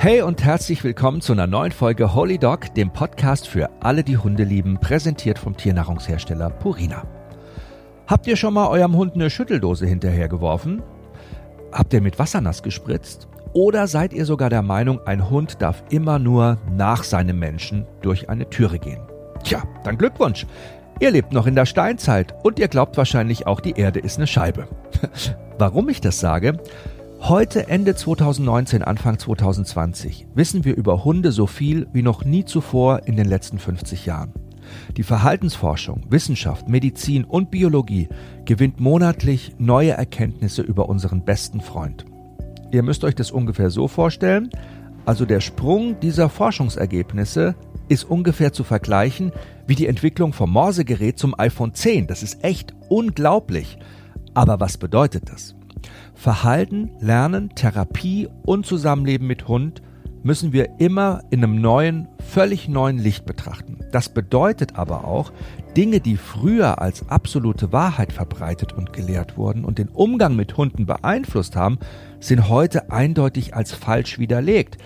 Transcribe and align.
Hey 0.00 0.22
und 0.22 0.44
herzlich 0.44 0.84
willkommen 0.84 1.20
zu 1.20 1.32
einer 1.32 1.48
neuen 1.48 1.72
Folge 1.72 2.14
Holy 2.14 2.38
Dog, 2.38 2.72
dem 2.76 2.92
Podcast 2.92 3.48
für 3.48 3.68
alle, 3.80 4.04
die 4.04 4.16
Hunde 4.16 4.44
lieben, 4.44 4.78
präsentiert 4.78 5.40
vom 5.40 5.56
Tiernahrungshersteller 5.56 6.50
Purina. 6.50 7.02
Habt 8.06 8.28
ihr 8.28 8.36
schon 8.36 8.54
mal 8.54 8.68
eurem 8.68 8.94
Hund 8.94 9.16
eine 9.16 9.28
Schütteldose 9.28 9.86
hinterhergeworfen? 9.86 10.84
Habt 11.72 11.92
ihr 11.92 12.00
mit 12.00 12.20
Wasser 12.20 12.40
nass 12.40 12.62
gespritzt? 12.62 13.26
Oder 13.54 13.88
seid 13.88 14.12
ihr 14.12 14.24
sogar 14.24 14.50
der 14.50 14.62
Meinung, 14.62 15.04
ein 15.04 15.30
Hund 15.30 15.60
darf 15.60 15.82
immer 15.90 16.20
nur 16.20 16.58
nach 16.70 17.02
seinem 17.02 17.40
Menschen 17.40 17.84
durch 18.00 18.28
eine 18.28 18.48
Türe 18.48 18.78
gehen? 18.78 19.00
Tja, 19.42 19.64
dann 19.82 19.98
Glückwunsch. 19.98 20.46
Ihr 21.00 21.10
lebt 21.10 21.32
noch 21.32 21.48
in 21.48 21.56
der 21.56 21.66
Steinzeit 21.66 22.36
und 22.44 22.60
ihr 22.60 22.68
glaubt 22.68 22.96
wahrscheinlich 22.96 23.48
auch, 23.48 23.58
die 23.58 23.72
Erde 23.76 23.98
ist 23.98 24.18
eine 24.18 24.28
Scheibe. 24.28 24.68
Warum 25.58 25.88
ich 25.88 26.00
das 26.00 26.20
sage? 26.20 26.60
Heute, 27.20 27.68
Ende 27.68 27.94
2019, 27.96 28.82
Anfang 28.82 29.18
2020, 29.18 30.28
wissen 30.34 30.64
wir 30.64 30.76
über 30.76 31.04
Hunde 31.04 31.32
so 31.32 31.46
viel 31.46 31.88
wie 31.92 32.00
noch 32.00 32.24
nie 32.24 32.44
zuvor 32.44 33.02
in 33.06 33.16
den 33.16 33.26
letzten 33.26 33.58
50 33.58 34.06
Jahren. 34.06 34.32
Die 34.96 35.02
Verhaltensforschung, 35.02 36.06
Wissenschaft, 36.08 36.68
Medizin 36.68 37.24
und 37.24 37.50
Biologie 37.50 38.08
gewinnt 38.44 38.80
monatlich 38.80 39.56
neue 39.58 39.90
Erkenntnisse 39.90 40.62
über 40.62 40.88
unseren 40.88 41.24
besten 41.24 41.60
Freund. 41.60 42.06
Ihr 42.70 42.82
müsst 42.82 43.04
euch 43.04 43.16
das 43.16 43.30
ungefähr 43.30 43.70
so 43.70 43.88
vorstellen, 43.88 44.48
also 45.04 45.26
der 45.26 45.40
Sprung 45.40 45.98
dieser 46.00 46.28
Forschungsergebnisse 46.30 47.56
ist 47.88 48.04
ungefähr 48.04 48.52
zu 48.52 48.62
vergleichen 48.62 49.32
wie 49.66 49.74
die 49.74 49.86
Entwicklung 49.86 50.32
vom 50.32 50.50
Morsegerät 50.50 51.18
zum 51.18 51.38
iPhone 51.38 51.74
10. 51.74 52.06
Das 52.06 52.22
ist 52.22 52.42
echt 52.44 52.74
unglaublich. 52.88 53.76
Aber 54.34 54.60
was 54.60 54.78
bedeutet 54.78 55.30
das? 55.30 55.57
Verhalten, 56.14 56.90
Lernen, 57.00 57.50
Therapie 57.54 58.28
und 58.44 58.66
Zusammenleben 58.66 59.26
mit 59.26 59.48
Hund 59.48 59.82
müssen 60.22 60.52
wir 60.52 60.78
immer 60.78 61.22
in 61.30 61.42
einem 61.42 61.60
neuen, 61.60 62.08
völlig 62.18 62.68
neuen 62.68 62.98
Licht 62.98 63.24
betrachten. 63.24 63.78
Das 63.92 64.08
bedeutet 64.08 64.76
aber 64.76 65.04
auch, 65.04 65.32
Dinge, 65.76 66.00
die 66.00 66.16
früher 66.16 66.80
als 66.80 67.08
absolute 67.08 67.72
Wahrheit 67.72 68.12
verbreitet 68.12 68.72
und 68.72 68.92
gelehrt 68.92 69.36
wurden 69.36 69.64
und 69.64 69.78
den 69.78 69.88
Umgang 69.88 70.36
mit 70.36 70.56
Hunden 70.56 70.86
beeinflusst 70.86 71.56
haben, 71.56 71.78
sind 72.20 72.48
heute 72.48 72.90
eindeutig 72.90 73.54
als 73.54 73.72
falsch 73.72 74.18
widerlegt. 74.18 74.78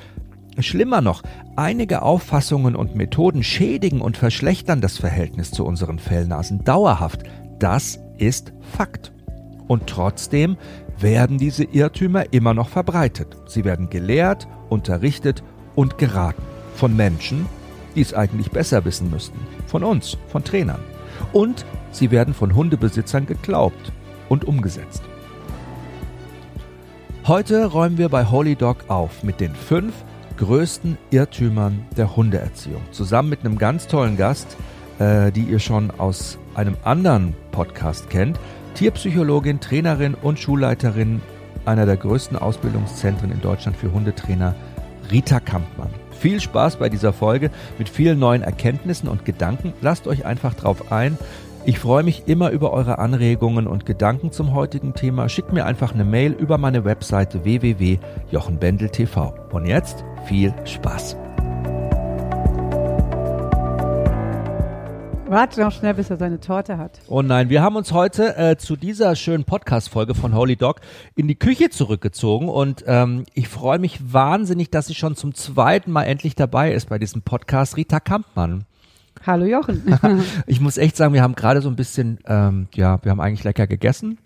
Schlimmer 0.59 1.01
noch, 1.01 1.23
einige 1.57 2.03
Auffassungen 2.03 2.77
und 2.77 2.95
Methoden 2.95 3.43
schädigen 3.43 4.03
und 4.03 4.19
verschlechtern 4.19 4.83
das 4.83 4.99
Verhältnis 4.99 5.51
zu 5.51 5.65
unseren 5.65 5.99
Fellnasen 5.99 6.63
dauerhaft. 6.63 7.23
Das 7.59 7.99
ist 8.19 8.53
Fakt. 8.61 9.13
Und 9.67 9.87
trotzdem 9.87 10.59
werden 11.03 11.39
diese 11.39 11.65
Irrtümer 11.65 12.33
immer 12.33 12.55
noch 12.55 12.69
verbreitet. 12.69 13.37
Sie 13.47 13.65
werden 13.65 13.91
gelehrt, 13.91 14.47
unterrichtet 14.69 15.43
und 15.75 15.99
geraten. 15.99 16.43
Von 16.75 16.97
Menschen, 16.97 17.47
die 17.95 18.01
es 18.01 18.15
eigentlich 18.15 18.51
besser 18.51 18.85
wissen 18.85 19.11
müssten. 19.11 19.39
Von 19.67 19.85
uns, 19.85 20.17
von 20.29 20.45
Trainern. 20.45 20.81
Und 21.33 21.67
sie 21.91 22.11
werden 22.11 22.35
von 22.35 22.55
Hundebesitzern 22.55 23.27
geglaubt 23.27 23.93
und 24.29 24.45
umgesetzt. 24.47 25.03
Heute 27.27 27.67
räumen 27.67 27.99
wir 27.99 28.09
bei 28.09 28.25
Holy 28.25 28.57
Dog 28.57 28.79
auf 28.89 29.23
mit 29.23 29.41
den 29.41 29.55
fünf 29.55 29.95
größten 30.39 30.99
Irrtümern 31.11 31.85
der 31.97 32.17
Hundeerziehung. 32.17 32.83
Zusammen 32.91 33.29
mit 33.29 33.41
einem 33.45 33.59
ganz 33.59 33.87
tollen 33.87 34.17
Gast, 34.17 34.57
äh, 34.99 35.31
die 35.31 35.43
ihr 35.43 35.59
schon 35.59 35.91
aus 35.93 36.39
einem 36.55 36.77
anderen 36.83 37.35
Podcast 37.53 38.11
kennt. 38.11 38.39
Tierpsychologin, 38.75 39.61
Trainerin 39.61 40.15
und 40.15 40.39
Schulleiterin 40.39 41.21
einer 41.65 41.87
der 41.87 41.97
größten 41.97 42.37
Ausbildungszentren 42.37 43.31
in 43.31 43.41
Deutschland 43.41 43.77
für 43.77 43.93
Hundetrainer, 43.93 44.55
Rita 45.11 45.41
Kampmann. 45.41 45.91
Viel 46.19 46.41
Spaß 46.41 46.77
bei 46.77 46.89
dieser 46.89 47.13
Folge 47.13 47.51
mit 47.79 47.89
vielen 47.89 48.19
neuen 48.19 48.43
Erkenntnissen 48.43 49.09
und 49.09 49.25
Gedanken. 49.25 49.73
Lasst 49.81 50.07
euch 50.07 50.25
einfach 50.25 50.55
drauf 50.55 50.93
ein. 50.93 51.19
Ich 51.65 51.79
freue 51.79 52.03
mich 52.03 52.25
immer 52.27 52.51
über 52.51 52.73
eure 52.73 52.99
Anregungen 52.99 53.69
und 53.69 53.87
Gedanken 53.87 54.33
zum 54.33 54.53
heutigen 54.53 54.95
Thema. 54.95 55.29
Schickt 55.29 55.53
mir 55.53 55.65
einfach 55.65 55.95
eine 55.95 56.05
Mail 56.05 56.33
über 56.33 56.59
meine 56.59 56.85
Webseite 56.85 57.45
www.jochenbendel.tv. 57.45 59.35
Und 59.53 59.67
jetzt 59.67 60.05
viel 60.27 60.53
Spaß. 60.65 61.22
Warte 65.33 65.63
noch 65.63 65.73
schnell, 65.73 65.95
bis 65.95 66.11
er 66.11 66.19
seine 66.19 66.41
Torte 66.41 66.77
hat. 66.77 67.01
Oh 67.09 67.23
nein, 67.23 67.49
wir 67.49 67.63
haben 67.63 67.77
uns 67.77 67.93
heute 67.93 68.37
äh, 68.37 68.59
zu 68.59 68.77
dieser 68.77 69.17
schönen 69.17 69.45
Podcast-Folge 69.45 70.15
von 70.15 70.35
Holy 70.35 70.57
Dog 70.57 70.83
in 71.15 71.27
die 71.27 71.37
Küche 71.37 71.71
zurückgezogen 71.71 72.51
und 72.51 72.85
ähm, 72.87 73.25
ich 73.33 73.49
freue 73.49 73.79
mich 73.79 74.13
wahnsinnig, 74.13 74.71
dass 74.71 74.89
sie 74.89 74.95
schon 74.95 75.17
zum 75.17 75.35
zweiten 75.35 75.91
Mal 75.91 76.03
endlich 76.03 76.35
dabei 76.35 76.75
ist 76.75 76.91
bei 76.91 76.99
diesem 76.99 77.23
Podcast, 77.23 77.79
Rita 77.79 77.99
Kampmann. 77.99 78.65
Hallo 79.25 79.47
Jochen. 79.47 79.99
ich 80.47 80.61
muss 80.61 80.77
echt 80.77 80.99
sagen, 80.99 81.15
wir 81.15 81.23
haben 81.23 81.35
gerade 81.35 81.63
so 81.63 81.71
ein 81.71 81.77
bisschen, 81.77 82.19
ähm, 82.27 82.69
ja, 82.75 83.03
wir 83.03 83.11
haben 83.11 83.21
eigentlich 83.23 83.45
lecker 83.45 83.67
gegessen, 83.67 84.19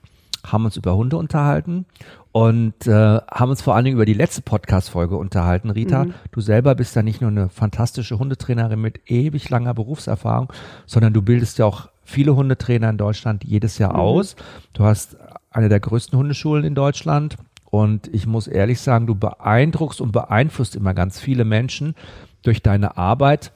haben 0.52 0.64
uns 0.64 0.76
über 0.76 0.96
Hunde 0.96 1.16
unterhalten 1.16 1.86
und 2.32 2.86
äh, 2.86 2.92
haben 3.30 3.50
uns 3.50 3.62
vor 3.62 3.74
allen 3.74 3.84
Dingen 3.84 3.96
über 3.96 4.04
die 4.04 4.14
letzte 4.14 4.42
Podcast-Folge 4.42 5.16
unterhalten. 5.16 5.70
Rita, 5.70 6.04
mhm. 6.04 6.14
du 6.32 6.40
selber 6.40 6.74
bist 6.74 6.94
ja 6.96 7.02
nicht 7.02 7.20
nur 7.20 7.30
eine 7.30 7.48
fantastische 7.48 8.18
Hundetrainerin 8.18 8.80
mit 8.80 9.10
ewig 9.10 9.48
langer 9.48 9.74
Berufserfahrung, 9.74 10.52
sondern 10.84 11.12
du 11.12 11.22
bildest 11.22 11.58
ja 11.58 11.64
auch 11.64 11.88
viele 12.04 12.36
Hundetrainer 12.36 12.90
in 12.90 12.98
Deutschland 12.98 13.44
jedes 13.44 13.78
Jahr 13.78 13.94
mhm. 13.94 14.00
aus. 14.00 14.36
Du 14.72 14.84
hast 14.84 15.16
eine 15.50 15.68
der 15.68 15.80
größten 15.80 16.18
Hundeschulen 16.18 16.64
in 16.64 16.74
Deutschland 16.74 17.36
und 17.64 18.08
ich 18.14 18.26
muss 18.26 18.46
ehrlich 18.46 18.80
sagen, 18.80 19.06
du 19.06 19.14
beeindruckst 19.14 20.00
und 20.00 20.12
beeinflusst 20.12 20.76
immer 20.76 20.94
ganz 20.94 21.18
viele 21.18 21.44
Menschen 21.44 21.94
durch 22.42 22.62
deine 22.62 22.96
Arbeit. 22.96 23.52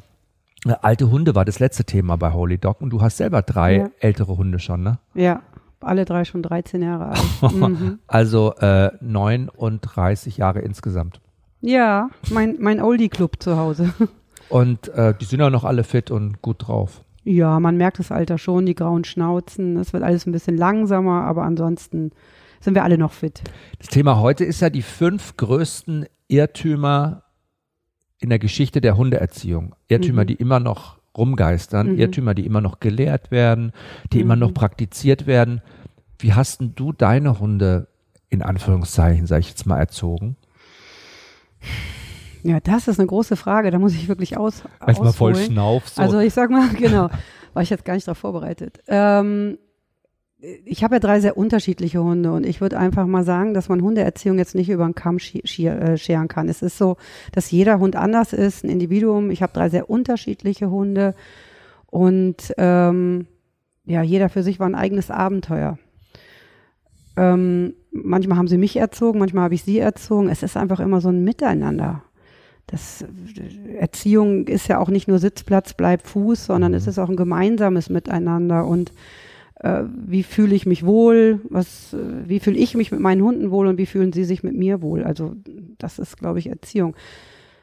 Äh, 0.66 0.74
alte 0.82 1.10
Hunde 1.10 1.34
war 1.34 1.44
das 1.44 1.58
letzte 1.58 1.84
Thema 1.84 2.16
bei 2.16 2.32
Holy 2.32 2.58
Dog 2.58 2.80
und 2.80 2.90
du 2.90 3.00
hast 3.00 3.16
selber 3.18 3.42
drei 3.42 3.76
ja. 3.76 3.90
ältere 4.00 4.36
Hunde 4.36 4.58
schon, 4.58 4.82
ne? 4.82 4.98
Ja, 5.14 5.42
alle 5.80 6.04
drei 6.04 6.24
schon 6.24 6.42
13 6.42 6.82
Jahre 6.82 7.08
alt. 7.10 7.20
Mhm. 7.52 7.98
Also 8.06 8.54
äh, 8.56 8.90
39 9.00 10.36
Jahre 10.36 10.60
insgesamt. 10.60 11.20
Ja, 11.60 12.10
mein, 12.30 12.56
mein 12.58 12.80
Oldie-Club 12.80 13.36
zu 13.38 13.56
Hause. 13.56 13.92
Und 14.48 14.88
äh, 14.88 15.14
die 15.18 15.24
sind 15.24 15.40
ja 15.40 15.50
noch 15.50 15.64
alle 15.64 15.84
fit 15.84 16.10
und 16.10 16.42
gut 16.42 16.66
drauf. 16.66 17.04
Ja, 17.22 17.60
man 17.60 17.76
merkt 17.76 18.00
das 18.00 18.10
Alter 18.10 18.36
schon, 18.36 18.66
die 18.66 18.74
grauen 18.74 19.04
Schnauzen. 19.04 19.76
Es 19.76 19.92
wird 19.92 20.02
alles 20.02 20.26
ein 20.26 20.32
bisschen 20.32 20.56
langsamer, 20.56 21.22
aber 21.22 21.44
ansonsten 21.44 22.10
sind 22.60 22.74
wir 22.74 22.82
alle 22.82 22.98
noch 22.98 23.12
fit. 23.12 23.42
Das 23.78 23.88
Thema 23.88 24.18
heute 24.18 24.44
ist 24.44 24.60
ja 24.60 24.70
die 24.70 24.82
fünf 24.82 25.36
größten 25.36 26.06
Irrtümer 26.26 27.22
in 28.18 28.28
der 28.28 28.38
Geschichte 28.38 28.80
der 28.80 28.96
Hundeerziehung. 28.96 29.74
Irrtümer, 29.88 30.22
mhm. 30.22 30.26
die 30.28 30.34
immer 30.34 30.60
noch 30.60 30.98
rumgeistern, 31.16 31.92
mhm. 31.92 31.98
Irrtümer, 31.98 32.34
die 32.34 32.46
immer 32.46 32.60
noch 32.60 32.80
gelehrt 32.80 33.30
werden, 33.30 33.72
die 34.12 34.18
mhm. 34.18 34.22
immer 34.22 34.36
noch 34.36 34.54
praktiziert 34.54 35.26
werden. 35.26 35.60
Wie 36.18 36.34
hast 36.34 36.60
denn 36.60 36.74
du 36.74 36.92
deine 36.92 37.40
Hunde 37.40 37.88
in 38.28 38.42
Anführungszeichen, 38.42 39.26
sage 39.26 39.40
ich 39.40 39.48
jetzt 39.48 39.66
mal, 39.66 39.78
erzogen? 39.78 40.36
Ja, 42.42 42.60
das 42.60 42.88
ist 42.88 42.98
eine 42.98 43.06
große 43.06 43.36
Frage. 43.36 43.70
Da 43.70 43.78
muss 43.78 43.94
ich 43.94 44.08
wirklich 44.08 44.36
aus. 44.36 44.62
Erstmal 44.86 45.12
voll 45.12 45.36
Schnauf. 45.36 45.88
So. 45.88 46.00
Also 46.00 46.18
ich 46.20 46.32
sag 46.32 46.50
mal, 46.50 46.68
genau, 46.78 47.10
war 47.52 47.62
ich 47.62 47.70
jetzt 47.70 47.84
gar 47.84 47.94
nicht 47.94 48.06
darauf 48.06 48.18
vorbereitet. 48.18 48.80
Ähm, 48.86 49.58
ich 50.64 50.82
habe 50.82 50.96
ja 50.96 51.00
drei 51.00 51.20
sehr 51.20 51.36
unterschiedliche 51.36 52.02
Hunde 52.02 52.32
und 52.32 52.46
ich 52.46 52.60
würde 52.60 52.78
einfach 52.78 53.06
mal 53.06 53.24
sagen, 53.24 53.52
dass 53.52 53.68
man 53.68 53.82
Hundeerziehung 53.82 54.38
jetzt 54.38 54.54
nicht 54.54 54.70
über 54.70 54.84
den 54.84 54.94
Kamm 54.94 55.18
äh, 55.18 55.96
scheren 55.98 56.28
kann. 56.28 56.48
Es 56.48 56.62
ist 56.62 56.78
so, 56.78 56.96
dass 57.32 57.50
jeder 57.50 57.78
Hund 57.78 57.96
anders 57.96 58.32
ist, 58.32 58.64
ein 58.64 58.70
Individuum. 58.70 59.30
Ich 59.30 59.42
habe 59.42 59.52
drei 59.52 59.68
sehr 59.68 59.90
unterschiedliche 59.90 60.70
Hunde 60.70 61.14
und 61.86 62.54
ähm, 62.56 63.26
ja, 63.84 64.02
jeder 64.02 64.28
für 64.28 64.42
sich 64.42 64.60
war 64.60 64.66
ein 64.66 64.74
eigenes 64.74 65.10
Abenteuer. 65.10 65.78
Ähm, 67.16 67.74
manchmal 67.90 68.38
haben 68.38 68.48
sie 68.48 68.58
mich 68.58 68.76
erzogen, 68.76 69.18
manchmal 69.18 69.44
habe 69.44 69.54
ich 69.54 69.64
sie 69.64 69.78
erzogen. 69.78 70.28
Es 70.28 70.42
ist 70.42 70.56
einfach 70.56 70.80
immer 70.80 71.00
so 71.00 71.08
ein 71.10 71.24
Miteinander. 71.24 72.02
Das 72.66 73.04
Erziehung 73.78 74.46
ist 74.46 74.68
ja 74.68 74.78
auch 74.78 74.88
nicht 74.88 75.08
nur 75.08 75.18
Sitzplatz, 75.18 75.74
bleib 75.74 76.06
Fuß, 76.06 76.46
sondern 76.46 76.72
es 76.72 76.84
mhm. 76.84 76.90
ist 76.90 76.98
auch 76.98 77.08
ein 77.08 77.16
gemeinsames 77.16 77.90
Miteinander 77.90 78.64
und 78.64 78.92
äh, 79.60 79.82
wie 80.06 80.22
fühle 80.22 80.54
ich 80.54 80.66
mich 80.66 80.84
wohl, 80.84 81.40
was, 81.48 81.92
äh, 81.94 81.98
wie 82.28 82.40
fühle 82.40 82.56
ich 82.56 82.74
mich 82.74 82.90
mit 82.90 83.00
meinen 83.00 83.22
Hunden 83.22 83.50
wohl 83.50 83.66
und 83.66 83.78
wie 83.78 83.86
fühlen 83.86 84.12
sie 84.12 84.24
sich 84.24 84.42
mit 84.42 84.56
mir 84.56 84.82
wohl. 84.82 85.04
Also 85.04 85.34
das 85.78 85.98
ist, 85.98 86.18
glaube 86.18 86.38
ich, 86.38 86.48
Erziehung. 86.48 86.94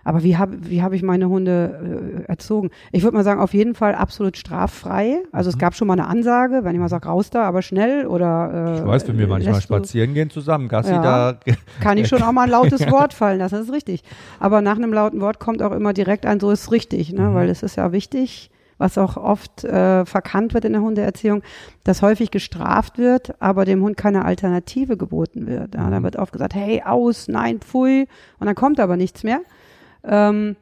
Aber 0.03 0.23
wie 0.23 0.37
habe 0.37 0.57
wie 0.61 0.81
hab 0.81 0.93
ich 0.93 1.03
meine 1.03 1.27
Hunde 1.27 2.23
äh, 2.25 2.31
erzogen? 2.31 2.69
Ich 2.93 3.03
würde 3.03 3.17
mal 3.17 3.25
sagen, 3.25 3.41
auf 3.41 3.53
jeden 3.53 3.75
Fall 3.75 3.93
absolut 3.93 4.37
straffrei. 4.37 5.17
Also 5.33 5.49
mhm. 5.49 5.55
es 5.55 5.57
gab 5.57 5.75
schon 5.75 5.87
mal 5.87 5.95
eine 5.95 6.07
Ansage, 6.07 6.63
wenn 6.63 6.73
ich 6.73 6.79
mal 6.79 6.87
sage, 6.87 7.09
raus 7.09 7.29
da, 7.29 7.43
aber 7.43 7.61
schnell 7.61 8.05
oder 8.05 8.75
äh, 8.75 8.79
Ich 8.79 8.85
weiß, 8.85 9.07
wenn 9.09 9.17
wir 9.17 9.27
manchmal 9.27 9.59
spazieren 9.59 10.13
gehen 10.13 10.29
zusammen, 10.29 10.69
Gassi 10.69 10.91
ja, 10.91 11.01
da. 11.33 11.39
Kann 11.81 11.97
ich 11.97 12.07
schon 12.07 12.21
auch 12.21 12.31
mal 12.31 12.43
ein 12.43 12.49
lautes 12.49 12.87
Wort 12.91 13.13
fallen 13.13 13.39
lassen, 13.39 13.55
das 13.55 13.65
ist 13.65 13.73
richtig. 13.73 14.03
Aber 14.39 14.61
nach 14.61 14.77
einem 14.77 14.93
lauten 14.93 15.19
Wort 15.19 15.39
kommt 15.39 15.61
auch 15.61 15.73
immer 15.73 15.91
direkt 15.91 16.25
ein, 16.25 16.39
so 16.39 16.51
ist 16.51 16.71
richtig, 16.71 17.11
ne? 17.11 17.23
Mhm. 17.23 17.33
Weil 17.33 17.49
es 17.49 17.61
ist 17.61 17.75
ja 17.75 17.91
wichtig, 17.91 18.49
was 18.77 18.97
auch 18.97 19.17
oft 19.17 19.63
äh, 19.63 20.05
verkannt 20.05 20.53
wird 20.53 20.65
in 20.65 20.73
der 20.73 20.81
Hundeerziehung, 20.81 21.41
dass 21.83 22.01
häufig 22.01 22.31
gestraft 22.31 22.97
wird, 22.97 23.41
aber 23.41 23.65
dem 23.65 23.81
Hund 23.81 23.97
keine 23.97 24.25
Alternative 24.25 24.97
geboten 24.97 25.47
wird. 25.47 25.75
Ja, 25.75 25.89
da 25.89 25.99
mhm. 25.99 26.03
wird 26.03 26.15
oft 26.17 26.31
gesagt, 26.31 26.55
hey, 26.55 26.83
aus, 26.83 27.27
nein, 27.27 27.59
pfui, 27.59 28.07
und 28.39 28.47
dann 28.47 28.55
kommt 28.55 28.79
aber 28.79 28.97
nichts 28.97 29.23
mehr. 29.23 29.41
Ähm, 30.03 30.55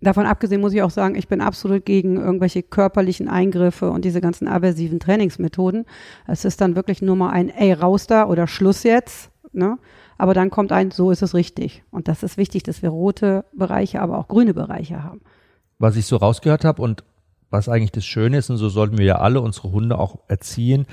davon 0.00 0.26
abgesehen 0.26 0.60
muss 0.60 0.72
ich 0.72 0.82
auch 0.82 0.90
sagen, 0.90 1.14
ich 1.14 1.28
bin 1.28 1.40
absolut 1.40 1.84
gegen 1.84 2.16
irgendwelche 2.16 2.62
körperlichen 2.62 3.28
Eingriffe 3.28 3.90
und 3.90 4.04
diese 4.04 4.20
ganzen 4.20 4.48
aversiven 4.48 5.00
Trainingsmethoden. 5.00 5.86
Es 6.26 6.44
ist 6.44 6.60
dann 6.60 6.76
wirklich 6.76 7.02
nur 7.02 7.16
mal 7.16 7.30
ein, 7.30 7.50
ey, 7.50 7.72
raus 7.72 8.06
da 8.06 8.26
oder 8.26 8.46
Schluss 8.46 8.84
jetzt. 8.84 9.30
Ne? 9.52 9.78
Aber 10.16 10.32
dann 10.32 10.50
kommt 10.50 10.70
ein, 10.70 10.90
so 10.90 11.10
ist 11.10 11.22
es 11.22 11.34
richtig. 11.34 11.82
Und 11.90 12.06
das 12.06 12.22
ist 12.22 12.36
wichtig, 12.36 12.62
dass 12.62 12.82
wir 12.82 12.90
rote 12.90 13.44
Bereiche, 13.52 14.00
aber 14.00 14.18
auch 14.18 14.28
grüne 14.28 14.54
Bereiche 14.54 15.02
haben 15.02 15.22
was 15.80 15.96
ich 15.96 16.06
so 16.06 16.16
rausgehört 16.16 16.64
habe 16.64 16.82
und 16.82 17.02
was 17.48 17.68
eigentlich 17.68 17.90
das 17.90 18.04
Schöne 18.04 18.36
ist, 18.36 18.50
und 18.50 18.58
so 18.58 18.68
sollten 18.68 18.98
wir 18.98 19.04
ja 19.04 19.18
alle 19.18 19.40
unsere 19.40 19.72
Hunde 19.72 19.98
auch 19.98 20.20
erziehen, 20.28 20.86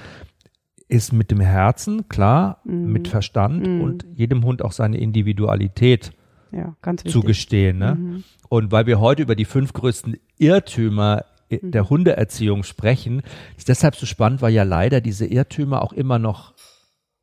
ist 0.87 1.13
mit 1.13 1.29
dem 1.29 1.41
Herzen, 1.41 2.07
klar, 2.07 2.61
mhm. 2.63 2.91
mit 2.91 3.07
Verstand 3.07 3.67
mhm. 3.67 3.81
und 3.81 4.05
jedem 4.15 4.43
Hund 4.43 4.63
auch 4.63 4.71
seine 4.71 4.97
Individualität 4.97 6.11
ja, 6.51 6.75
zugestehen. 7.05 7.77
Ne? 7.77 7.95
Mhm. 7.95 8.23
Und 8.49 8.71
weil 8.71 8.87
wir 8.87 8.99
heute 8.99 9.21
über 9.21 9.35
die 9.35 9.45
fünf 9.45 9.73
größten 9.73 10.17
Irrtümer 10.39 11.25
mhm. 11.51 11.71
der 11.71 11.89
Hundeerziehung 11.89 12.63
sprechen, 12.63 13.21
ist 13.57 13.67
deshalb 13.67 13.95
so 13.95 14.05
spannend, 14.05 14.41
weil 14.41 14.53
ja 14.53 14.63
leider 14.63 15.01
diese 15.01 15.25
Irrtümer 15.25 15.83
auch 15.83 15.93
immer 15.93 16.17
noch 16.17 16.53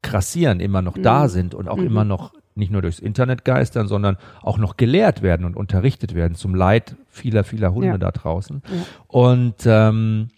krassieren, 0.03 0.61
immer 0.61 0.83
noch 0.83 0.99
da 0.99 1.25
mhm. 1.25 1.29
sind 1.29 1.55
und 1.55 1.69
auch 1.69 1.79
mhm. 1.79 1.87
immer 1.87 2.05
noch 2.05 2.35
nicht 2.55 2.71
nur 2.71 2.83
durchs 2.83 2.99
Internet 2.99 3.45
geistern, 3.45 3.89
sondern 3.89 4.17
auch 4.43 4.59
noch 4.59 4.77
gelehrt 4.77 5.23
werden 5.23 5.45
und 5.45 5.57
unterrichtet 5.57 6.15
werden, 6.15 6.35
zum 6.35 6.55
Leid 6.55 6.97
vieler, 7.09 7.45
vieler 7.45 7.75
Hunde 7.75 7.89
ja. 7.89 7.99
da 7.99 8.11
draußen. 8.13 8.63
Ja. 8.65 8.83
Und 9.09 9.57
ähm, 9.67 10.29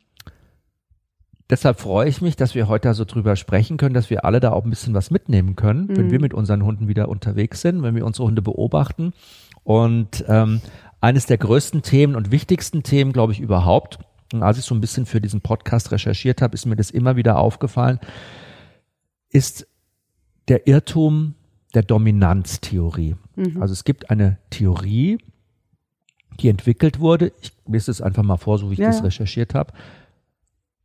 deshalb 1.51 1.79
freue 1.79 2.09
ich 2.09 2.23
mich, 2.23 2.37
dass 2.37 2.55
wir 2.55 2.69
heute 2.69 2.93
so 2.95 3.05
drüber 3.05 3.37
sprechen 3.37 3.77
können, 3.77 3.95
dass 3.95 4.11
wir 4.11 4.25
alle 4.25 4.41
da 4.41 4.53
auch 4.53 4.65
ein 4.65 4.71
bisschen 4.71 4.95
was 4.95 5.11
mitnehmen 5.11 5.57
können, 5.57 5.87
mhm. 5.87 5.97
wenn 5.97 6.11
wir 6.11 6.21
mit 6.21 6.35
unseren 6.35 6.65
Hunden 6.65 6.89
wieder 6.89 7.09
unterwegs 7.09 7.61
sind, 7.61 7.83
wenn 7.83 7.95
wir 7.95 8.07
unsere 8.07 8.27
Hunde 8.27 8.43
beobachten. 8.43 9.13
Und 9.63 10.25
ähm, 10.29 10.61
eines 11.01 11.27
der 11.27 11.39
größten 11.39 11.83
Themen 11.83 12.17
und 12.17 12.31
wichtigsten 12.31 12.83
Themen, 12.83 13.13
glaube 13.13 13.33
ich, 13.33 13.41
überhaupt, 13.41 13.99
und 14.33 14.43
als 14.43 14.59
ich 14.59 14.65
so 14.65 14.75
ein 14.75 14.81
bisschen 14.81 15.07
für 15.07 15.21
diesen 15.21 15.41
Podcast 15.41 15.93
recherchiert 15.93 16.43
habe, 16.43 16.55
ist 16.55 16.67
mir 16.67 16.77
das 16.77 16.91
immer 16.91 17.15
wieder 17.15 17.39
aufgefallen, 17.39 18.01
ist 19.31 19.69
der 20.49 20.67
Irrtum, 20.67 21.35
der 21.77 21.83
Dominanztheorie. 21.83 23.15
Mhm. 23.37 23.61
Also 23.63 23.73
es 23.73 23.85
gibt 23.85 24.11
eine 24.11 24.39
Theorie, 24.51 25.19
die 26.41 26.49
entwickelt 26.49 26.99
wurde, 26.99 27.33
ich 27.41 27.53
lese 27.67 27.91
es 27.91 28.01
einfach 28.01 28.23
mal 28.23 28.39
vor, 28.39 28.59
so 28.59 28.71
wie 28.71 28.75
ich 28.75 28.81
ja, 28.81 28.89
das 28.89 29.05
recherchiert 29.05 29.55
habe, 29.55 29.73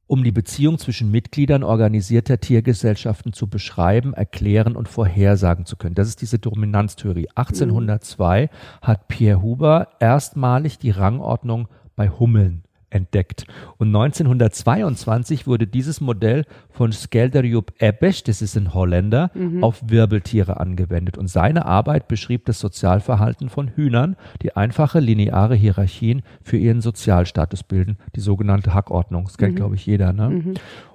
um 0.05 0.25
die 0.25 0.33
Beziehung 0.33 0.77
zwischen 0.77 1.09
Mitgliedern 1.09 1.63
organisierter 1.63 2.39
Tiergesellschaften 2.41 3.31
zu 3.31 3.47
beschreiben, 3.47 4.13
erklären 4.13 4.75
und 4.75 4.89
vorhersagen 4.89 5.65
zu 5.65 5.77
können. 5.77 5.95
Das 5.95 6.09
ist 6.09 6.21
diese 6.21 6.39
Dominanztheorie. 6.39 7.29
1802 7.35 8.43
mhm. 8.43 8.85
hat 8.85 9.07
Pierre 9.07 9.41
Huber 9.41 9.87
erstmalig 9.99 10.77
die 10.77 10.91
Rangordnung 10.91 11.69
bei 11.95 12.09
Hummeln 12.09 12.63
entdeckt. 12.91 13.45
Und 13.77 13.87
1922 13.87 15.47
wurde 15.47 15.67
dieses 15.67 16.01
Modell 16.01 16.45
von 16.69 16.91
Skelderjob 16.91 17.73
Ebbesch, 17.79 18.23
das 18.23 18.41
ist 18.41 18.55
ein 18.55 18.73
Holländer, 18.73 19.31
mhm. 19.33 19.63
auf 19.63 19.81
Wirbeltiere 19.85 20.59
angewendet. 20.59 21.17
Und 21.17 21.27
seine 21.27 21.65
Arbeit 21.65 22.07
beschrieb 22.07 22.45
das 22.45 22.59
Sozialverhalten 22.59 23.49
von 23.49 23.69
Hühnern, 23.69 24.15
die 24.41 24.55
einfache 24.55 24.99
lineare 24.99 25.55
Hierarchien 25.55 26.21
für 26.43 26.57
ihren 26.57 26.81
Sozialstatus 26.81 27.63
bilden, 27.63 27.97
die 28.15 28.21
sogenannte 28.21 28.73
Hackordnung. 28.73 29.25
Das 29.25 29.37
kennt, 29.37 29.53
mhm. 29.53 29.57
glaube 29.57 29.75
ich, 29.75 29.85
jeder. 29.85 30.13
Ne? 30.13 30.29
Mhm. 30.29 30.53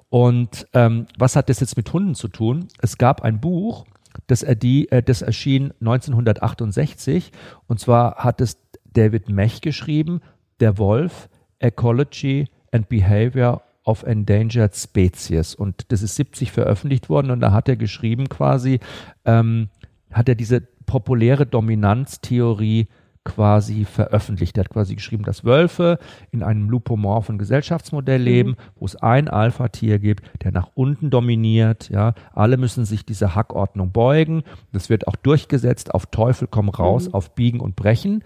Und 0.08 0.66
ähm, 0.72 1.06
was 1.18 1.36
hat 1.36 1.48
das 1.48 1.60
jetzt 1.60 1.76
mit 1.76 1.92
Hunden 1.92 2.14
zu 2.14 2.28
tun? 2.28 2.68
Es 2.80 2.96
gab 2.96 3.22
ein 3.22 3.40
Buch, 3.40 3.86
das, 4.26 4.42
äh, 4.42 5.02
das 5.02 5.22
erschien 5.22 5.72
1968 5.80 7.32
und 7.66 7.80
zwar 7.80 8.16
hat 8.16 8.40
es 8.40 8.58
David 8.92 9.28
Mech 9.28 9.60
geschrieben, 9.60 10.20
Der 10.60 10.78
Wolf, 10.78 11.28
Ecology 11.66 12.46
and 12.72 12.88
Behavior 12.88 13.62
of 13.84 14.02
Endangered 14.02 14.74
Species. 14.74 15.54
Und 15.54 15.86
das 15.92 16.02
ist 16.02 16.16
70 16.16 16.52
veröffentlicht 16.52 17.08
worden 17.08 17.30
und 17.30 17.40
da 17.40 17.52
hat 17.52 17.68
er 17.68 17.76
geschrieben 17.76 18.28
quasi, 18.28 18.80
ähm, 19.24 19.68
hat 20.12 20.28
er 20.28 20.34
diese 20.34 20.60
populäre 20.86 21.46
Dominanztheorie 21.46 22.88
quasi 23.24 23.84
veröffentlicht. 23.84 24.56
Er 24.56 24.64
hat 24.64 24.70
quasi 24.70 24.94
geschrieben, 24.94 25.24
dass 25.24 25.44
Wölfe 25.44 25.98
in 26.30 26.42
einem 26.42 26.70
lupomorphen 26.70 27.38
Gesellschaftsmodell 27.38 28.20
mhm. 28.20 28.24
leben, 28.24 28.50
mhm. 28.50 28.56
wo 28.76 28.86
es 28.86 28.96
ein 28.96 29.28
Alpha-Tier 29.28 29.98
gibt, 29.98 30.24
der 30.44 30.52
nach 30.52 30.70
unten 30.74 31.10
dominiert. 31.10 31.90
Ja, 31.90 32.14
alle 32.32 32.56
müssen 32.56 32.84
sich 32.84 33.04
dieser 33.04 33.34
Hackordnung 33.34 33.90
beugen. 33.90 34.44
Das 34.72 34.88
wird 34.88 35.08
auch 35.08 35.16
durchgesetzt 35.16 35.92
auf 35.92 36.06
Teufel 36.06 36.48
komm 36.48 36.68
raus, 36.68 37.08
mhm. 37.08 37.14
auf 37.14 37.34
Biegen 37.34 37.60
und 37.60 37.76
Brechen. 37.76 38.22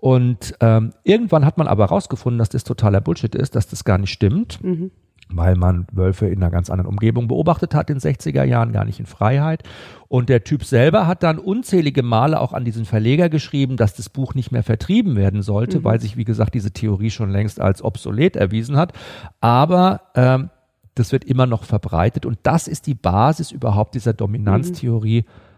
Und 0.00 0.54
ähm, 0.60 0.92
irgendwann 1.04 1.44
hat 1.44 1.58
man 1.58 1.68
aber 1.68 1.84
herausgefunden, 1.84 2.38
dass 2.38 2.48
das 2.48 2.64
totaler 2.64 3.00
Bullshit 3.00 3.34
ist, 3.34 3.54
dass 3.54 3.68
das 3.68 3.84
gar 3.84 3.98
nicht 3.98 4.12
stimmt. 4.12 4.62
Mhm. 4.64 4.90
Weil 5.32 5.54
man 5.54 5.86
Wölfe 5.92 6.26
in 6.26 6.42
einer 6.42 6.50
ganz 6.50 6.70
anderen 6.70 6.88
Umgebung 6.88 7.28
beobachtet 7.28 7.72
hat 7.72 7.88
in 7.88 7.98
den 7.98 8.00
60er 8.00 8.42
Jahren, 8.42 8.72
gar 8.72 8.84
nicht 8.84 8.98
in 8.98 9.06
Freiheit. 9.06 9.62
Und 10.08 10.28
der 10.28 10.42
Typ 10.42 10.64
selber 10.64 11.06
hat 11.06 11.22
dann 11.22 11.38
unzählige 11.38 12.02
Male 12.02 12.40
auch 12.40 12.52
an 12.52 12.64
diesen 12.64 12.84
Verleger 12.84 13.28
geschrieben, 13.28 13.76
dass 13.76 13.94
das 13.94 14.08
Buch 14.08 14.34
nicht 14.34 14.50
mehr 14.50 14.64
vertrieben 14.64 15.14
werden 15.14 15.42
sollte, 15.42 15.78
mhm. 15.78 15.84
weil 15.84 16.00
sich, 16.00 16.16
wie 16.16 16.24
gesagt, 16.24 16.54
diese 16.54 16.72
Theorie 16.72 17.10
schon 17.10 17.30
längst 17.30 17.60
als 17.60 17.84
obsolet 17.84 18.34
erwiesen 18.34 18.76
hat. 18.76 18.92
Aber 19.40 20.00
ähm, 20.16 20.50
das 20.96 21.12
wird 21.12 21.24
immer 21.24 21.46
noch 21.46 21.62
verbreitet 21.62 22.26
und 22.26 22.38
das 22.42 22.66
ist 22.66 22.88
die 22.88 22.94
Basis 22.94 23.52
überhaupt 23.52 23.94
dieser 23.94 24.14
Dominanztheorie. 24.14 25.22
Mhm 25.22 25.49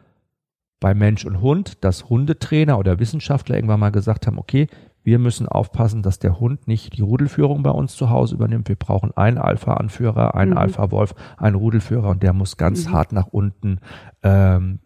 bei 0.82 0.94
Mensch 0.94 1.24
und 1.24 1.40
Hund, 1.40 1.84
dass 1.84 2.10
Hundetrainer 2.10 2.76
oder 2.76 2.98
Wissenschaftler 2.98 3.54
irgendwann 3.54 3.78
mal 3.78 3.92
gesagt 3.92 4.26
haben, 4.26 4.36
okay, 4.36 4.66
wir 5.04 5.20
müssen 5.20 5.46
aufpassen, 5.46 6.02
dass 6.02 6.18
der 6.18 6.40
Hund 6.40 6.66
nicht 6.66 6.96
die 6.96 7.02
Rudelführung 7.02 7.62
bei 7.62 7.70
uns 7.70 7.94
zu 7.94 8.10
Hause 8.10 8.34
übernimmt. 8.34 8.68
Wir 8.68 8.74
brauchen 8.74 9.16
einen 9.16 9.38
Alpha-Anführer, 9.38 10.34
einen 10.34 10.50
mhm. 10.50 10.58
Alpha-Wolf, 10.58 11.14
einen 11.36 11.54
Rudelführer 11.54 12.08
und 12.10 12.24
der 12.24 12.32
muss 12.32 12.56
ganz 12.56 12.86
mhm. 12.86 12.92
hart 12.92 13.12
nach 13.12 13.28
unten 13.28 13.78
ähm, 14.24 14.80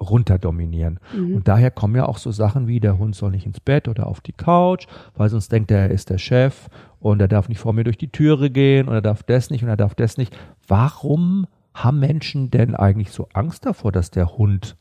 runter 0.00 0.38
dominieren. 0.38 0.98
Mhm. 1.16 1.36
Und 1.36 1.48
daher 1.48 1.70
kommen 1.70 1.94
ja 1.94 2.06
auch 2.06 2.18
so 2.18 2.32
Sachen 2.32 2.66
wie, 2.66 2.80
der 2.80 2.98
Hund 2.98 3.14
soll 3.14 3.30
nicht 3.30 3.46
ins 3.46 3.60
Bett 3.60 3.86
oder 3.86 4.08
auf 4.08 4.20
die 4.20 4.32
Couch, 4.32 4.88
weil 5.14 5.28
sonst 5.28 5.52
denkt 5.52 5.70
er, 5.70 5.78
er 5.78 5.90
ist 5.92 6.10
der 6.10 6.18
Chef 6.18 6.68
und 6.98 7.20
er 7.20 7.28
darf 7.28 7.48
nicht 7.48 7.60
vor 7.60 7.72
mir 7.72 7.84
durch 7.84 7.98
die 7.98 8.10
Türe 8.10 8.50
gehen 8.50 8.88
und 8.88 8.94
er 8.94 9.02
darf 9.02 9.22
das 9.22 9.50
nicht 9.50 9.62
und 9.62 9.68
er 9.68 9.76
darf 9.76 9.94
das 9.94 10.16
nicht. 10.16 10.36
Warum 10.66 11.46
haben 11.72 12.00
Menschen 12.00 12.50
denn 12.50 12.74
eigentlich 12.74 13.12
so 13.12 13.28
Angst 13.32 13.64
davor, 13.64 13.92
dass 13.92 14.10
der 14.10 14.36
Hund 14.36 14.76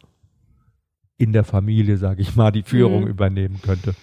in 1.18 1.32
der 1.32 1.46
Familie, 1.46 1.98
sage 1.98 2.22
ich 2.22 2.36
mal, 2.36 2.52
die 2.52 2.64
Führung 2.64 3.04
mhm. 3.04 3.08
übernehmen 3.08 3.60
könnte? 3.62 3.96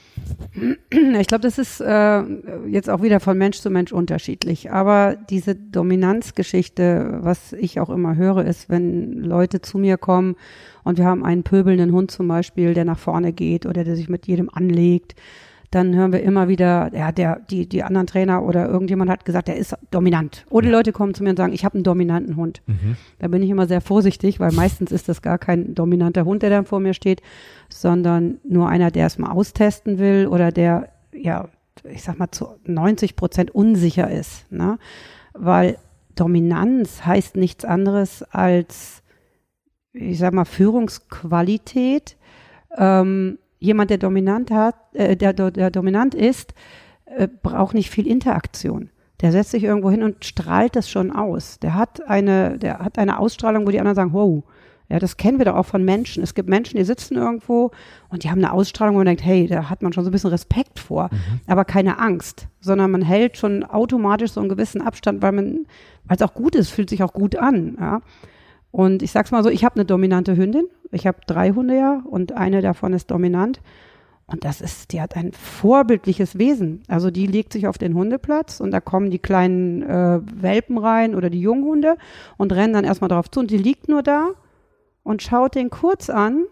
Ich 1.19 1.27
glaube, 1.27 1.43
das 1.43 1.59
ist 1.59 1.81
äh, 1.81 2.23
jetzt 2.69 2.89
auch 2.89 3.03
wieder 3.03 3.21
von 3.21 3.37
Mensch 3.37 3.59
zu 3.61 3.71
Mensch 3.71 3.93
unterschiedlich. 3.93 4.71
Aber 4.71 5.17
diese 5.29 5.55
Dominanzgeschichte, 5.55 7.19
was 7.21 7.53
ich 7.53 7.81
auch 7.81 7.91
immer 7.91 8.17
höre, 8.17 8.45
ist, 8.45 8.69
wenn 8.69 9.13
Leute 9.21 9.61
zu 9.61 9.79
mir 9.79 9.99
kommen 9.99 10.37
und 10.85 10.99
wir 10.99 11.05
haben 11.05 11.25
einen 11.25 11.43
pöbelnden 11.43 11.93
Hund 11.93 12.11
zum 12.11 12.29
Beispiel, 12.29 12.75
der 12.75 12.85
nach 12.85 12.99
vorne 12.99 13.33
geht 13.33 13.67
oder 13.67 13.85
der 13.85 13.97
sich 13.97 14.09
mit 14.09 14.27
jedem 14.27 14.49
anlegt, 14.51 15.15
dann 15.73 15.95
hören 15.95 16.13
wir 16.13 16.23
immer 16.23 16.49
wieder, 16.49 16.91
ja, 16.95 17.13
der, 17.13 17.41
die, 17.51 17.67
die 17.67 17.83
anderen 17.83 18.07
Trainer 18.07 18.43
oder 18.43 18.69
irgendjemand 18.69 19.11
hat 19.11 19.25
gesagt, 19.25 19.49
der 19.49 19.57
ist 19.57 19.75
dominant. 19.91 20.45
Oder 20.51 20.67
die 20.67 20.73
Leute 20.73 20.93
kommen 20.93 21.15
zu 21.15 21.25
mir 21.25 21.31
und 21.31 21.37
sagen, 21.37 21.55
ich 21.55 21.65
habe 21.65 21.77
einen 21.77 21.85
dominanten 21.85 22.37
Hund. 22.37 22.61
Mhm. 22.67 22.97
Da 23.19 23.29
bin 23.29 23.43
ich 23.43 23.49
immer 23.49 23.67
sehr 23.67 23.81
vorsichtig, 23.81 24.39
weil 24.39 24.53
meistens 24.53 24.93
ist 24.93 25.09
das 25.09 25.23
gar 25.23 25.39
kein 25.39 25.75
dominanter 25.75 26.27
Hund, 26.27 26.43
der 26.43 26.51
dann 26.51 26.67
vor 26.67 26.79
mir 26.79 26.93
steht, 26.93 27.23
sondern 27.71 28.39
nur 28.45 28.69
einer, 28.69 28.91
der 28.91 29.07
es 29.07 29.17
mal 29.17 29.31
austesten 29.31 29.99
will 29.99 30.27
oder 30.27 30.53
der, 30.53 30.91
ja, 31.15 31.49
ich 31.85 32.03
sag 32.03 32.19
mal, 32.19 32.31
zu 32.31 32.49
90 32.67 33.17
Prozent 33.17 33.51
unsicher 33.55 34.11
ist. 34.11 34.53
Ne? 34.53 34.79
Weil 35.33 35.79
Dominanz 36.15 37.07
heißt 37.07 37.37
nichts 37.37 37.65
anderes 37.65 38.23
als, 38.25 39.03
ich 39.95 40.19
sag 40.19 40.35
mal, 40.35 40.45
Führungsqualität. 40.45 42.19
Ähm, 42.77 43.39
jemand, 43.63 43.91
der 43.91 43.99
dominant 43.99 44.51
hat, 44.51 44.75
äh, 44.95 45.17
der, 45.17 45.33
der 45.33 45.71
dominant 45.71 46.15
ist, 46.15 46.55
äh, 47.07 47.29
braucht 47.43 47.75
nicht 47.75 47.91
viel 47.91 48.07
Interaktion. 48.07 48.91
Der 49.21 49.31
setzt 49.31 49.53
sich 49.53 49.63
irgendwo 49.63 49.91
hin 49.91 50.03
und 50.03 50.25
strahlt 50.25 50.75
das 50.75 50.91
schon 50.91 51.13
aus. 51.13 51.61
Der 51.61 51.75
hat 51.75 52.07
eine, 52.09 52.59
der 52.59 52.81
hat 52.81 52.99
eine 52.99 53.19
Ausstrahlung, 53.19 53.67
wo 53.67 53.71
die 53.71 53.79
anderen 53.79 53.95
sagen, 53.95 54.13
wow, 54.13 54.43
ja, 54.89 54.99
das 54.99 55.17
kennen 55.17 55.39
wir 55.39 55.45
doch 55.45 55.55
auch 55.55 55.67
von 55.67 55.85
Menschen. 55.85 56.23
Es 56.23 56.35
gibt 56.35 56.49
Menschen, 56.49 56.77
die 56.77 56.85
sitzen 56.85 57.17
irgendwo 57.17 57.71
und 58.09 58.25
die 58.25 58.31
haben 58.31 58.39
eine 58.45 58.53
Ausstrahlung, 58.53 58.97
wo 58.97 58.99
man 58.99 59.07
denkt, 59.07 59.25
hey, 59.25 59.47
da 59.47 59.71
hat 59.71 59.81
man 59.81 59.93
schon 59.93 60.05
so 60.05 60.11
ein 60.11 60.13
bisschen 60.13 60.31
Respekt 60.31 60.81
vor, 60.81 61.09
mhm. 61.13 61.41
aber 61.47 61.65
keine 61.65 61.99
Angst, 61.99 62.49
sondern 62.61 62.91
man 62.91 63.03
hält 63.03 63.39
schon 63.39 63.63
automatisch 63.63 64.33
so 64.33 64.41
einen 64.41 64.49
gewissen 64.49 64.83
Abstand, 64.83 65.23
weil 65.23 65.33
man, 65.33 65.67
weil 66.05 66.17
es 66.17 66.23
auch 66.23 66.35
gut 66.35 66.57
ist, 66.57 66.71
fühlt 66.71 66.91
sich 66.91 67.03
auch 67.03 67.13
gut 67.13 67.37
an, 67.37 67.77
ja. 67.81 68.01
Und 68.73 69.03
ich 69.03 69.13
sag's 69.13 69.31
mal 69.31 69.45
so, 69.45 69.51
ich 69.51 69.65
habe 69.65 69.77
eine 69.77 69.85
dominante 69.85 70.37
Hündin. 70.37 70.67
Ich 70.91 71.07
habe 71.07 71.19
drei 71.27 71.53
Hunde 71.53 71.77
ja 71.77 72.03
und 72.05 72.33
eine 72.33 72.63
davon 72.63 72.95
ist 72.95 73.11
dominant. 73.11 73.61
Und 74.27 74.45
das 74.45 74.63
ist, 74.63 74.93
die 74.93 75.01
hat 75.01 75.15
ein 75.15 75.33
vorbildliches 75.33 76.39
Wesen. 76.39 76.83
Also 76.89 77.11
die 77.11 77.27
legt 77.27 77.53
sich 77.53 77.67
auf 77.67 77.77
den 77.77 77.95
Hundeplatz 77.95 78.61
und 78.61 78.71
da 78.71 78.81
kommen 78.81 79.11
die 79.11 79.19
kleinen 79.19 79.83
äh, 79.83 80.21
Welpen 80.25 80.79
rein 80.79 81.15
oder 81.15 81.29
die 81.29 81.41
Junghunde 81.41 81.97
und 82.39 82.53
rennen 82.53 82.73
dann 82.73 82.85
erstmal 82.85 83.09
drauf 83.09 83.31
zu 83.31 83.41
und 83.41 83.51
die 83.51 83.59
liegt 83.59 83.89
nur 83.89 84.03
da 84.03 84.31
und 85.03 85.23
schaut 85.23 85.55
den 85.55 85.69
kurz 85.69 86.09
an 86.09 86.45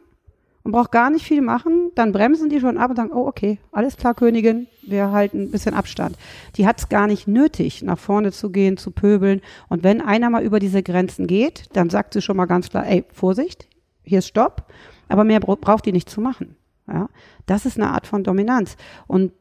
und 0.63 0.73
braucht 0.73 0.93
gar 0.93 1.11
nicht 1.11 1.25
viel 1.25 1.41
machen. 1.41 1.91
Dann 1.95 2.13
bremsen 2.13 2.49
die 2.49 2.61
schon 2.61 2.79
ab 2.79 2.91
und 2.91 2.97
sagen, 2.97 3.13
oh 3.13 3.27
okay, 3.27 3.59
alles 3.73 3.97
klar, 3.97 4.15
Königin, 4.15 4.67
wir 4.83 5.11
halten 5.11 5.43
ein 5.43 5.51
bisschen 5.51 5.75
Abstand. 5.75 6.17
Die 6.57 6.67
hat 6.67 6.79
es 6.79 6.89
gar 6.89 7.07
nicht 7.07 7.27
nötig, 7.27 7.83
nach 7.83 7.99
vorne 7.99 8.33
zu 8.33 8.51
gehen, 8.51 8.77
zu 8.77 8.91
pöbeln. 8.91 9.41
Und 9.69 9.83
wenn 9.83 10.01
einer 10.01 10.31
mal 10.31 10.43
über 10.43 10.59
diese 10.59 10.83
Grenzen 10.83 11.27
geht, 11.27 11.65
dann 11.73 11.91
sagt 11.91 12.15
sie 12.15 12.23
schon 12.23 12.37
mal 12.37 12.47
ganz 12.47 12.69
klar, 12.69 12.87
ey, 12.87 13.05
Vorsicht, 13.13 13.69
hier 14.03 14.19
ist 14.19 14.29
Stopp. 14.29 14.67
Aber 15.09 15.25
mehr 15.25 15.41
braucht 15.41 15.87
die 15.87 15.93
nicht 15.93 16.09
zu 16.09 16.21
machen. 16.21 16.57
Ja, 16.87 17.09
das 17.47 17.67
ist 17.67 17.79
eine 17.79 17.91
Art 17.91 18.07
von 18.07 18.25
Dominanz. 18.25 18.77
Und 19.07 19.33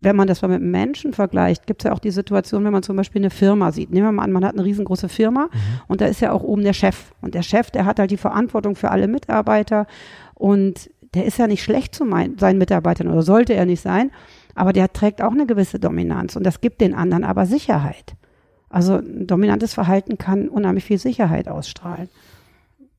wenn 0.00 0.16
man 0.16 0.26
das 0.26 0.40
mal 0.42 0.48
mit 0.48 0.62
Menschen 0.62 1.12
vergleicht, 1.12 1.66
gibt 1.66 1.82
es 1.82 1.84
ja 1.84 1.92
auch 1.92 1.98
die 1.98 2.10
Situation, 2.10 2.64
wenn 2.64 2.72
man 2.72 2.82
zum 2.82 2.96
Beispiel 2.96 3.20
eine 3.20 3.30
Firma 3.30 3.70
sieht. 3.70 3.90
Nehmen 3.90 4.06
wir 4.06 4.12
mal 4.12 4.24
an, 4.24 4.32
man 4.32 4.44
hat 4.44 4.54
eine 4.54 4.64
riesengroße 4.64 5.08
Firma 5.08 5.44
mhm. 5.52 5.80
und 5.88 6.00
da 6.00 6.06
ist 6.06 6.20
ja 6.20 6.32
auch 6.32 6.42
oben 6.42 6.64
der 6.64 6.72
Chef. 6.72 7.12
Und 7.20 7.34
der 7.34 7.42
Chef, 7.42 7.70
der 7.70 7.84
hat 7.84 7.98
halt 7.98 8.10
die 8.10 8.16
Verantwortung 8.16 8.76
für 8.76 8.90
alle 8.90 9.08
Mitarbeiter 9.08 9.86
und 10.34 10.90
der 11.14 11.26
ist 11.26 11.38
ja 11.38 11.46
nicht 11.46 11.62
schlecht 11.62 11.94
zu 11.94 12.04
mein, 12.04 12.38
seinen 12.38 12.58
Mitarbeitern 12.58 13.08
oder 13.08 13.22
sollte 13.22 13.52
er 13.54 13.66
nicht 13.66 13.82
sein, 13.82 14.10
aber 14.54 14.72
der 14.72 14.92
trägt 14.92 15.22
auch 15.22 15.32
eine 15.32 15.46
gewisse 15.46 15.78
Dominanz 15.78 16.36
und 16.36 16.44
das 16.44 16.60
gibt 16.60 16.80
den 16.80 16.94
anderen 16.94 17.24
aber 17.24 17.46
Sicherheit. 17.46 18.14
Also 18.68 18.94
ein 18.94 19.26
dominantes 19.26 19.74
Verhalten 19.74 20.16
kann 20.16 20.48
unheimlich 20.48 20.84
viel 20.84 20.98
Sicherheit 20.98 21.48
ausstrahlen 21.48 22.08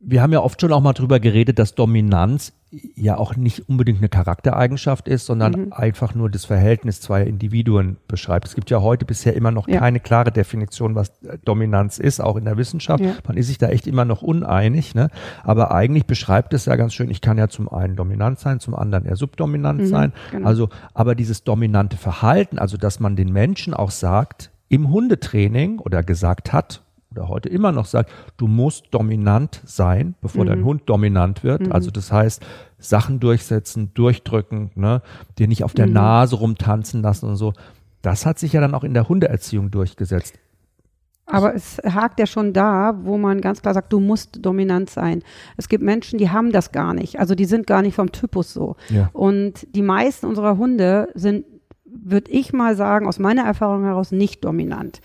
wir 0.01 0.21
haben 0.21 0.33
ja 0.33 0.41
oft 0.41 0.59
schon 0.59 0.73
auch 0.73 0.81
mal 0.81 0.93
drüber 0.93 1.19
geredet, 1.19 1.59
dass 1.59 1.75
Dominanz 1.75 2.53
ja 2.95 3.17
auch 3.17 3.35
nicht 3.35 3.67
unbedingt 3.67 3.99
eine 3.99 4.07
Charaktereigenschaft 4.07 5.07
ist, 5.07 5.25
sondern 5.25 5.51
mhm. 5.53 5.73
einfach 5.73 6.15
nur 6.15 6.29
das 6.29 6.45
Verhältnis 6.45 7.01
zweier 7.01 7.25
Individuen 7.25 7.97
beschreibt. 8.07 8.47
Es 8.47 8.55
gibt 8.55 8.69
ja 8.69 8.81
heute 8.81 9.05
bisher 9.05 9.35
immer 9.35 9.51
noch 9.51 9.67
ja. 9.67 9.79
keine 9.79 9.99
klare 9.99 10.31
Definition, 10.31 10.95
was 10.95 11.11
Dominanz 11.43 11.99
ist, 11.99 12.21
auch 12.21 12.37
in 12.37 12.45
der 12.45 12.57
Wissenschaft. 12.57 13.03
Ja. 13.03 13.15
Man 13.27 13.35
ist 13.35 13.47
sich 13.47 13.57
da 13.57 13.67
echt 13.67 13.87
immer 13.87 14.05
noch 14.05 14.21
uneinig, 14.21 14.95
ne? 14.95 15.09
Aber 15.43 15.71
eigentlich 15.71 16.05
beschreibt 16.05 16.53
es 16.53 16.65
ja 16.65 16.77
ganz 16.77 16.93
schön, 16.93 17.09
ich 17.09 17.19
kann 17.19 17.37
ja 17.37 17.49
zum 17.49 17.67
einen 17.67 17.95
dominant 17.95 18.39
sein, 18.39 18.59
zum 18.59 18.75
anderen 18.75 19.05
eher 19.05 19.17
subdominant 19.17 19.81
mhm, 19.81 19.85
sein. 19.87 20.13
Genau. 20.31 20.47
Also, 20.47 20.69
aber 20.93 21.15
dieses 21.15 21.43
dominante 21.43 21.97
Verhalten, 21.97 22.57
also 22.57 22.77
dass 22.77 22.99
man 22.99 23.17
den 23.17 23.33
Menschen 23.33 23.73
auch 23.73 23.91
sagt, 23.91 24.51
im 24.69 24.89
Hundetraining 24.89 25.79
oder 25.79 26.03
gesagt 26.03 26.53
hat, 26.53 26.81
oder 27.11 27.27
heute 27.27 27.49
immer 27.49 27.71
noch 27.71 27.85
sagt, 27.85 28.11
du 28.37 28.47
musst 28.47 28.85
dominant 28.91 29.61
sein, 29.65 30.15
bevor 30.21 30.45
mhm. 30.45 30.49
dein 30.49 30.65
Hund 30.65 30.83
dominant 30.85 31.43
wird. 31.43 31.67
Mhm. 31.67 31.71
Also 31.71 31.91
das 31.91 32.11
heißt, 32.11 32.41
Sachen 32.79 33.19
durchsetzen, 33.19 33.93
durchdrücken, 33.93 34.71
ne, 34.75 35.01
dir 35.37 35.47
nicht 35.47 35.63
auf 35.63 35.73
der 35.73 35.87
mhm. 35.87 35.93
Nase 35.93 36.37
rumtanzen 36.37 37.01
lassen 37.01 37.29
und 37.29 37.35
so. 37.35 37.53
Das 38.01 38.25
hat 38.25 38.39
sich 38.39 38.53
ja 38.53 38.61
dann 38.61 38.73
auch 38.73 38.83
in 38.83 38.93
der 38.93 39.09
Hundeerziehung 39.09 39.71
durchgesetzt. 39.71 40.39
Aber 41.27 41.55
es 41.55 41.77
hakt 41.77 42.19
ja 42.19 42.25
schon 42.25 42.51
da, 42.51 42.97
wo 43.03 43.17
man 43.17 43.39
ganz 43.39 43.61
klar 43.61 43.73
sagt, 43.73 43.93
du 43.93 43.99
musst 43.99 44.43
dominant 44.45 44.89
sein. 44.89 45.23
Es 45.55 45.69
gibt 45.69 45.83
Menschen, 45.83 46.17
die 46.17 46.29
haben 46.29 46.51
das 46.51 46.71
gar 46.71 46.93
nicht. 46.93 47.19
Also 47.19 47.35
die 47.35 47.45
sind 47.45 47.67
gar 47.67 47.81
nicht 47.81 47.95
vom 47.95 48.11
Typus 48.11 48.51
so. 48.51 48.75
Ja. 48.89 49.09
Und 49.13 49.65
die 49.73 49.81
meisten 49.81 50.25
unserer 50.25 50.57
Hunde 50.57 51.07
sind, 51.13 51.45
würde 51.85 52.31
ich 52.31 52.51
mal 52.51 52.75
sagen, 52.75 53.07
aus 53.07 53.19
meiner 53.19 53.43
Erfahrung 53.43 53.83
heraus 53.83 54.11
nicht 54.11 54.43
dominant. 54.43 54.99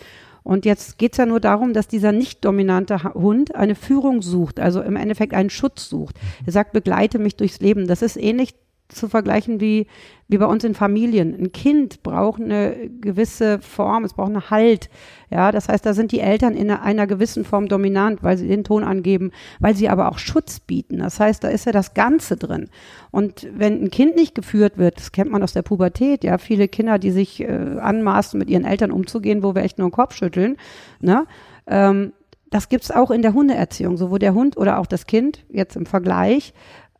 Und 0.47 0.65
jetzt 0.65 0.97
geht 0.97 1.13
es 1.13 1.19
ja 1.19 1.27
nur 1.27 1.41
darum, 1.41 1.73
dass 1.73 1.89
dieser 1.89 2.13
nicht 2.13 2.45
dominante 2.45 3.03
Hund 3.15 3.57
eine 3.57 3.75
Führung 3.75 4.23
sucht, 4.23 4.61
also 4.61 4.81
im 4.81 4.95
Endeffekt 4.95 5.35
einen 5.35 5.51
Schutz 5.51 5.89
sucht. 5.89 6.15
Er 6.47 6.53
sagt, 6.53 6.73
begleite 6.73 7.19
mich 7.19 7.35
durchs 7.35 7.59
Leben. 7.59 7.89
Das 7.89 8.01
ist 8.01 8.17
ähnlich 8.17 8.55
zu 8.89 9.09
vergleichen 9.09 9.61
wie, 9.61 9.87
wie 10.29 10.39
bei 10.39 10.47
uns 10.47 10.65
in 10.65 10.75
Familien. 10.75 11.35
Ein 11.35 11.53
Kind 11.53 12.03
braucht 12.03 12.41
eine 12.41 12.89
gewisse 13.01 13.59
Form, 13.61 14.05
es 14.05 14.15
braucht 14.15 14.29
einen 14.29 14.51
Halt. 14.51 14.91
Ja, 15.31 15.51
das 15.51 15.69
heißt, 15.69 15.85
da 15.85 15.93
sind 15.93 16.13
die 16.13 16.21
Eltern 16.21 16.55
in 16.55 16.71
einer 16.71 17.07
gewissen 17.07 17.45
Form 17.45 17.69
dominant, 17.69 18.23
weil 18.23 18.39
sie 18.39 18.47
den 18.47 18.65
Ton 18.65 18.85
angeben, 18.85 19.33
weil 19.59 19.75
sie 19.75 19.89
aber 19.89 20.11
auch 20.11 20.19
Schutz 20.19 20.61
bieten. 20.61 20.99
Das 20.99 21.19
heißt, 21.19 21.43
da 21.43 21.49
ist 21.49 21.67
ja 21.67 21.73
das 21.73 21.95
Ganze 21.95 22.37
drin. 22.37 22.69
Und 23.11 23.49
wenn 23.53 23.83
ein 23.83 23.91
Kind 23.91 24.17
nicht 24.17 24.35
geführt 24.35 24.79
wird, 24.79 24.99
das 24.99 25.13
kennt 25.13 25.31
man 25.31 25.43
aus 25.43 25.53
der 25.53 25.63
Pubertät, 25.63 26.23
ja, 26.25 26.39
viele 26.39 26.69
Kinder, 26.69 26.99
die 26.99 27.11
sich 27.11 27.41
äh, 27.41 27.79
anmaßen, 27.81 28.39
mit 28.39 28.51
ihren 28.51 28.65
Eltern 28.65 28.91
umzugehen, 28.91 29.43
wo 29.43 29.55
wir 29.55 29.63
echt 29.63 29.79
nur 29.79 29.89
den 29.89 29.93
Kopf 29.93 30.15
schütteln, 30.15 30.57
ne, 31.01 31.27
ähm, 31.67 32.13
das 32.51 32.69
gibt's 32.69 32.91
auch 32.91 33.11
in 33.11 33.23
der 33.23 33.35
Hundeerziehung, 33.35 33.97
so 33.97 34.11
wo 34.11 34.19
der 34.19 34.35
Hund 34.35 34.57
oder 34.57 34.79
auch 34.79 34.87
das 34.87 35.07
Kind 35.07 35.45
jetzt 35.51 35.77
im 35.77 35.85
Vergleich 35.85 36.55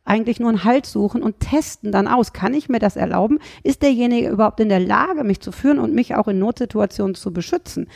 eigentlich 0.07 0.39
nur 0.39 0.49
einen 0.49 0.63
Halt 0.63 0.85
suchen 0.85 1.21
und 1.21 1.39
testen 1.39 1.91
dann 1.91 2.07
aus. 2.07 2.33
Kann 2.33 2.53
ich 2.53 2.69
mir 2.69 2.79
das 2.79 2.95
erlauben? 2.95 3.39
Ist 3.63 3.83
derjenige 3.83 4.29
überhaupt 4.29 4.59
in 4.59 4.69
der 4.69 4.79
Lage, 4.79 5.23
mich 5.23 5.41
zu 5.41 5.51
führen 5.51 5.79
und 5.79 5.93
mich 5.93 6.15
auch 6.15 6.27
in 6.27 6.39
Notsituationen 6.39 7.15
zu 7.15 7.33
beschützen? 7.33 7.87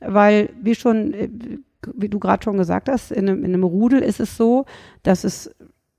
Weil, 0.00 0.50
wie 0.60 0.74
schon, 0.74 1.14
äh, 1.14 1.28
wie 1.94 2.08
du 2.08 2.18
gerade 2.18 2.42
schon 2.42 2.58
gesagt 2.58 2.88
hast, 2.88 3.12
in 3.12 3.28
einem, 3.28 3.44
in 3.44 3.54
einem 3.54 3.64
Rudel 3.64 4.00
ist 4.00 4.20
es 4.20 4.36
so, 4.36 4.66
dass 5.02 5.24
es 5.24 5.54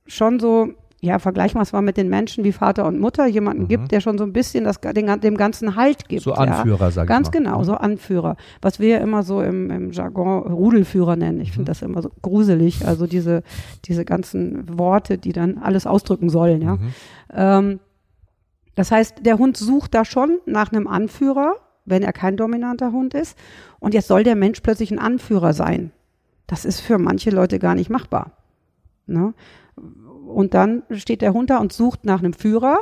schon 0.05 0.39
so 0.39 0.73
ja, 1.03 1.17
vergleichen 1.17 1.57
wir 1.57 1.63
es 1.63 1.73
mal 1.73 1.81
mit 1.81 1.97
den 1.97 2.09
Menschen 2.09 2.43
wie 2.43 2.51
Vater 2.51 2.85
und 2.85 2.99
Mutter, 2.99 3.25
jemanden 3.25 3.63
mhm. 3.63 3.67
gibt, 3.69 3.91
der 3.91 4.01
schon 4.01 4.19
so 4.19 4.23
ein 4.23 4.33
bisschen 4.33 4.63
das, 4.63 4.79
den, 4.79 5.19
dem 5.19 5.35
Ganzen 5.35 5.75
Halt 5.75 6.07
gibt. 6.07 6.21
So 6.21 6.33
Anführer, 6.33 6.85
ja. 6.85 6.91
sag 6.91 7.03
ich 7.03 7.09
Ganz 7.09 7.27
mal. 7.27 7.31
genau, 7.31 7.63
so 7.63 7.73
Anführer. 7.73 8.37
Was 8.61 8.79
wir 8.79 9.01
immer 9.01 9.23
so 9.23 9.41
im, 9.41 9.71
im 9.71 9.91
Jargon 9.91 10.43
Rudelführer 10.43 11.15
nennen. 11.15 11.41
Ich 11.41 11.49
mhm. 11.49 11.53
finde 11.53 11.71
das 11.71 11.81
immer 11.81 12.03
so 12.03 12.11
gruselig. 12.21 12.85
Also 12.85 13.07
diese, 13.07 13.41
diese 13.85 14.05
ganzen 14.05 14.77
Worte, 14.77 15.17
die 15.17 15.33
dann 15.33 15.57
alles 15.57 15.87
ausdrücken 15.87 16.29
sollen, 16.29 16.61
ja. 16.61 16.75
Mhm. 16.75 16.93
Ähm, 17.33 17.79
das 18.75 18.91
heißt, 18.91 19.25
der 19.25 19.39
Hund 19.39 19.57
sucht 19.57 19.95
da 19.95 20.05
schon 20.05 20.37
nach 20.45 20.71
einem 20.71 20.87
Anführer, 20.87 21.55
wenn 21.83 22.03
er 22.03 22.13
kein 22.13 22.37
dominanter 22.37 22.91
Hund 22.91 23.15
ist. 23.15 23.37
Und 23.79 23.95
jetzt 23.95 24.07
soll 24.07 24.23
der 24.23 24.35
Mensch 24.35 24.61
plötzlich 24.61 24.91
ein 24.91 24.99
Anführer 24.99 25.53
sein. 25.53 25.91
Das 26.45 26.63
ist 26.63 26.79
für 26.79 26.99
manche 26.99 27.31
Leute 27.31 27.57
gar 27.57 27.73
nicht 27.73 27.89
machbar. 27.89 28.33
Ne? 29.07 29.33
Und 30.31 30.53
dann 30.53 30.83
steht 30.91 31.21
der 31.21 31.33
Hund 31.33 31.49
da 31.49 31.57
und 31.57 31.73
sucht 31.73 32.05
nach 32.05 32.19
einem 32.19 32.33
Führer 32.33 32.79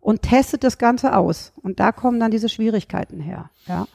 und 0.00 0.22
testet 0.22 0.64
das 0.64 0.78
Ganze 0.78 1.16
aus. 1.16 1.52
Und 1.62 1.80
da 1.80 1.92
kommen 1.92 2.20
dann 2.20 2.30
diese 2.30 2.48
Schwierigkeiten 2.48 3.20
her. 3.20 3.50
Ja. 3.66 3.86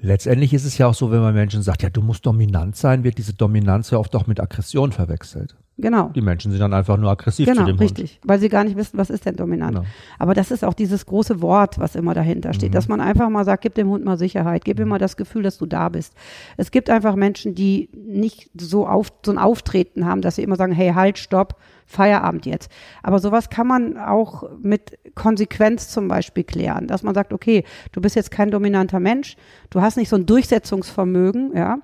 Letztendlich 0.00 0.54
ist 0.54 0.64
es 0.64 0.78
ja 0.78 0.86
auch 0.86 0.94
so, 0.94 1.10
wenn 1.10 1.20
man 1.20 1.34
Menschen 1.34 1.62
sagt, 1.62 1.82
ja, 1.82 1.90
du 1.90 2.02
musst 2.02 2.24
dominant 2.24 2.76
sein, 2.76 3.02
wird 3.02 3.18
diese 3.18 3.34
Dominanz 3.34 3.90
ja 3.90 3.98
oft 3.98 4.14
auch 4.14 4.26
mit 4.26 4.38
Aggression 4.38 4.92
verwechselt. 4.92 5.56
Genau. 5.80 6.08
Die 6.08 6.20
Menschen 6.20 6.50
sind 6.50 6.60
dann 6.60 6.74
einfach 6.74 6.96
nur 6.96 7.08
aggressiv 7.08 7.46
genau, 7.46 7.60
zu 7.60 7.66
dem 7.66 7.78
richtig, 7.78 8.14
Hund. 8.14 8.20
weil 8.24 8.40
sie 8.40 8.48
gar 8.48 8.64
nicht 8.64 8.76
wissen, 8.76 8.98
was 8.98 9.10
ist 9.10 9.24
denn 9.24 9.36
dominant. 9.36 9.76
Genau. 9.76 9.86
Aber 10.18 10.34
das 10.34 10.50
ist 10.50 10.64
auch 10.64 10.74
dieses 10.74 11.06
große 11.06 11.40
Wort, 11.40 11.78
was 11.78 11.94
immer 11.94 12.14
dahinter 12.14 12.52
steht, 12.52 12.70
mhm. 12.70 12.74
dass 12.74 12.88
man 12.88 13.00
einfach 13.00 13.28
mal 13.30 13.44
sagt, 13.44 13.62
gib 13.62 13.74
dem 13.76 13.88
Hund 13.88 14.04
mal 14.04 14.18
Sicherheit, 14.18 14.64
gib 14.64 14.80
ihm 14.80 14.84
mhm. 14.84 14.90
mal 14.90 14.98
das 14.98 15.16
Gefühl, 15.16 15.44
dass 15.44 15.56
du 15.56 15.66
da 15.66 15.88
bist. 15.88 16.14
Es 16.56 16.72
gibt 16.72 16.90
einfach 16.90 17.14
Menschen, 17.14 17.54
die 17.54 17.90
nicht 17.94 18.50
so, 18.60 18.88
auf, 18.88 19.12
so 19.24 19.30
ein 19.30 19.38
Auftreten 19.38 20.04
haben, 20.04 20.20
dass 20.20 20.34
sie 20.34 20.42
immer 20.42 20.56
sagen, 20.56 20.72
hey, 20.72 20.92
halt, 20.94 21.16
stopp, 21.16 21.56
Feierabend 21.86 22.44
jetzt. 22.44 22.70
Aber 23.04 23.20
sowas 23.20 23.48
kann 23.48 23.68
man 23.68 23.96
auch 23.96 24.44
mit 24.60 24.98
Konsequenz 25.14 25.88
zum 25.88 26.08
Beispiel 26.08 26.42
klären, 26.42 26.88
dass 26.88 27.04
man 27.04 27.14
sagt, 27.14 27.32
okay, 27.32 27.62
du 27.92 28.00
bist 28.00 28.16
jetzt 28.16 28.32
kein 28.32 28.50
dominanter 28.50 28.98
Mensch, 28.98 29.36
du 29.70 29.80
hast 29.80 29.96
nicht 29.96 30.08
so 30.08 30.16
ein 30.16 30.26
Durchsetzungsvermögen, 30.26 31.52
ja. 31.56 31.78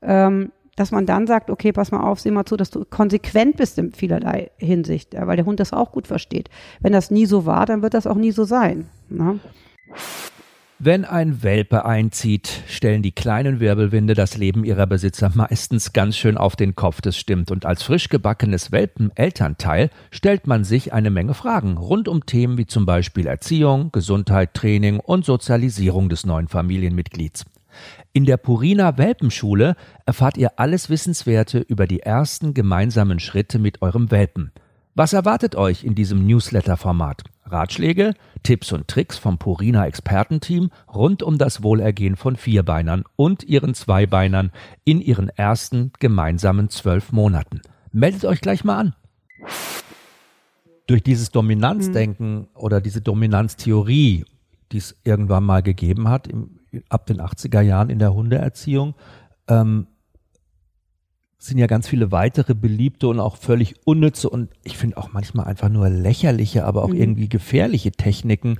Ähm, 0.00 0.52
dass 0.76 0.90
man 0.90 1.06
dann 1.06 1.26
sagt, 1.26 1.50
okay, 1.50 1.72
pass 1.72 1.90
mal 1.90 2.02
auf, 2.02 2.20
sieh 2.20 2.30
mal 2.30 2.46
zu, 2.46 2.56
dass 2.56 2.70
du 2.70 2.84
konsequent 2.84 3.56
bist 3.56 3.78
in 3.78 3.92
vielerlei 3.92 4.50
Hinsicht, 4.56 5.14
weil 5.18 5.36
der 5.36 5.46
Hund 5.46 5.60
das 5.60 5.72
auch 5.72 5.92
gut 5.92 6.06
versteht. 6.06 6.48
Wenn 6.80 6.92
das 6.92 7.10
nie 7.10 7.26
so 7.26 7.46
war, 7.46 7.66
dann 7.66 7.82
wird 7.82 7.94
das 7.94 8.06
auch 8.06 8.16
nie 8.16 8.32
so 8.32 8.44
sein. 8.44 8.88
Ne? 9.08 9.38
Wenn 10.84 11.04
ein 11.04 11.44
Welpe 11.44 11.84
einzieht, 11.84 12.64
stellen 12.66 13.02
die 13.02 13.12
kleinen 13.12 13.60
Wirbelwinde 13.60 14.14
das 14.14 14.36
Leben 14.36 14.64
ihrer 14.64 14.88
Besitzer 14.88 15.30
meistens 15.32 15.92
ganz 15.92 16.16
schön 16.16 16.36
auf 16.36 16.56
den 16.56 16.74
Kopf, 16.74 17.00
das 17.00 17.16
stimmt. 17.16 17.52
Und 17.52 17.64
als 17.64 17.84
frisch 17.84 18.08
gebackenes 18.08 18.72
Welpenelternteil 18.72 19.90
stellt 20.10 20.48
man 20.48 20.64
sich 20.64 20.92
eine 20.92 21.10
Menge 21.10 21.34
Fragen 21.34 21.76
rund 21.76 22.08
um 22.08 22.26
Themen 22.26 22.58
wie 22.58 22.66
zum 22.66 22.84
Beispiel 22.84 23.28
Erziehung, 23.28 23.92
Gesundheit, 23.92 24.54
Training 24.54 24.98
und 24.98 25.24
Sozialisierung 25.24 26.08
des 26.08 26.26
neuen 26.26 26.48
Familienmitglieds. 26.48 27.44
In 28.12 28.24
der 28.24 28.36
Purina 28.36 28.98
Welpenschule 28.98 29.76
erfahrt 30.06 30.36
ihr 30.36 30.58
alles 30.58 30.90
Wissenswerte 30.90 31.58
über 31.58 31.86
die 31.86 32.00
ersten 32.00 32.54
gemeinsamen 32.54 33.20
Schritte 33.20 33.58
mit 33.58 33.82
eurem 33.82 34.10
Welpen. 34.10 34.52
Was 34.94 35.14
erwartet 35.14 35.56
euch 35.56 35.84
in 35.84 35.94
diesem 35.94 36.26
Newsletter-Format? 36.26 37.24
Ratschläge, 37.46 38.14
Tipps 38.42 38.72
und 38.72 38.88
Tricks 38.88 39.16
vom 39.16 39.38
Purina 39.38 39.86
Expertenteam 39.86 40.70
rund 40.92 41.22
um 41.22 41.38
das 41.38 41.62
Wohlergehen 41.62 42.16
von 42.16 42.36
Vierbeinern 42.36 43.04
und 43.16 43.44
ihren 43.44 43.74
Zweibeinern 43.74 44.50
in 44.84 45.00
ihren 45.00 45.28
ersten 45.30 45.92
gemeinsamen 45.98 46.68
zwölf 46.68 47.12
Monaten. 47.12 47.62
Meldet 47.92 48.24
euch 48.24 48.40
gleich 48.40 48.64
mal 48.64 48.78
an. 48.78 48.94
Durch 50.86 51.02
dieses 51.02 51.30
Dominanzdenken 51.30 52.40
mhm. 52.40 52.48
oder 52.54 52.80
diese 52.80 53.00
Dominanztheorie, 53.00 54.24
die 54.72 54.78
es 54.78 54.96
irgendwann 55.04 55.44
mal 55.44 55.62
gegeben 55.62 56.08
hat, 56.08 56.26
im, 56.26 56.58
ab 56.88 57.06
den 57.06 57.20
80er 57.20 57.60
Jahren 57.60 57.90
in 57.90 57.98
der 57.98 58.14
Hundeerziehung, 58.14 58.94
ähm, 59.48 59.86
sind 61.38 61.58
ja 61.58 61.66
ganz 61.66 61.88
viele 61.88 62.12
weitere 62.12 62.54
beliebte 62.54 63.08
und 63.08 63.18
auch 63.18 63.36
völlig 63.36 63.74
unnütze 63.84 64.30
und 64.30 64.50
ich 64.62 64.78
finde 64.78 64.96
auch 64.96 65.12
manchmal 65.12 65.46
einfach 65.46 65.68
nur 65.68 65.88
lächerliche, 65.88 66.64
aber 66.64 66.84
auch 66.84 66.90
mhm. 66.90 67.00
irgendwie 67.00 67.28
gefährliche 67.28 67.90
Techniken 67.90 68.58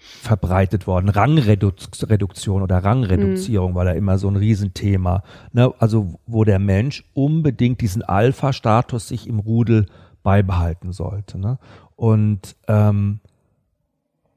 verbreitet 0.00 0.86
worden. 0.86 1.10
Rangreduktion 1.10 2.62
oder 2.62 2.78
Rangreduzierung 2.78 3.72
mhm. 3.72 3.74
war 3.74 3.84
da 3.84 3.92
immer 3.92 4.16
so 4.16 4.28
ein 4.28 4.36
Riesenthema. 4.36 5.22
Ne? 5.52 5.74
Also 5.78 6.18
wo 6.26 6.44
der 6.44 6.58
Mensch 6.58 7.04
unbedingt 7.12 7.82
diesen 7.82 8.02
Alpha-Status 8.02 9.08
sich 9.08 9.26
im 9.26 9.38
Rudel 9.38 9.86
beibehalten 10.22 10.92
sollte. 10.92 11.38
Ne? 11.38 11.58
Und 11.96 12.56
ähm, 12.66 13.20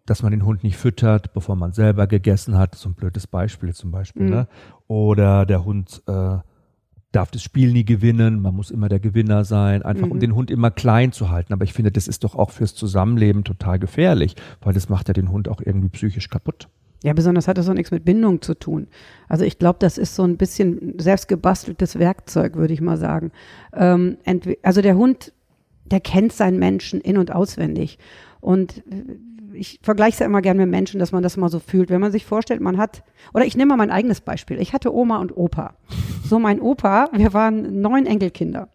dass 0.06 0.22
man 0.22 0.32
den 0.32 0.46
Hund 0.46 0.64
nicht 0.64 0.78
füttert, 0.78 1.34
bevor 1.34 1.56
man 1.56 1.72
selber 1.72 2.08
gegessen 2.08 2.58
hat, 2.58 2.76
so 2.76 2.90
ein 2.90 2.94
blödes 2.94 3.28
Beispiel 3.28 3.74
zum 3.74 3.92
Beispiel. 3.92 4.24
Mhm. 4.24 4.30
Ne? 4.30 4.48
Oder 4.88 5.46
der 5.46 5.64
Hund 5.64 6.04
äh, 6.08 6.38
darf 7.14 7.32
das 7.32 7.44
Spiel 7.44 7.72
nie 7.72 7.86
gewinnen, 7.86 8.42
man 8.42 8.56
muss 8.56 8.72
immer 8.72 8.90
der 8.90 9.00
Gewinner 9.00 9.46
sein, 9.46 9.84
einfach 9.84 10.08
mhm. 10.08 10.14
um 10.14 10.20
den 10.20 10.36
Hund 10.36 10.52
immer 10.52 10.72
klein 10.72 11.12
zu 11.12 11.30
halten. 11.30 11.54
Aber 11.54 11.64
ich 11.64 11.74
finde, 11.74 11.92
das 11.92 12.08
ist 12.08 12.24
doch 12.24 12.36
auch 12.36 12.52
fürs 12.52 12.76
Zusammenleben 12.76 13.44
total 13.44 13.80
gefährlich, 13.80 14.36
weil 14.62 14.74
das 14.74 14.90
macht 14.90 15.08
ja 15.08 15.14
den 15.14 15.32
Hund 15.32 15.48
auch 15.48 15.62
irgendwie 15.62 15.90
psychisch 15.90 16.30
kaputt. 16.30 16.68
Ja, 17.04 17.14
besonders 17.14 17.48
hat 17.48 17.58
das 17.58 17.70
auch 17.70 17.74
nichts 17.74 17.92
mit 17.92 18.06
Bindung 18.06 18.42
zu 18.42 18.56
tun. 18.56 18.88
Also 19.28 19.44
ich 19.44 19.60
glaube, 19.60 19.78
das 19.80 19.98
ist 19.98 20.16
so 20.16 20.24
ein 20.24 20.38
bisschen 20.38 20.98
selbstgebasteltes 20.98 22.00
Werkzeug, 22.00 22.56
würde 22.56 22.74
ich 22.74 22.82
mal 22.82 22.98
sagen. 22.98 23.32
Ähm, 23.74 24.18
also 24.64 24.82
der 24.82 24.96
Hund, 24.96 25.34
der 25.86 26.00
kennt 26.00 26.32
seinen 26.32 26.60
Menschen 26.60 27.02
in- 27.02 27.18
und 27.18 27.32
auswendig. 27.32 28.00
Und 28.40 28.84
ich 29.54 29.80
vergleiche 29.82 30.14
es 30.14 30.20
ja 30.20 30.26
immer 30.26 30.42
gerne 30.42 30.62
mit 30.62 30.70
Menschen, 30.70 31.00
dass 31.00 31.12
man 31.12 31.24
das 31.24 31.38
mal 31.38 31.50
so 31.50 31.60
fühlt. 31.60 31.90
Wenn 31.90 32.02
man 32.02 32.12
sich 32.12 32.26
vorstellt, 32.26 32.62
man 32.62 32.78
hat, 32.78 33.04
oder 33.34 33.46
ich 33.46 33.56
nehme 33.56 33.70
mal 33.70 33.78
mein 33.78 33.92
eigenes 33.92 34.22
Beispiel. 34.22 34.60
Ich 34.60 34.74
hatte 34.74 34.94
Oma 34.94 35.18
und 35.20 35.36
Opa. 35.36 35.74
So 36.24 36.40
mein 36.40 36.62
Opa, 36.62 37.10
wir 37.14 37.34
waren 37.34 37.82
neun 37.82 38.06
Enkelkinder. 38.06 38.70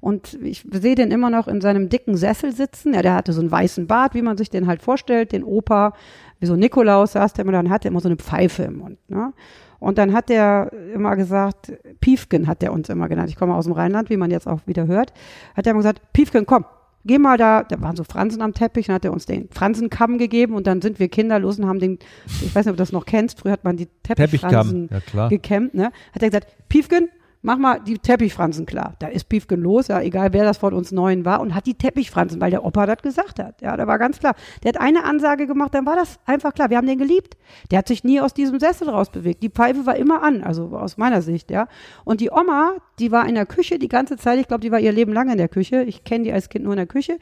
Und 0.00 0.38
ich 0.42 0.66
sehe 0.70 0.96
den 0.96 1.10
immer 1.10 1.30
noch 1.30 1.48
in 1.48 1.62
seinem 1.62 1.88
dicken 1.88 2.16
Sessel 2.16 2.52
sitzen. 2.52 2.92
Ja, 2.92 3.00
der 3.00 3.14
hatte 3.14 3.32
so 3.32 3.40
einen 3.40 3.50
weißen 3.50 3.86
Bart, 3.86 4.14
wie 4.14 4.20
man 4.20 4.36
sich 4.36 4.50
den 4.50 4.66
halt 4.66 4.82
vorstellt. 4.82 5.32
Den 5.32 5.44
Opa, 5.44 5.94
wie 6.40 6.46
so 6.46 6.56
Nikolaus 6.56 7.12
saß 7.12 7.32
der 7.32 7.44
immer, 7.44 7.52
dann 7.52 7.70
hatte 7.70 7.88
er 7.88 7.90
immer 7.90 8.00
so 8.00 8.08
eine 8.08 8.16
Pfeife 8.16 8.64
im 8.64 8.78
Mund. 8.78 8.98
Ne? 9.08 9.32
Und 9.78 9.98
dann 9.98 10.12
hat 10.12 10.30
er 10.30 10.72
immer 10.94 11.16
gesagt, 11.16 11.72
Piefken 12.00 12.46
hat 12.46 12.62
er 12.62 12.72
uns 12.72 12.88
immer 12.90 13.08
genannt. 13.08 13.30
Ich 13.30 13.36
komme 13.36 13.54
aus 13.54 13.64
dem 13.64 13.72
Rheinland, 13.72 14.10
wie 14.10 14.16
man 14.16 14.30
jetzt 14.30 14.46
auch 14.46 14.60
wieder 14.66 14.86
hört. 14.86 15.12
Hat 15.54 15.66
er 15.66 15.70
immer 15.70 15.80
gesagt, 15.80 16.00
Piefken, 16.12 16.44
komm, 16.44 16.64
geh 17.04 17.18
mal 17.18 17.36
da, 17.36 17.62
da 17.62 17.80
waren 17.80 17.96
so 17.96 18.04
Fransen 18.04 18.42
am 18.42 18.54
Teppich, 18.54 18.86
dann 18.86 18.94
hat 18.94 19.04
er 19.04 19.12
uns 19.12 19.26
den 19.26 19.48
Fransenkamm 19.50 20.18
gegeben 20.18 20.54
und 20.54 20.66
dann 20.66 20.82
sind 20.82 20.98
wir 20.98 21.08
kinderlos 21.08 21.58
und 21.58 21.66
haben 21.66 21.78
den, 21.78 21.98
ich 22.26 22.54
weiß 22.54 22.66
nicht, 22.66 22.72
ob 22.72 22.76
du 22.76 22.82
das 22.82 22.92
noch 22.92 23.06
kennst, 23.06 23.40
früher 23.40 23.52
hat 23.52 23.64
man 23.64 23.76
die 23.76 23.88
Teppichfransen 24.02 24.88
ja, 25.12 25.28
gekämmt, 25.28 25.74
ne? 25.74 25.92
Hat 26.12 26.22
er 26.22 26.28
gesagt, 26.28 26.48
Piefken, 26.68 27.08
mach 27.44 27.58
mal 27.58 27.78
die 27.78 27.98
Teppichfransen 27.98 28.64
klar. 28.64 28.94
Da 28.98 29.06
ist 29.06 29.28
Piefken 29.28 29.60
los, 29.60 29.88
ja, 29.88 30.00
egal 30.00 30.32
wer 30.32 30.44
das 30.44 30.58
von 30.58 30.72
uns 30.72 30.90
Neuen 30.92 31.24
war 31.24 31.40
und 31.40 31.54
hat 31.54 31.66
die 31.66 31.74
Teppichfransen, 31.74 32.40
weil 32.40 32.50
der 32.50 32.64
Opa 32.64 32.86
das 32.86 33.02
gesagt 33.02 33.38
hat. 33.38 33.60
Ja, 33.60 33.76
da 33.76 33.86
war 33.86 33.98
ganz 33.98 34.18
klar. 34.18 34.34
Der 34.62 34.70
hat 34.70 34.80
eine 34.80 35.04
Ansage 35.04 35.46
gemacht, 35.46 35.74
dann 35.74 35.84
war 35.84 35.94
das 35.94 36.18
einfach 36.24 36.54
klar. 36.54 36.70
Wir 36.70 36.78
haben 36.78 36.86
den 36.86 36.98
geliebt. 36.98 37.36
Der 37.70 37.78
hat 37.78 37.88
sich 37.88 38.02
nie 38.02 38.20
aus 38.20 38.32
diesem 38.32 38.58
Sessel 38.58 38.88
rausbewegt. 38.88 39.42
Die 39.42 39.50
Pfeife 39.50 39.84
war 39.84 39.96
immer 39.96 40.22
an, 40.22 40.42
also 40.42 40.68
aus 40.76 40.96
meiner 40.96 41.20
Sicht, 41.20 41.50
ja. 41.50 41.68
Und 42.04 42.22
die 42.22 42.30
Oma, 42.30 42.76
die 42.98 43.12
war 43.12 43.28
in 43.28 43.34
der 43.34 43.46
Küche 43.46 43.78
die 43.78 43.88
ganze 43.88 44.16
Zeit. 44.16 44.38
Ich 44.38 44.48
glaube, 44.48 44.62
die 44.62 44.72
war 44.72 44.80
ihr 44.80 44.92
Leben 44.92 45.12
lang 45.12 45.30
in 45.30 45.38
der 45.38 45.48
Küche. 45.48 45.82
Ich 45.82 46.02
kenne 46.02 46.24
die 46.24 46.32
als 46.32 46.48
Kind 46.48 46.64
nur 46.64 46.72
in 46.72 46.78
der 46.78 46.86
Küche. 46.86 47.18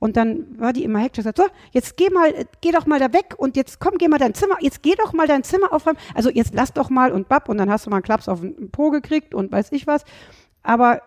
Und 0.00 0.16
dann 0.16 0.58
war 0.58 0.72
die 0.72 0.82
immer 0.82 0.98
hektisch, 0.98 1.24
sagt, 1.24 1.36
so, 1.36 1.44
jetzt 1.72 1.98
geh 1.98 2.08
mal, 2.08 2.32
geh 2.62 2.72
doch 2.72 2.86
mal 2.86 2.98
da 2.98 3.12
weg 3.12 3.34
und 3.36 3.54
jetzt 3.54 3.80
komm, 3.80 3.98
geh 3.98 4.08
mal 4.08 4.18
dein 4.18 4.32
Zimmer, 4.32 4.56
jetzt 4.60 4.82
geh 4.82 4.94
doch 4.96 5.12
mal 5.12 5.26
dein 5.26 5.44
Zimmer 5.44 5.72
aufräumen. 5.72 5.98
Also 6.14 6.30
jetzt 6.30 6.54
lass 6.54 6.72
doch 6.72 6.88
mal 6.88 7.12
und 7.12 7.28
bapp 7.28 7.50
und 7.50 7.58
dann 7.58 7.70
hast 7.70 7.84
du 7.84 7.90
mal 7.90 7.96
einen 7.96 8.02
Klaps 8.02 8.26
auf 8.26 8.40
den 8.40 8.70
Po 8.70 8.90
gekriegt 8.90 9.34
und 9.34 9.52
weiß 9.52 9.70
ich 9.72 9.86
was. 9.86 10.04
Aber 10.62 11.02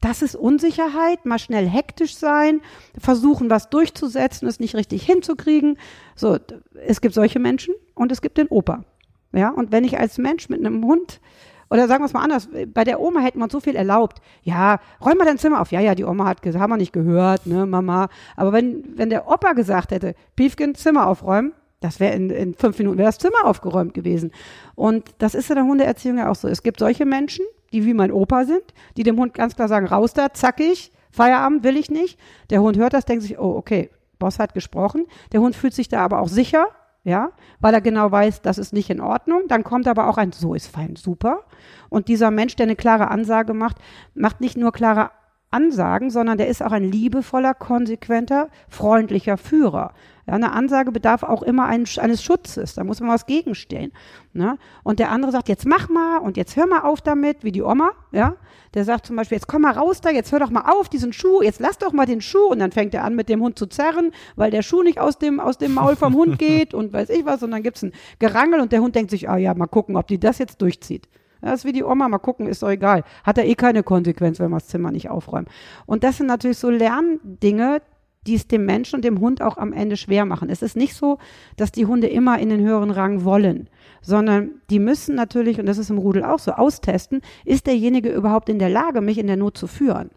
das 0.00 0.22
ist 0.22 0.34
Unsicherheit, 0.34 1.26
mal 1.26 1.38
schnell 1.38 1.68
hektisch 1.68 2.16
sein, 2.16 2.62
versuchen, 2.98 3.50
was 3.50 3.68
durchzusetzen, 3.68 4.48
es 4.48 4.60
nicht 4.60 4.74
richtig 4.74 5.04
hinzukriegen. 5.04 5.76
So, 6.16 6.38
es 6.86 7.02
gibt 7.02 7.14
solche 7.14 7.40
Menschen 7.40 7.74
und 7.94 8.10
es 8.12 8.22
gibt 8.22 8.38
den 8.38 8.48
Opa. 8.48 8.84
Ja, 9.32 9.50
und 9.50 9.72
wenn 9.72 9.84
ich 9.84 9.98
als 9.98 10.16
Mensch 10.16 10.48
mit 10.48 10.64
einem 10.64 10.84
Hund 10.86 11.20
oder 11.70 11.86
sagen 11.86 12.02
wir 12.02 12.06
es 12.06 12.12
mal 12.12 12.22
anders, 12.22 12.48
bei 12.72 12.84
der 12.84 13.00
Oma 13.00 13.20
hätte 13.20 13.38
man 13.38 13.50
so 13.50 13.60
viel 13.60 13.76
erlaubt. 13.76 14.20
Ja, 14.42 14.80
räum 15.04 15.18
mal 15.18 15.24
dein 15.24 15.38
Zimmer 15.38 15.60
auf. 15.60 15.70
Ja, 15.70 15.80
ja, 15.80 15.94
die 15.94 16.04
Oma 16.04 16.26
hat 16.26 16.42
gesagt, 16.42 16.62
haben 16.62 16.70
wir 16.70 16.76
nicht 16.76 16.92
gehört, 16.92 17.46
ne, 17.46 17.66
Mama. 17.66 18.08
Aber 18.36 18.52
wenn, 18.52 18.84
wenn 18.96 19.10
der 19.10 19.28
Opa 19.28 19.52
gesagt 19.52 19.90
hätte, 19.90 20.14
Piefken, 20.36 20.74
Zimmer 20.74 21.06
aufräumen, 21.06 21.52
das 21.80 22.00
wäre 22.00 22.14
in, 22.14 22.30
in 22.30 22.54
fünf 22.54 22.78
Minuten 22.78 22.98
wäre 22.98 23.08
das 23.08 23.18
Zimmer 23.18 23.44
aufgeräumt 23.44 23.94
gewesen. 23.94 24.32
Und 24.74 25.10
das 25.18 25.34
ist 25.34 25.50
in 25.50 25.56
der 25.56 25.64
Hundeerziehung 25.64 26.18
ja 26.18 26.30
auch 26.30 26.34
so. 26.34 26.48
Es 26.48 26.62
gibt 26.62 26.80
solche 26.80 27.04
Menschen, 27.04 27.44
die 27.72 27.84
wie 27.84 27.94
mein 27.94 28.10
Opa 28.10 28.44
sind, 28.44 28.64
die 28.96 29.02
dem 29.02 29.18
Hund 29.18 29.34
ganz 29.34 29.54
klar 29.54 29.68
sagen, 29.68 29.86
raus 29.86 30.14
da, 30.14 30.32
zackig, 30.32 30.90
Feierabend 31.10 31.64
will 31.64 31.76
ich 31.76 31.90
nicht. 31.90 32.18
Der 32.50 32.60
Hund 32.60 32.76
hört 32.76 32.94
das, 32.94 33.04
denkt 33.04 33.22
sich, 33.22 33.38
oh, 33.38 33.56
okay, 33.56 33.90
Boss 34.18 34.38
hat 34.38 34.54
gesprochen. 34.54 35.06
Der 35.32 35.40
Hund 35.40 35.54
fühlt 35.54 35.74
sich 35.74 35.88
da 35.88 36.00
aber 36.00 36.20
auch 36.20 36.28
sicher, 36.28 36.68
ja, 37.08 37.32
weil 37.58 37.74
er 37.74 37.80
genau 37.80 38.12
weiß, 38.12 38.42
das 38.42 38.58
ist 38.58 38.72
nicht 38.72 38.90
in 38.90 39.00
Ordnung. 39.00 39.42
Dann 39.48 39.64
kommt 39.64 39.88
aber 39.88 40.08
auch 40.08 40.18
ein, 40.18 40.32
so 40.32 40.54
ist 40.54 40.68
fein, 40.68 40.94
super. 40.94 41.44
Und 41.88 42.08
dieser 42.08 42.30
Mensch, 42.30 42.54
der 42.56 42.64
eine 42.64 42.76
klare 42.76 43.10
Ansage 43.10 43.54
macht, 43.54 43.78
macht 44.14 44.40
nicht 44.40 44.56
nur 44.56 44.72
klare 44.72 45.10
Ansagen, 45.50 46.10
sondern 46.10 46.36
der 46.36 46.48
ist 46.48 46.62
auch 46.62 46.72
ein 46.72 46.84
liebevoller, 46.84 47.54
konsequenter, 47.54 48.48
freundlicher 48.68 49.38
Führer. 49.38 49.94
Ja, 50.28 50.34
eine 50.34 50.52
Ansage 50.52 50.92
bedarf 50.92 51.22
auch 51.22 51.42
immer 51.42 51.64
eines, 51.64 51.98
eines 51.98 52.22
Schutzes. 52.22 52.74
Da 52.74 52.84
muss 52.84 53.00
man 53.00 53.08
was 53.08 53.24
gegenstehen. 53.24 53.92
Ne? 54.34 54.58
Und 54.82 54.98
der 54.98 55.10
andere 55.10 55.32
sagt, 55.32 55.48
jetzt 55.48 55.64
mach 55.64 55.88
mal 55.88 56.18
und 56.18 56.36
jetzt 56.36 56.54
hör 56.54 56.66
mal 56.66 56.80
auf 56.80 57.00
damit, 57.00 57.44
wie 57.44 57.50
die 57.50 57.62
Oma. 57.62 57.92
Ja, 58.12 58.36
der 58.74 58.84
sagt 58.84 59.06
zum 59.06 59.16
Beispiel, 59.16 59.36
jetzt 59.36 59.46
komm 59.46 59.62
mal 59.62 59.72
raus 59.72 60.02
da, 60.02 60.10
jetzt 60.10 60.30
hör 60.30 60.38
doch 60.38 60.50
mal 60.50 60.70
auf 60.70 60.90
diesen 60.90 61.14
Schuh, 61.14 61.40
jetzt 61.40 61.60
lass 61.60 61.78
doch 61.78 61.94
mal 61.94 62.04
den 62.04 62.20
Schuh 62.20 62.48
und 62.50 62.58
dann 62.58 62.72
fängt 62.72 62.92
er 62.92 63.04
an 63.04 63.16
mit 63.16 63.30
dem 63.30 63.40
Hund 63.40 63.58
zu 63.58 63.64
zerren, 63.64 64.12
weil 64.36 64.50
der 64.50 64.60
Schuh 64.60 64.82
nicht 64.82 65.00
aus 65.00 65.18
dem 65.18 65.40
aus 65.40 65.56
dem 65.56 65.72
Maul 65.72 65.96
vom 65.96 66.14
Hund 66.14 66.38
geht 66.38 66.74
und 66.74 66.92
weiß 66.92 67.08
ich 67.08 67.24
was 67.24 67.42
und 67.42 67.50
dann 67.50 67.62
gibt's 67.62 67.82
ein 67.82 67.92
Gerangel 68.18 68.60
und 68.60 68.70
der 68.70 68.82
Hund 68.82 68.96
denkt 68.96 69.10
sich, 69.10 69.30
ah 69.30 69.38
ja, 69.38 69.54
mal 69.54 69.66
gucken, 69.66 69.96
ob 69.96 70.08
die 70.08 70.20
das 70.20 70.36
jetzt 70.36 70.60
durchzieht. 70.60 71.08
Das 71.40 71.60
ist 71.60 71.64
wie 71.64 71.72
die 71.72 71.84
Oma, 71.84 72.06
mal 72.06 72.18
gucken, 72.18 72.48
ist 72.48 72.62
doch 72.62 72.68
egal. 72.68 73.02
Hat 73.24 73.38
er 73.38 73.46
eh 73.46 73.54
keine 73.54 73.82
Konsequenz, 73.82 74.40
wenn 74.40 74.50
wir 74.50 74.56
das 74.56 74.66
Zimmer 74.66 74.90
nicht 74.90 75.08
aufräumen. 75.08 75.46
Und 75.86 76.04
das 76.04 76.18
sind 76.18 76.26
natürlich 76.26 76.58
so 76.58 76.68
Lerndinge, 76.68 77.80
die 78.26 78.34
es 78.34 78.46
dem 78.46 78.66
Menschen 78.66 78.96
und 78.96 79.04
dem 79.04 79.20
Hund 79.20 79.42
auch 79.42 79.56
am 79.56 79.72
Ende 79.72 79.96
schwer 79.96 80.24
machen. 80.24 80.50
Es 80.50 80.62
ist 80.62 80.76
nicht 80.76 80.94
so, 80.94 81.18
dass 81.56 81.72
die 81.72 81.86
Hunde 81.86 82.08
immer 82.08 82.38
in 82.38 82.50
den 82.50 82.60
höheren 82.60 82.90
Rang 82.90 83.24
wollen, 83.24 83.68
sondern 84.02 84.50
die 84.70 84.78
müssen 84.78 85.14
natürlich, 85.14 85.58
und 85.58 85.66
das 85.66 85.78
ist 85.78 85.90
im 85.90 85.98
Rudel 85.98 86.24
auch 86.24 86.38
so, 86.38 86.52
austesten, 86.52 87.22
ist 87.44 87.66
derjenige 87.66 88.10
überhaupt 88.10 88.48
in 88.48 88.58
der 88.58 88.70
Lage, 88.70 89.00
mich 89.00 89.18
in 89.18 89.26
der 89.26 89.36
Not 89.36 89.56
zu 89.56 89.66
führen. 89.66 90.10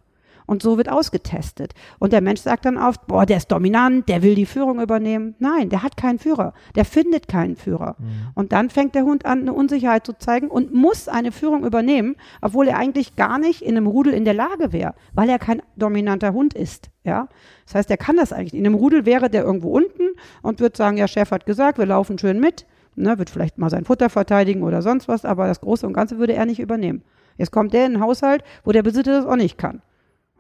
Und 0.52 0.62
so 0.62 0.76
wird 0.76 0.90
ausgetestet. 0.90 1.74
Und 1.98 2.12
der 2.12 2.20
Mensch 2.20 2.42
sagt 2.42 2.66
dann 2.66 2.78
oft, 2.78 3.08
boah, 3.08 3.26
der 3.26 3.38
ist 3.38 3.50
dominant, 3.54 4.10
der 4.10 4.22
will 4.22 4.36
die 4.36 4.46
Führung 4.46 4.82
übernehmen. 4.82 5.34
Nein, 5.40 5.70
der 5.70 5.82
hat 5.82 5.96
keinen 5.96 6.20
Führer. 6.20 6.54
Der 6.76 6.84
findet 6.84 7.30
keinen 7.30 7.56
Führer. 7.56 7.96
Mhm. 7.98 8.32
Und 8.36 8.52
dann 8.52 8.70
fängt 8.70 8.94
der 8.94 9.06
Hund 9.06 9.26
an, 9.26 9.40
eine 9.40 9.54
Unsicherheit 9.54 10.06
zu 10.06 10.12
zeigen 10.12 10.50
und 10.50 10.74
muss 10.74 11.08
eine 11.08 11.32
Führung 11.32 11.64
übernehmen, 11.64 12.18
obwohl 12.42 12.68
er 12.68 12.78
eigentlich 12.78 13.16
gar 13.16 13.40
nicht 13.40 13.62
in 13.62 13.78
einem 13.78 13.88
Rudel 13.88 14.12
in 14.12 14.26
der 14.26 14.34
Lage 14.34 14.74
wäre, 14.74 14.94
weil 15.14 15.30
er 15.30 15.40
kein 15.40 15.62
dominanter 15.78 16.34
Hund 16.34 16.54
ist. 16.54 16.90
Ja, 17.06 17.30
das 17.66 17.76
heißt, 17.76 17.90
er 17.90 17.96
kann 17.96 18.18
das 18.18 18.34
eigentlich. 18.34 18.54
In 18.54 18.66
einem 18.66 18.76
Rudel 18.76 19.06
wäre 19.06 19.30
der 19.30 19.46
irgendwo 19.46 19.70
unten 19.70 20.10
und 20.42 20.60
wird 20.60 20.76
sagen, 20.76 20.98
ja, 20.98 21.08
Chef 21.08 21.32
hat 21.32 21.46
gesagt, 21.46 21.78
wir 21.78 21.86
laufen 21.86 22.20
schön 22.20 22.42
mit, 22.42 22.66
ne, 22.98 23.18
wird 23.18 23.30
vielleicht 23.30 23.58
mal 23.58 23.70
sein 23.70 23.86
Futter 23.86 24.10
verteidigen 24.10 24.64
oder 24.64 24.82
sonst 24.82 25.08
was, 25.08 25.24
aber 25.24 25.48
das 25.48 25.62
Große 25.62 25.88
und 25.88 25.94
Ganze 25.94 26.20
würde 26.20 26.34
er 26.34 26.46
nicht 26.46 26.60
übernehmen. 26.60 27.04
Jetzt 27.38 27.52
kommt 27.52 27.72
der 27.72 27.86
in 27.86 27.94
einen 27.94 28.04
Haushalt, 28.04 28.44
wo 28.66 28.74
der 28.74 28.84
Besitzer 28.84 29.14
das 29.14 29.26
auch 29.26 29.38
nicht 29.38 29.58
kann. 29.58 29.82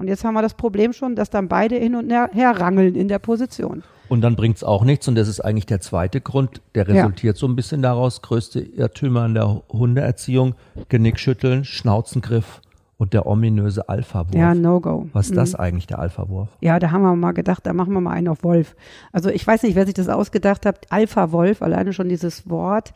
Und 0.01 0.07
jetzt 0.07 0.23
haben 0.23 0.33
wir 0.33 0.41
das 0.41 0.55
Problem 0.55 0.93
schon, 0.93 1.15
dass 1.15 1.29
dann 1.29 1.47
beide 1.47 1.75
hin 1.75 1.95
und 1.95 2.09
her 2.09 2.59
rangeln 2.59 2.95
in 2.95 3.07
der 3.07 3.19
Position. 3.19 3.83
Und 4.09 4.21
dann 4.21 4.35
bringt 4.35 4.57
es 4.57 4.63
auch 4.63 4.83
nichts. 4.83 5.07
Und 5.07 5.13
das 5.13 5.27
ist 5.27 5.41
eigentlich 5.41 5.67
der 5.67 5.79
zweite 5.79 6.21
Grund, 6.21 6.59
der 6.73 6.87
resultiert 6.87 7.35
ja. 7.35 7.39
so 7.39 7.47
ein 7.47 7.55
bisschen 7.55 7.83
daraus. 7.83 8.23
Größte 8.23 8.59
Irrtümer 8.59 9.27
in 9.27 9.35
der 9.35 9.61
Hundeerziehung, 9.69 10.55
Genickschütteln, 10.89 11.65
Schnauzengriff 11.65 12.61
und 12.97 13.13
der 13.13 13.27
ominöse 13.27 13.89
Alpha-Wurf. 13.89 14.33
Ja, 14.33 14.55
No-Go. 14.55 15.07
Was 15.13 15.27
ist 15.27 15.37
das 15.37 15.53
mhm. 15.53 15.59
eigentlich, 15.59 15.85
der 15.85 15.99
Alpha-Wurf? 15.99 16.49
Ja, 16.61 16.79
da 16.79 16.89
haben 16.89 17.03
wir 17.03 17.15
mal 17.15 17.33
gedacht, 17.33 17.63
da 17.63 17.73
machen 17.73 17.93
wir 17.93 18.01
mal 18.01 18.13
einen 18.13 18.27
auf 18.27 18.43
Wolf. 18.43 18.75
Also 19.11 19.29
ich 19.29 19.45
weiß 19.45 19.61
nicht, 19.61 19.75
wer 19.75 19.85
sich 19.85 19.93
das 19.93 20.09
ausgedacht 20.09 20.65
hat. 20.65 20.87
Alpha-Wolf, 20.89 21.61
alleine 21.61 21.93
schon 21.93 22.09
dieses 22.09 22.49
Wort. 22.49 22.93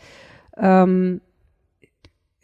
Ähm, 0.57 1.21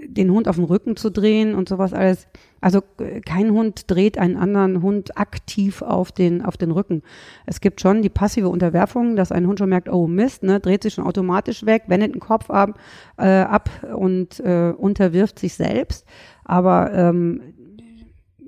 den 0.07 0.31
Hund 0.31 0.47
auf 0.47 0.55
den 0.55 0.65
Rücken 0.65 0.95
zu 0.95 1.09
drehen 1.09 1.55
und 1.55 1.69
sowas 1.69 1.93
alles. 1.93 2.27
Also 2.59 2.81
äh, 2.99 3.21
kein 3.21 3.51
Hund 3.51 3.89
dreht 3.89 4.17
einen 4.17 4.37
anderen 4.37 4.81
Hund 4.81 5.17
aktiv 5.17 5.81
auf 5.81 6.11
den, 6.11 6.43
auf 6.43 6.57
den 6.57 6.71
Rücken. 6.71 7.01
Es 7.45 7.61
gibt 7.61 7.81
schon 7.81 8.01
die 8.01 8.09
passive 8.09 8.49
Unterwerfung, 8.49 9.15
dass 9.15 9.31
ein 9.31 9.47
Hund 9.47 9.59
schon 9.59 9.69
merkt, 9.69 9.89
oh 9.89 10.07
Mist, 10.07 10.43
ne, 10.43 10.59
dreht 10.59 10.83
sich 10.83 10.93
schon 10.93 11.05
automatisch 11.05 11.65
weg, 11.65 11.83
wendet 11.87 12.13
den 12.13 12.19
Kopf 12.19 12.49
ab, 12.49 12.79
äh, 13.17 13.27
ab 13.27 13.69
und 13.95 14.39
äh, 14.39 14.73
unterwirft 14.75 15.39
sich 15.39 15.53
selbst. 15.53 16.05
Aber 16.43 16.93
ähm, 16.93 17.41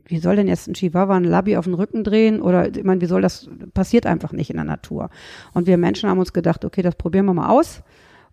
wie 0.05 0.19
soll 0.19 0.35
denn 0.35 0.47
jetzt 0.47 0.67
ein 0.67 0.73
Chihuahua 0.73 1.15
ein 1.15 1.23
Labby 1.23 1.57
auf 1.57 1.65
den 1.65 1.73
Rücken 1.73 2.03
drehen? 2.03 2.41
Oder 2.41 2.75
ich 2.75 2.83
meine, 2.83 3.01
wie 3.01 3.05
soll 3.05 3.21
das, 3.21 3.49
passiert 3.73 4.05
einfach 4.05 4.31
nicht 4.31 4.49
in 4.49 4.57
der 4.57 4.65
Natur. 4.65 5.09
Und 5.53 5.65
wir 5.65 5.77
Menschen 5.77 6.09
haben 6.09 6.19
uns 6.19 6.33
gedacht, 6.33 6.65
okay, 6.65 6.81
das 6.81 6.95
probieren 6.95 7.25
wir 7.25 7.33
mal 7.33 7.49
aus. 7.49 7.81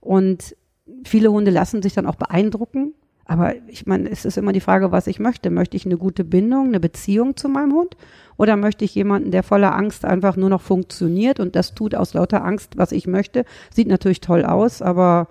Und 0.01 0.57
viele 1.05 1.31
Hunde 1.31 1.51
lassen 1.51 1.83
sich 1.83 1.95
dann 1.95 2.07
auch 2.07 2.17
beeindrucken 2.17 2.95
Aber 3.31 3.55
ich 3.69 3.87
meine, 3.87 4.11
es 4.11 4.25
ist 4.25 4.39
immer 4.39 4.53
die 4.53 4.59
Frage, 4.59 4.91
was 4.91 5.07
ich 5.07 5.21
möchte. 5.21 5.51
Möchte 5.51 5.77
ich 5.77 5.87
eine 5.87 5.97
gute 5.97 6.25
Bindung, 6.25 6.67
eine 6.67 6.81
Beziehung 6.81 7.37
zu 7.37 7.49
meinem 7.49 7.73
Hund? 7.75 7.97
Oder 8.37 8.57
möchte 8.57 8.85
ich 8.85 8.93
jemanden, 8.97 9.31
der 9.31 9.45
voller 9.45 9.73
Angst 9.73 10.05
einfach 10.05 10.35
nur 10.35 10.49
noch 10.49 10.61
funktioniert 10.61 11.39
und 11.39 11.55
das 11.55 11.77
tut 11.77 11.95
aus 11.95 12.13
lauter 12.13 12.45
Angst, 12.45 12.77
was 12.77 12.91
ich 12.91 13.07
möchte? 13.07 13.45
Sieht 13.73 13.87
natürlich 13.87 14.21
toll 14.21 14.45
aus, 14.45 14.83
aber 14.83 15.29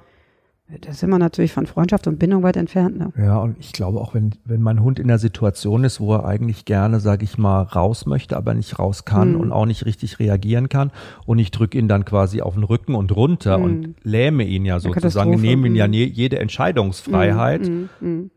da 0.82 0.94
sind 0.94 1.10
wir 1.10 1.18
natürlich 1.18 1.52
von 1.52 1.66
Freundschaft 1.66 2.06
und 2.06 2.20
Bindung 2.20 2.44
weit 2.44 2.56
entfernt. 2.56 2.98
Ne? 2.98 3.12
Ja, 3.18 3.40
und 3.40 3.58
ich 3.60 3.74
glaube 3.74 4.00
auch, 4.00 4.14
wenn, 4.14 4.36
wenn 4.46 4.62
mein 4.62 4.84
Hund 4.84 5.00
in 5.00 5.08
der 5.08 5.18
Situation 5.18 5.84
ist, 5.84 6.00
wo 6.00 6.14
er 6.14 6.26
eigentlich 6.26 6.66
gerne, 6.66 7.00
sage 7.00 7.24
ich 7.24 7.40
mal, 7.40 7.64
raus 7.64 8.06
möchte, 8.06 8.38
aber 8.38 8.54
nicht 8.54 8.78
raus 8.78 9.04
kann 9.04 9.34
mhm. 9.34 9.42
und 9.42 9.52
auch 9.52 9.66
nicht 9.66 9.86
richtig 9.86 10.20
reagieren 10.20 10.70
kann 10.70 10.92
und 11.26 11.40
ich 11.40 11.50
drücke 11.50 11.78
ihn 11.78 11.88
dann 11.88 12.06
quasi 12.06 12.42
auf 12.42 12.54
den 12.54 12.64
Rücken 12.64 12.94
und 12.94 13.16
runter 13.16 13.58
mhm. 13.58 13.64
und 13.64 13.96
lähme 14.04 14.44
ihn 14.44 14.64
ja 14.64 14.80
sozusagen, 14.80 15.42
nehme 15.42 15.68
ihn 15.68 15.76
ja 15.76 15.88
mhm. 15.88 15.94
jede 15.94 16.38
Entscheidungsfreiheit. 16.38 17.68
Mhm. 17.68 18.30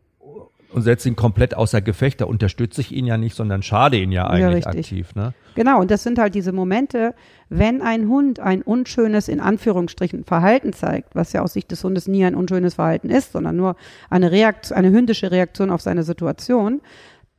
Und 0.73 0.81
setze 0.81 1.07
ihn 1.07 1.15
komplett 1.15 1.55
außer 1.55 1.81
Gefecht, 1.81 2.21
da 2.21 2.25
unterstütze 2.25 2.81
ich 2.81 2.91
ihn 2.91 3.05
ja 3.05 3.17
nicht, 3.17 3.35
sondern 3.35 3.61
schade 3.61 3.97
ihn 3.97 4.11
ja 4.11 4.27
eigentlich 4.27 4.65
ja, 4.65 4.71
aktiv. 4.71 5.13
Ne? 5.15 5.33
Genau, 5.55 5.79
und 5.79 5.91
das 5.91 6.03
sind 6.03 6.17
halt 6.17 6.33
diese 6.35 6.51
Momente, 6.51 7.13
wenn 7.49 7.81
ein 7.81 8.07
Hund 8.07 8.39
ein 8.39 8.63
unschönes, 8.63 9.27
in 9.27 9.39
Anführungsstrichen, 9.39 10.23
Verhalten 10.23 10.73
zeigt, 10.73 11.15
was 11.15 11.31
ja 11.33 11.41
aus 11.43 11.53
Sicht 11.53 11.69
des 11.71 11.83
Hundes 11.83 12.07
nie 12.07 12.25
ein 12.25 12.35
unschönes 12.35 12.75
Verhalten 12.75 13.09
ist, 13.09 13.33
sondern 13.33 13.55
nur 13.55 13.75
eine, 14.09 14.31
Reaktion, 14.31 14.77
eine 14.77 14.89
hündische 14.89 15.31
Reaktion 15.31 15.69
auf 15.69 15.81
seine 15.81 16.03
Situation, 16.03 16.81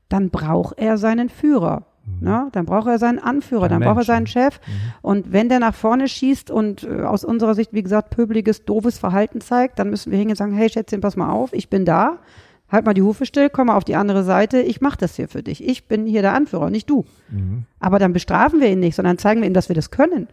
dann 0.09 0.31
braucht 0.31 0.79
er 0.79 0.97
seinen 0.97 1.29
Führer. 1.29 1.87
Mhm. 2.07 2.29
Ne? 2.29 2.49
Dann 2.53 2.67
braucht 2.67 2.87
er 2.87 2.99
seinen 2.99 3.19
Anführer, 3.19 3.69
dann 3.69 3.81
braucht 3.81 3.99
er 3.99 4.05
seinen 4.05 4.27
Chef. 4.27 4.61
Mhm. 4.67 4.73
Und 5.03 5.33
wenn 5.33 5.49
der 5.49 5.59
nach 5.59 5.75
vorne 5.75 6.07
schießt 6.07 6.51
und 6.51 6.85
äh, 6.85 7.03
aus 7.03 7.25
unserer 7.25 7.55
Sicht, 7.55 7.73
wie 7.73 7.83
gesagt, 7.83 8.11
pöbeliges, 8.11 8.65
doofes 8.65 8.99
Verhalten 8.99 9.41
zeigt, 9.41 9.79
dann 9.79 9.91
müssen 9.91 10.13
wir 10.13 10.19
hingehen 10.19 10.33
und 10.33 10.39
sagen, 10.39 10.55
hey 10.55 10.69
Schätzchen, 10.69 11.01
pass 11.01 11.17
mal 11.17 11.31
auf, 11.31 11.53
ich 11.53 11.69
bin 11.69 11.85
da 11.85 12.19
halt 12.71 12.87
mal 12.87 12.95
die 12.95 13.03
Hufe 13.03 13.27
still, 13.27 13.51
komm 13.51 13.69
mal 13.69 13.77
auf 13.77 13.85
die 13.85 13.97
andere 13.97 14.25
Seite, 14.25 14.61
ich 14.61 14.81
mache 14.81 14.99
das 14.99 15.17
hier 15.17 15.29
für 15.29 15.43
dich. 15.43 15.63
Ich 15.63 15.87
bin 15.87 16.07
hier 16.07 16.23
der 16.23 16.35
Anführer, 16.35 16.71
nicht 16.71 16.89
du. 16.91 17.05
Mhm. 17.31 17.65
Aber 17.79 17.99
dann 17.99 18.13
bestrafen 18.13 18.61
wir 18.61 18.71
ihn 18.71 18.81
nicht, 18.81 18.97
sondern 18.97 19.19
zeigen 19.19 19.41
wir 19.41 19.49
ihm, 19.49 19.55
dass 19.55 19.69
wir 19.69 19.77
das 19.77 19.91
können. 19.91 20.29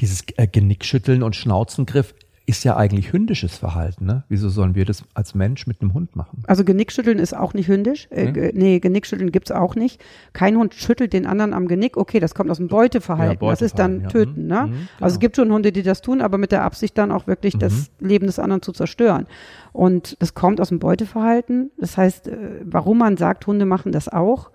Dieses 0.00 0.24
äh, 0.36 0.46
Genickschütteln 0.46 1.22
und 1.22 1.36
Schnauzengriff 1.36 2.14
ist 2.44 2.64
ja 2.64 2.76
eigentlich 2.76 3.12
hündisches 3.12 3.56
Verhalten. 3.56 4.04
Ne? 4.04 4.24
Wieso 4.28 4.48
sollen 4.48 4.74
wir 4.74 4.84
das 4.84 5.04
als 5.14 5.34
Mensch 5.34 5.66
mit 5.66 5.80
einem 5.80 5.94
Hund 5.94 6.16
machen? 6.16 6.42
Also 6.46 6.64
Genickschütteln 6.64 7.18
ist 7.18 7.36
auch 7.36 7.54
nicht 7.54 7.68
hündisch. 7.68 8.08
Äh, 8.10 8.32
hm? 8.32 8.50
Nee, 8.54 8.80
Genickschütteln 8.80 9.30
gibt's 9.30 9.52
auch 9.52 9.76
nicht. 9.76 10.02
Kein 10.32 10.56
Hund 10.56 10.74
schüttelt 10.74 11.12
den 11.12 11.26
anderen 11.26 11.54
am 11.54 11.68
Genick. 11.68 11.96
Okay, 11.96 12.18
das 12.18 12.34
kommt 12.34 12.50
aus 12.50 12.56
dem 12.56 12.68
Beuteverhalten. 12.68 13.34
Ja, 13.34 13.38
Beuteverhalten 13.38 13.64
das 13.64 13.70
ist 13.70 13.78
dann 13.78 14.00
ja. 14.02 14.08
Töten. 14.08 14.46
Ne? 14.46 14.62
Mhm, 14.62 14.70
genau. 14.70 14.80
Also 15.00 15.14
es 15.14 15.20
gibt 15.20 15.36
schon 15.36 15.52
Hunde, 15.52 15.70
die 15.70 15.82
das 15.82 16.02
tun, 16.02 16.20
aber 16.20 16.36
mit 16.36 16.50
der 16.50 16.64
Absicht 16.64 16.98
dann 16.98 17.12
auch 17.12 17.26
wirklich 17.28 17.54
mhm. 17.54 17.60
das 17.60 17.90
Leben 18.00 18.26
des 18.26 18.38
anderen 18.38 18.62
zu 18.62 18.72
zerstören. 18.72 19.26
Und 19.72 20.16
das 20.20 20.34
kommt 20.34 20.60
aus 20.60 20.70
dem 20.70 20.80
Beuteverhalten. 20.80 21.70
Das 21.78 21.96
heißt, 21.96 22.26
äh, 22.26 22.36
warum 22.64 22.98
man 22.98 23.16
sagt, 23.16 23.46
Hunde 23.46 23.66
machen 23.66 23.92
das 23.92 24.08
auch, 24.08 24.50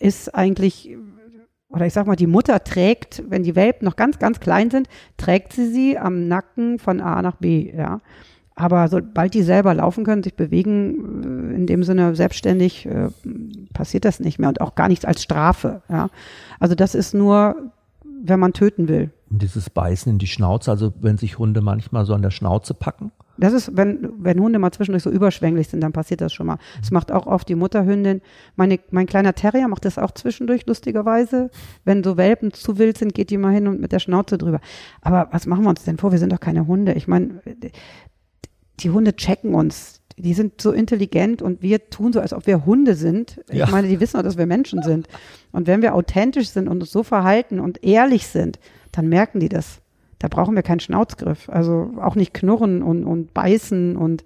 ist 0.00 0.34
eigentlich 0.34 0.96
oder 1.70 1.86
ich 1.86 1.92
sag 1.92 2.06
mal, 2.06 2.16
die 2.16 2.26
Mutter 2.26 2.64
trägt, 2.64 3.22
wenn 3.28 3.42
die 3.42 3.54
Welpen 3.54 3.84
noch 3.84 3.96
ganz, 3.96 4.18
ganz 4.18 4.40
klein 4.40 4.70
sind, 4.70 4.88
trägt 5.16 5.52
sie 5.52 5.70
sie 5.70 5.98
am 5.98 6.26
Nacken 6.26 6.78
von 6.78 7.00
A 7.00 7.22
nach 7.22 7.36
B, 7.36 7.72
ja. 7.76 8.00
Aber 8.54 8.88
sobald 8.88 9.34
die 9.34 9.42
selber 9.42 9.72
laufen 9.72 10.02
können, 10.02 10.24
sich 10.24 10.34
bewegen, 10.34 11.52
äh, 11.52 11.54
in 11.54 11.66
dem 11.66 11.84
Sinne 11.84 12.16
selbstständig, 12.16 12.86
äh, 12.86 13.10
passiert 13.72 14.04
das 14.04 14.18
nicht 14.18 14.40
mehr 14.40 14.48
und 14.48 14.60
auch 14.60 14.74
gar 14.74 14.88
nichts 14.88 15.04
als 15.04 15.22
Strafe, 15.22 15.82
ja. 15.88 16.08
Also 16.58 16.74
das 16.74 16.94
ist 16.94 17.14
nur, 17.14 17.70
wenn 18.24 18.40
man 18.40 18.52
töten 18.52 18.88
will. 18.88 19.10
Und 19.30 19.42
dieses 19.42 19.70
Beißen 19.70 20.10
in 20.10 20.18
die 20.18 20.26
Schnauze, 20.26 20.70
also 20.70 20.92
wenn 21.00 21.18
sich 21.18 21.38
Hunde 21.38 21.60
manchmal 21.60 22.06
so 22.06 22.14
an 22.14 22.22
der 22.22 22.30
Schnauze 22.30 22.74
packen? 22.74 23.12
Das 23.38 23.52
ist, 23.52 23.76
wenn, 23.76 24.10
wenn 24.18 24.40
Hunde 24.40 24.58
mal 24.58 24.72
zwischendurch 24.72 25.04
so 25.04 25.10
überschwänglich 25.10 25.68
sind, 25.68 25.80
dann 25.80 25.92
passiert 25.92 26.20
das 26.20 26.32
schon 26.32 26.46
mal. 26.46 26.58
Das 26.80 26.90
macht 26.90 27.12
auch 27.12 27.26
oft 27.26 27.48
die 27.48 27.54
Mutterhündin. 27.54 28.20
Meine, 28.56 28.80
mein 28.90 29.06
kleiner 29.06 29.34
Terrier 29.34 29.68
macht 29.68 29.84
das 29.84 29.96
auch 29.98 30.10
zwischendurch, 30.10 30.66
lustigerweise. 30.66 31.50
Wenn 31.84 32.02
so 32.02 32.16
Welpen 32.16 32.52
zu 32.52 32.78
wild 32.78 32.98
sind, 32.98 33.14
geht 33.14 33.30
die 33.30 33.38
mal 33.38 33.52
hin 33.52 33.68
und 33.68 33.80
mit 33.80 33.92
der 33.92 34.00
Schnauze 34.00 34.38
drüber. 34.38 34.60
Aber 35.00 35.28
was 35.30 35.46
machen 35.46 35.64
wir 35.64 35.70
uns 35.70 35.84
denn 35.84 35.98
vor? 35.98 36.10
Wir 36.10 36.18
sind 36.18 36.32
doch 36.32 36.40
keine 36.40 36.66
Hunde. 36.66 36.94
Ich 36.94 37.06
meine, 37.06 37.40
die 38.80 38.90
Hunde 38.90 39.14
checken 39.14 39.54
uns. 39.54 40.02
Die 40.16 40.34
sind 40.34 40.60
so 40.60 40.72
intelligent 40.72 41.42
und 41.42 41.62
wir 41.62 41.90
tun 41.90 42.12
so, 42.12 42.20
als 42.20 42.32
ob 42.32 42.48
wir 42.48 42.66
Hunde 42.66 42.96
sind. 42.96 43.40
Ich 43.48 43.58
ja. 43.58 43.68
meine, 43.70 43.86
die 43.86 44.00
wissen 44.00 44.18
auch, 44.18 44.24
dass 44.24 44.36
wir 44.36 44.46
Menschen 44.46 44.82
sind. 44.82 45.06
Und 45.52 45.68
wenn 45.68 45.80
wir 45.80 45.94
authentisch 45.94 46.48
sind 46.48 46.66
und 46.66 46.80
uns 46.80 46.90
so 46.90 47.04
verhalten 47.04 47.60
und 47.60 47.84
ehrlich 47.84 48.26
sind, 48.26 48.58
dann 48.90 49.08
merken 49.08 49.38
die 49.38 49.48
das. 49.48 49.80
Da 50.18 50.28
brauchen 50.28 50.54
wir 50.54 50.62
keinen 50.62 50.80
Schnauzgriff. 50.80 51.48
Also 51.48 51.92
auch 52.00 52.14
nicht 52.14 52.34
knurren 52.34 52.82
und, 52.82 53.04
und 53.04 53.34
beißen 53.34 53.96
und 53.96 54.24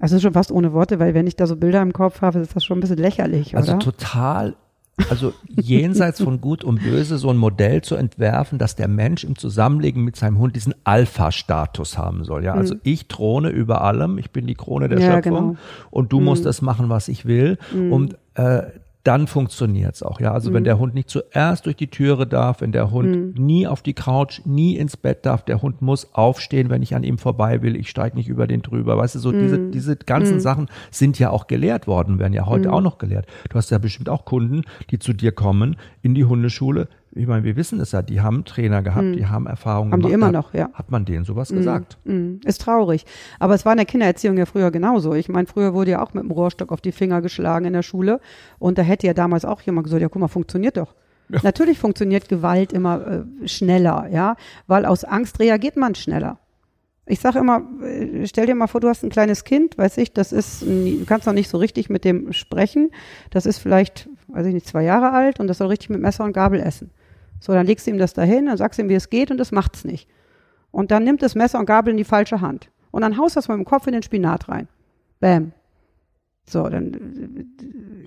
also 0.00 0.18
schon 0.20 0.32
fast 0.32 0.52
ohne 0.52 0.72
Worte, 0.72 1.00
weil 1.00 1.14
wenn 1.14 1.26
ich 1.26 1.34
da 1.36 1.46
so 1.46 1.56
Bilder 1.56 1.82
im 1.82 1.92
Kopf 1.92 2.20
habe, 2.20 2.38
ist 2.38 2.54
das 2.54 2.64
schon 2.64 2.78
ein 2.78 2.80
bisschen 2.80 2.98
lächerlich, 2.98 3.56
also 3.56 3.72
oder? 3.72 3.78
Also 3.78 3.90
total 3.90 4.56
also 5.10 5.32
jenseits 5.56 6.20
von 6.20 6.40
Gut 6.40 6.64
und 6.64 6.82
Böse 6.82 7.18
so 7.18 7.30
ein 7.30 7.36
Modell 7.36 7.82
zu 7.82 7.94
entwerfen, 7.94 8.58
dass 8.58 8.74
der 8.74 8.88
Mensch 8.88 9.24
im 9.24 9.36
Zusammenlegen 9.36 10.04
mit 10.04 10.16
seinem 10.16 10.38
Hund 10.38 10.56
diesen 10.56 10.74
Alpha-Status 10.84 11.96
haben 11.96 12.24
soll. 12.24 12.44
Ja, 12.44 12.54
also 12.54 12.74
mhm. 12.74 12.80
ich 12.82 13.08
throne 13.08 13.50
über 13.50 13.82
allem, 13.82 14.18
ich 14.18 14.30
bin 14.30 14.46
die 14.46 14.54
Krone 14.54 14.88
der 14.88 14.98
ja, 14.98 15.14
Schöpfung 15.14 15.48
genau. 15.50 15.56
und 15.90 16.12
du 16.12 16.18
mhm. 16.18 16.26
musst 16.26 16.46
das 16.46 16.62
machen, 16.62 16.88
was 16.88 17.08
ich 17.08 17.26
will. 17.26 17.58
Mhm. 17.72 17.92
Und 17.92 18.18
äh, 18.34 18.62
dann 19.08 19.26
funktioniert's 19.26 20.02
auch. 20.02 20.20
Ja, 20.20 20.32
also 20.32 20.50
mhm. 20.50 20.54
wenn 20.54 20.64
der 20.64 20.78
Hund 20.78 20.92
nicht 20.92 21.08
zuerst 21.08 21.64
durch 21.64 21.76
die 21.76 21.86
Türe 21.86 22.26
darf, 22.26 22.60
wenn 22.60 22.72
der 22.72 22.90
Hund 22.90 23.38
mhm. 23.38 23.42
nie 23.42 23.66
auf 23.66 23.80
die 23.80 23.94
Couch, 23.94 24.42
nie 24.44 24.76
ins 24.76 24.98
Bett 24.98 25.24
darf, 25.24 25.46
der 25.46 25.62
Hund 25.62 25.80
muss 25.80 26.12
aufstehen, 26.12 26.68
wenn 26.68 26.82
ich 26.82 26.94
an 26.94 27.04
ihm 27.04 27.16
vorbei 27.16 27.62
will, 27.62 27.74
ich 27.74 27.88
steige 27.88 28.16
nicht 28.16 28.28
über 28.28 28.46
den 28.46 28.60
drüber. 28.60 28.98
Weißt 28.98 29.14
du, 29.14 29.18
so 29.18 29.32
mhm. 29.32 29.40
diese, 29.40 29.70
diese 29.70 29.96
ganzen 29.96 30.34
mhm. 30.34 30.40
Sachen 30.40 30.68
sind 30.90 31.18
ja 31.18 31.30
auch 31.30 31.46
gelehrt 31.46 31.86
worden, 31.86 32.18
werden 32.18 32.34
ja 32.34 32.44
heute 32.44 32.68
mhm. 32.68 32.74
auch 32.74 32.80
noch 32.82 32.98
gelehrt. 32.98 33.24
Du 33.48 33.56
hast 33.56 33.70
ja 33.70 33.78
bestimmt 33.78 34.10
auch 34.10 34.26
Kunden, 34.26 34.64
die 34.90 34.98
zu 34.98 35.14
dir 35.14 35.32
kommen 35.32 35.76
in 36.02 36.14
die 36.14 36.26
Hundeschule, 36.26 36.88
ich 37.18 37.26
meine, 37.26 37.44
wir 37.44 37.56
wissen 37.56 37.80
es 37.80 37.92
ja, 37.92 38.02
die 38.02 38.20
haben 38.20 38.44
Trainer 38.44 38.82
gehabt, 38.82 39.06
mhm. 39.06 39.12
die 39.14 39.26
haben 39.26 39.46
Erfahrungen 39.46 39.92
haben 39.92 40.00
gemacht. 40.00 40.12
Haben 40.12 40.20
die 40.20 40.26
immer 40.26 40.32
noch, 40.32 40.54
ja. 40.54 40.70
Hat 40.72 40.90
man 40.90 41.04
denen 41.04 41.24
sowas 41.24 41.50
mhm. 41.50 41.56
gesagt? 41.56 41.98
Mhm. 42.04 42.40
Ist 42.44 42.60
traurig. 42.60 43.04
Aber 43.38 43.54
es 43.54 43.64
war 43.64 43.72
in 43.72 43.78
der 43.78 43.86
Kindererziehung 43.86 44.36
ja 44.36 44.46
früher 44.46 44.70
genauso. 44.70 45.14
Ich 45.14 45.28
meine, 45.28 45.46
früher 45.46 45.74
wurde 45.74 45.90
ja 45.92 46.02
auch 46.02 46.14
mit 46.14 46.22
dem 46.22 46.30
Rohrstock 46.30 46.70
auf 46.70 46.80
die 46.80 46.92
Finger 46.92 47.20
geschlagen 47.20 47.66
in 47.66 47.72
der 47.72 47.82
Schule. 47.82 48.20
Und 48.58 48.78
da 48.78 48.82
hätte 48.82 49.06
ja 49.06 49.14
damals 49.14 49.44
auch 49.44 49.60
jemand 49.62 49.84
gesagt, 49.84 50.00
ja 50.00 50.08
guck 50.08 50.20
mal, 50.20 50.28
funktioniert 50.28 50.76
doch. 50.76 50.94
Ja. 51.28 51.40
Natürlich 51.42 51.78
funktioniert 51.78 52.28
Gewalt 52.28 52.72
immer 52.72 53.24
äh, 53.42 53.48
schneller, 53.48 54.08
ja, 54.10 54.36
weil 54.66 54.86
aus 54.86 55.04
Angst 55.04 55.40
reagiert 55.40 55.76
man 55.76 55.94
schneller. 55.94 56.38
Ich 57.04 57.20
sage 57.20 57.38
immer, 57.38 57.62
äh, 57.82 58.26
stell 58.26 58.46
dir 58.46 58.54
mal 58.54 58.66
vor, 58.66 58.80
du 58.80 58.88
hast 58.88 59.02
ein 59.02 59.10
kleines 59.10 59.44
Kind, 59.44 59.76
weiß 59.76 59.98
ich, 59.98 60.12
das 60.12 60.32
ist, 60.32 60.62
du 60.62 61.04
kannst 61.06 61.26
noch 61.26 61.34
nicht 61.34 61.50
so 61.50 61.58
richtig 61.58 61.90
mit 61.90 62.04
dem 62.04 62.32
sprechen. 62.32 62.90
Das 63.30 63.44
ist 63.44 63.58
vielleicht, 63.58 64.08
weiß 64.28 64.46
ich 64.46 64.54
nicht, 64.54 64.66
zwei 64.66 64.84
Jahre 64.84 65.12
alt 65.12 65.40
und 65.40 65.48
das 65.48 65.58
soll 65.58 65.68
richtig 65.68 65.90
mit 65.90 66.00
Messer 66.00 66.24
und 66.24 66.32
Gabel 66.32 66.60
essen. 66.60 66.90
So, 67.40 67.52
dann 67.52 67.66
legst 67.66 67.86
du 67.86 67.90
ihm 67.90 67.98
das 67.98 68.14
dahin, 68.14 68.46
dann 68.46 68.56
sagst 68.56 68.78
du 68.78 68.82
ihm, 68.82 68.88
wie 68.88 68.94
es 68.94 69.10
geht 69.10 69.30
und 69.30 69.38
das 69.38 69.52
macht's 69.52 69.84
nicht. 69.84 70.08
Und 70.70 70.90
dann 70.90 71.04
nimmt 71.04 71.22
das 71.22 71.34
Messer 71.34 71.58
und 71.58 71.66
Gabel 71.66 71.92
in 71.92 71.96
die 71.96 72.04
falsche 72.04 72.40
Hand. 72.40 72.70
Und 72.90 73.02
dann 73.02 73.16
haust 73.16 73.36
du 73.36 73.38
das 73.38 73.48
mit 73.48 73.56
dem 73.56 73.64
Kopf 73.64 73.86
in 73.86 73.92
den 73.92 74.02
Spinat 74.02 74.48
rein. 74.48 74.68
Bäm. 75.20 75.52
So, 76.46 76.68
dann 76.68 77.56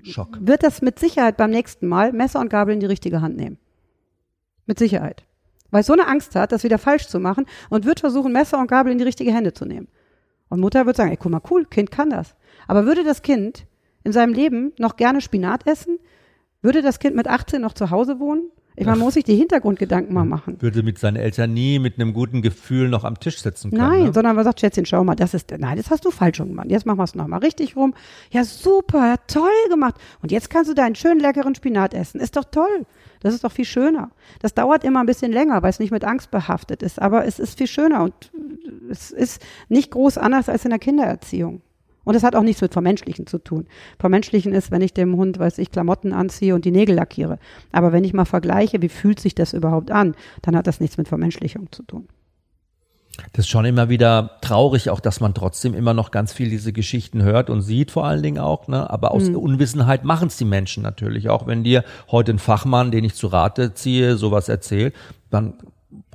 Schock. 0.04 0.38
wird 0.42 0.64
das 0.64 0.82
mit 0.82 1.00
Sicherheit 1.00 1.38
beim 1.38 1.52
nächsten 1.52 1.88
Mal 1.88 2.12
Messer 2.12 2.40
und 2.40 2.50
Gabel 2.50 2.74
in 2.74 2.80
die 2.80 2.88
richtige 2.88 3.22
Hand 3.22 3.38
nehmen. 3.38 3.58
Mit 4.66 4.80
Sicherheit. 4.80 5.26
Weil 5.70 5.82
es 5.82 5.88
so 5.88 5.94
eine 5.94 6.08
Angst 6.08 6.36
hat, 6.36 6.52
das 6.52 6.64
wieder 6.64 6.78
falsch 6.78 7.08
zu 7.08 7.20
machen 7.20 7.46
und 7.70 7.86
wird 7.86 8.00
versuchen, 8.00 8.34
Messer 8.34 8.60
und 8.60 8.68
Gabel 8.70 8.92
in 8.92 8.98
die 8.98 9.04
richtige 9.04 9.34
Hände 9.34 9.54
zu 9.54 9.66
nehmen. 9.66 9.88
Und 10.50 10.60
Mutter 10.60 10.86
wird 10.86 10.98
sagen, 10.98 11.12
ey, 11.12 11.18
guck 11.18 11.32
mal, 11.32 11.42
cool, 11.50 11.66
Kind 11.66 11.92
kann 11.92 12.10
das. 12.10 12.36
Aber 12.68 12.86
würde 12.86 13.04
das 13.04 13.22
Kind 13.22 13.66
in 14.04 14.12
seinem 14.12 14.34
Leben 14.34 14.74
noch 14.78 14.98
gerne 14.98 15.22
Spinat 15.22 15.66
essen? 15.68 16.00
Würde 16.62 16.82
das 16.82 17.00
Kind 17.00 17.16
mit 17.16 17.28
18 17.28 17.62
noch 17.62 17.74
zu 17.74 17.90
Hause 17.90 18.20
wohnen? 18.20 18.52
Ich 18.76 18.86
meine, 18.86 18.98
man 18.98 19.06
muss 19.06 19.16
sich 19.16 19.26
die 19.26 19.36
Hintergrundgedanken 19.36 20.14
mal 20.14 20.24
machen. 20.24 20.58
Würde 20.62 20.82
mit 20.82 20.98
seinen 20.98 21.18
Eltern 21.18 21.54
nie 21.54 21.78
mit 21.78 21.96
einem 22.00 22.14
guten 22.14 22.42
Gefühl 22.42 22.88
noch 22.88 23.04
am 23.04 23.20
Tisch 23.20 23.42
sitzen 23.42 23.70
können. 23.70 23.82
Nein, 23.82 24.04
ne? 24.06 24.14
sondern 24.14 24.36
man 24.36 24.46
sagt, 24.46 24.62
Schätzchen, 24.62 24.86
schau 24.86 25.04
mal, 25.04 25.16
das 25.16 25.34
ist, 25.34 25.52
nein, 25.58 25.76
das 25.78 25.90
hast 25.90 26.06
du 26.06 26.12
falsch 26.12 26.38
gemacht. 26.38 26.68
Jetzt 26.70 26.86
machen 26.86 26.98
wir 26.98 27.04
es 27.04 27.14
nochmal 27.14 27.40
richtig 27.40 27.76
rum. 27.76 27.94
Ja, 28.32 28.46
super, 28.46 29.16
toll 29.28 29.50
gemacht. 29.70 29.96
Und 30.22 30.32
jetzt 30.32 30.50
kannst 30.50 30.70
du 30.70 30.74
deinen 30.74 30.96
schönen 30.96 31.20
leckeren 31.20 31.54
Spinat 31.54 31.94
essen. 31.94 32.22
Ist 32.22 32.38
doch 32.38 32.46
toll. 32.46 32.86
Das 33.20 33.34
ist 33.34 33.44
doch 33.44 33.52
viel 33.52 33.66
schöner. 33.66 34.10
Das 34.40 34.54
dauert 34.54 34.84
immer 34.84 35.02
ein 35.02 35.06
bisschen 35.06 35.32
länger, 35.32 35.62
weil 35.62 35.70
es 35.70 35.80
nicht 35.80 35.92
mit 35.92 36.06
Angst 36.06 36.32
behaftet 36.32 36.82
ist. 36.82 37.02
Aber 37.02 37.26
es 37.26 37.40
ist 37.40 37.58
viel 37.58 37.68
schöner 37.68 38.04
und 38.04 38.32
es 38.90 39.12
ist 39.12 39.42
nicht 39.68 39.92
groß 39.92 40.18
anders 40.18 40.48
als 40.48 40.64
in 40.64 40.72
der 40.72 40.80
Kindererziehung. 40.80 41.62
Und 42.04 42.16
es 42.16 42.24
hat 42.24 42.36
auch 42.36 42.44
nichts 42.44 42.62
mit 42.62 42.74
Vermenschlichen 42.74 43.28
zu 43.28 43.38
tun. 43.38 43.68
Vermenschlichen 44.00 44.54
ist, 44.54 44.72
wenn 44.72 44.82
ich 44.82 44.94
dem 44.94 45.16
Hund, 45.16 45.40
weiß 45.40 45.58
ich, 45.60 45.72
Klamotten 45.72 46.14
anziehe 46.14 46.56
und 46.56 46.66
die 46.66 46.72
Nägel 46.72 46.96
lackiere. 46.96 47.38
Aber 47.72 47.92
wenn 47.92 48.04
ich 48.04 48.14
mal 48.14 48.26
vergleiche, 48.26 48.82
wie 48.82 48.90
fühlt 48.90 49.20
sich 49.20 49.36
das 49.36 49.54
überhaupt 49.54 49.92
an, 49.92 50.16
dann 50.42 50.56
hat 50.56 50.68
das 50.68 50.80
nichts 50.80 50.98
mit 50.98 51.08
Vermenschlichung 51.08 51.72
zu 51.72 51.84
tun. 51.84 52.08
Das 53.34 53.46
ist 53.46 53.50
schon 53.50 53.66
immer 53.66 53.90
wieder 53.90 54.38
traurig, 54.42 54.90
auch 54.90 55.00
dass 55.00 55.20
man 55.20 55.34
trotzdem 55.34 55.74
immer 55.74 55.94
noch 55.94 56.12
ganz 56.12 56.34
viel 56.34 56.50
diese 56.50 56.74
Geschichten 56.74 57.24
hört 57.24 57.50
und 57.50 57.62
sieht, 57.62 57.92
vor 57.92 58.06
allen 58.06 58.24
Dingen 58.24 58.40
auch. 58.40 58.68
Ne? 58.68 58.90
Aber 58.90 59.12
aus 59.12 59.30
mhm. 59.30 59.36
Unwissenheit 59.36 60.04
machen 60.04 60.28
es 60.28 60.38
die 60.38 60.46
Menschen 60.46 60.82
natürlich 60.82 61.30
auch. 61.30 61.46
Wenn 61.46 61.64
dir 61.64 61.84
heute 62.10 62.32
ein 62.32 62.40
Fachmann, 62.40 62.92
den 62.92 63.04
ich 63.04 63.16
zu 63.16 63.28
Rate 63.28 63.74
ziehe, 63.74 64.18
sowas 64.18 64.50
erzählt, 64.50 64.96
dann 65.30 65.56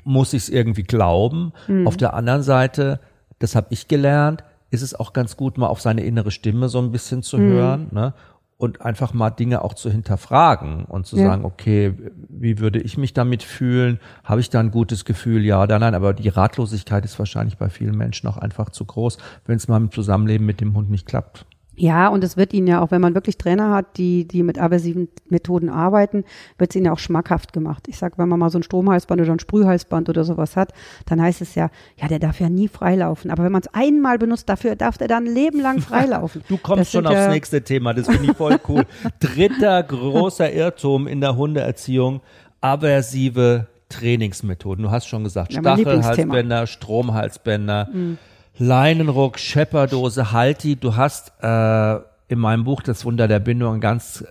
muss 0.05 0.33
ich 0.33 0.44
es 0.44 0.49
irgendwie 0.49 0.85
glauben. 0.85 1.53
Mhm. 1.68 1.87
Auf 1.87 1.96
der 1.96 2.14
anderen 2.14 2.42
Seite, 2.42 3.01
das 3.38 3.55
habe 3.55 3.68
ich 3.70 3.88
gelernt, 3.88 4.42
ist 4.70 4.83
es 4.83 4.94
auch 4.94 5.12
ganz 5.12 5.37
gut, 5.37 5.59
mal 5.59 5.68
auf 5.68 5.81
seine 5.81 6.05
innere 6.05 6.31
Stimme 6.31 6.68
so 6.68 6.79
ein 6.79 6.92
bisschen 6.92 7.22
zu 7.22 7.38
mhm. 7.38 7.52
hören, 7.52 7.88
ne? 7.92 8.14
Und 8.59 8.81
einfach 8.81 9.12
mal 9.12 9.29
Dinge 9.29 9.62
auch 9.62 9.74
zu 9.74 9.90
hinterfragen 9.90 10.87
und 10.87 11.07
zu 11.07 11.18
ja. 11.18 11.26
sagen, 11.26 11.44
okay, 11.44 11.92
wie 12.31 12.59
würde 12.59 12.81
ich 12.81 12.96
mich 12.96 13.12
damit 13.12 13.42
fühlen? 13.42 14.00
Habe 14.24 14.40
ich 14.40 14.48
da 14.48 14.61
ein 14.61 14.70
gutes 14.70 15.05
Gefühl? 15.05 15.44
Ja 15.44 15.62
oder 15.62 15.79
nein? 15.79 15.94
Aber 15.94 16.14
die 16.14 16.31
Ratlosigkeit 16.31 17.05
ist 17.05 17.18
wahrscheinlich 17.18 17.59
bei 17.59 17.68
vielen 17.68 17.98
Menschen 17.98 18.26
auch 18.29 18.38
einfach 18.38 18.70
zu 18.70 18.87
groß, 18.87 19.18
wenn 19.44 19.57
es 19.57 19.68
mal 19.68 19.76
im 19.76 19.90
Zusammenleben 19.90 20.46
mit 20.46 20.62
dem 20.62 20.74
Hund 20.74 20.88
nicht 20.88 21.05
klappt. 21.05 21.44
Ja, 21.77 22.09
und 22.09 22.25
es 22.25 22.39
wird 22.39 22.55
Ihnen 22.55 22.67
ja 22.67 22.81
auch, 22.81 22.91
wenn 22.91 23.03
man 23.03 23.15
wirklich 23.15 23.37
Trainer 23.37 23.71
hat, 23.71 23.99
die, 23.99 24.27
die 24.27 24.43
mit 24.43 24.59
aversiven 24.59 25.09
Methoden 25.29 25.69
arbeiten, 25.69 26.25
wird 26.57 26.71
es 26.71 26.77
Ihnen 26.77 26.87
ja 26.87 26.93
auch 26.93 26.99
schmackhaft 26.99 27.53
gemacht. 27.53 27.87
Ich 27.87 27.99
sag, 27.99 28.19
wenn 28.19 28.29
man 28.29 28.39
mal 28.39 28.49
so 28.49 28.59
ein 28.59 28.62
Stromhalsband 28.62 29.21
oder 29.21 29.33
ein 29.33 29.39
Sprühhalsband 29.39 30.09
oder 30.09 30.25
sowas 30.25 30.57
hat, 30.57 30.73
dann 31.05 31.21
heißt 31.21 31.43
es 31.43 31.55
ja, 31.55 31.71
ja, 31.97 32.09
der 32.09 32.19
darf 32.19 32.41
ja 32.41 32.49
nie 32.49 32.69
freilaufen. 32.69 33.31
Aber 33.31 33.45
wenn 33.45 33.53
man 33.53 33.61
es 33.61 33.69
einmal 33.75 34.19
benutzt, 34.19 34.49
dafür 34.49 34.75
darf 34.75 34.97
der 34.97 35.09
dann 35.09 35.27
ein 35.27 35.35
Leben 35.35 35.61
lang 35.61 35.81
freilaufen. 35.81 36.43
du 36.49 36.57
kommst 36.57 36.81
das 36.81 36.93
schon 36.93 37.07
aufs 37.07 37.17
ja 37.17 37.29
nächste 37.29 37.62
Thema, 37.62 37.93
das 37.93 38.07
finde 38.07 38.31
ich 38.31 38.37
voll 38.37 38.59
cool. 38.69 38.87
Dritter 39.21 39.83
großer 39.83 40.51
Irrtum 40.51 41.07
in 41.07 41.21
der 41.21 41.37
Hundeerziehung, 41.37 42.23
aversive 42.62 43.67
Trainingsmethoden. 43.91 44.83
Du 44.83 44.91
hast 44.91 45.07
schon 45.07 45.25
gesagt, 45.25 45.53
ja, 45.53 45.61
Stachelhalsbänder, 45.61 46.67
Stromhalsbänder. 46.67 47.89
Mhm 47.93 48.19
Leinenruck, 48.59 49.38
Schepperdose, 49.38 50.33
Halti. 50.33 50.77
Du 50.77 50.97
hast 50.97 51.33
äh, 51.42 51.97
in 52.29 52.38
meinem 52.38 52.64
Buch 52.64 52.83
Das 52.83 53.05
Wunder 53.05 53.29
der 53.29 53.38
Bindung 53.38 53.81
ganz 53.81 54.25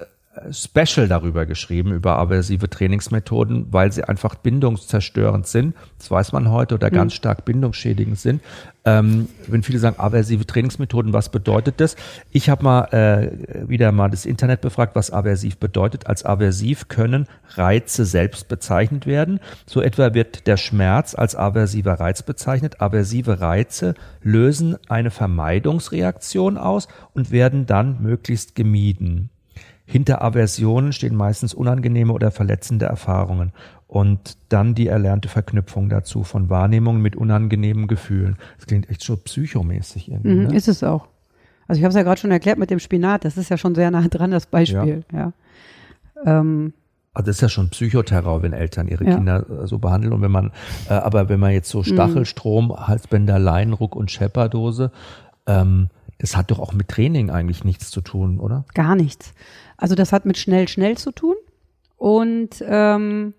Special 0.51 1.07
darüber 1.07 1.45
geschrieben, 1.45 1.93
über 1.93 2.17
aversive 2.17 2.69
Trainingsmethoden, 2.69 3.67
weil 3.71 3.91
sie 3.91 4.03
einfach 4.03 4.35
bindungszerstörend 4.35 5.47
sind. 5.47 5.75
Das 5.97 6.11
weiß 6.11 6.33
man 6.33 6.51
heute 6.51 6.75
oder 6.75 6.91
ganz 6.91 7.13
mhm. 7.13 7.15
stark 7.15 7.45
bindungsschädigend 7.45 8.19
sind. 8.19 8.41
Ähm, 8.83 9.29
wenn 9.47 9.63
viele 9.63 9.79
sagen, 9.79 9.95
aversive 9.97 10.45
Trainingsmethoden, 10.45 11.13
was 11.13 11.29
bedeutet 11.29 11.79
das? 11.79 11.95
Ich 12.31 12.49
habe 12.49 12.63
mal 12.63 12.83
äh, 12.91 13.69
wieder 13.69 13.91
mal 13.93 14.09
das 14.09 14.25
Internet 14.25 14.61
befragt, 14.61 14.95
was 14.95 15.09
aversiv 15.09 15.57
bedeutet. 15.57 16.07
Als 16.07 16.25
aversiv 16.25 16.89
können 16.89 17.27
Reize 17.55 18.05
selbst 18.05 18.49
bezeichnet 18.49 19.05
werden. 19.05 19.39
So 19.65 19.81
etwa 19.81 20.13
wird 20.13 20.47
der 20.47 20.57
Schmerz 20.57 21.15
als 21.15 21.35
aversiver 21.35 21.93
Reiz 21.93 22.23
bezeichnet. 22.23 22.81
Aversive 22.81 23.39
Reize 23.39 23.95
lösen 24.21 24.75
eine 24.89 25.11
Vermeidungsreaktion 25.11 26.57
aus 26.57 26.89
und 27.13 27.31
werden 27.31 27.65
dann 27.65 28.01
möglichst 28.01 28.55
gemieden. 28.55 29.29
Hinter 29.85 30.23
Aversionen 30.23 30.93
stehen 30.93 31.15
meistens 31.15 31.53
unangenehme 31.53 32.11
oder 32.11 32.31
verletzende 32.31 32.85
Erfahrungen 32.85 33.53
und 33.87 34.37
dann 34.49 34.73
die 34.73 34.87
erlernte 34.87 35.29
Verknüpfung 35.29 35.89
dazu 35.89 36.23
von 36.23 36.49
Wahrnehmungen 36.49 37.01
mit 37.01 37.15
unangenehmen 37.15 37.87
Gefühlen. 37.87 38.37
Das 38.57 38.65
klingt 38.65 38.89
echt 38.89 39.01
so 39.01 39.15
psychomäßig 39.15 40.09
irgendwie. 40.11 40.35
Mhm, 40.35 40.43
ne? 40.47 40.55
Ist 40.55 40.67
es 40.67 40.83
auch. 40.83 41.07
Also 41.67 41.79
ich 41.79 41.83
habe 41.83 41.89
es 41.89 41.95
ja 41.95 42.03
gerade 42.03 42.19
schon 42.19 42.31
erklärt 42.31 42.57
mit 42.57 42.69
dem 42.69 42.79
Spinat, 42.79 43.25
das 43.25 43.37
ist 43.37 43.49
ja 43.49 43.57
schon 43.57 43.75
sehr 43.75 43.91
nah 43.91 44.07
dran, 44.07 44.31
das 44.31 44.47
Beispiel. 44.47 45.03
Ja. 45.11 45.33
ja. 46.25 46.39
Ähm, 46.39 46.73
also 47.13 47.27
das 47.27 47.37
ist 47.37 47.41
ja 47.41 47.49
schon 47.49 47.69
Psychoterror, 47.69 48.43
wenn 48.43 48.53
Eltern 48.53 48.87
ihre 48.87 49.05
ja. 49.05 49.15
Kinder 49.15 49.45
äh, 49.49 49.67
so 49.67 49.79
behandeln. 49.79 50.13
Und 50.13 50.21
wenn 50.21 50.31
man, 50.31 50.51
äh, 50.89 50.93
aber 50.93 51.29
wenn 51.29 51.39
man 51.39 51.51
jetzt 51.51 51.69
so 51.69 51.79
mhm. 51.79 51.83
Stachelstrom, 51.85 52.67
mhm. 52.67 52.87
Halsbänder, 52.87 53.39
Leinruck 53.39 53.95
und 53.95 54.11
Schepperdose, 54.11 54.91
ähm, 55.47 55.89
das 56.17 56.38
hat 56.38 56.51
doch 56.51 56.60
auch 56.60 56.73
mit 56.73 56.88
Training 56.88 57.30
eigentlich 57.30 57.63
nichts 57.63 57.91
zu 57.91 58.01
tun, 58.01 58.39
oder? 58.39 58.65
Gar 58.73 58.95
nichts. 58.95 59.34
Also 59.78 59.95
das 59.95 60.12
hat 60.12 60.25
mit 60.25 60.38
schnell, 60.38 60.67
schnell 60.67 60.97
zu 60.97 61.12
tun. 61.12 61.36
Und 61.97 62.63
ähm, 62.67 63.34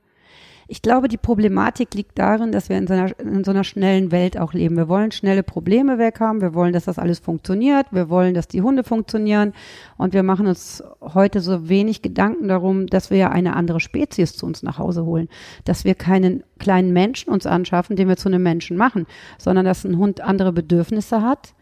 ich 0.68 0.82
glaube, 0.82 1.06
die 1.06 1.16
Problematik 1.16 1.94
liegt 1.94 2.18
darin, 2.18 2.50
dass 2.50 2.68
wir 2.68 2.76
in 2.76 2.88
so, 2.88 2.94
einer, 2.94 3.20
in 3.20 3.44
so 3.44 3.52
einer 3.52 3.62
schnellen 3.62 4.10
Welt 4.10 4.36
auch 4.36 4.52
leben. 4.52 4.76
Wir 4.76 4.88
wollen 4.88 5.12
schnelle 5.12 5.44
Probleme 5.44 5.98
weg 5.98 6.18
haben. 6.18 6.40
Wir 6.40 6.54
wollen, 6.54 6.72
dass 6.72 6.86
das 6.86 6.98
alles 6.98 7.20
funktioniert. 7.20 7.86
Wir 7.92 8.10
wollen, 8.10 8.34
dass 8.34 8.48
die 8.48 8.62
Hunde 8.62 8.82
funktionieren. 8.82 9.52
Und 9.96 10.12
wir 10.12 10.24
machen 10.24 10.48
uns 10.48 10.82
heute 11.00 11.40
so 11.40 11.68
wenig 11.68 12.02
Gedanken 12.02 12.48
darum, 12.48 12.88
dass 12.88 13.10
wir 13.10 13.16
ja 13.16 13.30
eine 13.30 13.54
andere 13.54 13.78
Spezies 13.78 14.36
zu 14.36 14.44
uns 14.44 14.64
nach 14.64 14.78
Hause 14.78 15.04
holen. 15.04 15.28
Dass 15.64 15.84
wir 15.84 15.94
keinen 15.94 16.42
kleinen 16.58 16.92
Menschen 16.92 17.32
uns 17.32 17.46
anschaffen, 17.46 17.94
den 17.94 18.08
wir 18.08 18.16
zu 18.16 18.28
einem 18.28 18.42
Menschen 18.42 18.76
machen, 18.76 19.06
sondern 19.38 19.64
dass 19.64 19.84
ein 19.84 19.98
Hund 19.98 20.20
andere 20.20 20.52
Bedürfnisse 20.52 21.22
hat, 21.22 21.54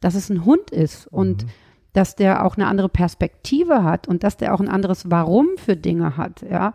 dass 0.00 0.14
es 0.14 0.30
ein 0.30 0.44
Hund 0.44 0.70
ist. 0.70 1.06
Und 1.06 1.44
mhm 1.44 1.50
dass 1.96 2.14
der 2.14 2.44
auch 2.44 2.56
eine 2.56 2.66
andere 2.66 2.90
Perspektive 2.90 3.82
hat 3.82 4.06
und 4.06 4.22
dass 4.22 4.36
der 4.36 4.52
auch 4.52 4.60
ein 4.60 4.68
anderes 4.68 5.10
Warum 5.10 5.48
für 5.56 5.76
Dinge 5.76 6.18
hat, 6.18 6.42
ja. 6.42 6.74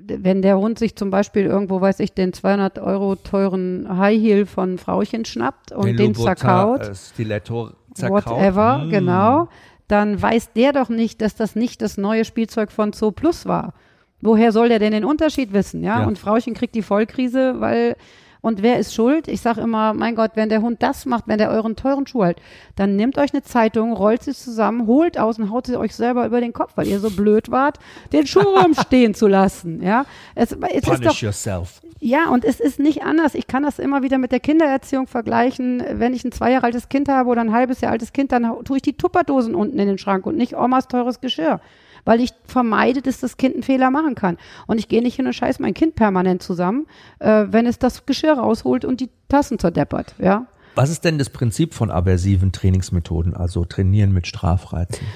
Wenn 0.00 0.42
der 0.42 0.58
Hund 0.58 0.78
sich 0.78 0.96
zum 0.96 1.10
Beispiel 1.10 1.44
irgendwo, 1.44 1.80
weiß 1.80 2.00
ich, 2.00 2.14
den 2.14 2.32
200 2.32 2.78
Euro 2.78 3.16
teuren 3.16 3.86
High 3.96 4.20
Heel 4.20 4.46
von 4.46 4.78
Frauchen 4.78 5.24
schnappt 5.24 5.72
und 5.72 5.86
den, 5.86 5.96
den 5.96 6.14
zerkaut, 6.14 6.88
Stiletto 6.96 7.70
zerkaut, 7.94 8.26
whatever, 8.26 8.78
mm. 8.78 8.90
genau, 8.90 9.48
dann 9.86 10.20
weiß 10.20 10.52
der 10.52 10.72
doch 10.72 10.88
nicht, 10.88 11.20
dass 11.20 11.34
das 11.34 11.56
nicht 11.56 11.82
das 11.82 11.96
neue 11.96 12.24
Spielzeug 12.24 12.70
von 12.70 12.92
Zoo 12.92 13.10
Plus 13.10 13.46
war. 13.46 13.74
Woher 14.20 14.52
soll 14.52 14.68
der 14.68 14.78
denn 14.78 14.92
den 14.92 15.04
Unterschied 15.04 15.52
wissen, 15.52 15.82
ja? 15.82 16.00
ja. 16.00 16.06
Und 16.06 16.18
Frauchen 16.18 16.54
kriegt 16.54 16.74
die 16.76 16.82
Vollkrise, 16.82 17.60
weil 17.60 17.96
und 18.44 18.60
wer 18.60 18.78
ist 18.78 18.92
schuld? 18.92 19.26
Ich 19.26 19.40
sage 19.40 19.62
immer, 19.62 19.94
mein 19.94 20.14
Gott, 20.14 20.32
wenn 20.34 20.50
der 20.50 20.60
Hund 20.60 20.82
das 20.82 21.06
macht, 21.06 21.26
wenn 21.28 21.38
der 21.38 21.48
euren 21.48 21.76
teuren 21.76 22.06
Schuh 22.06 22.24
hält, 22.24 22.42
dann 22.76 22.94
nehmt 22.94 23.16
euch 23.16 23.32
eine 23.32 23.42
Zeitung, 23.42 23.94
rollt 23.94 24.22
sie 24.22 24.34
zusammen, 24.34 24.86
holt 24.86 25.18
aus 25.18 25.38
und 25.38 25.50
haut 25.50 25.66
sie 25.66 25.78
euch 25.78 25.94
selber 25.94 26.26
über 26.26 26.42
den 26.42 26.52
Kopf, 26.52 26.72
weil 26.74 26.86
ihr 26.86 27.00
so 27.00 27.08
blöd 27.08 27.50
wart, 27.50 27.78
den 28.12 28.26
Schuh 28.26 28.40
rumstehen 28.40 29.14
zu 29.14 29.28
lassen. 29.28 29.82
Ja, 29.82 30.04
es, 30.34 30.52
es 30.52 30.58
Punish 30.58 30.88
ist 30.90 31.04
doch, 31.06 31.16
yourself. 31.22 31.80
Ja, 32.00 32.28
und 32.28 32.44
es 32.44 32.60
ist 32.60 32.78
nicht 32.78 33.02
anders. 33.02 33.34
Ich 33.34 33.46
kann 33.46 33.62
das 33.62 33.78
immer 33.78 34.02
wieder 34.02 34.18
mit 34.18 34.30
der 34.30 34.40
Kindererziehung 34.40 35.06
vergleichen. 35.06 35.82
Wenn 35.92 36.12
ich 36.12 36.22
ein 36.22 36.32
zwei 36.32 36.52
Jahre 36.52 36.66
altes 36.66 36.90
Kind 36.90 37.08
habe 37.08 37.30
oder 37.30 37.40
ein 37.40 37.52
halbes 37.52 37.80
Jahr 37.80 37.92
altes 37.92 38.12
Kind, 38.12 38.30
dann 38.30 38.62
tue 38.66 38.76
ich 38.76 38.82
die 38.82 38.98
Tupperdosen 38.98 39.54
unten 39.54 39.78
in 39.78 39.88
den 39.88 39.96
Schrank 39.96 40.26
und 40.26 40.36
nicht 40.36 40.54
Omas 40.54 40.86
teures 40.86 41.22
Geschirr 41.22 41.60
weil 42.04 42.20
ich 42.20 42.30
vermeide, 42.46 43.02
dass 43.02 43.20
das 43.20 43.36
Kind 43.36 43.54
einen 43.54 43.62
Fehler 43.62 43.90
machen 43.90 44.14
kann. 44.14 44.36
Und 44.66 44.78
ich 44.78 44.88
gehe 44.88 45.02
nicht 45.02 45.16
hin 45.16 45.26
und 45.26 45.32
scheiß 45.32 45.58
mein 45.58 45.74
Kind 45.74 45.94
permanent 45.94 46.42
zusammen, 46.42 46.86
äh, 47.18 47.46
wenn 47.48 47.66
es 47.66 47.78
das 47.78 48.06
Geschirr 48.06 48.34
rausholt 48.34 48.84
und 48.84 49.00
die 49.00 49.10
Tassen 49.28 49.58
zerdeppert, 49.58 50.14
ja. 50.18 50.46
Was 50.74 50.90
ist 50.90 51.04
denn 51.04 51.18
das 51.18 51.30
Prinzip 51.30 51.72
von 51.72 51.90
aversiven 51.90 52.50
Trainingsmethoden, 52.50 53.34
also 53.34 53.64
trainieren 53.64 54.12
mit 54.12 54.26
Strafreizen? 54.26 55.06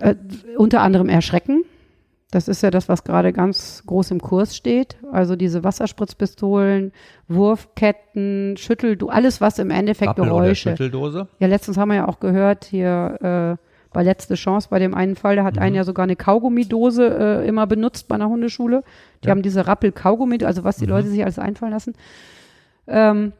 Äh, 0.00 0.16
unter 0.56 0.80
anderem 0.80 1.08
erschrecken. 1.08 1.64
Das 2.30 2.48
ist 2.48 2.62
ja 2.64 2.72
das, 2.72 2.88
was 2.88 3.04
gerade 3.04 3.32
ganz 3.32 3.84
groß 3.86 4.10
im 4.10 4.20
Kurs 4.20 4.56
steht. 4.56 4.96
Also 5.12 5.36
diese 5.36 5.62
Wasserspritzpistolen, 5.62 6.90
Wurfketten, 7.28 8.56
Schüttel, 8.56 8.98
alles 9.08 9.40
was 9.40 9.60
im 9.60 9.70
Endeffekt 9.70 10.10
Rappel 10.10 10.24
Geräusche. 10.24 10.70
Schütteldose? 10.70 11.28
Ja, 11.38 11.46
letztens 11.46 11.76
haben 11.76 11.90
wir 11.90 11.96
ja 11.96 12.08
auch 12.08 12.18
gehört 12.18 12.64
hier 12.64 13.58
äh, 13.60 13.73
bei 13.94 14.02
letzte 14.02 14.34
Chance 14.34 14.68
bei 14.70 14.78
dem 14.78 14.94
einen 14.94 15.16
Fall, 15.16 15.36
der 15.36 15.44
hat 15.44 15.56
mhm. 15.56 15.62
einen 15.62 15.74
ja 15.76 15.84
sogar 15.84 16.04
eine 16.04 16.16
Kaugummidose 16.16 17.42
äh, 17.42 17.48
immer 17.48 17.66
benutzt 17.66 18.08
bei 18.08 18.16
einer 18.16 18.28
Hundeschule. 18.28 18.84
Die 19.22 19.28
ja. 19.28 19.30
haben 19.30 19.40
diese 19.40 19.66
Rappel-Kaugummi, 19.66 20.44
also 20.44 20.64
was 20.64 20.76
die 20.76 20.84
mhm. 20.84 20.90
Leute 20.90 21.08
sich 21.08 21.22
alles 21.22 21.38
einfallen 21.38 21.72
lassen. 21.72 21.94
Ähm, 22.86 23.32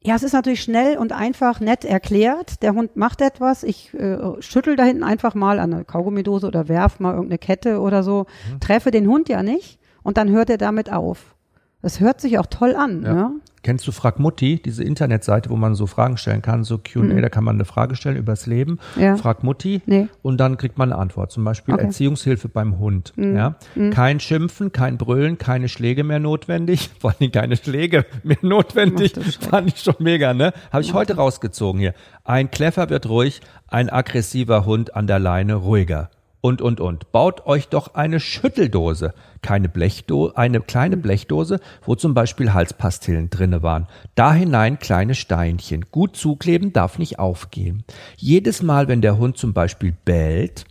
ja, 0.00 0.14
es 0.16 0.22
ist 0.22 0.32
natürlich 0.32 0.62
schnell 0.62 0.96
und 0.96 1.12
einfach 1.12 1.60
nett 1.60 1.84
erklärt. 1.84 2.62
Der 2.62 2.74
Hund 2.74 2.96
macht 2.96 3.20
etwas. 3.20 3.62
Ich 3.62 3.94
äh, 3.94 4.18
schüttel 4.40 4.74
da 4.74 4.84
hinten 4.84 5.04
einfach 5.04 5.34
mal 5.34 5.58
an 5.58 5.72
eine 5.72 5.84
Kaugummidose 5.84 6.46
oder 6.46 6.68
werf 6.68 6.98
mal 6.98 7.12
irgendeine 7.12 7.38
Kette 7.38 7.80
oder 7.80 8.02
so. 8.02 8.26
Mhm. 8.52 8.60
Treffe 8.60 8.90
den 8.90 9.06
Hund 9.08 9.28
ja 9.28 9.42
nicht 9.42 9.78
und 10.02 10.16
dann 10.16 10.30
hört 10.30 10.50
er 10.50 10.58
damit 10.58 10.92
auf. 10.92 11.36
Das 11.82 12.00
hört 12.00 12.20
sich 12.20 12.38
auch 12.38 12.46
toll 12.46 12.74
an. 12.74 13.02
Ja. 13.02 13.14
Ne? 13.14 13.30
Kennst 13.62 13.86
du 13.86 13.92
Frag 13.92 14.18
Mutti, 14.18 14.62
diese 14.62 14.84
Internetseite, 14.84 15.50
wo 15.50 15.56
man 15.56 15.74
so 15.74 15.86
Fragen 15.86 16.16
stellen 16.16 16.42
kann, 16.42 16.64
so 16.64 16.78
Q&A, 16.78 17.02
mhm. 17.02 17.22
da 17.22 17.28
kann 17.28 17.44
man 17.44 17.56
eine 17.56 17.64
Frage 17.64 17.96
stellen 17.96 18.16
übers 18.16 18.46
Leben. 18.46 18.78
Ja. 18.96 19.16
Frag 19.16 19.42
Mutti 19.42 19.82
nee. 19.86 20.08
und 20.22 20.38
dann 20.38 20.56
kriegt 20.56 20.78
man 20.78 20.92
eine 20.92 21.00
Antwort. 21.00 21.32
Zum 21.32 21.44
Beispiel 21.44 21.74
okay. 21.74 21.84
Erziehungshilfe 21.84 22.48
beim 22.48 22.78
Hund. 22.78 23.12
Mhm. 23.16 23.36
Ja? 23.36 23.56
Mhm. 23.74 23.90
Kein 23.90 24.20
Schimpfen, 24.20 24.72
kein 24.72 24.96
Brüllen, 24.96 25.38
keine 25.38 25.68
Schläge 25.68 26.04
mehr 26.04 26.20
notwendig. 26.20 26.90
Vor 27.00 27.14
allem 27.18 27.32
keine 27.32 27.56
Schläge 27.56 28.06
mehr 28.22 28.38
notwendig. 28.42 29.12
Fand 29.40 29.68
ich 29.74 29.80
schon 29.80 29.96
mega, 29.98 30.34
ne? 30.34 30.52
Habe 30.72 30.82
ich 30.82 30.94
heute 30.94 31.16
rausgezogen 31.16 31.80
hier. 31.80 31.94
Ein 32.24 32.50
Kleffer 32.50 32.90
wird 32.90 33.08
ruhig, 33.08 33.40
ein 33.66 33.90
aggressiver 33.90 34.64
Hund 34.64 34.94
an 34.94 35.06
der 35.06 35.18
Leine 35.18 35.54
ruhiger 35.56 36.10
und, 36.40 36.62
und, 36.62 36.80
und. 36.80 37.10
Baut 37.12 37.46
euch 37.46 37.68
doch 37.68 37.94
eine 37.94 38.20
Schütteldose, 38.20 39.12
keine 39.42 39.68
Blechdose, 39.68 40.36
eine 40.36 40.60
kleine 40.60 40.96
Blechdose, 40.96 41.60
wo 41.84 41.94
zum 41.94 42.14
Beispiel 42.14 42.52
Halspastillen 42.52 43.30
drinne 43.30 43.62
waren. 43.62 43.88
Da 44.14 44.32
hinein 44.32 44.78
kleine 44.78 45.14
Steinchen. 45.14 45.86
Gut 45.90 46.16
zukleben 46.16 46.72
darf 46.72 46.98
nicht 46.98 47.18
aufgehen. 47.18 47.84
Jedes 48.16 48.62
Mal, 48.62 48.88
wenn 48.88 49.02
der 49.02 49.18
Hund 49.18 49.36
zum 49.36 49.52
Beispiel 49.52 49.94
bellt, 50.04 50.64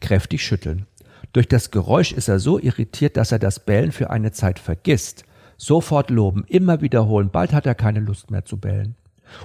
kräftig 0.00 0.42
schütteln. 0.42 0.86
Durch 1.32 1.48
das 1.48 1.70
Geräusch 1.70 2.12
ist 2.12 2.28
er 2.28 2.38
so 2.38 2.58
irritiert, 2.58 3.16
dass 3.16 3.32
er 3.32 3.38
das 3.38 3.64
Bellen 3.64 3.92
für 3.92 4.10
eine 4.10 4.32
Zeit 4.32 4.58
vergisst. 4.58 5.24
Sofort 5.58 6.10
loben, 6.10 6.44
immer 6.48 6.80
wiederholen, 6.80 7.30
bald 7.30 7.52
hat 7.52 7.66
er 7.66 7.74
keine 7.74 8.00
Lust 8.00 8.30
mehr 8.30 8.44
zu 8.44 8.58
bellen. 8.58 8.94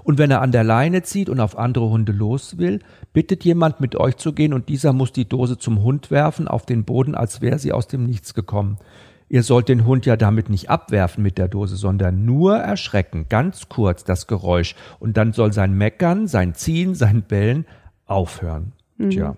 Und 0.04 0.18
wenn 0.18 0.32
er 0.32 0.42
an 0.42 0.52
der 0.52 0.64
Leine 0.64 1.04
zieht 1.04 1.30
und 1.30 1.40
auf 1.40 1.58
andere 1.58 1.90
Hunde 1.90 2.12
los 2.12 2.58
will, 2.58 2.80
bittet 3.14 3.44
jemand 3.44 3.82
mit 3.82 3.96
euch 3.96 4.18
zu 4.18 4.34
gehen 4.34 4.54
und 4.54 4.70
dieser 4.70 4.94
muss 4.94 5.12
die 5.12 5.28
Dose 5.28 5.58
zum 5.58 5.84
Hund 5.84 6.12
werfen 6.12 6.48
auf 6.48 6.66
den 6.66 6.84
Boden, 6.86 7.16
als 7.16 7.42
wäre 7.42 7.60
sie 7.60 7.72
aus 7.72 7.88
dem 7.88 8.06
Nichts 8.06 8.34
gekommen. 8.34 8.78
ihr 9.32 9.44
sollt 9.44 9.70
den 9.70 9.86
Hund 9.86 10.06
ja 10.06 10.18
damit 10.18 10.50
nicht 10.50 10.70
abwerfen 10.70 11.24
mit 11.24 11.38
der 11.38 11.48
Dose, 11.48 11.78
sondern 11.78 12.26
nur 12.26 12.58
erschrecken, 12.58 13.28
ganz 13.30 13.70
kurz 13.70 14.04
das 14.04 14.28
Geräusch. 14.28 14.76
Und 15.00 15.16
dann 15.16 15.32
soll 15.32 15.54
sein 15.54 15.74
Meckern, 15.74 16.28
sein 16.28 16.54
Ziehen, 16.54 16.96
sein 16.96 17.24
Bellen 17.24 17.66
aufhören. 18.06 18.74
Mhm. 18.98 19.10
Tja. 19.10 19.36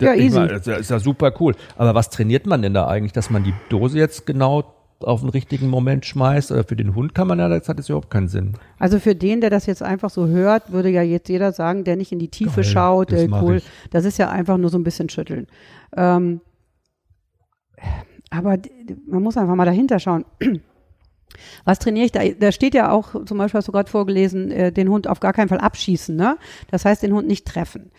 Ja, 0.00 0.14
easy. 0.14 0.38
Mal, 0.38 0.48
das 0.48 0.66
ist 0.66 0.90
ja 0.90 0.98
super 0.98 1.32
cool. 1.40 1.54
Aber 1.76 1.94
was 1.94 2.08
trainiert 2.08 2.46
man 2.46 2.62
denn 2.62 2.72
da 2.72 2.88
eigentlich, 2.88 3.12
dass 3.12 3.28
man 3.28 3.44
die 3.44 3.52
Dose 3.68 3.98
jetzt 3.98 4.26
genau 4.26 4.74
auf 5.00 5.20
den 5.20 5.30
richtigen 5.30 5.68
Moment 5.68 6.06
schmeißt. 6.06 6.52
Oder 6.52 6.64
für 6.64 6.76
den 6.76 6.94
Hund 6.94 7.14
kann 7.14 7.28
man 7.28 7.38
ja, 7.38 7.48
das 7.48 7.68
hat 7.68 7.78
es 7.78 7.88
überhaupt 7.88 8.10
keinen 8.10 8.28
Sinn. 8.28 8.54
Also 8.78 8.98
für 8.98 9.14
den, 9.14 9.40
der 9.40 9.50
das 9.50 9.66
jetzt 9.66 9.82
einfach 9.82 10.10
so 10.10 10.26
hört, 10.26 10.72
würde 10.72 10.90
ja 10.90 11.02
jetzt 11.02 11.28
jeder 11.28 11.52
sagen, 11.52 11.84
der 11.84 11.96
nicht 11.96 12.12
in 12.12 12.18
die 12.18 12.28
Tiefe 12.28 12.62
Geil, 12.62 12.64
schaut, 12.64 13.10
der 13.10 13.30
cool, 13.30 13.62
das 13.90 14.04
ist 14.04 14.18
ja 14.18 14.30
einfach 14.30 14.56
nur 14.56 14.70
so 14.70 14.78
ein 14.78 14.84
bisschen 14.84 15.08
schütteln. 15.08 15.46
Ähm, 15.96 16.40
aber 18.30 18.58
man 19.06 19.22
muss 19.22 19.36
einfach 19.36 19.54
mal 19.54 19.64
dahinter 19.64 19.98
schauen. 19.98 20.24
Was 21.64 21.78
trainiere 21.78 22.06
ich 22.06 22.12
da? 22.12 22.26
Da 22.28 22.52
steht 22.52 22.74
ja 22.74 22.90
auch, 22.90 23.24
zum 23.24 23.38
Beispiel 23.38 23.58
hast 23.58 23.68
du 23.68 23.72
gerade 23.72 23.90
vorgelesen, 23.90 24.50
äh, 24.50 24.72
den 24.72 24.88
Hund 24.88 25.06
auf 25.06 25.20
gar 25.20 25.32
keinen 25.32 25.48
Fall 25.48 25.60
abschießen, 25.60 26.16
ne? 26.16 26.36
Das 26.70 26.84
heißt, 26.84 27.02
den 27.02 27.12
Hund 27.12 27.28
nicht 27.28 27.46
treffen. 27.46 27.90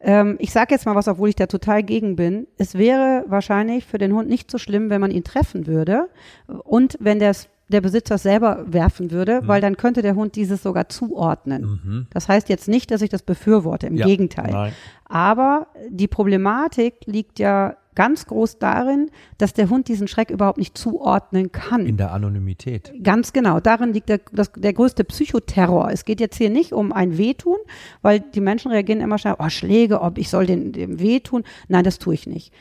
Ähm, 0.00 0.36
ich 0.38 0.52
sage 0.52 0.74
jetzt 0.74 0.86
mal 0.86 0.94
was, 0.94 1.08
obwohl 1.08 1.28
ich 1.28 1.36
da 1.36 1.46
total 1.46 1.82
gegen 1.82 2.16
bin. 2.16 2.46
Es 2.56 2.74
wäre 2.74 3.24
wahrscheinlich 3.28 3.84
für 3.84 3.98
den 3.98 4.14
Hund 4.14 4.28
nicht 4.28 4.50
so 4.50 4.58
schlimm, 4.58 4.90
wenn 4.90 5.00
man 5.00 5.10
ihn 5.10 5.24
treffen 5.24 5.66
würde 5.66 6.08
und 6.46 6.96
wenn 7.00 7.18
das 7.18 7.48
der 7.68 7.80
Besitzer 7.80 8.18
selber 8.18 8.64
werfen 8.66 9.10
würde, 9.10 9.42
mhm. 9.42 9.48
weil 9.48 9.60
dann 9.60 9.76
könnte 9.76 10.02
der 10.02 10.16
Hund 10.16 10.34
dieses 10.34 10.62
sogar 10.62 10.88
zuordnen. 10.88 11.62
Mhm. 11.62 12.06
Das 12.10 12.28
heißt 12.28 12.48
jetzt 12.48 12.68
nicht, 12.68 12.90
dass 12.90 13.00
ich 13.00 13.10
das 13.10 13.22
befürworte, 13.22 13.86
im 13.86 13.96
ja, 13.96 14.06
Gegenteil. 14.06 14.50
Nein. 14.50 14.72
Aber 15.04 15.68
die 15.88 16.08
Problematik 16.08 16.94
liegt 17.06 17.38
ja 17.38 17.76
ganz 18.00 18.24
groß 18.24 18.58
darin, 18.58 19.10
dass 19.36 19.52
der 19.52 19.68
Hund 19.68 19.86
diesen 19.86 20.08
Schreck 20.08 20.30
überhaupt 20.30 20.56
nicht 20.56 20.78
zuordnen 20.78 21.52
kann. 21.52 21.84
In 21.84 21.98
der 21.98 22.12
Anonymität. 22.12 22.94
Ganz 23.02 23.34
genau. 23.34 23.60
Darin 23.60 23.92
liegt 23.92 24.08
der, 24.08 24.22
das, 24.32 24.52
der 24.52 24.72
größte 24.72 25.04
Psychoterror. 25.04 25.90
Es 25.90 26.06
geht 26.06 26.18
jetzt 26.18 26.38
hier 26.38 26.48
nicht 26.48 26.72
um 26.72 26.94
ein 26.94 27.18
Wehtun, 27.18 27.58
weil 28.00 28.20
die 28.20 28.40
Menschen 28.40 28.70
reagieren 28.70 29.02
immer 29.02 29.18
schnell, 29.18 29.34
oh, 29.38 29.50
Schläge, 29.50 30.00
ob 30.00 30.16
ich 30.16 30.30
soll 30.30 30.46
den, 30.46 30.72
dem 30.72 30.98
wehtun. 30.98 31.44
Nein, 31.68 31.84
das 31.84 31.98
tue 31.98 32.14
ich 32.14 32.26
nicht. 32.26 32.54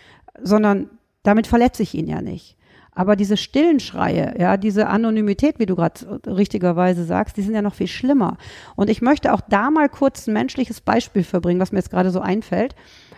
Sondern 0.43 0.89
damit 1.23 1.47
verletze 1.47 1.84
ich 1.84 1.93
ihn 1.93 2.08
ja 2.08 2.21
nicht. 2.21 2.58
Aber 2.91 3.15
diese 3.15 3.38
stillen 3.38 3.80
Schreie, 3.80 4.36
ja, 4.38 4.58
diese 4.58 4.88
Anonymität, 4.88 5.58
wie 5.58 5.67
du 5.67 5.78
gerade 5.78 6.19
richtigerweise 6.28 7.06
sagst, 7.06 7.38
die 7.38 7.43
sind 7.43 7.56
ja 7.56 7.62
noch 7.62 7.75
viel 7.75 7.88
schlimmer. 7.88 8.36
Und 8.75 8.89
ich 8.89 9.02
möchte 9.02 9.34
auch 9.34 9.39
da 9.39 9.71
mal 9.71 9.88
kurz 9.88 10.28
ein 10.28 10.34
menschliches 10.34 10.82
Beispiel 10.82 11.23
verbringen, 11.23 11.62
was 11.62 11.71
mir 11.71 11.80
jetzt 11.80 11.91
gerade 11.91 12.12
so 12.12 12.19
einfällt. 12.19 12.75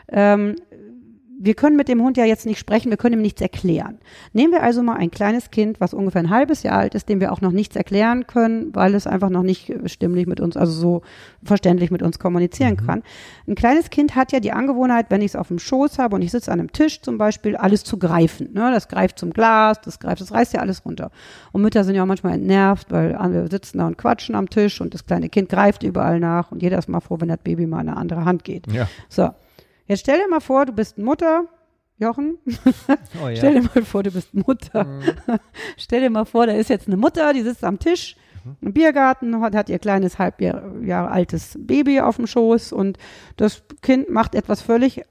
Ähm, 0.07 0.55
wir 1.43 1.55
können 1.55 1.75
mit 1.75 1.87
dem 1.87 2.03
Hund 2.03 2.17
ja 2.17 2.25
jetzt 2.25 2.45
nicht 2.45 2.59
sprechen, 2.59 2.91
wir 2.91 2.97
können 2.97 3.13
ihm 3.13 3.21
nichts 3.21 3.41
erklären. 3.41 3.97
Nehmen 4.31 4.53
wir 4.53 4.61
also 4.61 4.83
mal 4.83 4.97
ein 4.97 5.09
kleines 5.09 5.49
Kind, 5.49 5.81
was 5.81 5.93
ungefähr 5.93 6.21
ein 6.21 6.29
halbes 6.29 6.61
Jahr 6.61 6.77
alt 6.77 6.93
ist, 6.93 7.09
dem 7.09 7.19
wir 7.19 7.31
auch 7.31 7.41
noch 7.41 7.51
nichts 7.51 7.75
erklären 7.75 8.27
können, 8.27 8.75
weil 8.75 8.93
es 8.93 9.07
einfach 9.07 9.31
noch 9.31 9.41
nicht 9.41 9.73
stimmlich 9.85 10.27
mit 10.27 10.39
uns, 10.39 10.55
also 10.55 10.71
so 10.71 11.01
verständlich 11.43 11.89
mit 11.89 12.03
uns 12.03 12.19
kommunizieren 12.19 12.77
mhm. 12.79 12.85
kann. 12.85 13.03
Ein 13.47 13.55
kleines 13.55 13.89
Kind 13.89 14.15
hat 14.15 14.31
ja 14.31 14.39
die 14.39 14.51
Angewohnheit, 14.51 15.07
wenn 15.09 15.21
ich 15.21 15.31
es 15.31 15.35
auf 15.35 15.47
dem 15.47 15.57
Schoß 15.57 15.97
habe 15.97 16.15
und 16.15 16.21
ich 16.21 16.29
sitze 16.29 16.51
an 16.51 16.59
einem 16.59 16.71
Tisch 16.71 17.01
zum 17.01 17.17
Beispiel, 17.17 17.55
alles 17.55 17.83
zu 17.83 17.97
greifen. 17.97 18.53
Ne? 18.53 18.69
Das 18.71 18.87
greift 18.87 19.17
zum 19.17 19.31
Glas, 19.33 19.81
das 19.81 19.99
greift, 19.99 20.21
das 20.21 20.31
reißt 20.31 20.53
ja 20.53 20.59
alles 20.59 20.85
runter. 20.85 21.09
Und 21.51 21.63
Mütter 21.63 21.83
sind 21.83 21.95
ja 21.95 22.03
auch 22.03 22.07
manchmal 22.07 22.33
entnervt, 22.33 22.91
weil 22.91 23.13
wir 23.13 23.47
sitzen 23.49 23.79
da 23.79 23.87
und 23.87 23.97
quatschen 23.97 24.35
am 24.35 24.47
Tisch 24.47 24.79
und 24.79 24.93
das 24.93 25.07
kleine 25.07 25.29
Kind 25.29 25.49
greift 25.49 25.81
überall 25.81 26.19
nach 26.19 26.51
und 26.51 26.61
jeder 26.61 26.77
ist 26.77 26.87
mal 26.87 26.99
froh, 26.99 27.17
wenn 27.19 27.29
das 27.29 27.39
Baby 27.39 27.65
mal 27.65 27.81
in 27.81 27.89
eine 27.89 27.97
andere 27.97 28.25
Hand 28.25 28.43
geht. 28.43 28.71
Ja. 28.71 28.87
So. 29.09 29.31
Jetzt 29.87 30.01
stell 30.01 30.19
dir 30.19 30.27
mal 30.27 30.39
vor, 30.39 30.65
du 30.65 30.73
bist 30.73 30.97
Mutter, 30.97 31.45
Jochen. 31.97 32.37
Oh, 33.23 33.27
ja. 33.27 33.35
stell 33.35 33.53
dir 33.55 33.69
mal 33.73 33.83
vor, 33.83 34.03
du 34.03 34.11
bist 34.11 34.33
Mutter. 34.33 34.85
Mhm. 34.85 35.03
stell 35.77 36.01
dir 36.01 36.09
mal 36.09 36.25
vor, 36.25 36.47
da 36.47 36.53
ist 36.53 36.69
jetzt 36.69 36.87
eine 36.87 36.97
Mutter, 36.97 37.33
die 37.33 37.41
sitzt 37.41 37.63
am 37.63 37.79
Tisch 37.79 38.15
mhm. 38.43 38.57
im 38.61 38.73
Biergarten, 38.73 39.39
hat, 39.41 39.55
hat 39.55 39.69
ihr 39.69 39.79
kleines 39.79 40.17
halb 40.17 40.41
Jahre 40.41 41.11
altes 41.11 41.57
Baby 41.59 42.01
auf 42.01 42.15
dem 42.15 42.27
Schoß 42.27 42.73
und 42.73 42.97
das 43.37 43.63
Kind 43.81 44.09
macht 44.09 44.35
etwas 44.35 44.61
völlig 44.61 45.03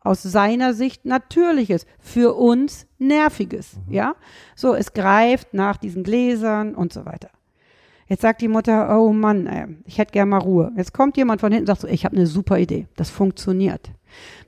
aus 0.00 0.22
seiner 0.22 0.74
Sicht 0.74 1.06
Natürliches, 1.06 1.86
für 1.98 2.34
uns 2.34 2.86
Nerviges, 2.98 3.78
mhm. 3.86 3.92
ja? 3.94 4.16
So, 4.54 4.74
es 4.74 4.92
greift 4.92 5.54
nach 5.54 5.78
diesen 5.78 6.04
Gläsern 6.04 6.74
und 6.74 6.92
so 6.92 7.06
weiter. 7.06 7.30
Jetzt 8.06 8.20
sagt 8.20 8.42
die 8.42 8.48
Mutter, 8.48 9.00
oh 9.00 9.14
Mann, 9.14 9.46
ey, 9.46 9.76
ich 9.86 9.96
hätte 9.96 10.12
gern 10.12 10.28
mal 10.28 10.38
Ruhe. 10.38 10.72
Jetzt 10.76 10.92
kommt 10.92 11.16
jemand 11.16 11.40
von 11.40 11.50
hinten 11.50 11.62
und 11.62 11.66
sagt 11.68 11.80
so, 11.80 11.88
ich 11.88 12.04
habe 12.04 12.16
eine 12.16 12.26
super 12.26 12.58
Idee. 12.58 12.86
Das 12.96 13.08
funktioniert. 13.08 13.90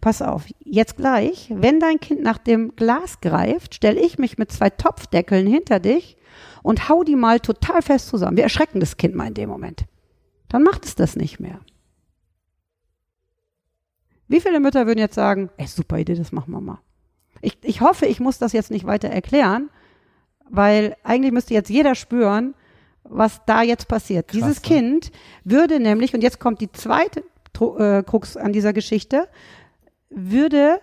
Pass 0.00 0.22
auf, 0.22 0.44
jetzt 0.60 0.96
gleich, 0.96 1.50
wenn 1.54 1.80
dein 1.80 2.00
Kind 2.00 2.22
nach 2.22 2.38
dem 2.38 2.76
Glas 2.76 3.20
greift, 3.20 3.74
stelle 3.74 4.00
ich 4.00 4.18
mich 4.18 4.38
mit 4.38 4.52
zwei 4.52 4.70
Topfdeckeln 4.70 5.46
hinter 5.46 5.80
dich 5.80 6.16
und 6.62 6.88
hau 6.88 7.02
die 7.02 7.16
mal 7.16 7.40
total 7.40 7.82
fest 7.82 8.08
zusammen. 8.08 8.36
Wir 8.36 8.44
erschrecken 8.44 8.80
das 8.80 8.96
Kind 8.96 9.14
mal 9.14 9.28
in 9.28 9.34
dem 9.34 9.48
Moment. 9.48 9.84
Dann 10.48 10.62
macht 10.62 10.84
es 10.84 10.94
das 10.94 11.16
nicht 11.16 11.40
mehr. 11.40 11.60
Wie 14.28 14.40
viele 14.40 14.60
Mütter 14.60 14.86
würden 14.86 14.98
jetzt 14.98 15.14
sagen, 15.14 15.50
ey, 15.56 15.66
super 15.66 15.98
Idee, 15.98 16.14
das 16.14 16.32
machen 16.32 16.52
wir 16.52 16.60
mal. 16.60 16.80
Ich, 17.40 17.58
ich 17.62 17.80
hoffe, 17.80 18.06
ich 18.06 18.20
muss 18.20 18.38
das 18.38 18.52
jetzt 18.52 18.70
nicht 18.70 18.86
weiter 18.86 19.08
erklären, 19.08 19.70
weil 20.48 20.96
eigentlich 21.04 21.32
müsste 21.32 21.54
jetzt 21.54 21.70
jeder 21.70 21.94
spüren, 21.94 22.54
was 23.04 23.44
da 23.46 23.62
jetzt 23.62 23.88
passiert. 23.88 24.28
Krass, 24.28 24.40
Dieses 24.40 24.62
ne? 24.62 24.68
Kind 24.68 25.12
würde 25.44 25.78
nämlich, 25.78 26.14
und 26.14 26.22
jetzt 26.22 26.40
kommt 26.40 26.60
die 26.60 26.72
zweite 26.72 27.22
Krux 27.58 28.36
an 28.36 28.52
dieser 28.52 28.72
Geschichte, 28.72 29.28
würde 30.10 30.80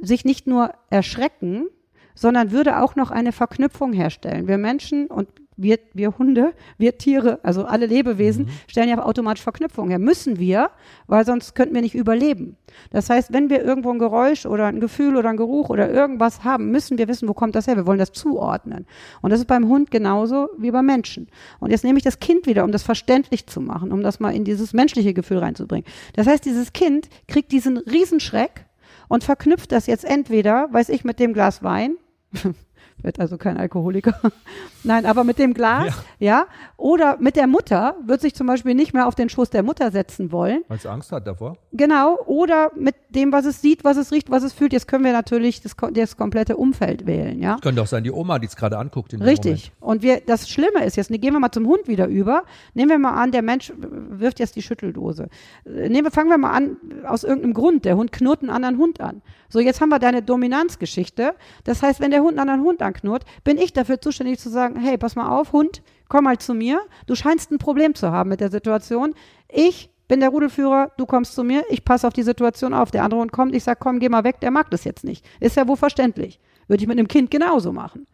sich 0.00 0.24
nicht 0.24 0.46
nur 0.46 0.74
erschrecken, 0.90 1.66
sondern 2.14 2.50
würde 2.50 2.80
auch 2.80 2.96
noch 2.96 3.10
eine 3.10 3.32
Verknüpfung 3.32 3.92
herstellen. 3.92 4.48
Wir 4.48 4.58
Menschen 4.58 5.06
und 5.06 5.28
wir, 5.56 5.78
wir 5.92 6.18
Hunde, 6.18 6.52
wir 6.78 6.98
Tiere, 6.98 7.40
also 7.42 7.64
alle 7.64 7.86
Lebewesen, 7.86 8.46
mhm. 8.46 8.50
stellen 8.66 8.88
ja 8.88 9.02
automatisch 9.02 9.42
Verknüpfungen 9.42 9.90
her. 9.90 9.98
Müssen 9.98 10.38
wir, 10.38 10.70
weil 11.06 11.24
sonst 11.24 11.54
könnten 11.54 11.74
wir 11.74 11.82
nicht 11.82 11.94
überleben. 11.94 12.56
Das 12.90 13.10
heißt, 13.10 13.32
wenn 13.32 13.50
wir 13.50 13.62
irgendwo 13.62 13.90
ein 13.90 13.98
Geräusch 13.98 14.46
oder 14.46 14.66
ein 14.66 14.80
Gefühl 14.80 15.16
oder 15.16 15.28
ein 15.28 15.36
Geruch 15.36 15.68
oder 15.68 15.90
irgendwas 15.90 16.44
haben, 16.44 16.70
müssen 16.70 16.98
wir 16.98 17.08
wissen, 17.08 17.28
wo 17.28 17.34
kommt 17.34 17.54
das 17.54 17.66
her. 17.66 17.76
Wir 17.76 17.86
wollen 17.86 17.98
das 17.98 18.12
zuordnen. 18.12 18.86
Und 19.20 19.30
das 19.30 19.40
ist 19.40 19.46
beim 19.46 19.68
Hund 19.68 19.90
genauso 19.90 20.48
wie 20.58 20.70
beim 20.70 20.86
Menschen. 20.86 21.28
Und 21.60 21.70
jetzt 21.70 21.84
nehme 21.84 21.98
ich 21.98 22.04
das 22.04 22.18
Kind 22.18 22.46
wieder, 22.46 22.64
um 22.64 22.72
das 22.72 22.82
verständlich 22.82 23.46
zu 23.46 23.60
machen, 23.60 23.92
um 23.92 24.02
das 24.02 24.20
mal 24.20 24.34
in 24.34 24.44
dieses 24.44 24.72
menschliche 24.72 25.14
Gefühl 25.14 25.38
reinzubringen. 25.38 25.84
Das 26.14 26.26
heißt, 26.26 26.44
dieses 26.44 26.72
Kind 26.72 27.08
kriegt 27.28 27.52
diesen 27.52 27.78
Riesenschreck 27.78 28.66
und 29.08 29.24
verknüpft 29.24 29.72
das 29.72 29.86
jetzt 29.86 30.04
entweder, 30.04 30.68
weiß 30.72 30.88
ich, 30.88 31.04
mit 31.04 31.18
dem 31.20 31.32
Glas 31.34 31.62
Wein 31.62 31.96
wird 33.00 33.20
also 33.20 33.38
kein 33.38 33.56
Alkoholiker. 33.56 34.18
Nein, 34.84 35.06
aber 35.06 35.24
mit 35.24 35.38
dem 35.38 35.54
Glas, 35.54 36.04
ja. 36.18 36.40
ja. 36.40 36.46
Oder 36.76 37.16
mit 37.18 37.36
der 37.36 37.46
Mutter 37.46 37.96
wird 38.04 38.20
sich 38.20 38.34
zum 38.34 38.46
Beispiel 38.46 38.74
nicht 38.74 38.94
mehr 38.94 39.06
auf 39.06 39.14
den 39.14 39.28
Schoß 39.28 39.50
der 39.50 39.62
Mutter 39.62 39.90
setzen 39.90 40.32
wollen. 40.32 40.64
Weil 40.68 40.78
es 40.78 40.86
Angst 40.86 41.12
hat 41.12 41.26
davor. 41.26 41.56
Genau. 41.72 42.18
Oder 42.26 42.70
mit 42.76 42.94
dem, 43.10 43.32
was 43.32 43.44
es 43.44 43.60
sieht, 43.60 43.84
was 43.84 43.96
es 43.96 44.12
riecht, 44.12 44.30
was 44.30 44.42
es 44.42 44.52
fühlt. 44.52 44.72
Jetzt 44.72 44.88
können 44.88 45.04
wir 45.04 45.12
natürlich 45.12 45.60
das, 45.60 45.76
das 45.92 46.16
komplette 46.16 46.56
Umfeld 46.56 47.06
wählen, 47.06 47.40
ja. 47.40 47.58
könnte 47.62 47.82
auch 47.82 47.86
sein, 47.86 48.04
die 48.04 48.10
Oma, 48.10 48.38
die 48.38 48.46
es 48.46 48.56
gerade 48.56 48.78
anguckt. 48.78 49.12
Richtig. 49.20 49.72
Und 49.80 50.02
wir, 50.02 50.20
das 50.20 50.48
Schlimme 50.48 50.84
ist 50.84 50.96
jetzt, 50.96 51.08
gehen 51.08 51.32
wir 51.32 51.40
mal 51.40 51.52
zum 51.52 51.66
Hund 51.66 51.88
wieder 51.88 52.06
über. 52.06 52.44
Nehmen 52.74 52.90
wir 52.90 52.98
mal 52.98 53.12
an, 53.12 53.32
der 53.32 53.42
Mensch 53.42 53.72
wirft 53.76 54.40
jetzt 54.40 54.56
die 54.56 54.62
Schütteldose. 54.62 55.28
Nehmen 55.64 56.04
wir, 56.04 56.10
fangen 56.10 56.30
wir 56.30 56.38
mal 56.38 56.50
an, 56.50 56.76
aus 57.06 57.24
irgendeinem 57.24 57.54
Grund. 57.54 57.84
Der 57.84 57.96
Hund 57.96 58.12
knurrt 58.12 58.42
einen 58.42 58.50
anderen 58.50 58.78
Hund 58.78 59.00
an. 59.00 59.22
So, 59.48 59.60
jetzt 59.60 59.80
haben 59.80 59.90
wir 59.90 59.98
deine 59.98 60.22
Dominanzgeschichte. 60.22 61.34
Das 61.64 61.82
heißt, 61.82 62.00
wenn 62.00 62.10
der 62.10 62.22
Hund 62.22 62.38
einen 62.38 62.48
anderen 62.48 62.62
Hund 62.62 62.81
anknurrt, 62.82 63.24
bin 63.44 63.58
ich 63.58 63.72
dafür 63.72 64.00
zuständig 64.00 64.38
zu 64.38 64.50
sagen, 64.50 64.78
hey, 64.80 64.98
pass 64.98 65.16
mal 65.16 65.28
auf, 65.28 65.52
Hund, 65.52 65.82
komm 66.08 66.24
mal 66.24 66.38
zu 66.38 66.54
mir. 66.54 66.80
Du 67.06 67.14
scheinst 67.14 67.50
ein 67.50 67.58
Problem 67.58 67.94
zu 67.94 68.10
haben 68.10 68.28
mit 68.28 68.40
der 68.40 68.50
Situation. 68.50 69.14
Ich 69.48 69.90
bin 70.08 70.20
der 70.20 70.28
Rudelführer, 70.28 70.92
du 70.98 71.06
kommst 71.06 71.34
zu 71.34 71.42
mir, 71.42 71.64
ich 71.70 71.84
passe 71.84 72.06
auf 72.06 72.12
die 72.12 72.22
Situation 72.22 72.74
auf. 72.74 72.90
Der 72.90 73.04
andere 73.04 73.20
Hund 73.20 73.32
kommt, 73.32 73.54
ich 73.54 73.64
sage, 73.64 73.78
komm, 73.80 73.98
geh 73.98 74.08
mal 74.08 74.24
weg, 74.24 74.40
der 74.40 74.50
mag 74.50 74.70
das 74.70 74.84
jetzt 74.84 75.04
nicht. 75.04 75.24
Ist 75.40 75.56
ja 75.56 75.66
wohl 75.66 75.76
verständlich. 75.76 76.38
Würde 76.68 76.82
ich 76.82 76.88
mit 76.88 76.98
einem 76.98 77.08
Kind 77.08 77.30
genauso 77.30 77.72
machen. 77.72 78.06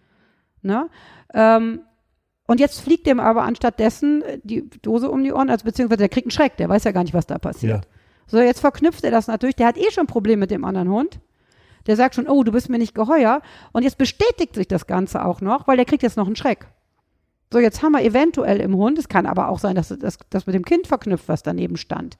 Ne? 0.63 0.89
Ähm, 1.35 1.81
und 2.47 2.61
jetzt 2.61 2.81
fliegt 2.81 3.07
dem 3.07 3.21
aber 3.21 3.43
anstatt 3.43 3.79
dessen 3.79 4.23
die 4.43 4.69
Dose 4.81 5.11
um 5.11 5.23
die 5.23 5.33
Ohren, 5.33 5.51
also 5.51 5.65
beziehungsweise 5.65 5.99
der 5.99 6.09
kriegt 6.09 6.27
einen 6.27 6.31
Schreck, 6.31 6.57
der 6.57 6.69
weiß 6.69 6.85
ja 6.85 6.93
gar 6.93 7.03
nicht, 7.03 7.15
was 7.15 7.27
da 7.27 7.39
passiert. 7.39 7.85
Ja. 7.85 7.91
So, 8.27 8.39
jetzt 8.39 8.61
verknüpft 8.61 9.05
er 9.05 9.11
das 9.11 9.27
natürlich, 9.27 9.57
der 9.57 9.67
hat 9.67 9.77
eh 9.77 9.91
schon 9.91 10.05
ein 10.05 10.09
Problem 10.09 10.39
mit 10.39 10.51
dem 10.51 10.65
anderen 10.65 10.89
Hund. 10.89 11.21
Der 11.89 11.97
sagt 11.97 12.15
schon, 12.15 12.29
oh, 12.29 12.45
du 12.45 12.53
bist 12.53 12.69
mir 12.69 12.79
nicht 12.79 12.95
geheuer. 12.95 13.43
Und 13.73 13.83
jetzt 13.83 13.99
bestätigt 13.99 14.55
sich 14.55 14.69
das 14.69 14.87
Ganze 14.87 15.25
auch 15.25 15.41
noch, 15.41 15.67
weil 15.67 15.77
der 15.77 15.87
kriegt 15.87 16.05
jetzt 16.05 16.17
noch 16.17 16.27
einen 16.27 16.37
Schreck. 16.37 16.69
So, 17.53 17.59
jetzt 17.59 17.83
haben 17.83 17.93
wir 17.93 18.03
eventuell 18.03 18.61
im 18.61 18.77
Hund, 18.77 18.99
es 18.99 19.09
kann 19.09 19.25
aber 19.25 19.49
auch 19.49 19.59
sein, 19.59 19.75
dass 19.75 19.89
das, 19.89 20.47
mit 20.47 20.55
dem 20.55 20.67
Kind 20.67 20.87
verknüpft, 20.87 21.29
was 21.29 21.43
daneben 21.43 21.79
stand. 21.79 22.19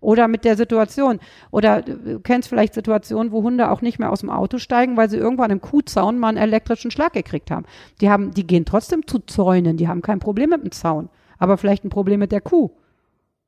Oder 0.00 0.28
mit 0.28 0.44
der 0.44 0.56
Situation. 0.56 1.20
Oder 1.50 1.82
du 1.82 2.18
kennst 2.20 2.48
vielleicht 2.48 2.74
Situationen, 2.74 3.32
wo 3.32 3.42
Hunde 3.42 3.70
auch 3.70 3.82
nicht 3.82 3.98
mehr 3.98 4.10
aus 4.10 4.20
dem 4.20 4.30
Auto 4.30 4.58
steigen, 4.58 4.96
weil 4.96 5.10
sie 5.10 5.18
irgendwann 5.18 5.50
im 5.50 5.60
Kuhzaun 5.60 6.18
mal 6.18 6.28
einen 6.28 6.38
elektrischen 6.38 6.90
Schlag 6.90 7.12
gekriegt 7.12 7.50
haben. 7.50 7.66
Die 8.00 8.10
haben, 8.10 8.32
die 8.32 8.46
gehen 8.46 8.64
trotzdem 8.64 9.06
zu 9.06 9.20
Zäunen, 9.20 9.76
die 9.76 9.88
haben 9.88 10.02
kein 10.02 10.18
Problem 10.18 10.50
mit 10.50 10.64
dem 10.64 10.72
Zaun, 10.72 11.08
aber 11.38 11.58
vielleicht 11.58 11.84
ein 11.84 11.90
Problem 11.90 12.18
mit 12.18 12.32
der 12.32 12.40
Kuh. 12.40 12.70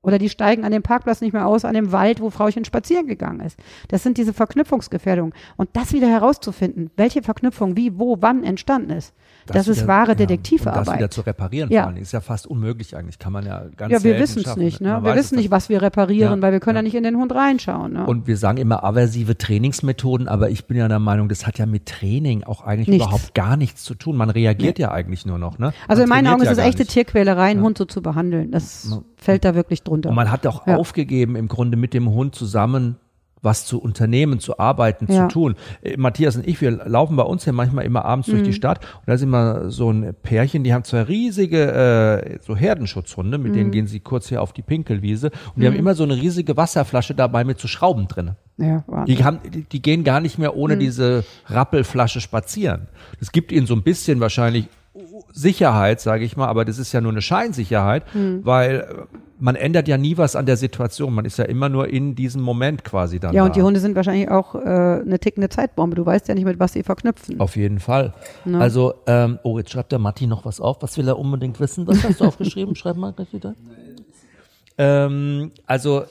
Oder 0.04 0.18
die 0.18 0.28
steigen 0.28 0.64
an 0.64 0.70
dem 0.70 0.82
Parkplatz 0.82 1.22
nicht 1.22 1.32
mehr 1.32 1.46
aus, 1.46 1.64
an 1.64 1.74
dem 1.74 1.90
Wald, 1.90 2.20
wo 2.20 2.28
Frauchen 2.28 2.64
spazieren 2.64 3.06
gegangen 3.06 3.40
ist. 3.40 3.58
Das 3.88 4.02
sind 4.02 4.18
diese 4.18 4.34
Verknüpfungsgefährdungen. 4.34 5.32
Und 5.56 5.70
das 5.72 5.94
wieder 5.94 6.08
herauszufinden, 6.08 6.90
welche 6.96 7.22
Verknüpfung 7.22 7.76
wie, 7.76 7.98
wo, 7.98 8.18
wann 8.20 8.44
entstanden 8.44 8.90
ist, 8.90 9.14
das, 9.46 9.66
das 9.66 9.68
ist 9.68 9.86
wahre 9.86 10.12
ja, 10.12 10.14
Detektivarbeit. 10.14 10.86
das 10.86 10.94
wieder 10.94 11.10
zu 11.10 11.20
reparieren 11.20 11.70
ja. 11.70 11.88
ist 11.90 12.12
ja 12.12 12.20
fast 12.20 12.46
unmöglich 12.46 12.96
eigentlich. 12.96 13.18
Kann 13.18 13.32
man 13.32 13.44
ja 13.44 13.64
ganz 13.76 13.92
Ja, 13.92 14.02
wir 14.02 14.18
wissen 14.18 14.42
es 14.44 14.56
nicht. 14.56 14.80
Ne? 14.80 15.00
Wir 15.02 15.14
wissen 15.14 15.36
nicht, 15.36 15.50
was 15.50 15.68
wir 15.68 15.82
reparieren, 15.82 16.36
ja, 16.38 16.42
weil 16.42 16.52
wir 16.52 16.60
können 16.60 16.76
ja. 16.76 16.82
nicht 16.82 16.94
in 16.94 17.02
den 17.02 17.16
Hund 17.16 17.34
reinschauen. 17.34 17.92
Ne? 17.92 18.06
Und 18.06 18.26
wir 18.26 18.36
sagen 18.36 18.58
immer 18.58 18.84
aversive 18.84 19.36
Trainingsmethoden, 19.36 20.28
aber 20.28 20.48
ich 20.50 20.66
bin 20.66 20.78
ja 20.78 20.88
der 20.88 20.98
Meinung, 20.98 21.28
das 21.28 21.46
hat 21.46 21.58
ja 21.58 21.66
mit 21.66 21.86
Training 21.86 22.44
auch 22.44 22.62
eigentlich 22.62 22.88
nichts. 22.88 23.04
überhaupt 23.04 23.34
gar 23.34 23.56
nichts 23.56 23.84
zu 23.84 23.94
tun. 23.94 24.16
Man 24.16 24.30
reagiert 24.30 24.78
ja 24.78 24.90
eigentlich 24.90 25.26
nur 25.26 25.38
noch. 25.38 25.58
Ne? 25.58 25.72
Also 25.88 26.02
in 26.02 26.08
meinen 26.08 26.26
Augen 26.26 26.42
ist 26.42 26.50
es 26.50 26.58
echte 26.58 26.82
nicht. 26.82 26.92
Tierquälerei, 26.92 27.50
einen 27.50 27.62
Hund 27.62 27.76
so 27.76 27.84
zu 27.84 28.00
behandeln. 28.02 28.50
Das 28.50 28.98
fällt 29.16 29.44
da 29.44 29.54
wirklich 29.54 29.82
drunter. 29.82 30.08
Und 30.08 30.14
man 30.14 30.30
hat 30.30 30.46
auch 30.46 30.66
aufgegeben, 30.66 31.36
im 31.36 31.48
Grunde 31.48 31.76
mit 31.76 31.92
dem 31.94 32.10
Hund 32.10 32.34
zusammen 32.34 32.96
was 33.44 33.66
zu 33.66 33.80
unternehmen, 33.80 34.40
zu 34.40 34.58
arbeiten, 34.58 35.06
ja. 35.08 35.28
zu 35.28 35.32
tun. 35.32 35.56
Äh, 35.82 35.96
Matthias 35.96 36.36
und 36.36 36.46
ich, 36.46 36.60
wir 36.60 36.70
laufen 36.70 37.16
bei 37.16 37.22
uns 37.22 37.44
ja 37.44 37.52
manchmal 37.52 37.84
immer 37.84 38.04
abends 38.04 38.28
mhm. 38.28 38.32
durch 38.32 38.42
die 38.44 38.50
mhm. 38.50 38.54
Stadt 38.54 38.84
und 38.84 39.06
da 39.06 39.14
ist 39.14 39.22
immer 39.22 39.70
so 39.70 39.90
ein 39.90 40.14
Pärchen, 40.22 40.64
die 40.64 40.72
haben 40.72 40.84
zwei 40.84 41.02
riesige 41.02 41.72
äh, 41.72 42.38
so 42.40 42.56
Herdenschutzhunde, 42.56 43.38
mit 43.38 43.52
mhm. 43.52 43.56
denen 43.56 43.70
gehen 43.70 43.86
sie 43.86 44.00
kurz 44.00 44.28
hier 44.28 44.42
auf 44.42 44.52
die 44.52 44.62
Pinkelwiese 44.62 45.26
und 45.26 45.56
die 45.56 45.62
mhm. 45.62 45.72
haben 45.72 45.78
immer 45.78 45.94
so 45.94 46.04
eine 46.04 46.16
riesige 46.16 46.56
Wasserflasche 46.56 47.14
dabei 47.14 47.44
mit 47.44 47.60
so 47.60 47.68
Schrauben 47.68 48.08
drin. 48.08 48.32
Ja, 48.56 48.84
die, 49.06 49.24
haben, 49.24 49.40
die, 49.52 49.62
die 49.62 49.82
gehen 49.82 50.04
gar 50.04 50.20
nicht 50.20 50.38
mehr 50.38 50.56
ohne 50.56 50.76
mhm. 50.76 50.80
diese 50.80 51.24
Rappelflasche 51.46 52.20
spazieren. 52.20 52.86
Das 53.18 53.32
gibt 53.32 53.50
ihnen 53.50 53.66
so 53.66 53.74
ein 53.74 53.82
bisschen 53.82 54.20
wahrscheinlich 54.20 54.68
Sicherheit, 55.36 56.00
sage 56.00 56.24
ich 56.24 56.36
mal, 56.36 56.46
aber 56.46 56.64
das 56.64 56.78
ist 56.78 56.92
ja 56.92 57.00
nur 57.00 57.10
eine 57.10 57.20
Scheinsicherheit, 57.20 58.04
mhm. 58.14 58.40
weil 58.44 59.08
man 59.40 59.56
ändert 59.56 59.88
ja 59.88 59.98
nie 59.98 60.16
was 60.16 60.36
an 60.36 60.46
der 60.46 60.56
Situation. 60.56 61.12
Man 61.12 61.24
ist 61.24 61.38
ja 61.38 61.44
immer 61.44 61.68
nur 61.68 61.88
in 61.88 62.14
diesem 62.14 62.40
Moment 62.40 62.84
quasi 62.84 63.18
dann. 63.18 63.34
Ja, 63.34 63.42
da. 63.42 63.46
und 63.46 63.56
die 63.56 63.62
Hunde 63.62 63.80
sind 63.80 63.96
wahrscheinlich 63.96 64.30
auch 64.30 64.54
äh, 64.54 64.58
eine 64.58 65.18
tickende 65.18 65.48
Zeitbombe. 65.48 65.96
Du 65.96 66.06
weißt 66.06 66.28
ja 66.28 66.34
nicht, 66.36 66.44
mit 66.44 66.60
was 66.60 66.74
sie 66.74 66.84
verknüpfen. 66.84 67.40
Auf 67.40 67.56
jeden 67.56 67.80
Fall. 67.80 68.14
Ne? 68.44 68.60
Also, 68.60 68.94
ähm, 69.08 69.40
oh, 69.42 69.58
jetzt 69.58 69.72
schreibt 69.72 69.90
der 69.90 69.98
Matti 69.98 70.28
noch 70.28 70.44
was 70.44 70.60
auf. 70.60 70.80
Was 70.82 70.96
will 70.98 71.08
er 71.08 71.18
unbedingt 71.18 71.58
wissen? 71.58 71.84
Was 71.88 72.04
hast 72.04 72.20
du 72.20 72.24
aufgeschrieben? 72.28 72.76
Schreib 72.76 72.96
mal 72.96 73.12
gleich 73.12 73.32
wieder. 73.32 73.56
Ähm, 74.78 75.50
also 75.66 76.04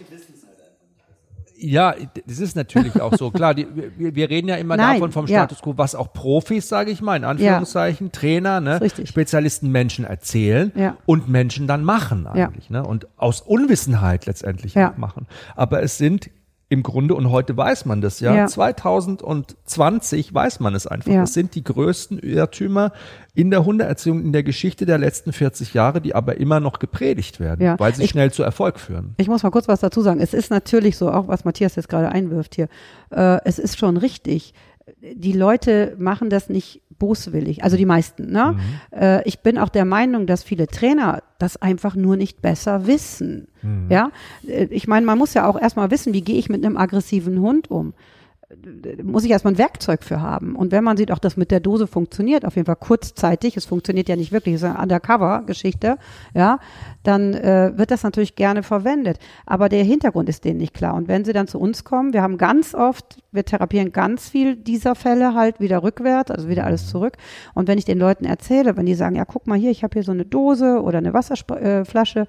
ja, 1.63 1.95
das 2.25 2.39
ist 2.39 2.55
natürlich 2.55 2.99
auch 3.01 3.13
so. 3.15 3.31
Klar, 3.31 3.53
die, 3.55 3.67
wir, 3.97 4.15
wir 4.15 4.29
reden 4.29 4.47
ja 4.47 4.55
immer 4.55 4.77
Nein, 4.77 4.95
davon 4.95 5.11
vom 5.11 5.27
Status 5.27 5.61
quo, 5.61 5.73
was 5.77 5.95
auch 5.95 6.13
Profis, 6.13 6.67
sage 6.67 6.91
ich 6.91 7.01
mal, 7.01 7.15
in 7.15 7.23
Anführungszeichen, 7.23 8.07
ja. 8.07 8.11
Trainer, 8.11 8.59
ne, 8.59 8.79
Spezialisten 9.05 9.71
Menschen 9.71 10.05
erzählen 10.05 10.71
ja. 10.75 10.97
und 11.05 11.29
Menschen 11.29 11.67
dann 11.67 11.83
machen 11.83 12.27
eigentlich, 12.27 12.69
ne, 12.69 12.85
und 12.85 13.07
aus 13.17 13.41
Unwissenheit 13.41 14.25
letztendlich 14.25 14.75
machen. 14.75 15.27
Aber 15.55 15.81
es 15.81 15.97
sind 15.97 16.29
im 16.73 16.83
Grunde, 16.83 17.15
und 17.15 17.29
heute 17.29 17.55
weiß 17.55 17.85
man 17.85 18.01
das 18.01 18.19
ja, 18.19 18.35
ja. 18.35 18.47
2020 18.47 20.33
weiß 20.33 20.59
man 20.59 20.75
es 20.75 20.87
einfach. 20.87 21.11
Ja. 21.11 21.21
Das 21.21 21.33
sind 21.33 21.55
die 21.55 21.63
größten 21.63 22.19
Irrtümer 22.19 22.91
in 23.33 23.51
der 23.51 23.63
Hundeerziehung 23.63 24.21
in 24.21 24.33
der 24.33 24.43
Geschichte 24.43 24.85
der 24.85 24.97
letzten 24.97 25.33
40 25.33 25.73
Jahre, 25.73 26.01
die 26.01 26.15
aber 26.15 26.37
immer 26.37 26.59
noch 26.59 26.79
gepredigt 26.79 27.39
werden, 27.39 27.63
ja. 27.63 27.79
weil 27.79 27.95
sie 27.95 28.03
ich, 28.03 28.09
schnell 28.09 28.31
zu 28.31 28.43
Erfolg 28.43 28.79
führen. 28.79 29.15
Ich 29.17 29.27
muss 29.27 29.43
mal 29.43 29.51
kurz 29.51 29.67
was 29.67 29.79
dazu 29.79 30.01
sagen. 30.01 30.19
Es 30.19 30.33
ist 30.33 30.49
natürlich 30.51 30.97
so, 30.97 31.11
auch 31.11 31.27
was 31.27 31.45
Matthias 31.45 31.75
jetzt 31.75 31.89
gerade 31.89 32.09
einwirft 32.09 32.55
hier, 32.55 32.67
äh, 33.11 33.39
es 33.45 33.59
ist 33.59 33.77
schon 33.77 33.97
richtig. 33.97 34.53
Die 35.01 35.31
Leute 35.31 35.95
machen 35.97 36.29
das 36.29 36.49
nicht 36.49 36.81
boswillig, 36.99 37.63
also 37.63 37.77
die 37.77 37.85
meisten. 37.85 38.31
Ne? 38.31 38.55
Mhm. 38.57 38.97
Äh, 38.97 39.23
ich 39.27 39.39
bin 39.39 39.57
auch 39.57 39.69
der 39.69 39.85
Meinung, 39.85 40.27
dass 40.27 40.43
viele 40.43 40.67
Trainer 40.67 41.23
das 41.39 41.57
einfach 41.61 41.95
nur 41.95 42.15
nicht 42.15 42.41
besser 42.41 42.87
wissen. 42.87 43.47
Mhm. 43.61 43.87
Ja, 43.89 44.11
äh, 44.47 44.65
ich 44.65 44.87
meine, 44.87 45.05
man 45.05 45.17
muss 45.17 45.33
ja 45.33 45.47
auch 45.47 45.59
erstmal 45.59 45.91
wissen, 45.91 46.13
wie 46.13 46.21
gehe 46.21 46.37
ich 46.37 46.49
mit 46.49 46.65
einem 46.65 46.77
aggressiven 46.77 47.39
Hund 47.39 47.69
um 47.69 47.93
muss 49.03 49.23
ich 49.23 49.31
erstmal 49.31 49.53
ein 49.53 49.57
Werkzeug 49.57 50.03
für 50.03 50.21
haben. 50.21 50.55
Und 50.55 50.71
wenn 50.71 50.83
man 50.83 50.97
sieht, 50.97 51.11
auch 51.11 51.19
das 51.19 51.37
mit 51.37 51.51
der 51.51 51.59
Dose 51.59 51.87
funktioniert, 51.87 52.45
auf 52.45 52.55
jeden 52.55 52.65
Fall 52.65 52.75
kurzzeitig, 52.75 53.57
es 53.57 53.65
funktioniert 53.65 54.09
ja 54.09 54.15
nicht 54.15 54.31
wirklich, 54.31 54.55
es 54.55 54.61
ist 54.61 54.69
eine 54.69 54.79
Undercover-Geschichte, 54.81 55.97
ja, 56.33 56.59
dann 57.03 57.33
äh, 57.33 57.73
wird 57.75 57.91
das 57.91 58.03
natürlich 58.03 58.35
gerne 58.35 58.63
verwendet. 58.63 59.19
Aber 59.45 59.69
der 59.69 59.83
Hintergrund 59.83 60.29
ist 60.29 60.45
denen 60.45 60.57
nicht 60.57 60.73
klar. 60.73 60.93
Und 60.95 61.07
wenn 61.07 61.25
sie 61.25 61.33
dann 61.33 61.47
zu 61.47 61.59
uns 61.59 61.83
kommen, 61.83 62.13
wir 62.13 62.21
haben 62.21 62.37
ganz 62.37 62.73
oft, 62.73 63.17
wir 63.31 63.45
therapieren 63.45 63.91
ganz 63.91 64.29
viel 64.29 64.55
dieser 64.55 64.95
Fälle 64.95 65.33
halt 65.33 65.59
wieder 65.59 65.83
rückwärts, 65.83 66.31
also 66.31 66.49
wieder 66.49 66.65
alles 66.65 66.87
zurück. 66.87 67.17
Und 67.53 67.67
wenn 67.67 67.77
ich 67.77 67.85
den 67.85 67.99
Leuten 67.99 68.25
erzähle, 68.25 68.77
wenn 68.77 68.85
die 68.85 68.95
sagen, 68.95 69.15
ja, 69.15 69.25
guck 69.25 69.47
mal 69.47 69.57
hier, 69.57 69.71
ich 69.71 69.83
habe 69.83 69.93
hier 69.93 70.03
so 70.03 70.11
eine 70.11 70.25
Dose 70.25 70.81
oder 70.81 70.99
eine 70.99 71.13
Wasserflasche, 71.13 72.19
äh, 72.21 72.25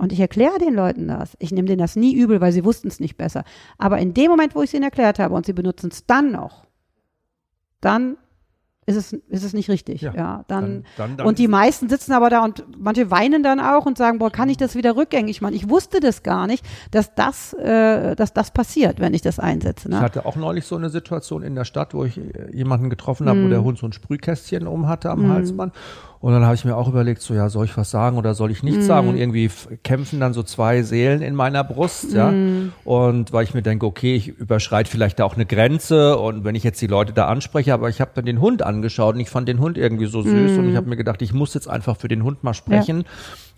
und 0.00 0.12
ich 0.12 0.20
erkläre 0.20 0.58
den 0.58 0.74
Leuten 0.74 1.08
das. 1.08 1.36
Ich 1.38 1.52
nehme 1.52 1.68
denen 1.68 1.78
das 1.78 1.94
nie 1.94 2.14
übel, 2.14 2.40
weil 2.40 2.52
sie 2.52 2.64
wussten 2.64 2.88
es 2.88 3.00
nicht 3.00 3.18
besser. 3.18 3.44
Aber 3.76 3.98
in 3.98 4.14
dem 4.14 4.30
Moment, 4.30 4.54
wo 4.54 4.62
ich 4.62 4.70
es 4.70 4.74
ihnen 4.74 4.84
erklärt 4.84 5.18
habe 5.18 5.34
und 5.34 5.44
sie 5.44 5.52
benutzen 5.52 5.90
es 5.92 6.06
dann 6.06 6.32
noch, 6.32 6.64
dann 7.82 8.16
ist 8.86 8.96
es, 8.96 9.12
ist 9.12 9.44
es 9.44 9.52
nicht 9.52 9.68
richtig. 9.68 10.00
Ja, 10.00 10.14
ja 10.14 10.44
dann, 10.48 10.84
dann, 10.96 11.18
dann, 11.18 11.26
und 11.26 11.38
die 11.38 11.48
meisten 11.48 11.90
sitzen 11.90 12.12
aber 12.12 12.30
da 12.30 12.42
und 12.42 12.64
manche 12.78 13.10
weinen 13.10 13.42
dann 13.42 13.60
auch 13.60 13.84
und 13.84 13.98
sagen, 13.98 14.18
boah, 14.18 14.30
kann 14.30 14.48
ich 14.48 14.56
das 14.56 14.74
wieder 14.74 14.96
rückgängig 14.96 15.42
machen? 15.42 15.54
Ich 15.54 15.68
wusste 15.68 16.00
das 16.00 16.22
gar 16.22 16.46
nicht, 16.46 16.64
dass 16.90 17.14
das, 17.14 17.52
äh, 17.52 18.16
dass 18.16 18.32
das 18.32 18.52
passiert, 18.52 18.98
wenn 18.98 19.12
ich 19.12 19.20
das 19.20 19.38
einsetze. 19.38 19.90
Ne? 19.90 19.96
Ich 19.96 20.02
hatte 20.02 20.24
auch 20.24 20.36
neulich 20.36 20.64
so 20.64 20.76
eine 20.76 20.88
Situation 20.88 21.42
in 21.42 21.54
der 21.54 21.66
Stadt, 21.66 21.92
wo 21.92 22.04
ich 22.04 22.16
äh, 22.16 22.50
jemanden 22.52 22.88
getroffen 22.88 23.28
habe, 23.28 23.38
mm. 23.38 23.44
wo 23.44 23.48
der 23.48 23.62
Hund 23.62 23.78
so 23.78 23.86
ein 23.86 23.92
Sprühkästchen 23.92 24.66
um 24.66 24.88
hatte 24.88 25.10
am 25.10 25.26
mm. 25.26 25.30
Halsband. 25.30 25.74
Und 26.20 26.34
dann 26.34 26.44
habe 26.44 26.54
ich 26.54 26.66
mir 26.66 26.76
auch 26.76 26.86
überlegt, 26.86 27.22
so 27.22 27.32
ja, 27.32 27.48
soll 27.48 27.64
ich 27.64 27.76
was 27.78 27.90
sagen 27.90 28.18
oder 28.18 28.34
soll 28.34 28.50
ich 28.50 28.62
nichts 28.62 28.84
mm. 28.84 28.86
sagen? 28.86 29.08
Und 29.08 29.16
irgendwie 29.16 29.50
kämpfen 29.82 30.20
dann 30.20 30.34
so 30.34 30.42
zwei 30.42 30.82
Seelen 30.82 31.22
in 31.22 31.34
meiner 31.34 31.64
Brust, 31.64 32.12
ja. 32.12 32.30
Mm. 32.30 32.72
Und 32.84 33.32
weil 33.32 33.44
ich 33.44 33.54
mir 33.54 33.62
denke, 33.62 33.86
okay, 33.86 34.16
ich 34.16 34.28
überschreite 34.28 34.90
vielleicht 34.90 35.18
da 35.18 35.24
auch 35.24 35.34
eine 35.34 35.46
Grenze 35.46 36.18
und 36.18 36.44
wenn 36.44 36.54
ich 36.54 36.62
jetzt 36.62 36.80
die 36.82 36.88
Leute 36.88 37.14
da 37.14 37.26
anspreche, 37.26 37.72
aber 37.72 37.88
ich 37.88 38.02
habe 38.02 38.10
dann 38.14 38.26
den 38.26 38.38
Hund 38.38 38.62
angeschaut 38.62 39.14
und 39.14 39.20
ich 39.20 39.30
fand 39.30 39.48
den 39.48 39.60
Hund 39.60 39.78
irgendwie 39.78 40.06
so 40.06 40.20
süß 40.20 40.52
mm. 40.52 40.58
und 40.58 40.68
ich 40.68 40.76
habe 40.76 40.90
mir 40.90 40.96
gedacht, 40.96 41.22
ich 41.22 41.32
muss 41.32 41.54
jetzt 41.54 41.68
einfach 41.68 41.96
für 41.96 42.08
den 42.08 42.22
Hund 42.22 42.44
mal 42.44 42.52
sprechen. 42.52 42.98
Ja. 42.98 43.04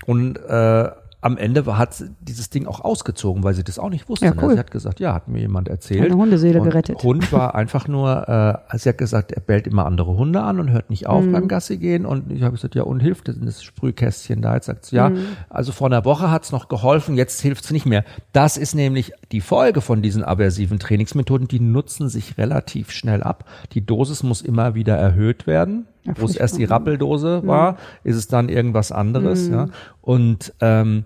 Und 0.07 0.37
äh, 0.37 0.89
am 1.23 1.39
Ende 1.39 1.65
hat 1.79 2.05
dieses 2.21 2.51
Ding 2.51 2.67
auch 2.67 2.81
ausgezogen, 2.81 3.45
weil 3.45 3.55
sie 3.55 3.63
das 3.63 3.79
auch 3.79 3.91
nicht 3.91 4.09
wusste. 4.09 4.27
Ja, 4.27 4.35
ne? 4.35 4.43
cool. 4.43 4.55
Sie 4.55 4.59
hat 4.59 4.73
gesagt, 4.73 4.99
ja, 4.99 5.15
hat 5.15 5.29
mir 5.29 5.39
jemand 5.39 5.69
erzählt. 5.69 6.05
Eine 6.05 6.17
Hundeseele 6.17 6.61
und 6.61 6.65
gerettet. 6.65 7.01
Hund 7.05 7.33
war 7.33 7.55
einfach 7.55 7.87
nur, 7.87 8.29
äh, 8.73 8.79
sie 8.79 8.89
hat 8.89 8.99
gesagt, 8.99 9.31
er 9.31 9.41
bellt 9.41 9.69
immer 9.69 9.87
andere 9.87 10.17
Hunde 10.17 10.43
an 10.43 10.59
und 10.59 10.73
hört 10.73 10.91
nicht 10.91 11.07
auf 11.07 11.25
mhm. 11.25 11.31
beim 11.31 11.47
Gassi 11.47 11.77
gehen. 11.77 12.07
Und 12.07 12.33
ich 12.33 12.43
habe 12.43 12.57
gesagt, 12.57 12.75
ja, 12.75 12.83
und 12.83 12.99
hilft 12.99 13.29
das, 13.29 13.37
das 13.41 13.63
Sprühkästchen 13.63 14.43
da? 14.43 14.57
Jetzt 14.57 14.67
sagt 14.67 14.87
sie, 14.87 14.97
ja, 14.97 15.11
mhm. 15.11 15.25
also 15.49 15.71
vor 15.71 15.87
einer 15.87 16.05
Woche 16.05 16.29
hat's 16.29 16.51
noch 16.51 16.67
geholfen, 16.67 17.15
jetzt 17.15 17.41
hilft's 17.41 17.71
nicht 17.71 17.87
mehr. 17.87 18.05
Das 18.33 18.57
ist 18.57 18.75
nämlich 18.75 19.13
die 19.31 19.41
Folge 19.41 19.81
von 19.81 20.03
diesen 20.03 20.25
aversiven 20.25 20.81
Trainingsmethoden, 20.81 21.47
die 21.47 21.61
nutzen 21.61 22.09
sich 22.09 22.37
relativ 22.37 22.91
schnell 22.91 23.23
ab. 23.23 23.45
Die 23.75 23.87
Dosis 23.87 24.25
muss 24.25 24.43
immer 24.43 24.75
wieder 24.75 24.97
erhöht 24.97 25.47
werden. 25.47 25.87
Ja, 26.05 26.15
Wo 26.17 26.25
es 26.25 26.37
erst 26.37 26.59
die 26.59 26.65
Rappeldose 26.65 27.41
mhm. 27.43 27.47
war, 27.47 27.79
ist 28.03 28.17
es 28.17 28.27
dann 28.29 28.49
irgendwas 28.49 28.93
anderes. 28.93 29.49
Mhm. 29.49 29.55
Ja. 29.55 29.69
Und 30.01 30.53
ähm, 30.61 31.05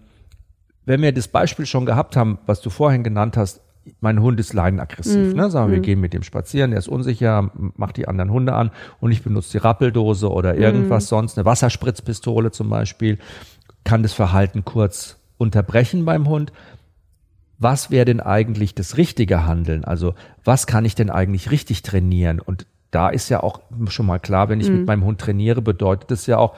wenn 0.86 1.02
wir 1.02 1.12
das 1.12 1.28
Beispiel 1.28 1.66
schon 1.66 1.84
gehabt 1.84 2.16
haben, 2.16 2.38
was 2.46 2.60
du 2.60 2.70
vorhin 2.70 3.02
genannt 3.02 3.36
hast, 3.36 3.60
mein 4.00 4.20
Hund 4.20 4.40
ist 4.40 4.52
leidenaggressiv, 4.52 5.32
mm. 5.32 5.36
ne? 5.36 5.50
Sagen 5.50 5.68
wir, 5.68 5.76
wir 5.76 5.80
mm. 5.80 5.84
gehen 5.84 6.00
mit 6.00 6.12
dem 6.12 6.24
spazieren, 6.24 6.70
der 6.70 6.78
ist 6.78 6.88
unsicher, 6.88 7.50
macht 7.54 7.96
die 7.96 8.08
anderen 8.08 8.32
Hunde 8.32 8.52
an 8.54 8.72
und 9.00 9.12
ich 9.12 9.22
benutze 9.22 9.52
die 9.52 9.58
Rappeldose 9.58 10.28
oder 10.30 10.54
mhm. 10.54 10.60
irgendwas 10.60 11.08
sonst, 11.08 11.38
eine 11.38 11.44
Wasserspritzpistole 11.44 12.50
zum 12.50 12.68
Beispiel, 12.68 13.18
kann 13.84 14.02
das 14.02 14.12
Verhalten 14.12 14.64
kurz 14.64 15.18
unterbrechen 15.38 16.04
beim 16.04 16.28
Hund. 16.28 16.52
Was 17.58 17.90
wäre 17.90 18.04
denn 18.04 18.20
eigentlich 18.20 18.74
das 18.74 18.96
richtige 18.96 19.46
Handeln? 19.46 19.84
Also 19.84 20.14
was 20.44 20.66
kann 20.66 20.84
ich 20.84 20.94
denn 20.94 21.10
eigentlich 21.10 21.50
richtig 21.50 21.82
trainieren? 21.82 22.40
Und 22.40 22.66
da 22.90 23.08
ist 23.08 23.28
ja 23.28 23.42
auch 23.42 23.60
schon 23.88 24.06
mal 24.06 24.18
klar, 24.18 24.48
wenn 24.48 24.60
ich 24.60 24.68
mm. 24.68 24.72
mit 24.72 24.86
meinem 24.86 25.04
Hund 25.04 25.20
trainiere, 25.20 25.62
bedeutet 25.62 26.10
das 26.10 26.26
ja 26.26 26.38
auch, 26.38 26.54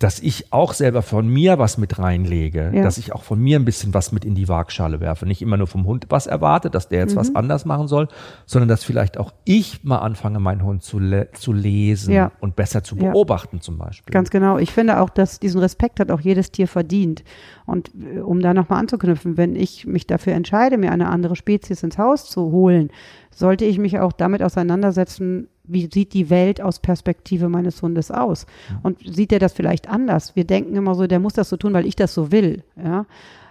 dass 0.00 0.18
ich 0.18 0.50
auch 0.50 0.72
selber 0.72 1.02
von 1.02 1.28
mir 1.28 1.58
was 1.58 1.76
mit 1.76 1.98
reinlege, 1.98 2.72
ja. 2.74 2.82
dass 2.82 2.96
ich 2.96 3.12
auch 3.12 3.22
von 3.22 3.38
mir 3.38 3.58
ein 3.58 3.66
bisschen 3.66 3.92
was 3.92 4.12
mit 4.12 4.24
in 4.24 4.34
die 4.34 4.48
Waagschale 4.48 4.98
werfe. 4.98 5.26
Nicht 5.26 5.42
immer 5.42 5.58
nur 5.58 5.66
vom 5.66 5.84
Hund 5.84 6.06
was 6.08 6.26
erwarte, 6.26 6.70
dass 6.70 6.88
der 6.88 7.00
jetzt 7.00 7.14
mhm. 7.14 7.18
was 7.18 7.34
anders 7.34 7.66
machen 7.66 7.86
soll, 7.86 8.08
sondern 8.46 8.70
dass 8.70 8.82
vielleicht 8.82 9.18
auch 9.18 9.34
ich 9.44 9.84
mal 9.84 9.98
anfange, 9.98 10.40
meinen 10.40 10.64
Hund 10.64 10.82
zu, 10.82 10.98
le 10.98 11.28
zu 11.32 11.52
lesen 11.52 12.14
ja. 12.14 12.32
und 12.40 12.56
besser 12.56 12.82
zu 12.82 12.96
beobachten 12.96 13.56
ja. 13.56 13.62
zum 13.62 13.76
Beispiel. 13.76 14.10
Ganz 14.10 14.30
genau. 14.30 14.56
Ich 14.56 14.72
finde 14.72 15.00
auch, 15.00 15.10
dass 15.10 15.38
diesen 15.38 15.60
Respekt 15.60 16.00
hat 16.00 16.10
auch 16.10 16.20
jedes 16.20 16.50
Tier 16.50 16.66
verdient. 16.66 17.22
Und 17.66 17.90
äh, 17.94 18.20
um 18.20 18.40
da 18.40 18.54
nochmal 18.54 18.80
anzuknüpfen, 18.80 19.36
wenn 19.36 19.54
ich 19.54 19.84
mich 19.86 20.06
dafür 20.06 20.32
entscheide, 20.32 20.78
mir 20.78 20.92
eine 20.92 21.10
andere 21.10 21.36
Spezies 21.36 21.82
ins 21.82 21.98
Haus 21.98 22.24
zu 22.24 22.50
holen, 22.52 22.88
sollte 23.30 23.66
ich 23.66 23.78
mich 23.78 23.98
auch 23.98 24.12
damit 24.12 24.42
auseinandersetzen, 24.42 25.48
wie 25.72 25.88
sieht 25.92 26.14
die 26.14 26.30
Welt 26.30 26.60
aus 26.60 26.78
Perspektive 26.78 27.48
meines 27.48 27.82
Hundes 27.82 28.10
aus? 28.10 28.46
Und 28.82 28.98
sieht 29.04 29.32
er 29.32 29.38
das 29.38 29.52
vielleicht 29.52 29.88
anders? 29.88 30.36
Wir 30.36 30.44
denken 30.44 30.76
immer 30.76 30.94
so, 30.94 31.06
der 31.06 31.20
muss 31.20 31.34
das 31.34 31.48
so 31.48 31.56
tun, 31.56 31.72
weil 31.72 31.86
ich 31.86 31.96
das 31.96 32.14
so 32.14 32.32
will. 32.32 32.62
Ja? 32.76 33.06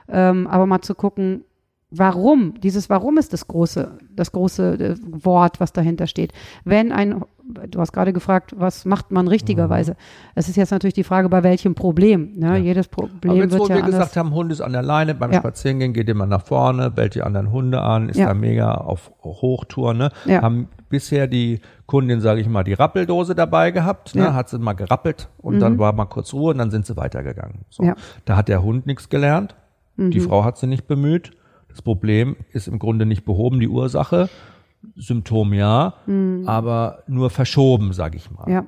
Ähm, 0.08 0.48
aber 0.48 0.66
mal 0.66 0.82
zu 0.82 0.96
gucken, 0.96 1.44
Warum? 1.92 2.54
Dieses 2.62 2.88
Warum 2.90 3.18
ist 3.18 3.34
das 3.34 3.48
große, 3.48 3.98
das 4.16 4.32
große 4.32 4.74
äh, 4.74 4.96
Wort, 5.26 5.60
was 5.60 5.74
dahinter 5.74 6.06
steht. 6.06 6.34
Wenn 6.64 6.92
ein, 6.92 7.24
du 7.44 7.80
hast 7.80 7.94
gerade 7.94 8.14
gefragt, 8.14 8.54
was 8.56 8.86
macht 8.86 9.10
man 9.10 9.28
richtigerweise? 9.28 9.96
Es 10.36 10.48
ist 10.48 10.56
jetzt 10.56 10.70
natürlich 10.70 10.94
die 10.94 11.04
Frage, 11.04 11.30
bei 11.30 11.42
welchem 11.42 11.74
Problem. 11.74 12.34
Ne? 12.36 12.48
Ja. 12.48 12.56
Jedes 12.58 12.90
Problem 12.90 13.32
Aber 13.32 13.40
jetzt, 13.40 13.54
wird 13.54 13.62
wo 13.62 13.68
ja 13.68 13.78
wir 13.78 13.82
gesagt 13.82 14.16
haben, 14.18 14.36
Hund 14.36 14.52
ist 14.52 14.62
an 14.62 14.72
der 14.72 14.84
Leine, 14.84 15.16
beim 15.16 15.32
ja. 15.32 15.40
Spazierengehen 15.40 15.94
geht 15.94 16.08
immer 16.10 16.28
nach 16.28 16.46
vorne, 16.46 16.92
bellt 16.92 17.16
die 17.16 17.24
anderen 17.24 17.52
Hunde 17.52 17.82
an, 17.82 18.10
ist 18.10 18.18
ja. 18.18 18.28
da 18.28 18.34
mega 18.36 18.72
auf 18.76 19.12
Hochtour, 19.24 19.96
ne? 19.96 20.12
Ja. 20.26 20.44
Haben 20.44 20.68
bisher 20.90 21.26
die 21.26 21.60
Kundin, 21.88 22.22
sage 22.22 22.40
ich 22.40 22.48
mal, 22.48 22.64
die 22.64 22.74
Rappeldose 22.74 23.34
dabei 23.34 23.72
gehabt, 23.72 24.14
ne? 24.14 24.36
hat 24.36 24.50
sie 24.50 24.60
mal 24.60 24.74
gerappelt 24.74 25.28
und 25.40 25.56
mhm. 25.56 25.60
dann 25.60 25.80
war 25.80 25.94
mal 25.94 26.06
kurz 26.06 26.34
Ruhe 26.34 26.52
und 26.52 26.60
dann 26.60 26.70
sind 26.70 26.86
sie 26.86 26.96
weitergegangen. 26.98 27.62
So. 27.70 27.94
Da 28.26 28.36
hat 28.36 28.48
der 28.48 28.62
Hund 28.62 28.86
nichts 28.86 29.10
gelernt, 29.10 29.56
mhm. 29.96 30.12
die 30.12 30.20
Frau 30.20 30.44
hat 30.44 30.60
sie 30.60 30.68
nicht 30.68 30.88
bemüht 30.88 31.32
das 31.70 31.82
Problem 31.82 32.36
ist 32.52 32.68
im 32.68 32.80
Grunde 32.80 33.06
nicht 33.06 33.26
behoben, 33.26 33.60
die 33.60 33.68
Ursache. 33.68 34.30
Symptom 34.96 35.54
ja, 35.54 35.96
mhm. 36.06 36.44
aber 36.46 37.04
nur 37.08 37.30
verschoben, 37.30 37.94
sage 37.94 38.18
ich 38.18 38.32
mal. 38.32 38.50
Ja. 38.50 38.66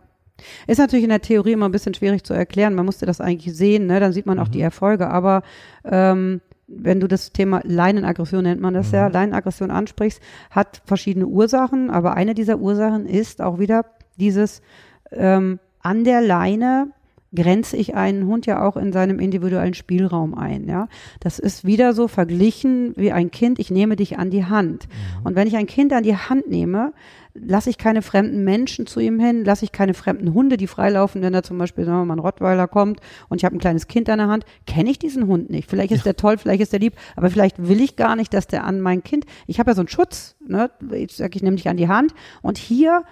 Ist 0.67 0.79
natürlich 0.79 1.03
in 1.03 1.09
der 1.09 1.21
Theorie 1.21 1.53
immer 1.53 1.67
ein 1.67 1.71
bisschen 1.71 1.93
schwierig 1.93 2.23
zu 2.23 2.33
erklären. 2.33 2.73
Man 2.73 2.85
musste 2.85 3.05
das 3.05 3.21
eigentlich 3.21 3.55
sehen, 3.55 3.85
ne? 3.85 3.99
dann 3.99 4.11
sieht 4.11 4.25
man 4.25 4.39
auch 4.39 4.47
mhm. 4.47 4.51
die 4.51 4.61
Erfolge. 4.61 5.09
Aber 5.09 5.43
ähm, 5.85 6.41
wenn 6.67 6.99
du 6.99 7.07
das 7.07 7.31
Thema 7.31 7.61
Leinenaggression 7.63 8.43
nennt 8.43 8.61
man 8.61 8.73
das 8.73 8.89
mhm. 8.89 8.95
ja, 8.95 9.07
Leinenaggression 9.07 9.71
ansprichst, 9.71 10.21
hat 10.49 10.81
verschiedene 10.85 11.27
Ursachen, 11.27 11.89
aber 11.89 12.15
eine 12.15 12.33
dieser 12.33 12.59
Ursachen 12.59 13.05
ist 13.05 13.41
auch 13.41 13.59
wieder 13.59 13.85
dieses 14.17 14.61
ähm, 15.11 15.59
an 15.81 16.03
der 16.03 16.21
Leine 16.21 16.91
grenze 17.33 17.77
ich 17.77 17.95
einen 17.95 18.27
Hund 18.27 18.45
ja 18.45 18.65
auch 18.65 18.75
in 18.75 18.91
seinem 18.91 19.19
individuellen 19.19 19.73
Spielraum 19.73 20.33
ein. 20.33 20.67
Ja, 20.67 20.87
das 21.19 21.39
ist 21.39 21.65
wieder 21.65 21.93
so 21.93 22.07
verglichen 22.07 22.93
wie 22.97 23.11
ein 23.11 23.31
Kind. 23.31 23.59
Ich 23.59 23.71
nehme 23.71 23.95
dich 23.95 24.19
an 24.19 24.29
die 24.29 24.45
Hand. 24.45 24.87
Mhm. 24.87 25.25
Und 25.25 25.35
wenn 25.35 25.47
ich 25.47 25.55
ein 25.55 25.67
Kind 25.67 25.93
an 25.93 26.03
die 26.03 26.15
Hand 26.15 26.49
nehme, 26.49 26.93
lasse 27.33 27.69
ich 27.69 27.77
keine 27.77 28.01
fremden 28.01 28.43
Menschen 28.43 28.85
zu 28.85 28.99
ihm 28.99 29.19
hin, 29.19 29.45
lasse 29.45 29.63
ich 29.63 29.71
keine 29.71 29.93
fremden 29.93 30.33
Hunde, 30.33 30.57
die 30.57 30.67
freilaufen, 30.67 31.21
wenn 31.21 31.33
da 31.33 31.43
zum 31.43 31.57
Beispiel 31.57 31.85
sagen 31.85 31.99
wir 31.99 32.05
mal 32.05 32.15
ein 32.15 32.19
Rottweiler 32.19 32.67
kommt 32.67 32.99
und 33.29 33.37
ich 33.37 33.45
habe 33.45 33.55
ein 33.55 33.59
kleines 33.59 33.87
Kind 33.87 34.09
an 34.09 34.19
der 34.19 34.27
Hand, 34.27 34.45
kenne 34.67 34.91
ich 34.91 34.99
diesen 34.99 35.27
Hund 35.27 35.49
nicht. 35.49 35.69
Vielleicht 35.69 35.91
ist 35.91 35.99
ja. 35.99 36.11
der 36.11 36.17
toll, 36.17 36.37
vielleicht 36.37 36.61
ist 36.61 36.73
der 36.73 36.79
lieb, 36.79 36.95
aber 37.15 37.29
vielleicht 37.29 37.67
will 37.67 37.81
ich 37.81 37.95
gar 37.95 38.15
nicht, 38.15 38.33
dass 38.33 38.47
der 38.47 38.65
an 38.65 38.81
mein 38.81 39.03
Kind. 39.03 39.25
Ich 39.47 39.59
habe 39.59 39.71
ja 39.71 39.75
so 39.75 39.81
einen 39.81 39.87
Schutz. 39.87 40.35
Ne? 40.45 40.69
Ich 40.91 41.15
sage, 41.15 41.35
ich 41.35 41.43
nehme 41.43 41.55
dich 41.55 41.69
an 41.69 41.77
die 41.77 41.87
Hand 41.87 42.13
und 42.41 42.57
hier 42.57 43.03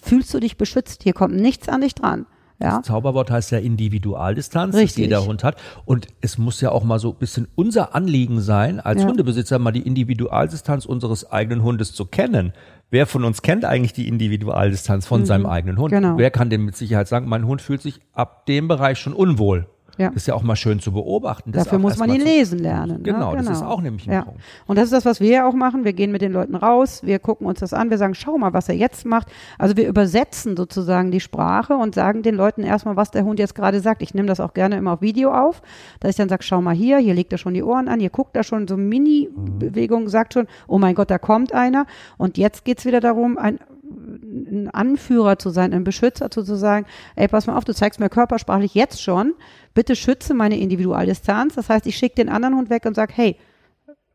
fühlst 0.00 0.32
du 0.34 0.38
dich 0.38 0.56
beschützt. 0.56 1.02
Hier 1.02 1.12
kommt 1.14 1.34
nichts 1.34 1.68
an 1.68 1.80
dich 1.80 1.94
dran. 1.94 2.26
Ja. 2.60 2.78
Das 2.78 2.86
Zauberwort 2.86 3.30
heißt 3.30 3.50
ja 3.50 3.58
Individualdistanz, 3.58 4.74
Richtig. 4.74 4.90
das 4.90 4.96
jeder 4.96 5.26
Hund 5.26 5.44
hat. 5.44 5.56
Und 5.84 6.06
es 6.20 6.38
muss 6.38 6.60
ja 6.60 6.70
auch 6.70 6.84
mal 6.84 6.98
so 6.98 7.10
ein 7.10 7.18
bisschen 7.18 7.48
unser 7.54 7.94
Anliegen 7.94 8.40
sein, 8.40 8.80
als 8.80 9.02
ja. 9.02 9.08
Hundebesitzer 9.08 9.58
mal 9.58 9.72
die 9.72 9.82
Individualdistanz 9.82 10.86
unseres 10.86 11.30
eigenen 11.30 11.62
Hundes 11.62 11.92
zu 11.92 12.06
kennen. 12.06 12.52
Wer 12.90 13.06
von 13.06 13.24
uns 13.24 13.42
kennt 13.42 13.64
eigentlich 13.64 13.92
die 13.92 14.06
Individualdistanz 14.06 15.06
von 15.06 15.22
mhm. 15.22 15.26
seinem 15.26 15.46
eigenen 15.46 15.78
Hund? 15.78 15.90
Genau. 15.92 16.16
Wer 16.16 16.30
kann 16.30 16.50
denn 16.50 16.62
mit 16.62 16.76
Sicherheit 16.76 17.08
sagen, 17.08 17.28
mein 17.28 17.46
Hund 17.46 17.60
fühlt 17.60 17.82
sich 17.82 18.00
ab 18.12 18.46
dem 18.46 18.68
Bereich 18.68 18.98
schon 18.98 19.14
unwohl? 19.14 19.66
Ja. 19.98 20.08
Das 20.08 20.16
ist 20.16 20.26
ja 20.26 20.34
auch 20.34 20.42
mal 20.42 20.56
schön 20.56 20.80
zu 20.80 20.92
beobachten. 20.92 21.52
Dafür 21.52 21.78
muss 21.78 21.96
man 21.96 22.12
ihn 22.12 22.20
lesen 22.20 22.58
lernen. 22.58 23.02
Genau, 23.02 23.32
ne? 23.32 23.38
genau, 23.38 23.48
das 23.48 23.58
ist 23.58 23.64
auch 23.64 23.80
nämlich 23.80 24.08
ein 24.08 24.12
ja. 24.12 24.22
Punkt. 24.22 24.40
Und 24.66 24.76
das 24.76 24.86
ist 24.86 24.92
das, 24.92 25.04
was 25.04 25.20
wir 25.20 25.30
ja 25.30 25.48
auch 25.48 25.54
machen. 25.54 25.84
Wir 25.84 25.92
gehen 25.92 26.12
mit 26.12 26.22
den 26.22 26.32
Leuten 26.32 26.54
raus, 26.54 27.02
wir 27.04 27.18
gucken 27.18 27.46
uns 27.46 27.60
das 27.60 27.72
an, 27.72 27.90
wir 27.90 27.98
sagen, 27.98 28.14
schau 28.14 28.36
mal, 28.38 28.52
was 28.52 28.68
er 28.68 28.74
jetzt 28.74 29.06
macht. 29.06 29.28
Also 29.58 29.76
wir 29.76 29.88
übersetzen 29.88 30.56
sozusagen 30.56 31.10
die 31.10 31.20
Sprache 31.20 31.74
und 31.74 31.94
sagen 31.94 32.22
den 32.22 32.34
Leuten 32.34 32.62
erstmal, 32.62 32.96
was 32.96 33.10
der 33.10 33.24
Hund 33.24 33.38
jetzt 33.38 33.54
gerade 33.54 33.80
sagt. 33.80 34.02
Ich 34.02 34.14
nehme 34.14 34.28
das 34.28 34.40
auch 34.40 34.54
gerne 34.54 34.76
immer 34.76 34.92
auf 34.94 35.00
Video 35.00 35.32
auf, 35.32 35.62
dass 36.00 36.10
ich 36.10 36.16
dann 36.16 36.28
sage, 36.28 36.42
schau 36.42 36.60
mal 36.60 36.74
hier, 36.74 36.98
hier 36.98 37.14
legt 37.14 37.32
er 37.32 37.38
schon 37.38 37.54
die 37.54 37.62
Ohren 37.62 37.88
an, 37.88 38.00
hier 38.00 38.10
guckt 38.10 38.36
er 38.36 38.42
schon 38.42 38.66
so 38.66 38.76
Mini-Bewegungen, 38.76 40.08
sagt 40.08 40.34
schon, 40.34 40.46
oh 40.66 40.78
mein 40.78 40.94
Gott, 40.94 41.10
da 41.10 41.18
kommt 41.18 41.52
einer. 41.52 41.86
Und 42.18 42.38
jetzt 42.38 42.64
geht's 42.64 42.84
wieder 42.84 43.00
darum, 43.00 43.38
ein 43.38 43.58
ein 44.34 44.70
Anführer 44.70 45.38
zu 45.38 45.50
sein, 45.50 45.72
ein 45.72 45.84
Beschützer 45.84 46.30
zu 46.30 46.42
sagen, 46.42 46.86
ey, 47.16 47.28
pass 47.28 47.46
mal 47.46 47.56
auf, 47.56 47.64
du 47.64 47.74
zeigst 47.74 48.00
mir 48.00 48.08
körpersprachlich 48.08 48.74
jetzt 48.74 49.00
schon, 49.00 49.34
bitte 49.74 49.96
schütze 49.96 50.34
meine 50.34 50.58
Individualdistanz. 50.58 51.54
Das 51.54 51.68
heißt, 51.68 51.86
ich 51.86 51.96
schicke 51.96 52.16
den 52.16 52.28
anderen 52.28 52.56
Hund 52.56 52.70
weg 52.70 52.84
und 52.86 52.94
sage, 52.94 53.12
hey, 53.14 53.36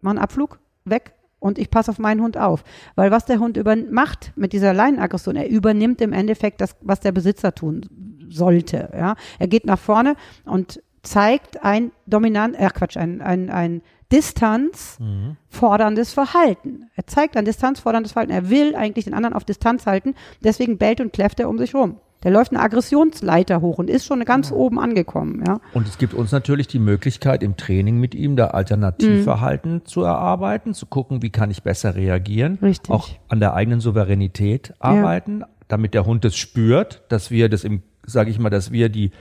mach 0.01 0.11
einen 0.11 0.19
Abflug, 0.19 0.59
weg, 0.85 1.13
und 1.39 1.57
ich 1.57 1.69
passe 1.71 1.91
auf 1.91 1.99
meinen 1.99 2.21
Hund 2.21 2.37
auf. 2.37 2.63
Weil 2.95 3.11
was 3.11 3.25
der 3.25 3.39
Hund 3.39 3.57
über 3.57 3.75
macht 3.75 4.33
mit 4.35 4.53
dieser 4.53 4.73
Leinenaggression, 4.73 5.35
er 5.35 5.49
übernimmt 5.49 6.01
im 6.01 6.13
Endeffekt 6.13 6.61
das, 6.61 6.75
was 6.81 6.99
der 6.99 7.11
Besitzer 7.11 7.55
tun 7.55 7.85
sollte. 8.29 8.89
Ja? 8.93 9.15
Er 9.39 9.47
geht 9.47 9.65
nach 9.65 9.79
vorne 9.79 10.15
und 10.45 10.81
zeigt 11.01 11.63
ein 11.63 11.91
dominant, 12.05 12.59
äh 12.59 12.69
Quatsch, 12.69 12.97
ein, 12.97 13.21
ein, 13.21 13.49
ein 13.49 13.81
Distanz 14.11 14.97
mhm. 14.99 15.37
forderndes 15.47 16.13
Verhalten. 16.13 16.89
Er 16.95 17.05
zeigt 17.05 17.37
ein 17.37 17.45
Distanz 17.45 17.79
forderndes 17.79 18.13
Verhalten. 18.13 18.33
Er 18.33 18.49
will 18.49 18.75
eigentlich 18.75 19.05
den 19.05 19.13
anderen 19.13 19.35
auf 19.35 19.43
Distanz 19.43 19.85
halten, 19.85 20.15
deswegen 20.43 20.77
bellt 20.77 20.99
und 21.01 21.13
kläfft 21.13 21.39
er 21.39 21.49
um 21.49 21.57
sich 21.57 21.75
rum. 21.75 21.97
Der 22.23 22.31
läuft 22.31 22.51
eine 22.51 22.61
Aggressionsleiter 22.61 23.61
hoch 23.61 23.77
und 23.77 23.89
ist 23.89 24.05
schon 24.05 24.25
ganz 24.25 24.51
oben 24.51 24.77
angekommen, 24.77 25.41
ja. 25.47 25.61
Und 25.73 25.87
es 25.87 25.97
gibt 25.97 26.13
uns 26.13 26.33
natürlich 26.33 26.67
die 26.67 26.79
Möglichkeit, 26.79 27.43
im 27.43 27.55
Training 27.55 27.97
mit 27.97 28.13
ihm 28.13 28.35
da 28.35 28.47
Alternativverhalten 28.47 29.75
mhm. 29.75 29.85
zu 29.85 30.03
erarbeiten, 30.03 30.73
zu 30.73 30.85
gucken, 30.85 31.21
wie 31.21 31.29
kann 31.29 31.49
ich 31.49 31.63
besser 31.63 31.95
reagieren. 31.95 32.57
Richtig. 32.61 32.91
Auch 32.91 33.07
an 33.29 33.39
der 33.39 33.53
eigenen 33.53 33.79
Souveränität 33.79 34.73
arbeiten, 34.79 35.41
ja. 35.41 35.47
damit 35.69 35.93
der 35.93 36.05
Hund 36.05 36.25
das 36.25 36.35
spürt, 36.35 37.03
dass 37.07 37.31
wir 37.31 37.47
das 37.47 37.63
im, 37.63 37.83
sage 38.05 38.31
ich 38.31 38.39
mal, 38.39 38.49
dass 38.49 38.73
wir 38.73 38.89
die, 38.89 39.11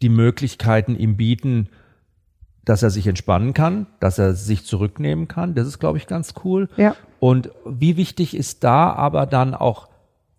die 0.00 0.08
Möglichkeiten 0.08 0.96
ihm 0.96 1.16
bieten, 1.16 1.68
dass 2.64 2.82
er 2.82 2.90
sich 2.90 3.06
entspannen 3.06 3.54
kann, 3.54 3.86
dass 4.00 4.18
er 4.18 4.34
sich 4.34 4.64
zurücknehmen 4.64 5.28
kann. 5.28 5.54
Das 5.54 5.66
ist, 5.66 5.78
glaube 5.78 5.98
ich, 5.98 6.06
ganz 6.06 6.34
cool. 6.44 6.68
Ja. 6.76 6.94
Und 7.18 7.50
wie 7.64 7.96
wichtig 7.96 8.36
ist 8.36 8.64
da 8.64 8.92
aber 8.92 9.26
dann 9.26 9.54
auch 9.54 9.88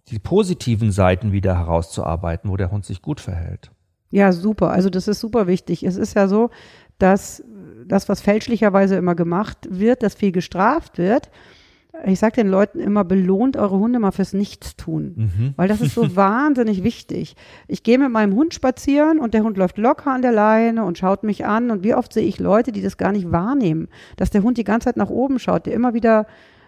die 0.10 0.20
positiven 0.20 0.92
Seiten 0.92 1.32
wieder 1.32 1.58
herauszuarbeiten, 1.58 2.50
wo 2.50 2.58
der 2.58 2.72
Hund 2.72 2.86
sich 2.86 3.02
gut 3.02 3.20
verhält? 3.20 3.72
Ja, 4.10 4.32
super. 4.32 4.72
Also 4.72 4.90
das 4.90 5.08
ist 5.08 5.20
super 5.20 5.48
wichtig. 5.48 5.84
Es 5.84 5.96
ist 5.96 6.16
ja 6.16 6.28
so, 6.28 6.50
dass 7.00 7.44
das, 7.86 8.10
was 8.10 8.22
fälschlicherweise 8.22 8.96
immer 8.96 9.16
gemacht 9.16 9.58
wird, 9.70 10.04
dass 10.04 10.14
viel 10.14 10.32
gestraft 10.32 10.98
wird, 10.98 11.30
ich 12.06 12.20
sage 12.20 12.36
den 12.36 12.48
Leuten 12.48 12.80
immer, 12.80 13.04
belohnt 13.04 13.56
eure 13.56 13.78
Hunde 13.78 14.00
mal 14.00 14.12
fürs 14.12 14.34
Nichtstun. 14.34 15.14
Mhm. 15.16 15.54
Weil 15.56 15.68
das 15.68 15.80
ist 15.80 15.94
so 15.94 16.16
wahnsinnig 16.16 16.84
wichtig. 16.84 17.36
Ich 17.68 17.84
gehe 17.84 18.00
mit 18.00 18.12
meinem 18.12 18.36
Hund 18.36 18.54
spazieren 18.54 19.20
und 19.20 19.34
der 19.34 19.44
Hund 19.44 19.58
läuft 19.58 19.78
locker 19.78 20.12
an 20.12 20.22
der 20.22 20.32
Leine 20.32 20.86
und 20.86 20.98
schaut 20.98 21.24
mich 21.24 21.46
an. 21.46 21.70
Und 21.70 21.84
wie 21.84 21.94
oft 21.94 22.12
sehe 22.12 22.26
ich 22.26 22.40
Leute, 22.40 22.72
die 22.72 22.82
das 22.82 22.98
gar 22.98 23.12
nicht 23.12 23.32
wahrnehmen, 23.32 23.90
dass 24.18 24.32
der 24.32 24.44
Hund 24.44 24.58
die 24.58 24.64
ganze 24.64 24.86
Zeit 24.86 24.98
nach 24.98 25.10
oben 25.10 25.38
schaut, 25.38 25.68
der 25.68 25.74
immer 25.74 25.94
wieder 25.94 26.26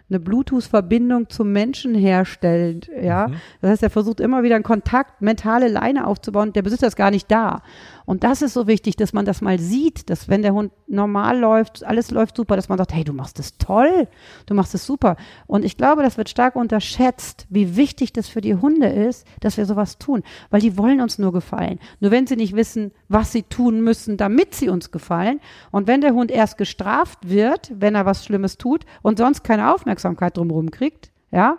eine 0.10 0.20
Bluetooth-Verbindung 0.20 1.30
zum 1.30 1.52
Menschen 1.52 1.96
herstellt. 1.96 2.90
Ja, 3.02 3.28
mhm. 3.28 3.36
das 3.62 3.72
heißt, 3.72 3.84
er 3.84 3.90
versucht 3.90 4.20
immer 4.20 4.44
wieder 4.44 4.56
einen 4.56 4.64
Kontakt, 4.64 5.22
mentale 5.22 5.68
Leine 5.68 6.06
aufzubauen. 6.06 6.54
Der 6.54 6.62
Besitzer 6.62 6.88
ist 6.88 6.96
gar 6.96 7.10
nicht 7.10 7.32
da. 7.32 7.64
Und 8.06 8.24
das 8.24 8.42
ist 8.42 8.54
so 8.54 8.68
wichtig, 8.68 8.96
dass 8.96 9.14
man 9.14 9.26
das 9.26 9.42
mal 9.42 9.60
sieht, 9.60 10.10
dass 10.10 10.30
wenn 10.30 10.42
der 10.42 10.54
Hund 10.54 10.72
normal 10.88 11.40
läuft, 11.40 11.84
alles 11.84 12.12
läuft 12.12 12.38
super, 12.38 12.56
dass 12.56 12.70
man 12.70 12.78
sagt, 12.78 12.94
hey, 12.94 13.04
du 13.04 13.14
machst 13.14 13.40
es 13.40 13.58
toll, 13.58 14.08
du 14.46 14.54
machst 14.54 14.76
es 14.76 14.86
super. 14.86 15.16
Und 15.48 15.66
ich 15.66 15.78
glaube, 15.78 16.04
das 16.04 16.18
wird 16.18 16.30
stark 16.30 16.56
unterschätzt, 16.56 17.48
wie 17.50 17.76
wichtig 17.76 18.14
das 18.14 18.30
für 18.30 18.42
die 18.42 18.56
Hunde 18.56 18.88
ist, 18.88 19.26
dass 19.40 19.58
wir 19.58 19.66
sowas 19.66 19.98
tun, 19.98 20.24
weil 20.50 20.62
die 20.62 20.78
wollen 20.78 21.02
uns 21.02 21.18
nur 21.18 21.34
gefallen. 21.34 21.80
Nur 22.00 22.12
wenn 22.12 22.28
sie 22.28 22.36
nicht 22.36 22.56
wissen, 22.56 22.92
was 23.10 23.32
sie 23.32 23.44
tun 23.44 23.82
müssen, 23.82 24.18
damit 24.18 24.54
sie 24.56 24.70
uns 24.70 24.92
gefallen. 24.92 25.40
Und 25.72 25.88
wenn 25.88 26.02
der 26.02 26.14
Hund 26.14 26.32
erst 26.32 26.58
gestraft 26.58 27.30
wird, 27.30 27.72
wenn 27.76 27.96
er 27.96 28.06
was 28.06 28.26
Schlimmes 28.26 28.58
tut 28.58 28.86
und 29.02 29.18
sonst 29.18 29.44
keine 29.44 29.74
Aufmerksamkeit 29.74 30.38
drumherum 30.38 30.72
kriegt, 30.72 31.12
ja, 31.32 31.58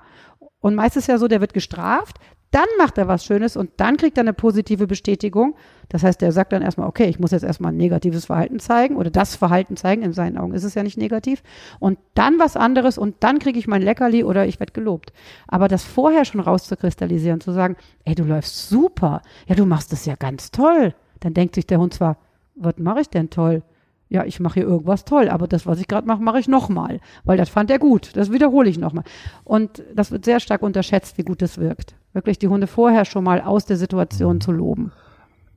und 0.60 0.74
meistens 0.74 1.06
ja 1.06 1.18
so, 1.18 1.28
der 1.28 1.40
wird 1.40 1.54
gestraft, 1.54 2.18
dann 2.50 2.66
macht 2.78 2.96
er 2.96 3.08
was 3.08 3.24
Schönes 3.24 3.56
und 3.56 3.70
dann 3.76 3.96
kriegt 3.96 4.16
er 4.16 4.22
eine 4.22 4.32
positive 4.32 4.86
Bestätigung. 4.86 5.56
Das 5.88 6.02
heißt, 6.02 6.22
er 6.22 6.32
sagt 6.32 6.52
dann 6.52 6.62
erstmal, 6.62 6.88
okay, 6.88 7.06
ich 7.06 7.18
muss 7.18 7.30
jetzt 7.30 7.44
erstmal 7.44 7.72
ein 7.72 7.76
negatives 7.76 8.26
Verhalten 8.26 8.58
zeigen 8.58 8.96
oder 8.96 9.10
das 9.10 9.36
Verhalten 9.36 9.76
zeigen. 9.76 10.02
In 10.02 10.12
seinen 10.12 10.38
Augen 10.38 10.54
ist 10.54 10.64
es 10.64 10.74
ja 10.74 10.82
nicht 10.82 10.98
negativ. 10.98 11.42
Und 11.78 11.98
dann 12.14 12.38
was 12.38 12.56
anderes 12.56 12.98
und 12.98 13.16
dann 13.20 13.38
kriege 13.38 13.58
ich 13.58 13.66
mein 13.66 13.82
Leckerli 13.82 14.24
oder 14.24 14.46
ich 14.46 14.60
werde 14.60 14.72
gelobt. 14.72 15.12
Aber 15.46 15.68
das 15.68 15.84
vorher 15.84 16.24
schon 16.24 16.40
rauszukristallisieren, 16.40 17.40
zu 17.40 17.52
sagen, 17.52 17.76
ey, 18.04 18.14
du 18.14 18.24
läufst 18.24 18.68
super. 18.68 19.22
Ja, 19.46 19.54
du 19.54 19.66
machst 19.66 19.92
es 19.92 20.06
ja 20.06 20.14
ganz 20.16 20.50
toll. 20.50 20.94
Dann 21.20 21.34
denkt 21.34 21.54
sich 21.54 21.66
der 21.66 21.78
Hund 21.78 21.94
zwar, 21.94 22.18
was 22.54 22.74
mache 22.78 23.00
ich 23.00 23.08
denn 23.08 23.30
toll? 23.30 23.62
ja, 24.08 24.24
ich 24.24 24.38
mache 24.40 24.60
hier 24.60 24.68
irgendwas 24.68 25.04
toll, 25.04 25.28
aber 25.28 25.48
das, 25.48 25.66
was 25.66 25.80
ich 25.80 25.88
gerade 25.88 26.06
mache, 26.06 26.22
mache 26.22 26.38
ich 26.38 26.48
nochmal, 26.48 27.00
weil 27.24 27.36
das 27.36 27.48
fand 27.48 27.70
er 27.70 27.78
gut. 27.78 28.10
Das 28.14 28.30
wiederhole 28.30 28.68
ich 28.68 28.78
nochmal. 28.78 29.04
Und 29.44 29.82
das 29.94 30.12
wird 30.12 30.24
sehr 30.24 30.38
stark 30.38 30.62
unterschätzt, 30.62 31.18
wie 31.18 31.24
gut 31.24 31.42
das 31.42 31.58
wirkt. 31.58 31.96
Wirklich 32.12 32.38
die 32.38 32.48
Hunde 32.48 32.66
vorher 32.66 33.04
schon 33.04 33.24
mal 33.24 33.40
aus 33.40 33.66
der 33.66 33.76
Situation 33.76 34.40
zu 34.40 34.52
loben. 34.52 34.92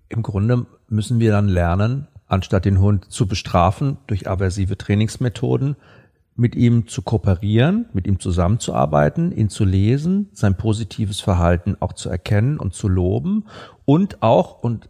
Im 0.10 0.24
Grunde 0.24 0.66
müssen 0.88 1.20
wir 1.20 1.32
dann 1.32 1.48
lernen, 1.48 2.08
anstatt 2.28 2.66
den 2.66 2.80
Hund 2.80 3.06
zu 3.12 3.28
bestrafen 3.28 3.98
durch 4.08 4.28
aversive 4.28 4.78
Trainingsmethoden, 4.78 5.76
mit 6.36 6.56
ihm 6.56 6.88
zu 6.88 7.02
kooperieren, 7.02 7.88
mit 7.94 8.08
ihm 8.08 8.20
zusammenzuarbeiten, 8.20 9.32
ihn 9.32 9.50
zu 9.50 9.66
lesen, 9.66 10.30
sein 10.32 10.56
positives 10.56 11.20
Verhalten 11.20 11.76
auch 11.80 11.94
zu 11.94 12.10
erkennen 12.10 12.58
und 12.60 12.74
zu 12.74 12.88
loben 12.88 13.46
und 13.86 14.24
auch, 14.24 14.64
und 14.64 14.88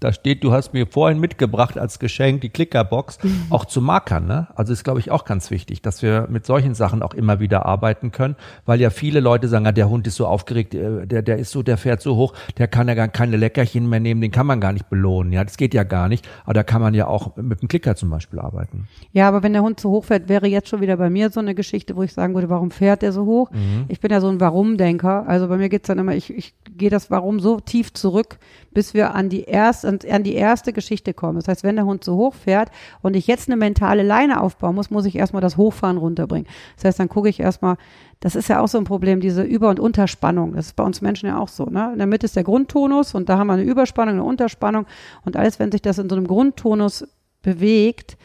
da 0.00 0.12
steht, 0.12 0.44
du 0.44 0.52
hast 0.52 0.74
mir 0.74 0.86
vorhin 0.86 1.18
mitgebracht 1.18 1.78
als 1.78 1.98
Geschenk 1.98 2.42
die 2.42 2.50
Klickerbox, 2.50 3.18
mhm. 3.22 3.46
auch 3.48 3.64
zu 3.64 3.80
markern. 3.80 4.26
Ne? 4.26 4.46
Also 4.54 4.72
ist, 4.72 4.84
glaube 4.84 5.00
ich, 5.00 5.10
auch 5.10 5.24
ganz 5.24 5.50
wichtig, 5.50 5.80
dass 5.80 6.02
wir 6.02 6.26
mit 6.28 6.44
solchen 6.44 6.74
Sachen 6.74 7.02
auch 7.02 7.14
immer 7.14 7.40
wieder 7.40 7.64
arbeiten 7.64 8.12
können, 8.12 8.36
weil 8.66 8.80
ja 8.80 8.90
viele 8.90 9.20
Leute 9.20 9.48
sagen, 9.48 9.64
ja, 9.64 9.72
der 9.72 9.88
Hund 9.88 10.06
ist 10.06 10.16
so 10.16 10.26
aufgeregt, 10.26 10.74
äh, 10.74 11.06
der, 11.06 11.22
der 11.22 11.38
ist 11.38 11.50
so, 11.50 11.62
der 11.62 11.78
fährt 11.78 12.02
so 12.02 12.16
hoch, 12.16 12.34
der 12.58 12.68
kann 12.68 12.88
ja 12.88 12.94
gar 12.94 13.08
keine 13.08 13.38
Leckerchen 13.38 13.88
mehr 13.88 14.00
nehmen, 14.00 14.20
den 14.20 14.30
kann 14.30 14.46
man 14.46 14.60
gar 14.60 14.72
nicht 14.72 14.90
belohnen. 14.90 15.32
Ja, 15.32 15.42
das 15.44 15.56
geht 15.56 15.72
ja 15.72 15.84
gar 15.84 16.08
nicht. 16.08 16.28
Aber 16.44 16.54
da 16.54 16.62
kann 16.62 16.82
man 16.82 16.92
ja 16.92 17.06
auch 17.06 17.36
mit 17.36 17.62
dem 17.62 17.68
Klicker 17.68 17.96
zum 17.96 18.10
Beispiel 18.10 18.38
arbeiten. 18.38 18.88
Ja, 19.12 19.28
aber 19.28 19.42
wenn 19.42 19.54
der 19.54 19.62
Hund 19.62 19.80
zu 19.80 19.90
hoch 19.90 20.04
fährt, 20.04 20.28
wäre 20.28 20.46
jetzt 20.46 20.68
schon 20.68 20.82
wieder 20.82 20.98
bei 20.98 21.08
mir 21.08 21.30
so 21.30 21.40
eine 21.40 21.54
Geschichte, 21.54 21.96
wo 21.96 22.02
ich 22.02 22.12
sagen 22.12 22.34
würde, 22.34 22.50
warum 22.50 22.70
fährt 22.70 23.00
der 23.00 23.12
so 23.12 23.24
hoch? 23.24 23.50
Mhm. 23.50 23.86
Ich 23.88 24.00
bin 24.00 24.10
ja 24.10 24.20
so 24.20 24.28
ein 24.28 24.40
Warum-Denker. 24.40 25.26
Also 25.26 25.48
bei 25.48 25.56
mir 25.56 25.70
geht's 25.70 25.86
dann 25.86 25.98
immer, 25.98 26.14
ich, 26.14 26.30
ich 26.30 26.54
gehe 26.76 26.90
das 26.90 27.10
Warum 27.10 27.40
so 27.40 27.60
tief 27.60 27.94
zurück, 27.94 28.38
bis 28.76 28.92
wir 28.92 29.14
an 29.14 29.30
die 29.30 29.44
erste, 29.44 29.98
an 30.10 30.22
die 30.22 30.34
erste 30.34 30.74
Geschichte 30.74 31.14
kommen. 31.14 31.36
Das 31.36 31.48
heißt, 31.48 31.64
wenn 31.64 31.76
der 31.76 31.86
Hund 31.86 32.04
so 32.04 32.14
hoch 32.16 32.34
fährt 32.34 32.70
und 33.00 33.16
ich 33.16 33.26
jetzt 33.26 33.48
eine 33.48 33.56
mentale 33.56 34.02
Leine 34.02 34.38
aufbauen 34.38 34.74
muss, 34.74 34.90
muss 34.90 35.06
ich 35.06 35.16
erstmal 35.16 35.40
das 35.40 35.56
Hochfahren 35.56 35.96
runterbringen. 35.96 36.46
Das 36.74 36.84
heißt, 36.84 37.00
dann 37.00 37.08
gucke 37.08 37.30
ich 37.30 37.40
erstmal, 37.40 37.78
das 38.20 38.36
ist 38.36 38.50
ja 38.50 38.60
auch 38.60 38.68
so 38.68 38.76
ein 38.76 38.84
Problem, 38.84 39.20
diese 39.20 39.42
Über- 39.42 39.70
und 39.70 39.80
Unterspannung. 39.80 40.52
Das 40.52 40.66
ist 40.66 40.76
bei 40.76 40.84
uns 40.84 41.00
Menschen 41.00 41.26
ja 41.26 41.38
auch 41.38 41.48
so. 41.48 41.64
Ne? 41.64 41.88
In 41.94 41.96
der 41.96 42.06
Mitte 42.06 42.26
ist 42.26 42.36
der 42.36 42.44
Grundtonus 42.44 43.14
und 43.14 43.30
da 43.30 43.38
haben 43.38 43.46
wir 43.46 43.54
eine 43.54 43.62
Überspannung, 43.62 44.16
eine 44.16 44.24
Unterspannung 44.24 44.84
und 45.24 45.38
alles, 45.38 45.58
wenn 45.58 45.72
sich 45.72 45.80
das 45.80 45.96
in 45.96 46.10
so 46.10 46.14
einem 46.14 46.26
Grundtonus 46.26 47.08
bewegt, 47.40 48.18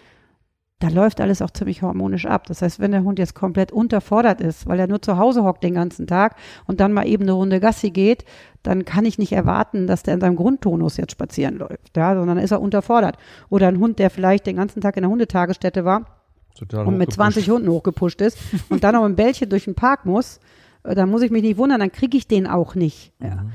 da 0.82 0.90
läuft 0.90 1.22
alles 1.22 1.42
auch 1.42 1.52
ziemlich 1.52 1.84
harmonisch 1.84 2.26
ab. 2.26 2.48
Das 2.48 2.62
heißt, 2.62 2.80
wenn 2.80 2.92
der 2.92 3.04
Hund 3.04 3.20
jetzt 3.20 3.36
komplett 3.36 3.72
unterfordert 3.72 4.42
ist, 4.42 4.68
weil 4.68 4.80
er 4.80 4.88
nur 4.88 5.02
zu 5.02 5.18
Hause 5.18 5.44
hockt 5.44 5.64
den 5.64 5.76
ganzen 5.76 6.08
Tag 6.08 6.36
und 6.66 6.80
dann 6.80 6.92
mal 6.92 7.08
eben 7.08 7.24
eine 7.24 7.34
Runde 7.34 7.60
Gassi 7.60 7.92
geht, 7.92 8.26
dann 8.64 8.84
kann 8.84 9.06
ich 9.06 9.18
nicht 9.18 9.32
erwarten, 9.32 9.86
dass 9.86 10.04
der 10.04 10.16
in 10.16 10.22
seinem 10.22 10.36
Grundtonus 10.36 10.98
jetzt 10.98 11.12
spazieren 11.12 11.58
läuft, 11.58 11.96
ja, 11.96 12.16
sondern 12.16 12.38
ist 12.40 12.52
er 12.52 12.62
unterfordert. 12.62 13.18
Oder 13.50 13.68
ein 13.68 13.80
Hund, 13.80 14.00
der 14.00 14.10
vielleicht 14.10 14.48
den 14.48 14.56
ganzen 14.56 14.82
Tag 14.82 14.98
in 14.98 15.04
der 15.04 15.12
Hundetagesstätte 15.12 15.86
war 15.86 16.18
Total 16.56 16.86
und 16.86 16.98
mit 16.98 17.14
20 17.14 17.50
Hunden 17.50 17.70
hochgepusht 17.70 18.20
ist 18.22 18.38
und 18.70 18.84
dann 18.84 18.96
noch 18.96 19.04
ein 19.04 19.16
Bällchen 19.16 19.50
durch 19.50 19.66
den 19.66 19.76
Park 19.76 20.06
muss, 20.06 20.40
äh, 20.84 20.96
dann 20.96 21.10
muss 21.10 21.22
ich 21.22 21.32
mich 21.32 21.44
nicht 21.44 21.58
wundern, 21.58 21.80
dann 21.80 21.92
kriege 21.92 22.18
ich 22.18 22.28
den 22.28 22.48
auch 22.48 22.76
nicht. 22.76 23.14
Ja. 23.20 23.46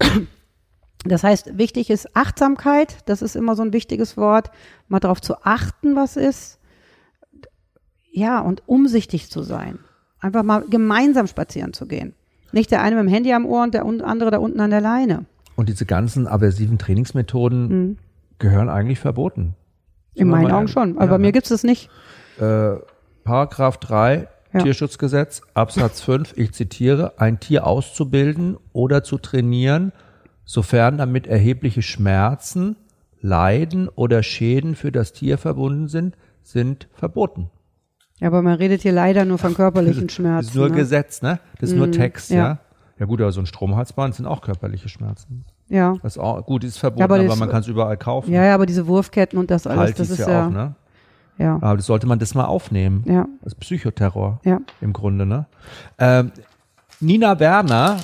Mhm. 0.00 0.28
Das 1.08 1.22
heißt, 1.22 1.56
wichtig 1.56 1.90
ist 1.90 2.16
Achtsamkeit, 2.16 2.98
das 3.06 3.22
ist 3.22 3.36
immer 3.36 3.54
so 3.54 3.62
ein 3.62 3.72
wichtiges 3.72 4.16
Wort, 4.16 4.50
mal 4.88 4.98
darauf 4.98 5.20
zu 5.20 5.42
achten, 5.44 5.94
was 5.94 6.16
ist. 6.16 6.55
Ja, 8.16 8.40
und 8.40 8.62
umsichtig 8.66 9.30
zu 9.30 9.42
sein. 9.42 9.78
Einfach 10.20 10.42
mal 10.42 10.64
gemeinsam 10.68 11.26
spazieren 11.26 11.72
zu 11.72 11.86
gehen. 11.86 12.14
Nicht 12.52 12.70
der 12.70 12.82
eine 12.82 12.96
mit 12.96 13.04
dem 13.04 13.12
Handy 13.12 13.32
am 13.32 13.44
Ohr 13.46 13.62
und 13.62 13.74
der 13.74 13.84
andere 13.84 14.30
da 14.30 14.38
unten 14.38 14.60
an 14.60 14.70
der 14.70 14.80
Leine. 14.80 15.26
Und 15.56 15.68
diese 15.68 15.86
ganzen 15.86 16.26
aversiven 16.26 16.78
Trainingsmethoden 16.78 17.68
mhm. 17.68 17.98
gehören 18.38 18.68
eigentlich 18.68 18.98
verboten. 18.98 19.54
In 20.14 20.28
meinen 20.28 20.50
Augen 20.50 20.68
schon, 20.68 20.96
aber 20.96 21.04
ja, 21.04 21.10
bei 21.12 21.18
mir 21.18 21.32
gibt 21.32 21.44
es 21.44 21.50
das 21.50 21.62
nicht. 21.62 21.90
Äh, 22.40 22.76
Paragraph 23.24 23.76
3 23.78 24.28
ja. 24.54 24.62
Tierschutzgesetz, 24.62 25.42
Absatz 25.52 26.00
5, 26.00 26.32
ich 26.36 26.52
zitiere, 26.52 27.14
ein 27.18 27.38
Tier 27.38 27.66
auszubilden 27.66 28.56
oder 28.72 29.02
zu 29.02 29.18
trainieren– 29.18 29.92
sofern 30.46 30.96
damit 30.96 31.26
erhebliche 31.26 31.82
Schmerzen, 31.82 32.76
Leiden 33.20 33.88
oder 33.88 34.22
Schäden 34.22 34.76
für 34.76 34.92
das 34.92 35.12
Tier 35.12 35.36
verbunden 35.36 35.88
sind, 35.88 36.16
sind 36.42 36.88
verboten. 36.94 37.50
Ja, 38.18 38.28
aber 38.28 38.42
man 38.42 38.54
redet 38.54 38.82
hier 38.82 38.92
leider 38.92 39.24
nur 39.24 39.38
von 39.38 39.54
körperlichen 39.54 40.08
Schmerzen. 40.08 40.36
Das 40.46 40.54
ist 40.54 40.54
nur 40.56 40.68
ne? 40.68 40.74
Gesetz, 40.74 41.22
ne? 41.22 41.40
Das 41.60 41.70
ist 41.70 41.76
mm, 41.76 41.78
nur 41.78 41.86
mhm, 41.88 41.92
Text, 41.92 42.30
ja. 42.30 42.36
ja. 42.36 42.58
Ja 42.98 43.04
gut, 43.04 43.20
aber 43.20 43.30
so 43.30 43.40
ein 43.40 43.46
Stromhalsband 43.46 44.14
sind 44.14 44.26
auch 44.26 44.40
körperliche 44.40 44.88
Schmerzen. 44.88 45.44
Ja. 45.68 45.96
Das 46.02 46.16
ist 46.16 46.22
auch, 46.22 46.44
gut, 46.46 46.64
ist 46.64 46.78
verboten, 46.78 47.00
ja, 47.00 47.04
aber, 47.04 47.20
aber 47.20 47.36
man 47.36 47.50
kann 47.50 47.60
es 47.60 47.68
überall 47.68 47.98
kaufen. 47.98 48.32
Ja, 48.32 48.44
ja, 48.44 48.54
aber 48.54 48.64
diese 48.64 48.86
Wurfketten 48.86 49.38
und 49.38 49.50
das 49.50 49.66
alles, 49.66 49.80
halt 49.80 49.98
das 49.98 50.10
ist 50.10 50.20
ja, 50.20 50.30
ja 50.30 50.46
auch, 50.46 50.50
ne? 50.50 50.74
Ja. 51.38 51.56
Aber 51.56 51.76
das 51.76 51.84
sollte 51.84 52.06
man 52.06 52.18
das 52.18 52.34
mal 52.34 52.46
aufnehmen. 52.46 53.04
Ja. 53.06 53.26
Das 53.42 53.52
ist 53.52 53.60
Psychoterror. 53.60 54.40
Ja. 54.44 54.60
Im 54.80 54.94
Grunde, 54.94 55.26
ne? 55.26 55.44
Ähm, 55.98 56.32
Nina 57.00 57.38
Werner 57.38 57.98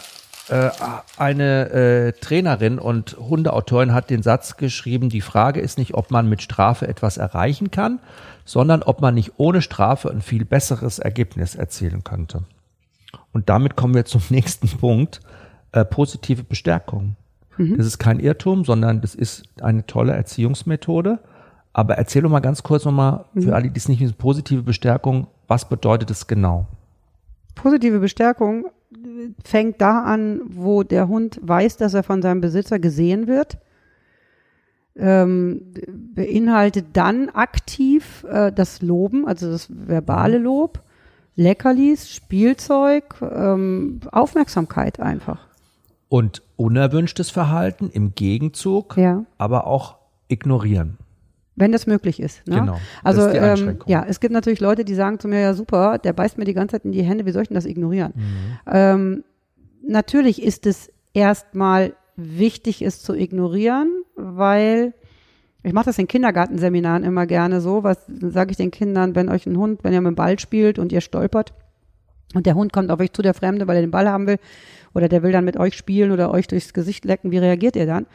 äh, 0.49 0.71
eine 1.17 1.71
äh, 1.71 2.13
Trainerin 2.13 2.79
und 2.79 3.17
Hundeautorin 3.19 3.95
hat 3.95 4.11
den 4.11 4.23
Satz 4.23 4.57
geschrieben, 4.57 5.09
die 5.09 5.21
Frage 5.21 5.61
ist 5.61 5.79
nicht, 5.79 5.95
ob 5.95 6.11
man 6.11 6.29
mit 6.29 6.43
Strafe 6.43 6.87
etwas 6.89 7.17
erreichen 7.17 7.71
kann, 7.71 8.01
sondern 8.45 8.83
ob 8.83 9.01
man 9.01 9.15
nicht 9.15 9.33
ohne 9.37 9.63
Strafe 9.63 10.11
ein 10.11 10.23
viel 10.23 10.45
besseres 10.45 10.99
Ergebnis 10.99 11.55
erzielen 11.55 12.05
könnte. 12.05 12.45
Und 13.33 13.49
damit 13.49 13.77
kommen 13.77 13.95
wir 13.95 14.05
zum 14.05 14.23
nächsten 14.31 14.69
Punkt, 14.69 15.21
äh, 15.73 15.85
positive 15.85 16.43
Bestärkung. 16.43 17.17
Mhm. 17.57 17.77
Das 17.77 17.87
ist 17.87 17.99
kein 17.99 18.21
Irrtum, 18.21 18.65
sondern 18.65 19.01
das 19.01 19.15
ist 19.15 19.45
eine 19.61 19.87
tolle 19.87 20.13
Erziehungsmethode. 20.13 21.19
Aber 21.73 21.97
erzähl 21.97 22.23
doch 22.23 22.31
mal 22.31 22.41
ganz 22.41 22.63
kurz 22.63 22.85
nochmal 22.85 23.25
für 23.35 23.49
mhm. 23.49 23.53
alle, 23.55 23.71
die 23.71 23.79
es 23.79 23.89
nicht 23.89 24.01
wissen, 24.01 24.15
positive 24.15 24.63
Bestärkung, 24.63 25.29
was 25.49 25.69
bedeutet 25.69 26.11
es 26.11 26.27
genau? 26.27 26.67
Positive 27.55 27.99
Bestärkung 27.99 28.67
fängt 29.45 29.81
da 29.81 30.03
an, 30.03 30.41
wo 30.47 30.83
der 30.83 31.09
Hund 31.09 31.41
weiß, 31.43 31.77
dass 31.77 31.95
er 31.95 32.03
von 32.03 32.23
seinem 32.23 32.41
Besitzer 32.41 32.79
gesehen 32.79 33.27
wird. 33.27 33.59
Ähm, 34.95 35.73
beinhaltet 36.15 36.89
dann 36.93 37.31
aktiv 37.31 38.25
äh, 38.29 38.53
das 38.53 38.83
Loben, 38.83 39.27
also 39.27 39.51
das 39.51 39.69
verbale. 39.71 40.39
Lob, 40.39 40.83
Leckerlis, 41.35 42.11
Spielzeug, 42.11 43.15
ähm, 43.23 44.01
Aufmerksamkeit 44.11 45.01
einfach. 45.01 45.49
Und 46.09 46.43
unerwünschtes 46.57 47.31
Verhalten 47.31 47.89
im 47.91 48.15
Gegenzug, 48.15 48.97
ja. 48.99 49.25
aber 49.39 49.67
auch 49.67 49.97
ignorieren. 50.29 50.99
Wenn 51.57 51.73
das 51.73 51.87
möglich 51.87 52.21
ist. 52.21 52.47
Ne? 52.47 52.61
Genau. 52.61 52.79
Also 53.03 53.29
ähm, 53.29 53.79
ja, 53.87 54.05
es 54.07 54.21
gibt 54.21 54.33
natürlich 54.33 54.61
Leute, 54.61 54.85
die 54.85 54.95
sagen 54.95 55.19
zu 55.19 55.29
mir, 55.29 55.41
ja 55.41 55.55
super, 55.55 55.99
der 55.99 56.13
beißt 56.13 56.39
mir 56.39 56.45
die 56.45 56.55
ganze 56.55 56.77
Zeit 56.77 56.85
in 56.85 56.93
die 56.93 57.03
Hände, 57.03 57.27
wie 57.27 57.33
soll 57.33 57.43
ich 57.43 57.49
denn 57.49 57.55
das 57.55 57.67
ignorieren? 57.67 58.13
Mhm. 58.15 58.59
Ähm, 58.67 59.25
natürlich 59.87 60.43
ist 60.43 60.67
es 60.67 60.91
erstmal 61.13 61.95
wichtig, 62.17 62.83
es 62.83 63.03
zu 63.03 63.15
ignorieren, 63.15 63.91
weil 64.23 64.95
ich 65.63 65.73
mache 65.73 65.87
das 65.87 65.99
in 65.99 66.09
Kindergartenseminaren 66.09 67.05
immer 67.05 67.27
gerne 67.27 67.61
so, 67.61 67.85
was 67.85 67.99
sage 68.07 68.51
ich 68.51 68.57
den 68.57 68.71
Kindern, 68.71 69.15
wenn 69.15 69.29
euch 69.29 69.47
ein 69.47 69.57
Hund, 69.57 69.85
wenn 69.85 69.93
ihr 69.93 70.01
mit 70.01 70.13
dem 70.13 70.17
Ball 70.17 70.39
spielt 70.39 70.79
und 70.79 70.93
ihr 70.93 71.01
stolpert 71.01 71.53
und 72.35 72.47
der 72.47 72.55
Hund 72.55 72.73
kommt 72.73 72.91
auf 72.91 73.01
euch 73.01 73.13
zu, 73.13 73.23
der 73.23 73.35
Fremde, 73.35 73.69
weil 73.69 73.77
er 73.77 73.83
den 73.83 73.91
Ball 73.91 74.09
haben 74.09 74.27
will, 74.27 74.39
oder 74.95 75.09
der 75.09 75.23
will 75.23 75.33
dann 75.33 75.45
mit 75.45 75.57
euch 75.57 75.77
spielen 75.77 76.11
oder 76.11 76.31
euch 76.31 76.49
durchs 76.49 76.73
Gesicht 76.73 77.05
lecken, 77.05 77.31
wie 77.31 77.39
reagiert 77.39 77.77
ihr 77.77 77.87
dann? 77.87 78.07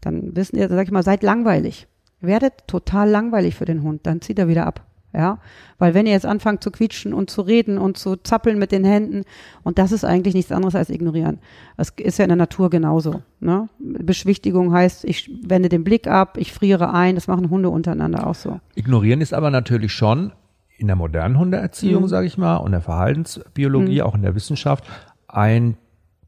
Dann 0.00 0.34
wissen 0.34 0.56
ihr, 0.56 0.68
sag 0.68 0.86
ich 0.86 0.92
mal, 0.92 1.02
seid 1.02 1.22
langweilig 1.22 1.86
werdet 2.26 2.66
total 2.66 3.08
langweilig 3.08 3.54
für 3.54 3.64
den 3.64 3.82
Hund, 3.82 4.06
dann 4.06 4.20
zieht 4.20 4.38
er 4.38 4.48
wieder 4.48 4.66
ab. 4.66 4.86
Ja, 5.16 5.38
weil 5.78 5.94
wenn 5.94 6.06
ihr 6.06 6.12
jetzt 6.12 6.26
anfangt 6.26 6.62
zu 6.62 6.72
quietschen 6.72 7.14
und 7.14 7.30
zu 7.30 7.42
reden 7.42 7.78
und 7.78 7.96
zu 7.96 8.16
zappeln 8.16 8.58
mit 8.58 8.72
den 8.72 8.84
Händen, 8.84 9.22
und 9.62 9.78
das 9.78 9.92
ist 9.92 10.04
eigentlich 10.04 10.34
nichts 10.34 10.50
anderes 10.50 10.74
als 10.74 10.90
ignorieren. 10.90 11.38
Das 11.76 11.90
ist 11.90 12.18
ja 12.18 12.24
in 12.24 12.30
der 12.30 12.36
Natur 12.36 12.68
genauso. 12.68 13.22
Ne? 13.38 13.68
Beschwichtigung 13.78 14.72
heißt, 14.72 15.04
ich 15.04 15.30
wende 15.46 15.68
den 15.68 15.84
Blick 15.84 16.08
ab, 16.08 16.36
ich 16.36 16.52
friere 16.52 16.92
ein, 16.92 17.14
das 17.14 17.28
machen 17.28 17.48
Hunde 17.48 17.70
untereinander 17.70 18.26
auch 18.26 18.34
so. 18.34 18.58
Ignorieren 18.74 19.20
ist 19.20 19.32
aber 19.32 19.50
natürlich 19.50 19.92
schon 19.92 20.32
in 20.76 20.88
der 20.88 20.96
modernen 20.96 21.38
Hundeerziehung, 21.38 22.02
mhm. 22.02 22.08
sage 22.08 22.26
ich 22.26 22.36
mal, 22.36 22.56
und 22.56 22.72
der 22.72 22.80
Verhaltensbiologie, 22.80 24.00
mhm. 24.00 24.06
auch 24.06 24.14
in 24.16 24.22
der 24.22 24.34
Wissenschaft, 24.34 24.84
ein 25.28 25.76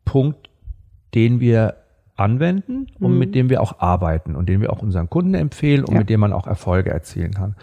Punkt, 0.05 0.49
den 1.15 1.41
wir 1.41 1.75
anwenden 2.17 2.87
und 2.99 3.13
mhm. 3.13 3.19
mit 3.19 3.35
dem 3.35 3.51
wir 3.51 3.61
auch 3.61 3.81
arbeiten 3.81 4.37
und 4.37 4.49
den 4.49 4.61
wir 4.61 4.73
auch 4.73 4.81
unseren 4.81 5.11
Kunden 5.11 5.35
empfehlen 5.35 5.85
und 5.85 5.95
ja. 5.95 6.01
mit 6.01 6.09
dem 6.09 6.21
man 6.21 6.33
auch 6.33 6.47
Erfolge 6.47 6.91
erzielen 6.91 7.35
kann. 7.35 7.57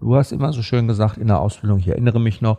Du 0.00 0.14
hast 0.14 0.32
immer 0.32 0.52
so 0.52 0.62
schön 0.62 0.86
gesagt 0.86 1.18
in 1.18 1.26
der 1.26 1.40
Ausbildung, 1.40 1.78
ich 1.78 1.88
erinnere 1.88 2.20
mich 2.20 2.40
noch, 2.40 2.58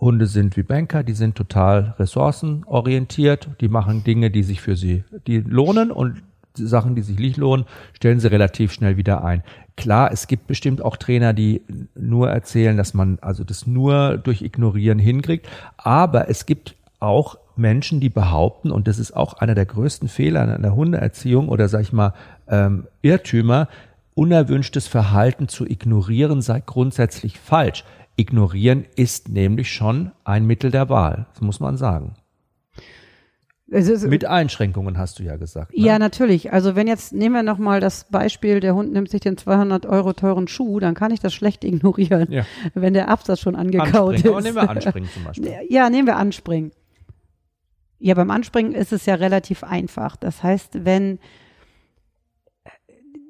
Hunde 0.00 0.26
sind 0.26 0.56
wie 0.56 0.64
Banker, 0.64 1.04
die 1.04 1.12
sind 1.12 1.36
total 1.36 1.94
ressourcenorientiert, 1.96 3.50
die 3.60 3.68
machen 3.68 4.02
Dinge, 4.02 4.32
die 4.32 4.42
sich 4.42 4.60
für 4.60 4.74
sie, 4.74 5.04
die 5.28 5.38
lohnen 5.38 5.92
und 5.92 6.22
die 6.56 6.66
Sachen, 6.66 6.96
die 6.96 7.02
sich 7.02 7.18
nicht 7.18 7.36
lohnen, 7.36 7.66
stellen 7.92 8.18
sie 8.18 8.30
relativ 8.30 8.72
schnell 8.72 8.96
wieder 8.96 9.24
ein. 9.24 9.44
Klar, 9.76 10.10
es 10.12 10.26
gibt 10.26 10.48
bestimmt 10.48 10.82
auch 10.82 10.96
Trainer, 10.96 11.32
die 11.32 11.62
nur 11.94 12.30
erzählen, 12.30 12.76
dass 12.76 12.94
man 12.94 13.18
also 13.20 13.44
das 13.44 13.66
nur 13.66 14.18
durch 14.18 14.42
Ignorieren 14.42 14.98
hinkriegt, 14.98 15.48
aber 15.76 16.28
es 16.28 16.46
gibt 16.46 16.74
auch 16.98 17.38
Menschen, 17.54 18.00
die 18.00 18.08
behaupten, 18.08 18.72
und 18.72 18.88
das 18.88 18.98
ist 18.98 19.12
auch 19.12 19.34
einer 19.34 19.54
der 19.54 19.66
größten 19.66 20.08
Fehler 20.08 20.56
in 20.56 20.62
der 20.62 20.74
Hundeerziehung 20.74 21.48
oder 21.48 21.68
sag 21.68 21.82
ich 21.82 21.92
mal 21.92 22.12
ähm, 22.48 22.88
Irrtümer, 23.02 23.68
unerwünschtes 24.14 24.86
Verhalten 24.86 25.48
zu 25.48 25.66
ignorieren 25.66 26.42
sei 26.42 26.60
grundsätzlich 26.64 27.38
falsch. 27.38 27.84
Ignorieren 28.16 28.84
ist 28.94 29.28
nämlich 29.28 29.72
schon 29.72 30.12
ein 30.24 30.46
Mittel 30.46 30.70
der 30.70 30.88
Wahl, 30.88 31.26
das 31.32 31.40
muss 31.40 31.60
man 31.60 31.76
sagen. 31.76 32.14
Ist, 33.72 34.06
Mit 34.06 34.26
Einschränkungen 34.26 34.98
hast 34.98 35.18
du 35.18 35.22
ja 35.22 35.36
gesagt. 35.36 35.72
Ne? 35.74 35.82
Ja, 35.82 35.98
natürlich. 35.98 36.52
Also 36.52 36.76
wenn 36.76 36.86
jetzt, 36.86 37.14
nehmen 37.14 37.34
wir 37.34 37.42
nochmal 37.42 37.80
das 37.80 38.04
Beispiel, 38.04 38.60
der 38.60 38.74
Hund 38.74 38.92
nimmt 38.92 39.08
sich 39.08 39.22
den 39.22 39.38
200 39.38 39.86
Euro 39.86 40.12
teuren 40.12 40.46
Schuh, 40.46 40.78
dann 40.78 40.94
kann 40.94 41.10
ich 41.10 41.20
das 41.20 41.32
schlecht 41.32 41.64
ignorieren, 41.64 42.30
ja. 42.30 42.44
wenn 42.74 42.92
der 42.92 43.08
Absatz 43.08 43.40
schon 43.40 43.56
angekaut 43.56 44.16
ist. 44.16 44.26
Aber 44.26 44.42
nehmen 44.42 44.56
wir 44.56 44.68
Anspringen 44.68 45.08
zum 45.08 45.24
Beispiel. 45.24 45.52
Ja, 45.70 45.88
nehmen 45.88 46.06
wir 46.06 46.16
Anspringen. 46.16 46.72
Ja, 47.98 48.14
beim 48.14 48.30
Anspringen 48.30 48.74
ist 48.74 48.92
es 48.92 49.06
ja 49.06 49.14
relativ 49.14 49.64
einfach. 49.64 50.16
Das 50.16 50.42
heißt, 50.42 50.84
wenn 50.84 51.18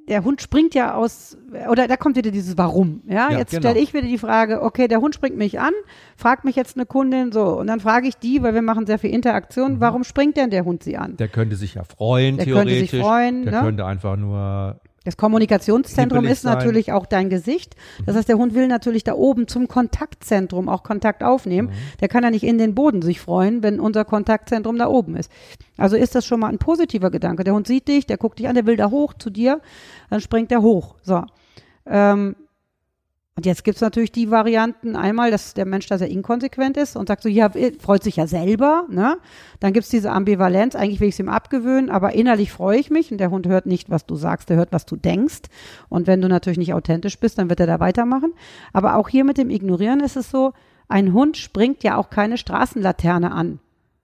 der 0.09 0.25
Hund 0.25 0.43
springt 0.43 0.75
ja 0.75 0.95
aus, 0.95 1.37
oder 1.71 1.87
da 1.87 1.97
kommt 1.97 2.17
wieder 2.17 2.31
dieses 2.31 2.59
Warum. 2.59 3.03
Ja, 3.07 3.31
Ja, 3.31 3.39
jetzt 3.39 3.51
genau. 3.51 3.61
stelle 3.69 3.79
ich 3.81 3.95
wieder 3.95 4.07
die 4.07 4.19
Frage, 4.19 4.63
okay, 4.63 4.89
der 4.89 5.01
Hund 5.01 5.15
springt 5.15 5.37
mich 5.37 5.61
an, 5.61 5.73
fragt 6.17 6.45
mich 6.45 6.57
jetzt 6.57 6.77
eine 6.77 6.87
Kundin 6.87 7.31
so, 7.33 7.45
und 7.59 7.69
dann 7.69 7.81
frage 7.81 8.09
ich 8.09 8.17
die, 8.17 8.43
weil 8.43 8.55
wir 8.55 8.63
machen 8.63 8.85
sehr 8.87 8.99
viel 8.99 9.11
Mhm. 9.11 9.17
Interaktion, 9.17 9.81
warum 9.81 10.03
springt 10.05 10.37
denn 10.37 10.51
der 10.51 10.65
Hund 10.65 10.83
sie 10.83 10.97
an? 10.97 11.17
Der 11.17 11.29
könnte 11.29 11.57
sich 11.57 11.75
ja 11.75 11.85
freuen, 11.85 12.37
Der 12.37 12.47
könnte 12.47 12.65
theoretisch. 12.65 12.91
sich 12.91 13.01
freuen, 13.01 13.45
der 13.45 13.53
ne? 13.55 13.61
könnte 13.61 13.87
einfach 13.87 14.17
nur 14.17 14.81
Das 15.05 15.17
Kommunikationszentrum 15.17 16.25
ist 16.27 16.43
sein. 16.43 16.55
natürlich 16.55 16.93
auch 16.93 17.07
dein 17.07 17.29
Gesicht. 17.29 17.75
Das 18.07 18.17
heißt, 18.17 18.29
der 18.29 18.39
Hund 18.39 18.55
will 18.55 18.69
natürlich 18.69 19.05
da 19.05 19.15
oben 19.15 19.49
zum 19.49 19.69
Kontaktzentrum 19.69 20.69
auch 20.69 20.83
Kontakt 20.83 21.25
aufnehmen. 21.25 21.69
Mhm. 21.69 21.99
Der 22.01 22.09
kann 22.09 22.23
ja 22.23 22.31
nicht 22.31 22.45
in 22.45 22.59
den 22.59 22.75
Boden 22.75 23.03
sich 23.03 23.21
freuen, 23.21 23.63
wenn 23.63 23.81
unser 23.81 24.05
Kontaktzentrum 24.05 24.79
da 24.79 24.87
oben 24.89 25.17
ist. 25.17 25.31
Also 25.77 25.97
ist 25.97 26.15
das 26.15 26.27
schon 26.27 26.41
mal 26.41 26.49
ein 26.49 26.59
positiver 26.59 27.11
Gedanke. 27.11 27.45
Der 27.45 27.55
Hund 27.55 27.67
sieht 27.67 27.89
dich, 27.89 28.07
der 28.07 28.17
guckt 28.17 28.39
dich 28.39 28.49
an, 28.49 28.55
der 28.55 28.67
will 28.67 28.77
da 28.77 28.91
hoch 28.91 29.15
zu 29.15 29.31
dir, 29.31 29.61
dann 30.11 30.21
springt 30.21 30.53
er 30.53 30.63
hoch. 30.63 30.97
So. 31.03 31.25
Ähm, 31.87 32.37
und 33.35 33.47
jetzt 33.47 33.65
gibt's 33.65 33.81
natürlich 33.81 34.13
die 34.13 34.31
Varianten, 34.31 34.95
einmal, 34.95 35.31
dass 35.31 35.55
der 35.55 35.65
Mensch 35.65 35.87
da 35.87 35.97
sehr 35.97 36.11
inkonsequent 36.11 36.77
ist 36.77 36.97
und 36.97 37.09
sagt 37.09 37.23
so, 37.23 37.31
ja, 37.31 37.51
freut 37.81 38.03
sich 38.03 38.17
ja 38.17 38.27
selber, 38.27 38.85
ne? 38.91 39.17
Dann 39.59 39.73
gibt's 39.73 39.89
diese 39.89 40.11
Ambivalenz, 40.11 40.75
eigentlich 40.75 41.01
will 41.01 41.09
ich 41.09 41.15
es 41.15 41.19
ihm 41.19 41.31
abgewöhnen, 41.31 41.89
aber 41.89 42.13
innerlich 42.13 42.53
freue 42.53 42.79
ich 42.79 42.91
mich 42.91 43.11
und 43.11 43.17
der 43.19 43.31
Hund 43.31 43.47
hört 43.47 43.65
nicht, 43.65 43.89
was 43.89 44.05
du 44.05 44.17
sagst, 44.17 44.51
der 44.51 44.59
hört, 44.59 44.71
was 44.73 44.85
du 44.85 44.97
denkst. 44.97 45.43
Und 45.89 46.07
wenn 46.07 46.21
du 46.21 46.29
natürlich 46.29 46.59
nicht 46.59 46.75
authentisch 46.75 47.19
bist, 47.19 47.39
dann 47.39 47.49
wird 47.49 47.61
er 47.61 47.67
da 47.67 47.81
weitermachen. 47.81 48.35
Aber 48.75 48.97
auch 48.97 49.09
hier 49.09 49.25
mit 49.25 49.39
dem 49.39 49.49
Ignorieren 49.49 50.01
ist 50.01 50.17
es 50.17 50.31
so, 50.31 50.53
ein 50.89 51.15
Hund 51.15 51.39
springt 51.39 51.83
ja 51.85 51.97
auch 51.97 52.11
keine 52.11 52.37
Straßenlaterne 52.37 53.33
an. 53.33 53.61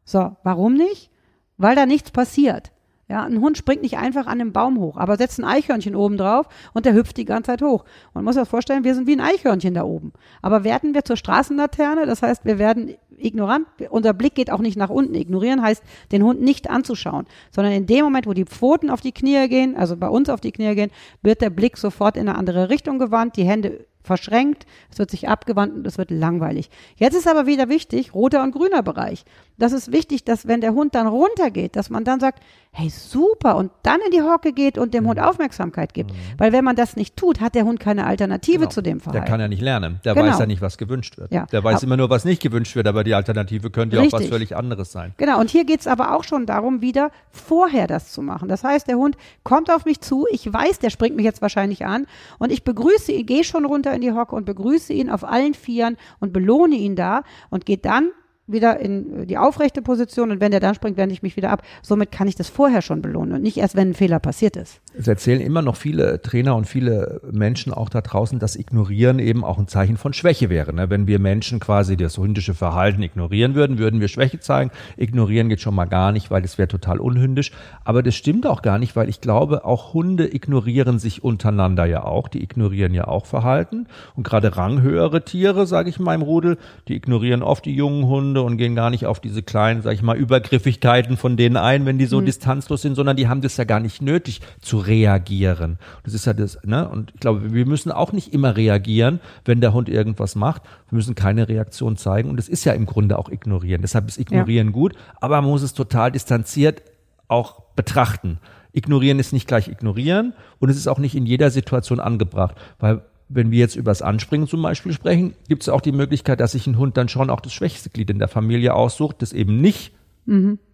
So, 0.07 0.37
warum 0.43 0.73
nicht? 0.73 1.11
Weil 1.59 1.77
da 1.77 1.85
nichts 1.85 2.11
passiert. 2.13 2.73
Ja, 3.11 3.25
ein 3.25 3.41
Hund 3.41 3.57
springt 3.57 3.81
nicht 3.81 3.97
einfach 3.97 4.27
an 4.27 4.39
einem 4.39 4.53
Baum 4.53 4.79
hoch, 4.79 4.99
aber 4.99 5.17
setzt 5.17 5.39
ein 5.39 5.45
Eichhörnchen 5.45 5.97
oben 5.97 6.19
drauf 6.19 6.47
und 6.75 6.85
der 6.85 6.93
hüpft 6.93 7.17
die 7.17 7.25
ganze 7.25 7.53
Zeit 7.53 7.63
hoch. 7.63 7.85
Man 8.13 8.23
muss 8.23 8.35
sich 8.35 8.47
vorstellen, 8.47 8.85
wir 8.85 8.95
sind 8.95 9.07
wie 9.07 9.17
ein 9.17 9.21
Eichhörnchen 9.21 9.73
da 9.73 9.85
oben. 9.85 10.13
Aber 10.43 10.63
werden 10.63 10.93
wir 10.93 11.05
zur 11.05 11.17
Straßenlaterne, 11.17 12.05
das 12.05 12.21
heißt, 12.21 12.45
wir 12.45 12.59
werden 12.59 12.97
ignorant, 13.17 13.67
unser 13.89 14.13
Blick 14.13 14.35
geht 14.35 14.51
auch 14.51 14.61
nicht 14.61 14.77
nach 14.77 14.91
unten. 14.91 15.15
Ignorieren 15.15 15.63
heißt, 15.63 15.83
den 16.13 16.23
Hund 16.23 16.43
nicht 16.43 16.69
anzuschauen, 16.69 17.27
sondern 17.51 17.73
in 17.73 17.87
dem 17.87 18.05
Moment, 18.05 18.27
wo 18.27 18.35
die 18.35 18.45
Pfoten 18.45 18.91
auf 18.91 19.01
die 19.01 19.13
Knie 19.13 19.49
gehen, 19.49 19.75
also 19.75 19.97
bei 19.97 20.09
uns 20.09 20.29
auf 20.29 20.43
die 20.43 20.53
Knie 20.53 20.75
gehen, 20.75 20.91
wird 21.23 21.41
der 21.41 21.51
Blick 21.51 21.79
sofort 21.79 22.19
in 22.19 22.29
eine 22.29 22.37
andere 22.37 22.69
Richtung 22.69 22.99
gewandt, 22.99 23.37
die 23.37 23.45
Hände 23.45 23.87
verschränkt, 24.03 24.67
es 24.91 24.99
wird 24.99 25.11
sich 25.11 25.29
abgewandt 25.29 25.75
und 25.75 25.87
es 25.87 25.99
wird 25.99 26.11
langweilig. 26.11 26.71
Jetzt 26.97 27.15
ist 27.15 27.29
aber 27.29 27.47
wieder 27.47 27.69
wichtig, 27.69 28.15
roter 28.15 28.43
und 28.43 28.53
grüner 28.53 28.83
Bereich. 28.83 29.25
Das 29.59 29.73
ist 29.73 29.91
wichtig, 29.93 30.25
dass 30.25 30.47
wenn 30.47 30.61
der 30.61 30.73
Hund 30.75 30.95
dann 30.95 31.07
runtergeht, 31.07 31.75
dass 31.77 31.91
man 31.91 32.05
dann 32.05 32.21
sagt, 32.21 32.43
hey 32.71 32.91
super, 32.91 33.57
und 33.57 33.73
dann 33.83 33.99
in 34.05 34.13
die 34.13 34.23
Hocke 34.23 34.53
geht 34.53 34.79
und 34.79 34.95
dem 34.95 35.05
Mhm. 35.05 35.09
Hund 35.09 35.21
Aufmerksamkeit 35.21 35.95
gibt. 35.95 36.13
Weil 36.37 36.53
wenn 36.53 36.65
man 36.65 36.77
das 36.77 36.95
nicht 36.97 37.17
tut, 37.17 37.41
hat 37.41 37.55
der 37.57 37.65
Hund 37.65 37.81
keine 37.81 38.07
Alternative 38.07 38.59
Genau. 38.59 38.71
zu 38.71 38.83
dem 38.83 38.99
Der 38.99 39.03
Verhalten. 39.05 39.27
kann 39.27 39.41
ja 39.41 39.49
nicht 39.49 39.61
lernen. 39.63 40.01
Der 40.05 40.15
Genau. 40.15 40.27
weiß 40.31 40.39
ja 40.39 40.47
nicht, 40.47 40.61
was 40.63 40.79
gewünscht 40.79 41.19
wird. 41.19 41.33
Ja. 41.33 41.47
Der 41.47 41.65
weiß 41.65 41.77
Ab- 41.79 41.83
immer 41.83 41.97
nur, 41.97 42.09
was 42.09 42.25
nicht 42.25 42.41
gewünscht 42.41 42.77
wird, 42.77 42.87
aber 42.87 43.03
die 43.05 43.15
Alternative 43.15 43.71
könnte 43.71 43.97
ja 43.97 44.03
auch 44.03 44.13
was 44.13 44.27
völlig 44.27 44.55
anderes 44.57 44.93
sein. 44.93 45.13
Genau, 45.17 45.41
und 45.41 45.51
hier 45.51 45.65
geht's 45.65 45.87
aber 45.89 46.15
auch 46.15 46.23
schon 46.25 46.47
darum, 46.47 46.81
wieder 46.81 47.11
vorher 47.33 47.87
das 47.89 48.13
zu 48.13 48.23
machen. 48.23 48.49
Das 48.49 48.63
heißt, 48.63 48.87
der 48.87 48.97
Hund 48.97 49.17
kommt 49.43 49.71
auf 49.71 49.85
mich 49.85 50.01
zu, 50.01 50.27
ich 50.31 50.53
weiß, 50.53 50.79
der 50.79 50.91
springt 50.91 51.17
mich 51.17 51.25
jetzt 51.25 51.43
wahrscheinlich 51.43 51.85
an 51.85 52.07
und 52.39 52.53
ich 52.53 52.63
begrüße 52.65 53.11
ihn, 53.13 53.27
gehe 53.27 53.43
schon 53.45 53.65
runter 53.65 53.93
in 53.93 54.03
die 54.03 54.13
Hocke 54.13 54.37
und 54.37 54.45
begrüße 54.45 54.93
ihn 54.93 55.11
auf 55.11 55.25
allen 55.25 55.55
Vieren 55.55 55.97
und 56.21 56.33
belohne 56.33 56.77
ihn 56.77 56.95
da 56.95 57.23
und 57.51 57.67
gehe 57.67 57.79
dann 57.79 58.11
wieder 58.49 58.81
in 58.81 59.27
die 59.27 59.39
aufrechte 59.39 59.83
Position 59.83 60.31
und 60.31 60.41
wenn 60.41 60.51
der 60.51 60.61
dann 60.61 60.75
springt, 60.75 60.97
wende 60.97 61.13
ich 61.13 61.23
mich 61.23 61.37
wieder 61.37 61.51
ab. 61.51 61.63
Somit 61.83 62.11
kann 62.11 62.29
ich 62.29 62.35
das 62.35 62.49
vorher 62.49 62.83
schon 62.83 63.03
belohnen 63.03 63.35
und 63.35 63.43
nicht 63.43 63.59
erst, 63.59 63.77
wenn 63.77 63.91
ein 63.91 63.95
Fehler 63.95 64.19
passiert 64.19 64.57
ist. 64.57 64.81
Es 64.99 65.07
erzählen 65.07 65.41
immer 65.41 65.63
noch 65.63 65.77
viele 65.77 66.21
Trainer 66.23 66.57
und 66.57 66.65
viele 66.65 67.21
Menschen 67.31 67.73
auch 67.73 67.89
da 67.89 68.01
draußen, 68.01 68.41
dass 68.41 68.57
Ignorieren 68.57 69.21
eben 69.21 69.45
auch 69.45 69.57
ein 69.57 69.69
Zeichen 69.69 69.97
von 69.97 70.13
Schwäche 70.13 70.51
wäre. 70.51 70.75
Ne? 70.75 70.91
Wenn 70.91 71.07
wir 71.07 71.21
Menschen 71.21 71.61
quasi 71.61 71.97
das 71.97 72.19
hündische 72.19 72.53
Verhalten 72.53 73.01
ignorieren 73.01 73.55
würden, 73.55 73.79
würden 73.79 74.01
wir 74.01 74.09
Schwäche 74.09 74.41
zeigen. 74.41 74.73
Ignorieren 74.97 75.51
geht 75.51 75.61
schon 75.61 75.77
mal 75.77 75.85
gar 75.85 76.11
nicht, 76.11 76.33
weil 76.33 76.43
es 76.43 76.59
wäre 76.59 76.67
total 76.67 76.99
unhündisch. 76.99 77.53
Aber 77.85 78.03
das 78.03 78.17
stimmt 78.17 78.45
auch 78.45 78.61
gar 78.61 78.81
nicht, 78.81 78.97
weil 78.97 79.09
ich 79.09 79.21
glaube, 79.21 79.65
auch 79.65 79.95
Hunde 79.95 80.35
ignorieren 80.35 80.99
sich 80.99 81.23
untereinander 81.23 81.85
ja 81.85 82.03
auch. 82.03 82.27
Die 82.27 82.43
ignorieren 82.43 82.93
ja 82.93 83.07
auch 83.07 83.27
Verhalten. 83.27 83.87
Und 84.17 84.25
gerade 84.25 84.57
ranghöhere 84.57 85.25
Tiere, 85.25 85.69
sage 85.69 85.91
ich 85.91 85.99
in 85.99 86.07
meinem 86.07 86.23
Rudel, 86.23 86.59
die 86.89 86.97
ignorieren 86.97 87.45
oft 87.45 87.65
die 87.67 87.77
jungen 87.77 88.09
Hunde 88.09 88.43
und 88.43 88.57
gehen 88.57 88.75
gar 88.75 88.91
nicht 88.91 89.07
auf 89.07 89.21
diese 89.21 89.45
kleinen, 89.45 89.83
sage 89.83 89.95
ich 89.95 90.03
mal, 90.03 90.17
Übergriffigkeiten 90.17 91.17
von 91.17 91.37
denen 91.37 91.57
ein, 91.57 91.87
wenn 91.87 91.99
die 91.99 92.07
so 92.07 92.21
distanzlos 92.21 92.83
sind, 92.83 92.97
sondern 92.97 93.17
die 93.17 93.29
haben 93.29 93.43
das 93.43 93.57
ja 93.59 93.63
gar 93.63 93.79
nicht 93.79 94.03
nötig 94.03 94.41
zu 94.61 94.88
reagieren. 94.89 95.79
Das 96.03 96.15
ist 96.15 96.27
ja 96.27 96.33
das, 96.33 96.59
ne? 96.65 96.89
Und 96.89 97.13
ich 97.15 97.21
glaube, 97.21 97.53
wir 97.53 97.67
müssen 97.67 97.93
auch 97.93 98.13
nicht 98.13 98.35
immer 98.35 98.57
reagieren, 98.57 99.21
wenn 99.45 99.61
der 99.61 99.73
Hund 99.73 99.89
irgendwas 99.89 100.35
macht. 100.35 100.63
Wir 100.91 100.97
müssen 100.97 101.15
keine 101.15 101.49
Reaktion 101.49 101.97
zeigen. 101.97 102.29
Und 102.31 102.37
das 102.37 102.49
ist 102.49 102.65
ja 102.65 102.73
im 102.73 102.87
Grunde 102.87 103.19
auch 103.19 103.29
ignorieren. 103.29 103.83
Deshalb 103.83 104.09
ist 104.09 104.19
ignorieren 104.19 104.73
gut, 104.73 104.95
aber 105.21 105.41
man 105.41 105.51
muss 105.51 105.63
es 105.63 105.75
total 105.75 106.11
distanziert 106.11 106.83
auch 107.29 107.63
betrachten. 107.77 108.39
Ignorieren 108.73 109.19
ist 109.19 109.33
nicht 109.33 109.47
gleich 109.47 109.69
ignorieren 109.69 110.33
und 110.59 110.69
es 110.69 110.77
ist 110.77 110.89
auch 110.89 110.99
nicht 110.99 111.15
in 111.15 111.27
jeder 111.27 111.51
Situation 111.51 112.01
angebracht, 112.01 112.57
weil 112.79 113.03
wenn 113.29 113.51
wir 113.51 113.59
jetzt 113.59 113.77
über 113.77 113.91
das 113.91 114.03
Anspringen 114.03 114.49
zum 114.49 114.63
Beispiel 114.63 114.93
sprechen, 114.93 115.35
gibt 115.49 115.63
es 115.63 115.69
auch 115.69 115.81
die 115.81 115.93
Möglichkeit, 115.93 116.41
dass 116.41 116.53
sich 116.53 116.67
ein 116.67 116.79
Hund 116.79 116.97
dann 116.97 117.09
schon 117.09 117.29
auch 117.29 117.41
das 117.41 117.53
schwächste 117.53 117.91
Glied 117.91 118.11
in 118.11 118.19
der 118.19 118.29
Familie 118.29 118.75
aussucht, 118.75 119.17
das 119.21 119.33
eben 119.33 119.61
nicht 119.61 119.93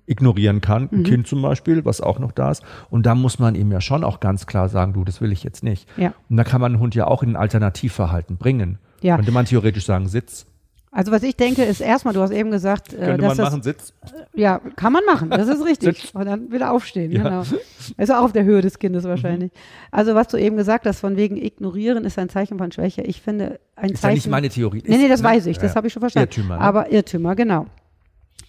ignorieren 0.06 0.60
kann, 0.60 0.88
ein 0.92 1.02
Kind 1.02 1.26
zum 1.26 1.40
Beispiel, 1.42 1.84
was 1.84 2.00
auch 2.00 2.18
noch 2.18 2.32
da 2.32 2.50
ist. 2.50 2.62
Und 2.90 3.06
da 3.06 3.14
muss 3.14 3.38
man 3.38 3.54
ihm 3.54 3.72
ja 3.72 3.80
schon 3.80 4.04
auch 4.04 4.20
ganz 4.20 4.46
klar 4.46 4.68
sagen, 4.68 4.92
du, 4.92 5.04
das 5.04 5.20
will 5.20 5.32
ich 5.32 5.42
jetzt 5.44 5.62
nicht. 5.64 5.88
Ja. 5.96 6.12
Und 6.28 6.36
da 6.36 6.44
kann 6.44 6.60
man 6.60 6.72
einen 6.72 6.80
Hund 6.80 6.94
ja 6.94 7.06
auch 7.06 7.22
in 7.22 7.30
ein 7.30 7.36
Alternativverhalten 7.36 8.36
bringen. 8.36 8.78
Ja. 9.00 9.16
Könnte 9.16 9.32
man 9.32 9.46
theoretisch 9.46 9.86
sagen, 9.86 10.08
Sitz. 10.08 10.46
Also 10.96 11.10
was 11.10 11.24
ich 11.24 11.34
denke, 11.36 11.64
ist 11.64 11.80
erstmal, 11.80 12.14
du 12.14 12.20
hast 12.20 12.30
eben 12.30 12.52
gesagt, 12.52 12.92
äh, 12.92 12.98
Könnte 12.98 13.26
man 13.26 13.36
das, 13.36 13.38
machen, 13.50 13.62
Sitz. 13.62 13.92
Ja, 14.32 14.60
kann 14.76 14.92
man 14.92 15.02
machen, 15.04 15.28
das 15.28 15.48
ist 15.48 15.64
richtig. 15.66 16.14
Und 16.14 16.24
dann 16.26 16.52
wieder 16.52 16.70
aufstehen, 16.72 17.10
Ja. 17.10 17.22
genau. 17.24 17.42
Ist 17.96 18.12
auch 18.12 18.22
auf 18.22 18.32
der 18.32 18.44
Höhe 18.44 18.60
des 18.60 18.78
Kindes 18.78 19.02
wahrscheinlich. 19.02 19.50
Also 19.90 20.14
was 20.14 20.28
du 20.28 20.36
eben 20.36 20.56
gesagt 20.56 20.86
hast, 20.86 21.00
von 21.00 21.16
wegen 21.16 21.36
ignorieren 21.36 22.04
ist 22.04 22.16
ein 22.18 22.28
Zeichen 22.28 22.58
von 22.58 22.70
Schwäche. 22.70 23.02
Ich 23.02 23.22
finde, 23.22 23.58
ein 23.74 23.86
Ist 23.90 23.96
ja 23.96 24.08
Zeichen. 24.08 24.14
nicht 24.14 24.28
meine 24.30 24.50
Theorie. 24.50 24.84
Nee, 24.86 24.98
nee, 24.98 25.08
das 25.08 25.18
Ist- 25.18 25.24
ne? 25.24 25.28
weiß 25.30 25.46
ich, 25.46 25.58
das 25.58 25.72
Ja. 25.72 25.76
habe 25.76 25.88
ich 25.88 25.92
schon 25.92 26.00
verstanden. 26.00 26.28
Irrtümer, 26.28 26.56
ne? 26.56 26.60
Aber 26.60 26.92
Irrtümer, 26.92 27.34
genau. 27.34 27.66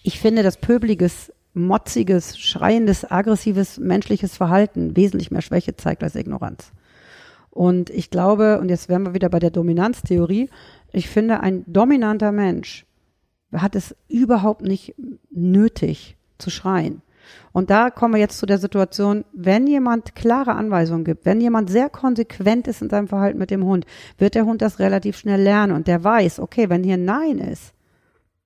Ich 0.04 0.20
finde, 0.20 0.44
dass 0.44 0.56
pöbeliges, 0.56 1.32
motziges, 1.56 2.38
schreiendes, 2.38 3.10
aggressives 3.10 3.78
menschliches 3.78 4.36
Verhalten 4.36 4.96
wesentlich 4.96 5.30
mehr 5.30 5.42
Schwäche 5.42 5.76
zeigt 5.76 6.02
als 6.02 6.14
Ignoranz. 6.14 6.72
Und 7.50 7.88
ich 7.88 8.10
glaube, 8.10 8.60
und 8.60 8.68
jetzt 8.68 8.90
wären 8.90 9.06
wir 9.06 9.14
wieder 9.14 9.30
bei 9.30 9.38
der 9.38 9.50
Dominanztheorie, 9.50 10.50
ich 10.92 11.08
finde, 11.08 11.40
ein 11.40 11.64
dominanter 11.66 12.30
Mensch 12.30 12.84
hat 13.52 13.74
es 13.74 13.96
überhaupt 14.08 14.62
nicht 14.62 14.94
nötig 15.30 16.16
zu 16.38 16.50
schreien. 16.50 17.00
Und 17.52 17.70
da 17.70 17.90
kommen 17.90 18.14
wir 18.14 18.20
jetzt 18.20 18.38
zu 18.38 18.46
der 18.46 18.58
Situation, 18.58 19.24
wenn 19.32 19.66
jemand 19.66 20.14
klare 20.14 20.54
Anweisungen 20.54 21.04
gibt, 21.04 21.24
wenn 21.24 21.40
jemand 21.40 21.70
sehr 21.70 21.88
konsequent 21.88 22.68
ist 22.68 22.82
in 22.82 22.90
seinem 22.90 23.08
Verhalten 23.08 23.38
mit 23.38 23.50
dem 23.50 23.64
Hund, 23.64 23.86
wird 24.18 24.34
der 24.34 24.44
Hund 24.44 24.62
das 24.62 24.78
relativ 24.78 25.16
schnell 25.16 25.40
lernen 25.40 25.72
und 25.72 25.86
der 25.86 26.04
weiß, 26.04 26.38
okay, 26.40 26.68
wenn 26.68 26.84
hier 26.84 26.98
Nein 26.98 27.38
ist, 27.38 27.72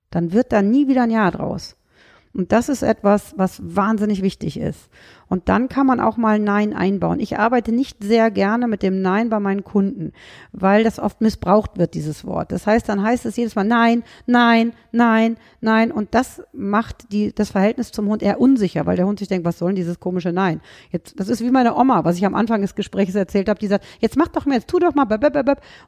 dann 0.09 0.31
wird 0.31 0.51
da 0.51 0.61
nie 0.61 0.87
wieder 0.87 1.03
ein 1.03 1.11
Ja 1.11 1.29
draus. 1.29 1.75
Und 2.33 2.51
das 2.51 2.69
ist 2.69 2.81
etwas, 2.81 3.33
was 3.37 3.61
wahnsinnig 3.63 4.21
wichtig 4.21 4.57
ist. 4.57 4.89
Und 5.27 5.49
dann 5.49 5.69
kann 5.69 5.85
man 5.85 5.99
auch 5.99 6.17
mal 6.17 6.39
Nein 6.39 6.73
einbauen. 6.73 7.19
Ich 7.19 7.37
arbeite 7.37 7.71
nicht 7.71 8.03
sehr 8.03 8.31
gerne 8.31 8.67
mit 8.67 8.83
dem 8.83 9.01
Nein 9.01 9.29
bei 9.29 9.39
meinen 9.39 9.63
Kunden, 9.63 10.11
weil 10.51 10.83
das 10.83 10.99
oft 10.99 11.21
missbraucht 11.21 11.77
wird, 11.77 11.93
dieses 11.93 12.25
Wort. 12.25 12.51
Das 12.51 12.67
heißt, 12.67 12.87
dann 12.89 13.01
heißt 13.01 13.25
es 13.25 13.35
jedes 13.35 13.55
Mal 13.55 13.63
Nein, 13.63 14.03
Nein, 14.25 14.73
Nein, 14.91 15.37
Nein. 15.59 15.91
Und 15.91 16.13
das 16.13 16.41
macht 16.53 17.11
die, 17.11 17.33
das 17.33 17.51
Verhältnis 17.51 17.91
zum 17.91 18.07
Hund 18.07 18.23
eher 18.23 18.39
unsicher, 18.39 18.85
weil 18.85 18.97
der 18.97 19.07
Hund 19.07 19.19
sich 19.19 19.27
denkt, 19.27 19.45
was 19.45 19.57
soll 19.57 19.69
denn 19.69 19.77
dieses 19.77 19.99
komische 19.99 20.31
Nein? 20.31 20.61
Jetzt, 20.91 21.19
das 21.19 21.29
ist 21.29 21.41
wie 21.41 21.51
meine 21.51 21.75
Oma, 21.75 22.03
was 22.05 22.17
ich 22.17 22.25
am 22.25 22.35
Anfang 22.35 22.61
des 22.61 22.75
Gesprächs 22.75 23.15
erzählt 23.15 23.49
habe, 23.49 23.59
die 23.59 23.67
sagt, 23.67 23.85
jetzt 23.99 24.17
mach 24.17 24.29
doch 24.29 24.45
mal, 24.45 24.55
jetzt 24.55 24.69
tu 24.69 24.79
doch 24.79 24.95
mal, 24.95 25.07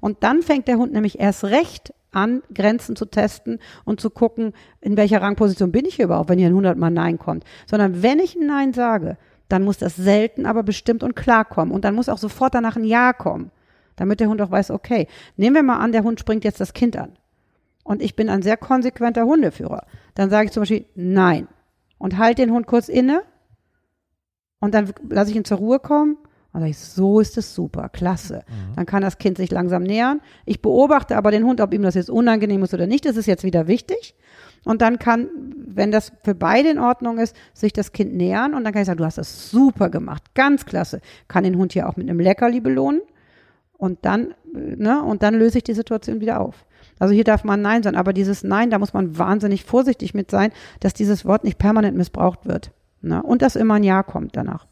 und 0.01 0.23
dann 0.23 0.41
fängt 0.41 0.67
der 0.67 0.77
Hund 0.77 0.93
nämlich 0.93 1.19
erst 1.19 1.45
recht 1.45 1.93
an, 2.13 2.41
Grenzen 2.53 2.95
zu 2.95 3.05
testen 3.05 3.59
und 3.85 3.99
zu 3.99 4.09
gucken, 4.09 4.53
in 4.81 4.97
welcher 4.97 5.21
Rangposition 5.21 5.71
bin 5.71 5.85
ich 5.85 5.99
überhaupt, 5.99 6.29
wenn 6.29 6.39
hier 6.39 6.47
ein 6.47 6.53
100 6.53 6.77
Mal 6.77 6.89
Nein 6.89 7.19
kommt. 7.19 7.43
Sondern 7.65 8.01
wenn 8.03 8.19
ich 8.19 8.35
ein 8.35 8.47
Nein 8.47 8.73
sage, 8.73 9.17
dann 9.49 9.63
muss 9.63 9.77
das 9.77 9.95
selten, 9.95 10.45
aber 10.45 10.63
bestimmt 10.63 11.03
und 11.03 11.15
klar 11.15 11.45
kommen. 11.45 11.71
Und 11.71 11.85
dann 11.85 11.95
muss 11.95 12.09
auch 12.09 12.17
sofort 12.17 12.55
danach 12.55 12.75
ein 12.75 12.85
Ja 12.85 13.13
kommen, 13.13 13.51
damit 13.95 14.19
der 14.19 14.29
Hund 14.29 14.41
auch 14.41 14.51
weiß, 14.51 14.71
okay, 14.71 15.07
nehmen 15.37 15.55
wir 15.55 15.63
mal 15.63 15.79
an, 15.79 15.91
der 15.91 16.03
Hund 16.03 16.19
springt 16.19 16.43
jetzt 16.43 16.59
das 16.59 16.73
Kind 16.73 16.97
an. 16.97 17.17
Und 17.83 18.01
ich 18.01 18.15
bin 18.15 18.29
ein 18.29 18.41
sehr 18.41 18.57
konsequenter 18.57 19.25
Hundeführer. 19.25 19.85
Dann 20.15 20.29
sage 20.29 20.45
ich 20.45 20.51
zum 20.51 20.61
Beispiel 20.61 20.85
Nein. 20.95 21.47
Und 21.97 22.17
halte 22.17 22.41
den 22.41 22.51
Hund 22.51 22.67
kurz 22.67 22.89
inne. 22.89 23.23
Und 24.59 24.73
dann 24.73 24.93
lasse 25.09 25.31
ich 25.31 25.37
ihn 25.37 25.45
zur 25.45 25.57
Ruhe 25.57 25.79
kommen. 25.79 26.17
Und 26.53 26.59
sage 26.59 26.69
ich, 26.69 26.77
so 26.77 27.19
ist 27.19 27.37
es 27.37 27.55
super, 27.55 27.89
klasse. 27.89 28.43
Dann 28.75 28.85
kann 28.85 29.01
das 29.01 29.17
Kind 29.17 29.37
sich 29.37 29.49
langsam 29.49 29.81
nähern. 29.81 30.21
Ich 30.45 30.61
beobachte 30.61 31.17
aber 31.17 31.31
den 31.31 31.43
Hund, 31.43 31.59
ob 31.61 31.73
ihm 31.73 31.81
das 31.81 31.95
jetzt 31.95 32.11
unangenehm 32.11 32.63
ist 32.63 32.75
oder 32.75 32.85
nicht. 32.85 33.05
Das 33.05 33.17
ist 33.17 33.25
jetzt 33.25 33.43
wieder 33.43 33.67
wichtig. 33.67 34.15
Und 34.63 34.81
dann 34.81 34.99
kann, 34.99 35.29
wenn 35.67 35.91
das 35.91 36.11
für 36.23 36.35
beide 36.35 36.69
in 36.69 36.79
Ordnung 36.79 37.17
ist, 37.17 37.35
sich 37.53 37.73
das 37.73 37.91
Kind 37.91 38.13
nähern 38.13 38.53
und 38.53 38.63
dann 38.63 38.71
kann 38.71 38.83
ich 38.83 38.85
sagen, 38.85 38.99
du 38.99 39.05
hast 39.05 39.17
das 39.17 39.49
super 39.49 39.89
gemacht, 39.89 40.23
ganz 40.35 40.65
klasse. 40.65 41.01
Kann 41.27 41.43
den 41.43 41.57
Hund 41.57 41.73
hier 41.73 41.89
auch 41.89 41.97
mit 41.97 42.07
einem 42.07 42.19
Leckerli 42.19 42.61
belohnen 42.61 43.01
und 43.77 44.05
dann, 44.05 44.33
ne, 44.53 45.03
und 45.03 45.23
dann 45.23 45.33
löse 45.33 45.57
ich 45.57 45.63
die 45.63 45.73
Situation 45.73 46.21
wieder 46.21 46.39
auf. 46.39 46.65
Also 46.99 47.13
hier 47.13 47.25
darf 47.25 47.43
man 47.43 47.61
Nein 47.61 47.83
sein, 47.83 47.95
aber 47.95 48.13
dieses 48.13 48.43
Nein, 48.43 48.69
da 48.69 48.79
muss 48.79 48.93
man 48.93 49.17
wahnsinnig 49.17 49.65
vorsichtig 49.65 50.13
mit 50.13 50.31
sein, 50.31 50.51
dass 50.79 50.93
dieses 50.93 51.25
Wort 51.25 51.43
nicht 51.43 51.57
permanent 51.57 51.97
missbraucht 51.97 52.45
wird. 52.45 52.71
Ne? 53.01 53.21
Und 53.21 53.41
dass 53.41 53.57
immer 53.57 53.73
ein 53.73 53.83
Ja 53.83 54.03
kommt 54.03 54.37
danach. 54.37 54.67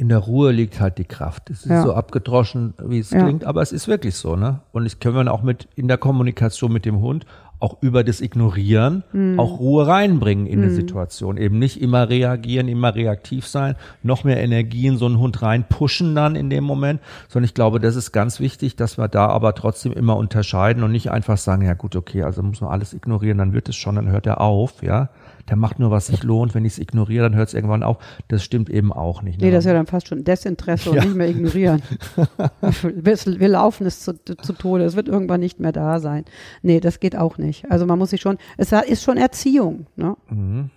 In 0.00 0.08
der 0.08 0.16
Ruhe 0.16 0.50
liegt 0.50 0.80
halt 0.80 0.96
die 0.96 1.04
Kraft. 1.04 1.50
Es 1.50 1.60
ist 1.66 1.70
Ja. 1.70 1.82
so 1.82 1.92
abgedroschen, 1.92 2.72
wie 2.82 2.98
es 3.00 3.10
Ja. 3.10 3.22
klingt, 3.22 3.44
aber 3.44 3.60
es 3.60 3.70
ist 3.70 3.86
wirklich 3.86 4.14
so, 4.14 4.34
ne? 4.34 4.60
Und 4.72 4.86
ich 4.86 4.98
können 4.98 5.14
wir 5.26 5.30
auch 5.30 5.42
mit 5.42 5.68
in 5.76 5.88
der 5.88 5.98
Kommunikation 5.98 6.72
mit 6.72 6.86
dem 6.86 7.02
Hund 7.02 7.26
auch 7.58 7.76
über 7.82 8.02
das 8.02 8.22
Ignorieren 8.22 9.04
Mhm. 9.12 9.38
auch 9.38 9.58
Ruhe 9.60 9.86
reinbringen 9.86 10.46
in 10.46 10.60
eine 10.62 10.70
Situation. 10.70 11.36
Eben 11.36 11.58
nicht 11.58 11.82
immer 11.82 12.08
reagieren, 12.08 12.68
immer 12.68 12.94
reaktiv 12.94 13.46
sein, 13.46 13.74
noch 14.02 14.24
mehr 14.24 14.38
Energie 14.42 14.86
in 14.86 14.96
so 14.96 15.04
einen 15.04 15.18
Hund 15.18 15.42
rein 15.42 15.64
pushen 15.68 16.14
dann 16.14 16.34
in 16.34 16.48
dem 16.48 16.64
Moment, 16.64 17.02
sondern 17.28 17.44
ich 17.44 17.52
glaube, 17.52 17.78
das 17.78 17.96
ist 17.96 18.12
ganz 18.12 18.40
wichtig, 18.40 18.76
dass 18.76 18.96
wir 18.96 19.08
da 19.08 19.26
aber 19.26 19.54
trotzdem 19.54 19.92
immer 19.92 20.16
unterscheiden 20.16 20.82
und 20.82 20.92
nicht 20.92 21.10
einfach 21.10 21.36
sagen, 21.36 21.60
ja 21.60 21.74
gut, 21.74 21.94
okay, 21.94 22.22
also 22.22 22.42
muss 22.42 22.62
man 22.62 22.70
alles 22.70 22.94
ignorieren, 22.94 23.36
dann 23.36 23.52
wird 23.52 23.68
es 23.68 23.76
schon, 23.76 23.96
dann 23.96 24.08
hört 24.08 24.26
er 24.26 24.40
auf, 24.40 24.82
ja. 24.82 25.10
Der 25.48 25.56
macht 25.56 25.78
nur, 25.78 25.90
was 25.90 26.06
sich 26.08 26.22
lohnt. 26.22 26.54
Wenn 26.54 26.64
ich 26.64 26.74
es 26.74 26.78
ignoriere, 26.78 27.24
dann 27.28 27.34
hört 27.36 27.48
es 27.48 27.54
irgendwann 27.54 27.82
auf. 27.82 27.98
Das 28.28 28.44
stimmt 28.44 28.70
eben 28.70 28.92
auch 28.92 29.22
nicht. 29.22 29.40
Nee, 29.40 29.46
ne? 29.46 29.52
das 29.52 29.64
ist 29.64 29.68
ja 29.68 29.74
dann 29.74 29.86
fast 29.86 30.08
schon 30.08 30.22
Desinteresse 30.24 30.90
und 30.90 30.96
Ja. 30.96 31.04
nicht 31.04 31.16
mehr 31.16 31.28
ignorieren. 31.28 31.82
wir, 32.82 33.16
wir 33.16 33.48
laufen 33.48 33.86
es 33.86 34.00
zu, 34.00 34.14
zu 34.14 34.52
Tode. 34.52 34.84
Es 34.84 34.96
wird 34.96 35.08
irgendwann 35.08 35.40
nicht 35.40 35.60
mehr 35.60 35.72
da 35.72 35.98
sein. 36.00 36.24
Nee, 36.62 36.80
das 36.80 37.00
geht 37.00 37.16
auch 37.16 37.38
nicht. 37.38 37.70
Also 37.70 37.86
man 37.86 37.98
muss 37.98 38.10
sich 38.10 38.20
schon, 38.20 38.38
es 38.56 38.72
ist 38.72 39.02
schon 39.02 39.16
Erziehung. 39.16 39.86
Ne? 39.96 40.16
Mhm. 40.28 40.70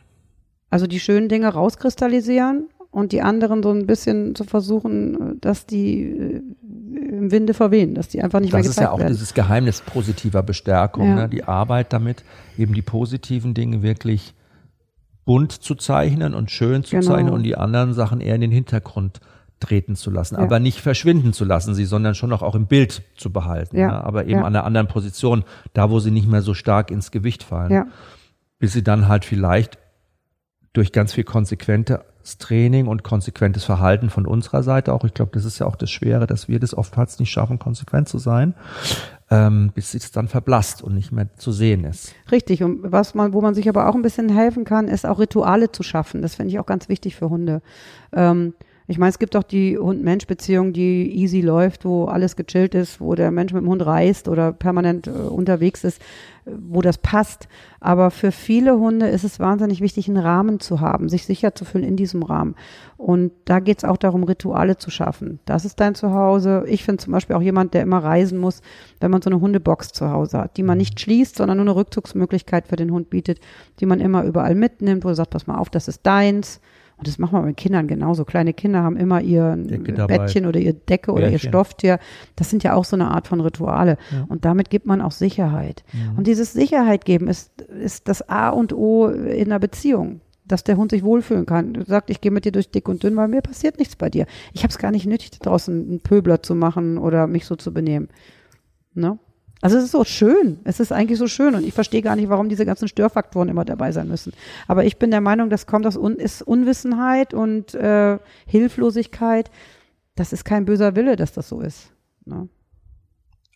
Also 0.69 0.87
die 0.87 0.99
schönen 0.99 1.29
Dinge 1.29 1.49
rauskristallisieren 1.49 2.67
und 2.89 3.11
die 3.11 3.21
anderen 3.21 3.61
so 3.63 3.71
ein 3.71 3.85
bisschen 3.85 4.33
zu 4.35 4.43
versuchen, 4.43 5.39
dass 5.41 5.65
die 5.65 6.01
äh, 6.03 6.41
im 7.09 7.31
Winde 7.31 7.53
verwehen, 7.53 7.93
dass 7.93 8.07
die 8.07 8.21
einfach 8.23 8.39
nicht 8.39 8.53
das 8.53 8.61
mehr 8.61 8.69
ist 8.69 8.75
ja 8.77 8.81
gezeigt 8.83 8.93
auch 8.93 8.99
werden. 8.99 9.13
dieses 9.13 9.33
Geheimnis 9.33 9.81
positiver 9.81 10.41
Bestärkung, 10.43 11.07
Ja. 11.09 11.15
ne? 11.15 11.29
die 11.29 11.43
Arbeit 11.43 11.93
damit, 11.93 12.23
eben 12.57 12.73
die 12.73 12.81
positiven 12.81 13.53
Dinge 13.53 13.81
wirklich 13.83 14.33
bunt 15.25 15.51
zu 15.51 15.75
zeichnen 15.75 16.33
und 16.33 16.51
schön 16.51 16.83
zu 16.83 16.91
Genau. 16.97 17.05
zeichnen 17.07 17.33
und 17.33 17.43
die 17.43 17.55
anderen 17.55 17.93
Sachen 17.93 18.19
eher 18.21 18.35
in 18.35 18.41
den 18.41 18.51
Hintergrund 18.51 19.19
treten 19.59 19.95
zu 19.95 20.11
lassen, 20.11 20.35
Ja. 20.35 20.41
aber 20.41 20.59
nicht 20.59 20.81
verschwinden 20.81 21.31
zu 21.31 21.45
lassen, 21.45 21.73
sie, 21.73 21.85
sondern 21.85 22.15
schon 22.15 22.29
noch 22.29 22.41
auch 22.41 22.55
im 22.55 22.65
Bild 22.67 23.03
zu 23.15 23.31
behalten, 23.31 23.77
Ja. 23.77 23.87
ne? 23.87 24.03
aber 24.03 24.25
eben 24.25 24.39
an 24.39 24.47
einer 24.47 24.65
anderen 24.65 24.87
Position, 24.87 25.45
da 25.73 25.89
wo 25.89 25.99
sie 25.99 26.11
nicht 26.11 26.27
mehr 26.27 26.41
so 26.41 26.53
stark 26.53 26.91
ins 26.91 27.11
Gewicht 27.11 27.43
fallen, 27.43 27.89
bis 28.59 28.73
sie 28.73 28.83
dann 28.83 29.07
halt 29.07 29.23
vielleicht 29.23 29.77
durch 30.73 30.91
ganz 30.91 31.13
viel 31.13 31.23
konsequentes 31.23 31.99
Training 32.39 32.87
und 32.87 33.03
konsequentes 33.03 33.63
Verhalten 33.63 34.09
von 34.09 34.25
unserer 34.25 34.63
Seite 34.63 34.91
auch, 34.91 35.03
ich 35.05 35.13
glaube, 35.13 35.31
das 35.33 35.45
ist 35.45 35.59
ja 35.59 35.65
auch 35.67 35.75
das 35.75 35.91
Schwere, 35.91 36.25
dass 36.27 36.47
wir 36.49 36.59
das 36.59 36.73
oftmals 36.75 37.19
nicht 37.19 37.31
schaffen, 37.31 37.59
konsequent 37.59 38.09
zu 38.09 38.17
sein, 38.17 38.55
ähm, 39.33 39.71
bis 39.73 39.95
es 39.95 40.11
dann 40.11 40.27
verblasst 40.27 40.83
und 40.83 40.93
nicht 40.93 41.11
mehr 41.11 41.27
zu 41.37 41.51
sehen 41.51 41.85
ist. 41.85 42.13
richtig. 42.31 42.61
Und 42.61 42.91
was 42.91 43.15
man, 43.15 43.33
wo 43.33 43.41
man 43.41 43.55
sich 43.55 43.67
aber 43.67 43.89
auch 43.89 43.95
ein 43.95 44.03
bisschen 44.03 44.29
helfen 44.29 44.63
kann, 44.63 44.87
ist 44.87 45.07
auch 45.07 45.19
Rituale 45.19 45.71
zu 45.71 45.81
schaffen. 45.81 46.21
Das 46.21 46.35
finde 46.35 46.51
ich 46.51 46.59
auch 46.59 46.67
ganz 46.67 46.87
wichtig 46.87 47.15
für 47.15 47.29
Hunde. 47.29 47.61
Ähm, 48.13 48.53
ich 48.87 48.97
meine, 48.97 49.11
es 49.11 49.19
gibt 49.19 49.35
auch 49.37 49.43
die 49.43 49.77
Hund-Mensch-Beziehung, 49.77 50.73
die 50.73 51.09
easy 51.15 51.39
läuft, 51.39 51.85
wo 51.85 52.05
alles 52.05 52.35
gechillt 52.35 52.75
ist, 52.75 52.99
wo 52.99 53.15
der 53.15 53.31
Mensch 53.31 53.53
mit 53.53 53.63
dem 53.63 53.69
Hund 53.69 53.85
reist 53.85 54.27
oder 54.27 54.51
permanent 54.51 55.07
äh, 55.07 55.11
unterwegs 55.11 55.85
ist, 55.85 56.01
wo 56.45 56.81
das 56.81 56.97
passt. 56.97 57.47
Aber 57.79 58.11
für 58.11 58.33
viele 58.33 58.77
Hunde 58.77 59.07
ist 59.07 59.23
es 59.23 59.39
wahnsinnig 59.39 59.79
wichtig, 59.79 60.09
einen 60.09 60.17
Rahmen 60.17 60.59
zu 60.59 60.81
haben, 60.81 61.07
sich 61.07 61.25
sicher 61.25 61.55
zu 61.55 61.63
fühlen 61.63 61.85
in 61.85 61.95
diesem 61.95 62.23
Rahmen. 62.23 62.55
Und 62.97 63.31
da 63.45 63.61
geht 63.61 63.77
es 63.77 63.85
auch 63.85 63.95
darum, 63.95 64.23
Rituale 64.23 64.77
zu 64.77 64.91
schaffen. 64.91 65.39
Das 65.45 65.63
ist 65.63 65.79
dein 65.79 65.95
Zuhause. 65.95 66.65
Ich 66.67 66.83
finde 66.83 67.01
zum 67.01 67.13
Beispiel 67.13 67.37
auch 67.37 67.41
jemand, 67.41 67.73
der 67.73 67.83
immer 67.83 68.03
reisen 68.03 68.37
muss, 68.37 68.61
wenn 68.99 69.11
man 69.11 69.21
so 69.21 69.29
eine 69.29 69.39
Hundebox 69.39 69.93
zu 69.93 70.09
Hause 70.09 70.39
hat, 70.39 70.57
die 70.57 70.63
man 70.63 70.77
nicht 70.77 70.99
schließt, 70.99 71.37
sondern 71.37 71.57
nur 71.57 71.65
eine 71.65 71.75
Rückzugsmöglichkeit 71.75 72.67
für 72.67 72.75
den 72.75 72.91
Hund 72.91 73.09
bietet, 73.09 73.39
die 73.79 73.85
man 73.85 74.01
immer 74.01 74.25
überall 74.25 74.55
mitnimmt, 74.55 75.05
wo 75.05 75.09
du 75.09 75.15
sagst, 75.15 75.31
pass 75.31 75.47
mal 75.47 75.57
auf, 75.57 75.69
das 75.69 75.87
ist 75.87 76.05
deins. 76.05 76.59
Und 77.03 77.09
das 77.09 77.19
machen 77.19 77.37
wir 77.37 77.41
mit 77.41 77.57
Kindern 77.57 77.87
genauso. 77.87 78.23
Kleine 78.23 78.53
Kinder 78.53 78.81
haben 78.81 78.95
immer 78.95 79.19
ihr. 79.19 79.57
Bettchen 80.07 80.45
oder 80.45 80.61
ihr 80.61 80.71
Decke 80.71 81.11
oder 81.11 81.25
ihr 81.25 81.31
Bärchen. 81.31 81.49
Stofftier. 81.49 81.99
Das 82.37 82.49
sind 82.49 82.63
ja 82.63 82.75
auch 82.75 82.85
so 82.85 82.95
eine 82.95 83.11
Art 83.11 83.27
von 83.27 83.41
Rituale. 83.41 83.97
Und 84.29 84.45
damit 84.45 84.69
gibt 84.69 84.85
man 84.85 85.01
auch 85.01 85.11
Sicherheit. 85.11 85.83
Und 86.15 86.27
dieses 86.27 86.53
Sicherheit 86.53 87.03
geben 87.03 87.27
ist, 87.27 87.61
ist 87.61 88.07
das 88.07 88.29
A 88.29 88.47
und 88.51 88.71
O 88.71 89.07
in 89.09 89.47
einer 89.47 89.59
Beziehung. 89.59 90.21
Dass 90.45 90.63
der 90.63 90.77
Hund 90.77 90.91
sich 90.91 91.03
wohlfühlen 91.03 91.45
kann. 91.45 91.73
Du 91.73 91.83
sagst, 91.83 92.09
ich 92.09 92.21
gehe 92.21 92.31
mit 92.31 92.45
dir 92.45 92.53
durch 92.53 92.71
dick 92.71 92.87
und 92.87 93.03
dünn, 93.03 93.17
weil 93.17 93.27
mir 93.27 93.41
passiert 93.41 93.79
nichts 93.79 93.97
bei 93.97 94.09
dir. 94.09 94.25
Ich 94.53 94.63
habe 94.63 94.71
es 94.71 94.77
gar 94.77 94.91
nicht 94.91 95.05
nötig, 95.05 95.31
da 95.31 95.49
draußen 95.49 95.73
einen 95.73 95.99
Pöbler 95.99 96.41
zu 96.41 96.55
machen 96.55 96.97
oder 96.97 97.27
mich 97.27 97.45
so 97.45 97.57
zu 97.57 97.73
benehmen. 97.73 98.07
Ne? 98.93 99.19
Also 99.63 99.77
es 99.77 99.85
ist 99.85 99.91
so 99.91 100.03
schön. 100.03 100.59
Es 100.65 100.81
ist 100.81 100.91
eigentlich 100.91 101.17
so 101.17 101.27
schön 101.27 101.55
und 101.55 101.63
ich 101.65 101.73
verstehe 101.73 102.01
gar 102.01 102.17
nicht, 102.17 102.27
warum 102.27 102.49
diese 102.49 102.65
ganzen 102.65 102.89
Störfaktoren 102.89 103.47
immer 103.47 103.63
dabei 103.63 103.93
sein 103.93 104.09
müssen. 104.09 104.33
Aber 104.67 104.83
ich 104.83 104.97
bin 104.97 105.09
der 105.09 105.21
Meinung, 105.21 105.49
das 105.49 105.67
kommt 105.67 105.87
aus 105.87 105.95
Un 105.95 106.17
ist 106.17 106.41
Unwissenheit 106.41 107.33
und 107.33 107.73
äh, 107.73 108.19
Hilflosigkeit. 108.45 109.49
Das 110.15 110.33
ist 110.33 110.43
kein 110.43 110.65
böser 110.65 110.97
Wille, 110.97 111.15
dass 111.15 111.31
das 111.31 111.47
so 111.47 111.61
ist. 111.61 111.93
Ne? 112.25 112.49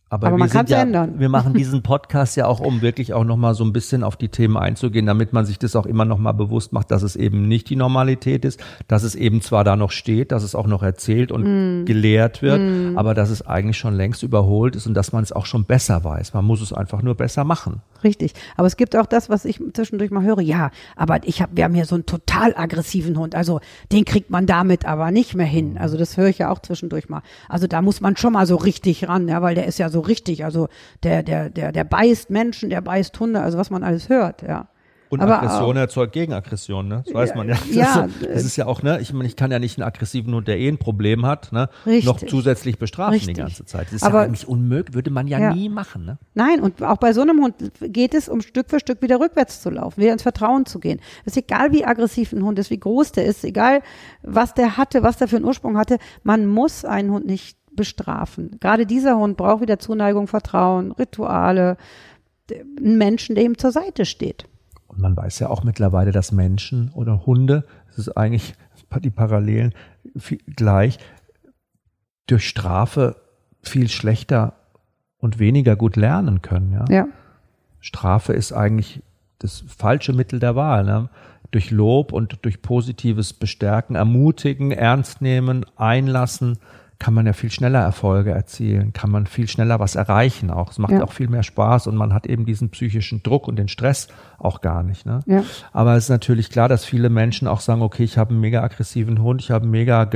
Aber, 0.09 0.27
Aber 0.27 0.35
wir 0.35 0.39
man 0.39 0.47
sind 0.49 0.57
kann's 0.57 0.69
ja, 0.69 0.81
ändern. 0.81 1.15
Wir 1.19 1.27
machen 1.27 1.53
diesen 1.55 1.83
Podcast 1.83 2.37
ja 2.37 2.45
auch, 2.47 2.59
um 2.61 2.81
wirklich 2.81 3.13
auch 3.13 3.25
nochmal 3.25 3.53
so 3.55 3.63
ein 3.65 3.73
bisschen 3.73 4.03
auf 4.03 4.15
die 4.15 4.29
Themen 4.29 4.55
einzugehen, 4.55 5.05
damit 5.05 5.33
man 5.33 5.45
sich 5.45 5.59
das 5.59 5.75
auch 5.75 5.85
immer 5.85 6.05
nochmal 6.05 6.33
bewusst 6.33 6.71
macht, 6.71 6.91
dass 6.91 7.03
es 7.03 7.15
eben 7.17 7.47
nicht 7.47 7.69
die 7.69 7.75
Normalität 7.75 8.45
ist, 8.45 8.59
dass 8.87 9.03
es 9.03 9.15
eben 9.15 9.41
zwar 9.41 9.63
da 9.65 9.75
noch 9.75 9.91
steht, 9.91 10.31
dass 10.31 10.43
es 10.43 10.55
auch 10.55 10.67
noch 10.67 10.81
erzählt 10.81 11.31
und 11.31 11.43
Mm. 11.47 11.85
gelehrt 11.85 12.41
wird, 12.41 12.61
aber 12.97 13.13
dass 13.13 13.29
es 13.29 13.45
eigentlich 13.45 13.77
schon 13.77 13.95
längst 13.95 14.23
überholt 14.23 14.75
ist 14.75 14.87
und 14.87 14.93
dass 14.93 15.11
man 15.11 15.23
es 15.23 15.31
auch 15.31 15.45
schon 15.45 15.65
besser 15.65 16.03
weiß. 16.03 16.33
Man 16.33 16.45
muss 16.45 16.61
es 16.61 16.71
einfach 16.71 17.01
nur 17.01 17.15
besser 17.15 17.43
machen. 17.43 17.81
Richtig. 18.03 18.33
Aber 18.55 18.67
es 18.67 18.77
gibt 18.77 18.95
auch 18.95 19.07
das, 19.07 19.29
was 19.29 19.43
ich 19.43 19.59
zwischendurch 19.73 20.11
mal 20.11 20.23
höre. 20.23 20.39
Ja, 20.41 20.71
aber 20.95 21.19
ich 21.27 21.41
hab, 21.41 21.49
wir 21.55 21.63
haben 21.63 21.73
hier 21.73 21.85
so 21.85 21.95
einen 21.95 22.05
total 22.05 22.53
aggressiven 22.55 23.17
Hund. 23.17 23.35
Also 23.35 23.59
den 23.91 24.05
kriegt 24.05 24.29
man 24.29 24.45
damit 24.45 24.85
aber 24.85 25.11
nicht 25.11 25.35
mehr 25.35 25.45
hin. 25.47 25.77
Also 25.77 25.97
das 25.97 26.15
höre 26.15 26.27
ich 26.27 26.37
ja 26.37 26.51
auch 26.51 26.59
zwischendurch 26.59 27.09
mal. 27.09 27.21
Also 27.49 27.67
da 27.67 27.81
muss 27.81 27.99
man 27.99 28.15
schon 28.15 28.33
mal 28.33 28.45
so 28.45 28.55
richtig 28.55 29.07
ran, 29.07 29.27
ja, 29.27 29.41
weil 29.41 29.55
der 29.55 29.65
ist 29.65 29.79
ja 29.79 29.89
so 29.89 29.96
richtig. 30.01 30.43
Also 30.45 30.67
der, 31.03 31.23
der, 31.23 31.49
der, 31.49 31.71
der 31.71 31.83
beißt 31.83 32.29
Menschen, 32.29 32.69
der 32.69 32.81
beißt 32.81 33.19
Hunde. 33.19 33.41
Also 33.41 33.57
was 33.57 33.69
man 33.69 33.83
alles 33.83 34.09
hört, 34.09 34.41
ja. 34.41 34.67
Und 35.09 35.21
Aber 35.21 35.41
Aggression 35.41 35.77
erzeugt 35.77 36.11
Gegenaggression, 36.11 36.89
ne? 36.89 37.01
Das 37.05 37.13
weiß 37.13 37.35
man 37.35 37.47
ja. 37.47 37.55
Das, 37.55 37.73
ja, 37.73 38.01
ist, 38.03 38.25
das 38.25 38.43
ist 38.43 38.57
ja 38.57 38.65
auch, 38.65 38.83
ne? 38.83 38.99
Ich 38.99 39.13
meine, 39.13 39.25
ich 39.25 39.37
kann 39.37 39.51
ja 39.51 39.57
nicht 39.57 39.77
einen 39.77 39.87
aggressiven 39.87 40.33
Hund, 40.35 40.49
der 40.49 40.59
eh 40.59 40.67
ein 40.67 40.79
Problem 40.79 41.25
hat, 41.25 41.53
ne? 41.53 41.69
Richtig. 41.85 42.03
Noch 42.05 42.17
zusätzlich 42.17 42.77
bestrafen 42.77 43.13
Richtig. 43.13 43.35
die 43.35 43.39
ganze 43.41 43.63
Zeit. 43.63 43.85
Das 43.87 43.93
ist 43.93 44.03
Aber- 44.03 44.19
ja 44.19 44.25
eigentlich 44.25 44.45
unmöglich, 44.49 44.95
würde 44.95 45.09
man 45.09 45.27
ja, 45.27 45.39
Ja. 45.39 45.53
nie 45.53 45.69
machen, 45.69 46.03
ne? 46.03 46.17
Nein, 46.33 46.59
und 46.59 46.83
auch 46.83 46.97
bei 46.97 47.13
so 47.13 47.21
einem 47.21 47.41
Hund 47.41 47.55
geht 47.79 48.13
es, 48.13 48.27
um 48.27 48.41
Stück 48.41 48.69
für 48.69 48.81
Stück 48.81 49.01
wieder 49.01 49.21
rückwärts 49.21 49.61
zu 49.61 49.69
laufen, 49.69 50.01
wieder 50.01 50.11
ins 50.11 50.23
Vertrauen 50.23 50.65
zu 50.65 50.79
gehen. 50.79 50.99
Es 51.23 51.37
ist 51.37 51.37
egal, 51.37 51.71
wie 51.71 51.85
aggressiv 51.85 52.33
ein 52.33 52.43
Hund 52.43 52.59
ist, 52.59 52.69
wie 52.69 52.79
groß 52.79 53.13
der 53.13 53.23
ist, 53.23 53.45
egal, 53.45 53.83
was 54.23 54.55
der 54.55 54.75
hatte, 54.75 55.03
was 55.03 55.15
der 55.15 55.29
für 55.29 55.37
einen 55.37 55.45
Ursprung 55.45 55.77
hatte. 55.77 55.99
Man 56.23 56.47
muss 56.47 56.83
einen 56.83 57.11
Hund 57.11 57.25
nicht 57.25 57.57
bestrafen. 57.77 58.57
Gerade 58.59 58.85
dieser 58.85 59.17
Hund 59.17 59.37
braucht 59.37 59.61
wieder 59.61 59.79
Zuneigung, 59.79 60.27
Vertrauen, 60.27 60.91
Rituale, 60.91 61.77
einen 62.51 62.97
Menschen, 62.97 63.35
der 63.35 63.45
ihm 63.45 63.57
zur 63.57 63.71
Seite 63.71 64.05
steht. 64.05 64.49
Und 64.87 64.99
man 64.99 65.15
weiß 65.15 65.39
ja 65.39 65.49
auch 65.49 65.63
mittlerweile, 65.63 66.11
dass 66.11 66.33
Menschen 66.33 66.91
oder 66.93 67.25
Hunde, 67.25 67.63
das 67.87 67.99
ist 67.99 68.17
eigentlich 68.17 68.53
die 69.01 69.09
Parallelen 69.09 69.73
gleich, 70.55 70.99
durch 72.25 72.47
Strafe 72.47 73.15
viel 73.61 73.89
schlechter 73.89 74.53
und 75.17 75.39
weniger 75.39 75.75
gut 75.75 75.95
lernen 75.95 76.41
können. 76.41 76.73
Ja? 76.73 76.85
Ja, 76.89 77.07
Strafe 77.79 78.33
ist 78.33 78.51
eigentlich 78.51 79.01
das 79.39 79.63
falsche 79.67 80.13
Mittel 80.13 80.39
der 80.39 80.55
Wahl. 80.55 80.83
Ne? 80.83 81.09
Durch 81.51 81.71
Lob 81.71 82.11
und 82.11 82.39
durch 82.41 82.61
positives 82.61 83.33
Bestärken, 83.33 83.95
ermutigen, 83.95 84.71
ernst 84.71 85.21
nehmen, 85.21 85.65
einlassen, 85.75 86.57
kann 86.99 87.13
man 87.13 87.27
ja 87.27 87.33
viel 87.33 87.51
schneller 87.51 87.79
Erfolge 87.81 88.31
erzielen, 88.31 88.91
kann 88.91 89.11
man 89.11 89.27
viel 89.27 89.47
schneller 89.47 89.79
was 89.79 89.95
erreichen 89.95 90.49
auch. 90.49 90.71
Es 90.71 90.79
macht 90.79 90.93
Ja. 90.93 91.03
auch 91.03 91.11
viel 91.13 91.27
mehr 91.27 91.43
Spaß 91.43 91.85
und 91.87 91.95
man 91.95 92.11
hat 92.13 92.25
eben 92.25 92.45
diesen 92.45 92.69
psychischen 92.71 93.21
Druck 93.21 93.47
und 93.47 93.55
den 93.57 93.67
Stress 93.67 94.07
auch 94.39 94.61
gar 94.61 94.81
nicht. 94.81 95.05
Ne? 95.05 95.19
ja, 95.27 95.43
Aber 95.73 95.95
es 95.95 96.05
ist 96.05 96.09
natürlich 96.09 96.49
klar, 96.49 96.67
dass 96.69 96.85
viele 96.85 97.09
Menschen 97.09 97.47
auch 97.47 97.59
sagen, 97.59 97.81
okay, 97.83 98.03
ich 98.03 98.17
habe 98.17 98.31
einen 98.31 98.39
mega 98.39 98.63
aggressiven 98.63 99.21
Hund, 99.21 99.41
ich 99.41 99.51
habe 99.51 99.63
einen 99.63 99.71
mega 99.71 100.09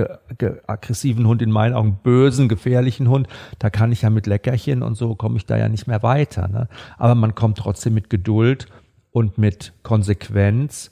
aggressiven 0.67 1.27
Hund, 1.27 1.41
in 1.41 1.51
meinen 1.51 1.73
Augen 1.75 1.99
bösen, 2.01 2.49
gefährlichen 2.49 3.07
Hund. 3.09 3.27
Da 3.59 3.69
kann 3.69 3.91
ich 3.91 4.01
ja 4.01 4.09
mit 4.09 4.25
Leckerchen 4.25 4.81
und 4.81 4.95
so 4.95 5.13
komme 5.15 5.37
ich 5.37 5.45
da 5.45 5.57
ja 5.57 5.69
nicht 5.69 5.87
mehr 5.87 6.01
weiter. 6.03 6.47
Ne? 6.47 6.67
Aber 6.97 7.15
man 7.15 7.35
kommt 7.35 7.57
trotzdem 7.59 7.93
mit 7.93 8.09
Geduld 8.09 8.67
und 9.11 9.37
mit 9.37 9.73
Konsequenz 9.83 10.91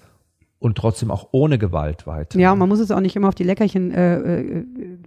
und 0.60 0.78
trotzdem 0.78 1.10
auch 1.10 1.30
ohne 1.32 1.58
Gewalt 1.58 2.06
weiter. 2.06 2.38
ja, 2.38 2.54
man 2.54 2.68
muss 2.68 2.80
es 2.80 2.92
auch 2.92 3.00
nicht 3.00 3.16
immer 3.16 3.30
auf 3.30 3.36
die 3.36 3.46
Leckerchen 3.46 3.92
äh, 3.92 4.18
äh, 4.18 4.66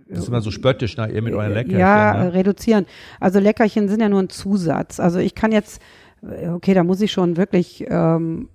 Das 0.09 0.21
ist 0.21 0.29
immer 0.29 0.41
so 0.41 0.51
spöttisch, 0.51 0.97
na, 0.97 1.09
ihr 1.09 1.23
mit 1.23 1.35
euren 1.35 1.53
Leckerchen. 1.53 1.79
Ja, 1.79 2.25
ne? 2.25 2.33
reduzieren. 2.33 2.87
Also 3.21 3.39
Leckerchen 3.39 3.89
sind 3.89 4.01
ja 4.01 4.09
nur 4.09 4.23
ein 4.23 4.31
Zusatz. 4.31 4.99
Also 4.99 5.19
ich 5.19 5.35
kann 5.35 5.53
jetzt, 5.53 5.83
äh, 6.23 6.49
okay, 6.49 6.73
da 6.73 6.85
muss 6.85 7.01
ich 7.03 7.13
schon 7.13 7.37
wirklich 7.37 7.85
ähm, 7.89 8.49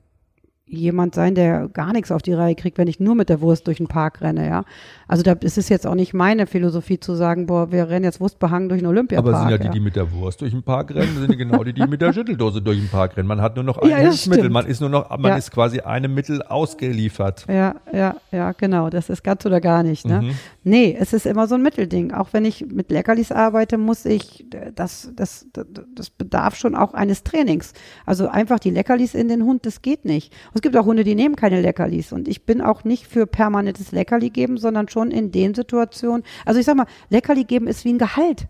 jemand 0.68 1.16
sein, 1.16 1.34
der 1.34 1.70
gar 1.70 1.94
nichts 1.94 2.12
auf 2.12 2.22
die 2.22 2.34
Reihe 2.34 2.56
kriegt, 2.56 2.78
wenn 2.78 2.88
ich 2.88 3.00
nur 3.00 3.16
mit 3.16 3.30
der 3.30 3.42
Wurst 3.42 3.68
durch 3.68 3.78
den 3.78 3.88
Park 3.88 4.22
renne, 4.22 4.48
ja. 4.48 4.64
Also 5.08 5.24
da 5.24 5.32
ist 5.34 5.58
es 5.58 5.70
jetzt 5.70 5.88
auch 5.88 5.96
nicht 5.96 6.14
meine 6.14 6.48
Philosophie 6.48 7.00
zu 7.00 7.16
sagen, 7.16 7.46
boah, 7.46 7.72
wir 7.72 7.88
rennen 7.90 8.04
jetzt 8.04 8.20
wurstbehangen 8.20 8.68
durch 8.68 8.82
den 8.82 8.88
Olympiapark. 8.88 9.34
Aber 9.34 9.40
sind 9.40 9.50
ja 9.52 9.58
die, 9.58 9.66
ja. 9.68 9.72
die 9.72 9.80
mit 9.80 9.96
der 9.96 10.12
Wurst 10.12 10.42
durch 10.42 10.52
den 10.52 10.64
Park 10.64 10.94
rennen, 10.94 11.16
sind 11.18 11.32
ja 11.32 11.38
genau 11.38 11.64
die, 11.64 11.72
die 11.72 11.88
mit 11.88 12.02
der 12.02 12.12
Schütteldose 12.12 12.62
durch 12.62 12.78
den 12.78 12.90
Park 12.90 13.16
rennen. 13.16 13.28
Man 13.28 13.40
hat 13.42 13.56
nur 13.56 13.64
noch 13.64 13.78
ein 13.78 13.90
Ja, 13.90 13.98
Hilfsmittel, 13.98 14.50
man 14.50 14.66
ist 14.66 14.82
nur 14.82 14.90
noch, 14.90 15.10
man 15.10 15.32
Ja. 15.32 15.38
ist 15.38 15.52
quasi 15.52 15.80
einem 15.80 16.14
Mittel 16.14 16.42
ausgeliefert. 16.44 17.46
Ja, 17.48 17.76
ja, 17.94 18.18
ja, 18.32 18.52
genau. 18.52 18.90
Das 18.90 19.10
ist 19.10 19.24
ganz 19.24 19.46
oder 19.46 19.62
gar 19.62 19.84
nicht. 19.84 20.06
Ne? 20.06 20.22
Mhm. 20.22 20.32
Nee, 20.64 20.98
es 21.00 21.14
ist 21.14 21.26
immer 21.26 21.48
so 21.48 21.56
ein 21.56 21.62
Mittelding. 21.62 22.12
Auch 22.12 22.30
wenn 22.34 22.44
ich 22.44 22.66
mit 22.68 22.92
Leckerlis 22.92 23.32
arbeite, 23.32 23.78
muss 23.78 24.06
ich, 24.06 24.46
das, 24.76 25.12
das, 25.16 25.46
das, 25.54 25.68
das 25.96 26.10
bedarf 26.10 26.56
schon 26.56 26.76
auch 26.76 26.94
eines 26.94 27.24
Trainings. 27.24 27.72
Also 28.06 28.28
einfach 28.28 28.60
die 28.60 28.72
Leckerlis 28.72 29.14
in 29.14 29.30
den 29.30 29.44
Hund, 29.44 29.66
das 29.66 29.82
geht 29.82 30.04
nicht. 30.04 30.34
Und 30.54 30.57
es 30.58 30.62
gibt 30.64 30.76
auch 30.76 30.86
Hunde, 30.86 31.04
die 31.04 31.14
nehmen 31.14 31.36
keine 31.36 31.62
Leckerlis. 31.62 32.12
Und 32.12 32.28
ich 32.28 32.44
bin 32.44 32.62
auch 32.62 32.84
nicht 32.84 33.06
für 33.06 33.28
permanentes 33.28 33.92
Leckerli 33.92 34.32
geben, 34.32 34.58
sondern 34.58 34.90
schon 34.90 35.12
in 35.12 35.32
den 35.32 35.54
Situationen. 35.54 36.24
Also 36.46 36.60
ich 36.60 36.66
sag 36.66 36.76
mal, 36.76 36.88
Leckerli 37.10 37.44
geben 37.44 37.68
ist 37.68 37.86
wie 37.86 37.94
ein 37.94 38.00
Gehalt. 38.00 38.48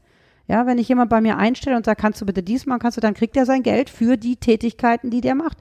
Ja, 0.47 0.65
wenn 0.65 0.77
ich 0.77 0.87
jemand 0.87 1.09
bei 1.09 1.19
mir 1.19 1.37
einstelle 1.37 1.75
und 1.75 1.85
sage, 1.85 1.99
kannst 1.99 2.21
du 2.21 2.25
bitte 2.25 2.41
dies 2.41 2.65
machen, 2.65 2.79
kannst 2.79 2.95
du, 2.95 3.01
dann 3.01 3.13
kriegt 3.13 3.35
er 3.35 3.45
sein 3.45 3.61
Geld 3.61 3.89
für 3.89 4.15
die 4.15 4.37
Tätigkeiten, 4.37 5.09
die 5.09 5.19
der 5.19 5.35
macht. 5.35 5.57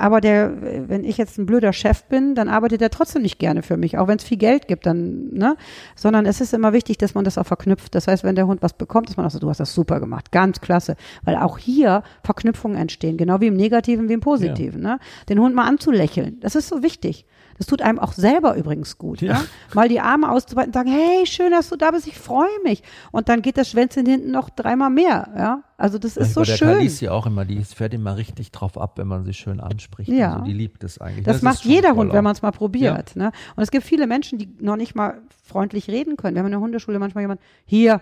Aber 0.00 0.22
der, 0.22 0.88
wenn 0.88 1.04
ich 1.04 1.18
jetzt 1.18 1.36
ein 1.36 1.44
blöder 1.44 1.74
Chef 1.74 2.04
bin, 2.04 2.34
dann 2.34 2.48
arbeitet 2.48 2.80
er 2.80 2.88
trotzdem 2.88 3.20
nicht 3.20 3.38
gerne 3.38 3.62
für 3.62 3.76
mich, 3.76 3.98
auch 3.98 4.08
wenn 4.08 4.16
es 4.16 4.24
viel 4.24 4.38
Geld 4.38 4.66
gibt, 4.66 4.86
dann, 4.86 5.28
ne? 5.34 5.56
Sondern 5.94 6.24
es 6.24 6.40
ist 6.40 6.54
immer 6.54 6.72
wichtig, 6.72 6.96
dass 6.96 7.14
man 7.14 7.24
das 7.24 7.36
auch 7.36 7.44
verknüpft. 7.44 7.94
Das 7.94 8.06
heißt, 8.06 8.24
wenn 8.24 8.34
der 8.34 8.46
Hund 8.46 8.62
was 8.62 8.72
bekommt, 8.72 9.10
dass 9.10 9.18
man 9.18 9.26
auch 9.26 9.30
so, 9.30 9.38
du 9.38 9.50
hast 9.50 9.60
das 9.60 9.74
super 9.74 10.00
gemacht, 10.00 10.32
ganz 10.32 10.62
klasse. 10.62 10.96
Weil 11.22 11.36
auch 11.36 11.58
hier 11.58 12.02
Verknüpfungen 12.24 12.78
entstehen, 12.78 13.18
genau 13.18 13.42
wie 13.42 13.48
im 13.48 13.56
Negativen 13.56 14.08
wie 14.08 14.14
im 14.14 14.20
Positiven, 14.20 14.80
ne? 14.80 14.98
Den 15.28 15.38
Hund 15.38 15.54
mal 15.54 15.66
anzulächeln, 15.66 16.40
das 16.40 16.54
ist 16.54 16.68
so 16.68 16.82
wichtig. 16.82 17.26
Das 17.60 17.66
tut 17.66 17.82
einem 17.82 17.98
auch 17.98 18.14
selber 18.14 18.56
übrigens 18.56 18.96
gut. 18.96 19.20
Ja. 19.20 19.34
Ja. 19.34 19.44
Mal 19.74 19.90
die 19.90 20.00
Arme 20.00 20.30
auszubreiten 20.32 20.70
und 20.70 20.74
sagen, 20.74 20.90
hey, 20.90 21.26
schön, 21.26 21.50
dass 21.50 21.68
du 21.68 21.76
da 21.76 21.90
bist, 21.90 22.06
ich 22.06 22.18
freue 22.18 22.48
mich. 22.64 22.82
Und 23.12 23.28
dann 23.28 23.42
geht 23.42 23.58
das 23.58 23.68
Schwänzchen 23.68 24.06
hinten 24.06 24.30
noch 24.30 24.48
dreimal 24.48 24.88
mehr. 24.88 25.28
Ja. 25.36 25.62
Also 25.76 25.98
das 25.98 26.16
ist 26.16 26.32
so 26.32 26.40
bei 26.40 26.46
der 26.46 26.56
schön. 26.56 26.68
Kalisi 26.68 27.08
auch 27.08 27.26
immer, 27.26 27.44
die 27.44 27.62
fährt 27.62 27.92
immer 27.92 28.16
richtig 28.16 28.50
drauf 28.50 28.78
ab, 28.78 28.96
wenn 28.96 29.08
man 29.08 29.26
sie 29.26 29.34
schön 29.34 29.60
anspricht. 29.60 30.08
Ja. 30.08 30.32
Also 30.32 30.44
die 30.46 30.54
liebt 30.54 30.82
es 30.84 30.98
eigentlich. 30.98 31.26
Das, 31.26 31.36
ist 31.36 31.42
macht 31.42 31.66
jeder 31.66 31.94
Hund, 31.96 32.14
wenn 32.14 32.24
man 32.24 32.32
es 32.32 32.40
mal 32.40 32.50
probiert. 32.50 33.14
Ne? 33.14 33.30
Und 33.56 33.62
es 33.62 33.70
gibt 33.70 33.84
viele 33.84 34.06
Menschen, 34.06 34.38
die 34.38 34.48
noch 34.58 34.76
nicht 34.76 34.94
mal 34.94 35.20
freundlich 35.44 35.88
reden 35.88 36.16
können. 36.16 36.36
Wir 36.36 36.40
haben 36.40 36.46
in 36.46 36.52
der 36.52 36.60
Hundeschule 36.60 36.98
manchmal 36.98 37.24
jemand, 37.24 37.42
hier, 37.66 38.00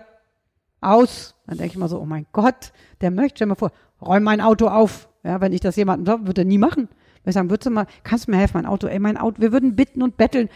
aus. 0.81 1.35
Dann 1.47 1.57
denke 1.57 1.73
ich 1.73 1.77
mal 1.77 1.89
so, 1.89 1.99
oh 1.99 2.05
mein 2.05 2.25
Gott, 2.31 2.71
der 3.01 3.11
möchte, 3.11 3.37
stell 3.37 3.47
mal 3.47 3.55
vor, 3.55 3.71
räum 4.01 4.23
mein 4.23 4.41
Auto 4.41 4.67
auf. 4.67 5.09
Ja, 5.23 5.41
wenn 5.41 5.51
ich 5.51 5.59
das 5.59 5.75
jemandem 5.75 6.05
sage, 6.05 6.27
würde 6.27 6.41
er 6.41 6.45
nie 6.45 6.57
machen. 6.57 6.87
Ich 7.25 7.33
sagen, 7.33 7.49
würdest 7.49 7.67
du 7.67 7.71
mal, 7.71 7.85
kannst 8.03 8.27
du 8.27 8.31
mir 8.31 8.37
helfen, 8.37 8.53
mein 8.55 8.65
Auto, 8.65 8.87
ey, 8.87 8.99
mein 8.99 9.17
Auto, 9.17 9.41
wir 9.41 9.51
würden 9.51 9.75
bitten 9.75 10.01
und 10.01 10.17
betteln, 10.17 10.49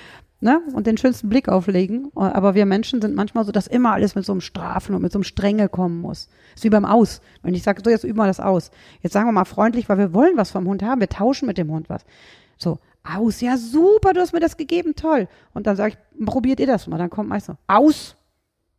ne, 0.43 0.61
und 0.73 0.85
den 0.87 0.97
schönsten 0.97 1.29
Blick 1.29 1.49
auflegen. 1.49 2.11
Aber 2.15 2.53
wir 2.53 2.65
Menschen 2.65 3.01
sind 3.01 3.15
manchmal 3.15 3.45
so, 3.45 3.51
dass 3.51 3.67
immer 3.67 3.93
alles 3.93 4.13
mit 4.15 4.25
so 4.25 4.33
einem 4.33 4.41
Strafen 4.41 4.93
und 4.93 5.01
mit 5.01 5.11
so 5.11 5.17
einem 5.17 5.23
Strenge 5.23 5.69
kommen 5.69 6.01
muss. 6.01 6.27
ist 6.53 6.63
wie 6.63 6.69
beim 6.69 6.85
Aus. 6.85 7.21
Wenn 7.41 7.53
ich 7.53 7.63
sage, 7.63 7.81
so, 7.83 7.89
jetzt 7.89 8.03
üben 8.03 8.17
wir 8.17 8.27
das 8.27 8.39
aus. 8.39 8.69
Jetzt 9.01 9.13
sagen 9.13 9.27
wir 9.27 9.31
mal 9.31 9.45
freundlich, 9.45 9.89
weil 9.89 9.97
wir 9.97 10.13
wollen 10.13 10.35
was 10.35 10.51
vom 10.51 10.67
Hund 10.67 10.83
haben, 10.83 10.99
wir 10.99 11.09
tauschen 11.09 11.47
mit 11.47 11.57
dem 11.57 11.71
Hund 11.71 11.89
was. 11.89 12.05
So, 12.57 12.79
aus, 13.03 13.41
ja 13.41 13.57
super, 13.57 14.13
du 14.13 14.21
hast 14.21 14.33
mir 14.33 14.39
das 14.39 14.57
gegeben, 14.57 14.95
toll. 14.95 15.27
Und 15.53 15.67
dann 15.67 15.75
sage 15.75 15.95
ich, 15.95 16.25
probiert 16.25 16.59
ihr 16.59 16.67
das 16.67 16.87
mal. 16.87 16.97
Dann 16.97 17.09
kommt 17.09 17.29
meist 17.29 17.47
so, 17.47 17.55
aus. 17.67 18.15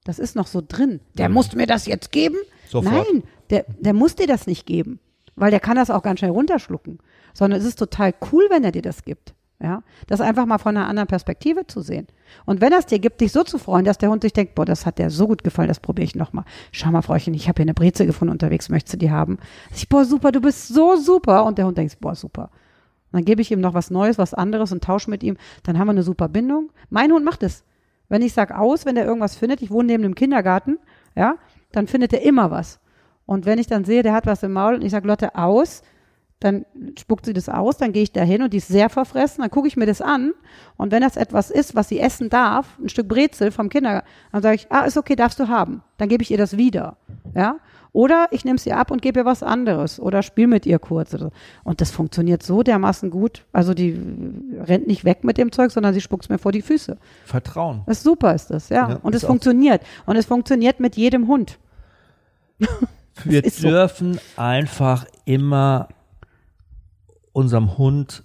Das 0.05 0.19
ist 0.19 0.37
noch 0.37 0.47
so 0.47 0.63
drin. 0.67 1.01
Der 1.15 1.31
muss 1.31 1.55
mir 1.55 1.67
das 1.67 1.87
jetzt 1.87 2.13
geben? 2.13 2.37
Sofort. 2.69 2.93
Nein, 2.95 3.23
der, 3.49 3.65
der 3.81 3.95
muss 3.95 4.17
dir 4.17 4.27
das 4.27 4.47
nicht 4.47 4.67
geben. 4.67 5.01
Weil 5.35 5.51
der 5.51 5.61
kann 5.61 5.77
das 5.77 5.91
auch 5.91 6.03
ganz 6.03 6.21
schnell 6.21 6.31
runterschlucken. 6.31 6.99
Sondern 7.35 7.61
es 7.61 7.67
ist 7.67 7.79
total 7.79 8.15
cool, 8.33 8.47
wenn 8.49 8.65
er 8.65 8.73
dir 8.73 8.83
das 8.83 9.03
gibt. 9.03 9.35
Ja, 9.61 9.83
das 10.09 10.21
einfach 10.21 10.47
mal 10.47 10.59
von 10.59 10.77
einer 10.77 10.89
anderen 10.89 11.07
Perspektive 11.07 11.67
zu 11.67 11.81
sehen. 11.81 12.07
Und 12.45 12.61
wenn 12.61 12.73
er 12.73 12.81
es 12.81 12.87
dir 12.87 12.99
gibt, 12.99 13.21
dich 13.21 13.33
so 13.33 13.45
zu 13.45 13.59
freuen, 13.59 13.85
dass 13.85 13.99
der 13.99 14.11
Hund 14.11 14.23
sich 14.23 14.33
denkt, 14.33 14.55
boah, 14.55 14.65
das 14.65 14.85
hat 14.85 14.99
der 14.99 15.11
so 15.11 15.29
gut 15.29 15.45
gefallen, 15.45 15.69
das 15.69 15.81
probiere 15.81 16.05
ich 16.05 16.15
nochmal. 16.15 16.45
Schau 16.73 16.91
mal, 16.91 17.03
Frauchen, 17.03 17.35
ich 17.35 17.49
habe 17.49 17.59
hier 17.59 17.65
eine 17.65 17.75
Breze 17.75 18.05
gefunden 18.05 18.33
unterwegs, 18.33 18.69
möchtest 18.69 18.95
du 18.95 18.99
die 18.99 19.11
haben? 19.11 19.39
Ich, 19.75 19.89
boah, 19.89 20.05
super, 20.05 20.33
du 20.33 20.41
bist 20.41 20.69
so 20.69 20.97
super. 20.97 21.45
Und 21.45 21.57
der 21.57 21.67
Hund 21.67 21.79
denkt, 21.79 21.99
boah, 22.01 22.15
super. 22.15 22.51
Und 23.13 23.21
dann 23.21 23.25
gebe 23.25 23.41
ich 23.43 23.53
ihm 23.53 23.61
noch 23.61 23.75
was 23.75 23.91
Neues, 23.91 24.19
was 24.19 24.35
anderes 24.35 24.73
und 24.73 24.83
tausche 24.83 25.09
mit 25.09 25.23
ihm. 25.23 25.37
Dann 25.63 25.79
haben 25.79 25.87
wir 25.87 25.93
eine 25.93 26.03
super 26.03 26.29
Bindung. 26.29 26.71
Mein 26.91 27.13
Hund 27.13 27.25
macht 27.25 27.45
es. 27.45 27.65
Wenn 28.09 28.23
ich 28.23 28.33
sag 28.35 28.51
aus, 28.51 28.85
wenn 28.85 28.97
er 28.97 29.07
irgendwas 29.07 29.37
findet, 29.37 29.63
ich 29.63 29.71
wohne 29.71 29.87
neben 29.87 30.03
dem 30.03 30.15
Kindergarten, 30.15 30.79
ja, 31.15 31.37
dann 31.73 31.87
findet 31.87 32.13
er 32.13 32.23
immer 32.23 32.51
was. 32.51 32.81
Und 33.25 33.47
wenn 33.47 33.59
ich 33.59 33.69
dann 33.69 33.85
sehe, 33.85 34.03
der 34.03 34.13
hat 34.13 34.27
was 34.27 34.43
im 34.43 34.53
Maul 34.53 34.75
und 34.75 34.83
ich 34.83 34.91
sage, 34.91 35.09
Lotte, 35.09 35.37
aus, 35.37 35.83
dann 36.45 36.67
spuckt 36.99 37.25
sie 37.25 37.33
das 37.33 37.49
aus, 37.49 37.79
dann 37.79 37.93
gehe 37.93 38.03
ich 38.03 38.13
da 38.13 38.23
hin 38.23 38.43
und 38.43 38.53
die 38.53 38.59
ist 38.59 38.69
sehr 38.69 38.91
verfressen, 38.91 39.41
dann 39.41 39.51
gucke 39.51 39.67
ich 39.67 39.77
mir 39.77 39.87
das 39.87 40.01
an 40.01 40.33
und 40.77 40.93
wenn 40.93 41.03
das 41.03 41.17
etwas 41.17 41.51
ist, 41.51 41.75
was 41.75 41.89
sie 41.89 41.99
essen 41.99 42.29
darf, 42.29 42.79
ein 42.79 42.89
Stück 42.89 43.09
Brezel 43.09 43.51
vom 43.51 43.69
Kindergarten, 43.69 44.07
dann 44.33 44.43
sage 44.43 44.57
ich, 44.57 44.67
ah, 44.71 44.81
ist 44.85 44.97
okay, 44.97 45.17
darfst 45.17 45.41
du 45.41 45.49
haben. 45.49 45.83
Dann 45.97 46.09
gebe 46.09 46.23
ich 46.23 46.31
ihr 46.31 46.39
das 46.39 46.57
wieder, 46.57 46.97
ja. 47.35 47.57
Oder 47.93 48.27
ich 48.33 48.45
nehme 48.45 48.59
sie 48.59 48.73
ab 48.73 48.91
und 48.91 49.03
gebe 49.03 49.21
ihr 49.21 49.25
was 49.25 49.45
anderes 49.45 50.01
oder 50.01 50.25
spiel 50.25 50.49
mit 50.49 50.67
ihr 50.67 50.81
kurz. 50.81 51.17
Und 51.63 51.81
das 51.81 51.93
funktioniert 51.93 52.43
so 52.43 52.65
dermaßen 52.65 53.09
gut. 53.09 53.45
Also 53.53 53.73
die 53.73 53.97
rennt 54.59 54.89
nicht 54.89 55.05
weg 55.05 55.23
mit 55.23 55.39
dem 55.39 55.53
Zeug, 55.53 55.71
sondern 55.71 55.95
sie 55.95 56.01
spuckt 56.01 56.25
es 56.25 56.29
mir 56.29 56.39
vor 56.39 56.51
die 56.51 56.63
Füße. 56.63 56.99
Vertrauen. 57.25 57.83
Das 57.87 57.99
ist 57.99 58.03
super 58.03 58.35
ist 58.35 58.51
das, 58.51 58.69
ja. 58.69 58.91
Ja, 58.91 58.97
und 58.97 59.15
es 59.15 59.25
funktioniert. 59.25 59.81
Und 60.07 60.17
es 60.17 60.27
funktioniert 60.27 60.81
mit 60.81 60.97
jedem 60.97 61.29
Hund. 61.29 61.57
Wir 63.23 63.45
ist 63.45 63.59
so. 63.59 63.69
dürfen 63.69 64.19
einfach 64.37 65.07
immer 65.25 65.87
unserem 67.35 67.77
Hund 67.77 68.23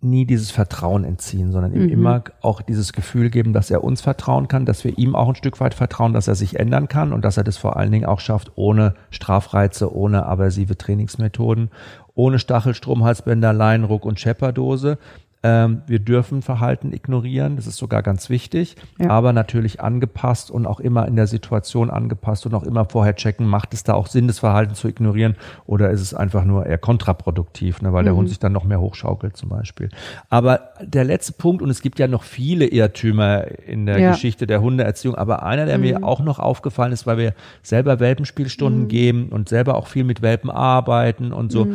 nie 0.00 0.26
dieses 0.26 0.52
Vertrauen 0.52 1.02
entziehen, 1.04 1.50
sondern 1.50 1.74
ihm 1.74 1.84
Mhm. 1.86 1.88
immer 1.88 2.22
auch 2.40 2.62
dieses 2.62 2.92
Gefühl 2.92 3.30
geben, 3.30 3.52
dass 3.52 3.68
er 3.70 3.82
uns 3.82 4.00
vertrauen 4.00 4.46
kann, 4.46 4.64
dass 4.64 4.84
wir 4.84 4.96
ihm 4.96 5.16
auch 5.16 5.28
ein 5.28 5.34
Stück 5.34 5.58
weit 5.58 5.74
vertrauen, 5.74 6.12
dass 6.12 6.28
er 6.28 6.36
sich 6.36 6.58
ändern 6.60 6.86
kann 6.86 7.12
und 7.12 7.24
dass 7.24 7.36
er 7.36 7.42
das 7.42 7.56
vor 7.56 7.76
allen 7.76 7.90
Dingen 7.90 8.04
auch 8.06 8.20
schafft, 8.20 8.52
ohne 8.54 8.94
Strafreize, 9.10 9.92
ohne 9.92 10.26
aversive 10.26 10.78
Trainingsmethoden, 10.78 11.70
ohne 12.14 12.38
Stachelstrom, 12.38 13.02
Halsbänder, 13.02 13.52
Leinruck 13.52 14.04
und 14.04 14.20
Schepperdose. 14.20 14.98
Ähm, 15.44 15.82
wir 15.86 16.00
dürfen 16.00 16.42
Verhalten 16.42 16.92
ignorieren, 16.92 17.54
das 17.54 17.68
ist 17.68 17.76
sogar 17.76 18.02
ganz 18.02 18.28
wichtig, 18.28 18.74
Ja. 18.98 19.10
aber 19.10 19.32
natürlich 19.32 19.80
angepasst 19.80 20.50
und 20.50 20.66
auch 20.66 20.80
immer 20.80 21.06
in 21.06 21.14
der 21.14 21.28
Situation 21.28 21.90
angepasst 21.90 22.44
und 22.44 22.54
auch 22.54 22.64
immer 22.64 22.86
vorher 22.86 23.14
checken, 23.14 23.46
macht 23.46 23.72
es 23.72 23.84
da 23.84 23.94
auch 23.94 24.08
Sinn, 24.08 24.26
das 24.26 24.40
Verhalten 24.40 24.74
zu 24.74 24.88
ignorieren 24.88 25.36
oder 25.64 25.90
ist 25.90 26.00
es 26.00 26.12
einfach 26.12 26.44
nur 26.44 26.66
eher 26.66 26.78
kontraproduktiv, 26.78 27.82
ne, 27.82 27.92
weil 27.92 28.02
der 28.02 28.14
Mhm. 28.14 28.18
Hund 28.18 28.28
sich 28.30 28.40
dann 28.40 28.52
noch 28.52 28.64
mehr 28.64 28.80
hochschaukelt 28.80 29.36
zum 29.36 29.48
Beispiel. 29.48 29.90
Aber 30.28 30.70
der 30.82 31.04
letzte 31.04 31.32
Punkt, 31.34 31.62
und 31.62 31.70
es 31.70 31.82
gibt 31.82 32.00
ja 32.00 32.08
noch 32.08 32.24
viele 32.24 32.66
Irrtümer 32.66 33.44
in 33.64 33.86
der 33.86 33.98
Ja. 34.00 34.10
Geschichte 34.10 34.48
der 34.48 34.60
Hundeerziehung, 34.60 35.14
aber 35.14 35.44
einer, 35.44 35.66
der 35.66 35.78
mir 35.78 36.02
auch 36.02 36.18
noch 36.20 36.40
aufgefallen 36.40 36.90
ist, 36.92 37.06
weil 37.06 37.16
wir 37.18 37.34
selber 37.62 38.00
Welpenspielstunden 38.00 38.88
geben 38.88 39.28
und 39.28 39.48
selber 39.48 39.76
auch 39.76 39.86
viel 39.86 40.02
mit 40.02 40.20
Welpen 40.20 40.50
arbeiten 40.50 41.32
und 41.32 41.52
so, 41.52 41.68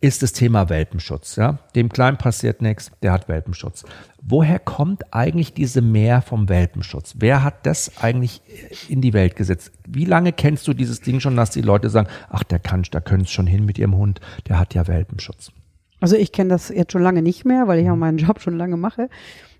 ist 0.00 0.22
das 0.22 0.32
Thema 0.32 0.68
Welpenschutz. 0.68 1.36
Ja? 1.36 1.58
Dem 1.74 1.88
Kleinen 1.88 2.16
passiert 2.16 2.62
nichts, 2.62 2.90
der 3.02 3.12
hat 3.12 3.28
Welpenschutz. 3.28 3.84
Woher 4.22 4.58
kommt 4.58 5.12
eigentlich 5.12 5.54
diese 5.54 5.80
Mehr 5.80 6.22
vom 6.22 6.48
Welpenschutz? 6.48 7.14
Wer 7.18 7.42
hat 7.42 7.66
das 7.66 7.98
eigentlich 8.00 8.42
in 8.88 9.00
die 9.00 9.12
Welt 9.12 9.36
gesetzt? 9.36 9.72
Wie 9.86 10.04
lange 10.04 10.32
kennst 10.32 10.68
du 10.68 10.74
dieses 10.74 11.00
Ding 11.00 11.20
schon, 11.20 11.36
dass 11.36 11.50
die 11.50 11.62
Leute 11.62 11.90
sagen, 11.90 12.08
ach, 12.28 12.44
der 12.44 12.58
kann, 12.58 12.84
da 12.90 13.00
können 13.00 13.22
es 13.22 13.30
schon 13.30 13.46
hin 13.46 13.64
mit 13.64 13.78
ihrem 13.78 13.96
Hund, 13.96 14.20
der 14.48 14.58
hat 14.58 14.74
ja 14.74 14.86
Welpenschutz. 14.86 15.52
Also 16.00 16.16
ich 16.16 16.32
kenne 16.32 16.50
das 16.50 16.68
jetzt 16.68 16.92
schon 16.92 17.02
lange 17.02 17.22
nicht 17.22 17.44
mehr, 17.44 17.66
weil 17.66 17.80
ich 17.80 17.90
auch 17.90 17.96
meinen 17.96 18.18
Job 18.18 18.40
schon 18.40 18.56
lange 18.56 18.76
mache. 18.76 19.08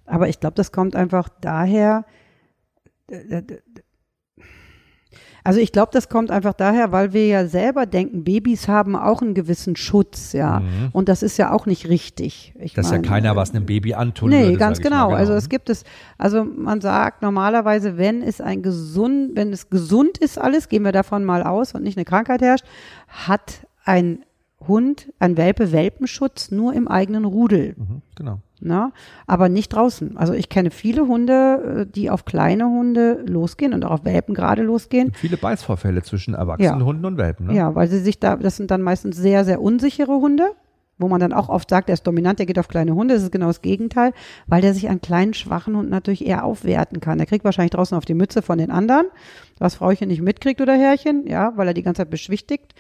Aber 0.07 0.29
ich 0.29 0.41
glaube, 0.41 0.55
das 0.55 0.73
kommt 0.73 0.95
einfach 0.95 1.29
daher. 1.41 2.05
Äh, 5.49 5.51
äh, 5.51 5.51
Also 5.51 5.61
ich 5.61 5.73
glaube, 5.73 5.91
das 5.93 6.09
kommt 6.09 6.31
einfach 6.31 6.53
daher, 6.53 6.93
weil 6.93 7.13
wir 7.13 7.27
ja 7.27 7.47
selber 7.47 7.87
denken, 7.87 8.25
Babys 8.25 8.69
haben 8.69 8.97
auch 8.97 9.23
einen 9.23 9.35
gewissen 9.35 9.77
Schutz, 9.77 10.33
ja. 10.33 10.63
Und 10.93 11.09
das 11.09 11.23
ist 11.23 11.37
ja 11.39 11.53
auch 11.53 11.67
nicht 11.67 11.89
richtig. 11.89 12.55
Ich 12.59 12.75
Dass 12.75 12.87
ja 12.87 12.97
meine, 12.99 13.09
keiner 13.09 13.37
was 13.37 13.51
einem 13.51 13.67
Baby 13.67 13.95
antun 13.95 14.31
Nee, 14.31 14.45
würde. 14.45 14.59
ganz 14.59 14.81
genau. 14.81 15.11
mal, 15.11 15.17
Also 15.17 15.33
es 15.35 15.49
gibt 15.49 15.71
es, 15.71 15.85
also 16.19 16.45
man 16.45 16.81
sagt 16.81 17.23
normalerweise, 17.23 17.97
wenn 17.99 18.23
es 18.23 18.41
ein 18.41 18.63
gesund, 18.63 19.31
wenn 19.35 19.53
es 19.53 19.71
gesund 19.71 20.19
ist 20.19 20.39
alles, 20.39 20.69
gehen 20.69 20.85
wir 20.85 20.93
davon 20.93 21.25
mal 21.25 21.43
aus 21.43 21.75
und 21.75 21.83
nicht 21.83 21.97
eine 21.97 22.05
Krankheit 22.05 22.43
herrscht, 22.43 22.65
hat 23.09 23.67
ein 23.85 24.25
Hund, 24.67 25.13
ein 25.19 25.37
Welpe 25.37 25.73
Welpenschutz 25.73 26.51
nur 26.51 26.75
im 26.75 26.89
eigenen 26.89 27.25
Rudel. 27.25 27.75
Mhm, 27.77 28.03
genau. 28.17 28.41
Ne? 28.61 28.93
Aber 29.27 29.49
nicht 29.49 29.69
draußen. 29.73 30.17
Also 30.17 30.33
ich 30.33 30.49
kenne 30.49 30.71
viele 30.71 31.07
Hunde, 31.07 31.87
äh, 31.89 31.93
die 31.93 32.11
auf 32.11 32.25
kleine 32.25 32.67
Hunde 32.67 33.23
losgehen 33.27 33.73
und 33.75 33.85
auch 33.85 33.91
auf 33.93 34.05
Welpen 34.05 34.35
gerade 34.35 34.63
losgehen. 34.63 35.13
Viele 35.15 35.37
Beißvorfälle 35.37 36.03
zwischen 36.03 36.35
erwachsenen 36.35 36.81
Ja. 36.81 36.85
Hunden 36.85 37.05
und 37.05 37.17
Welpen. 37.19 37.47
Ne? 37.47 37.55
Ja, 37.55 37.75
weil 37.75 37.89
sie 37.89 38.01
sich 38.01 38.19
da, 38.19 38.37
das 38.37 38.57
sind 38.57 38.71
dann 38.71 38.83
meistens 38.83 39.17
sehr, 39.17 39.45
sehr 39.45 39.61
unsichere 39.63 40.13
Hunde, 40.13 40.51
wo 40.99 41.07
man 41.07 41.21
dann 41.21 41.33
auch 41.33 41.49
oft 41.49 41.71
sagt, 41.71 41.89
der 41.89 41.95
ist 41.95 42.07
dominant, 42.07 42.41
der 42.41 42.47
geht 42.47 42.59
auf 42.59 42.67
kleine 42.67 42.95
Hunde. 42.95 43.15
Das 43.15 43.23
ist 43.23 43.31
genau 43.31 43.47
das 43.47 43.63
Gegenteil, 43.63 44.13
weil 44.49 44.61
der 44.63 44.75
sich 44.75 44.89
an 44.91 45.01
kleinen, 45.01 45.35
schwachen 45.35 45.77
Hunden 45.77 45.91
natürlich 45.91 46.27
eher 46.27 46.45
aufwerten 46.45 46.99
kann. 47.01 47.19
Der 47.19 47.27
kriegt 47.29 47.45
wahrscheinlich 47.45 47.71
draußen 47.71 47.97
auf 47.97 48.05
die 48.05 48.15
Mütze 48.15 48.43
von 48.43 48.59
den 48.59 48.73
anderen, 48.73 49.07
was 49.61 49.77
Frauchen 49.77 50.09
nicht 50.09 50.23
mitkriegt 50.23 50.61
oder 50.61 50.75
Herrchen, 50.75 51.27
ja, 51.29 51.53
weil 51.55 51.69
er 51.69 51.75
die 51.75 51.85
ganze 51.85 52.01
Zeit 52.03 52.11
beschwichtigt. 52.11 52.75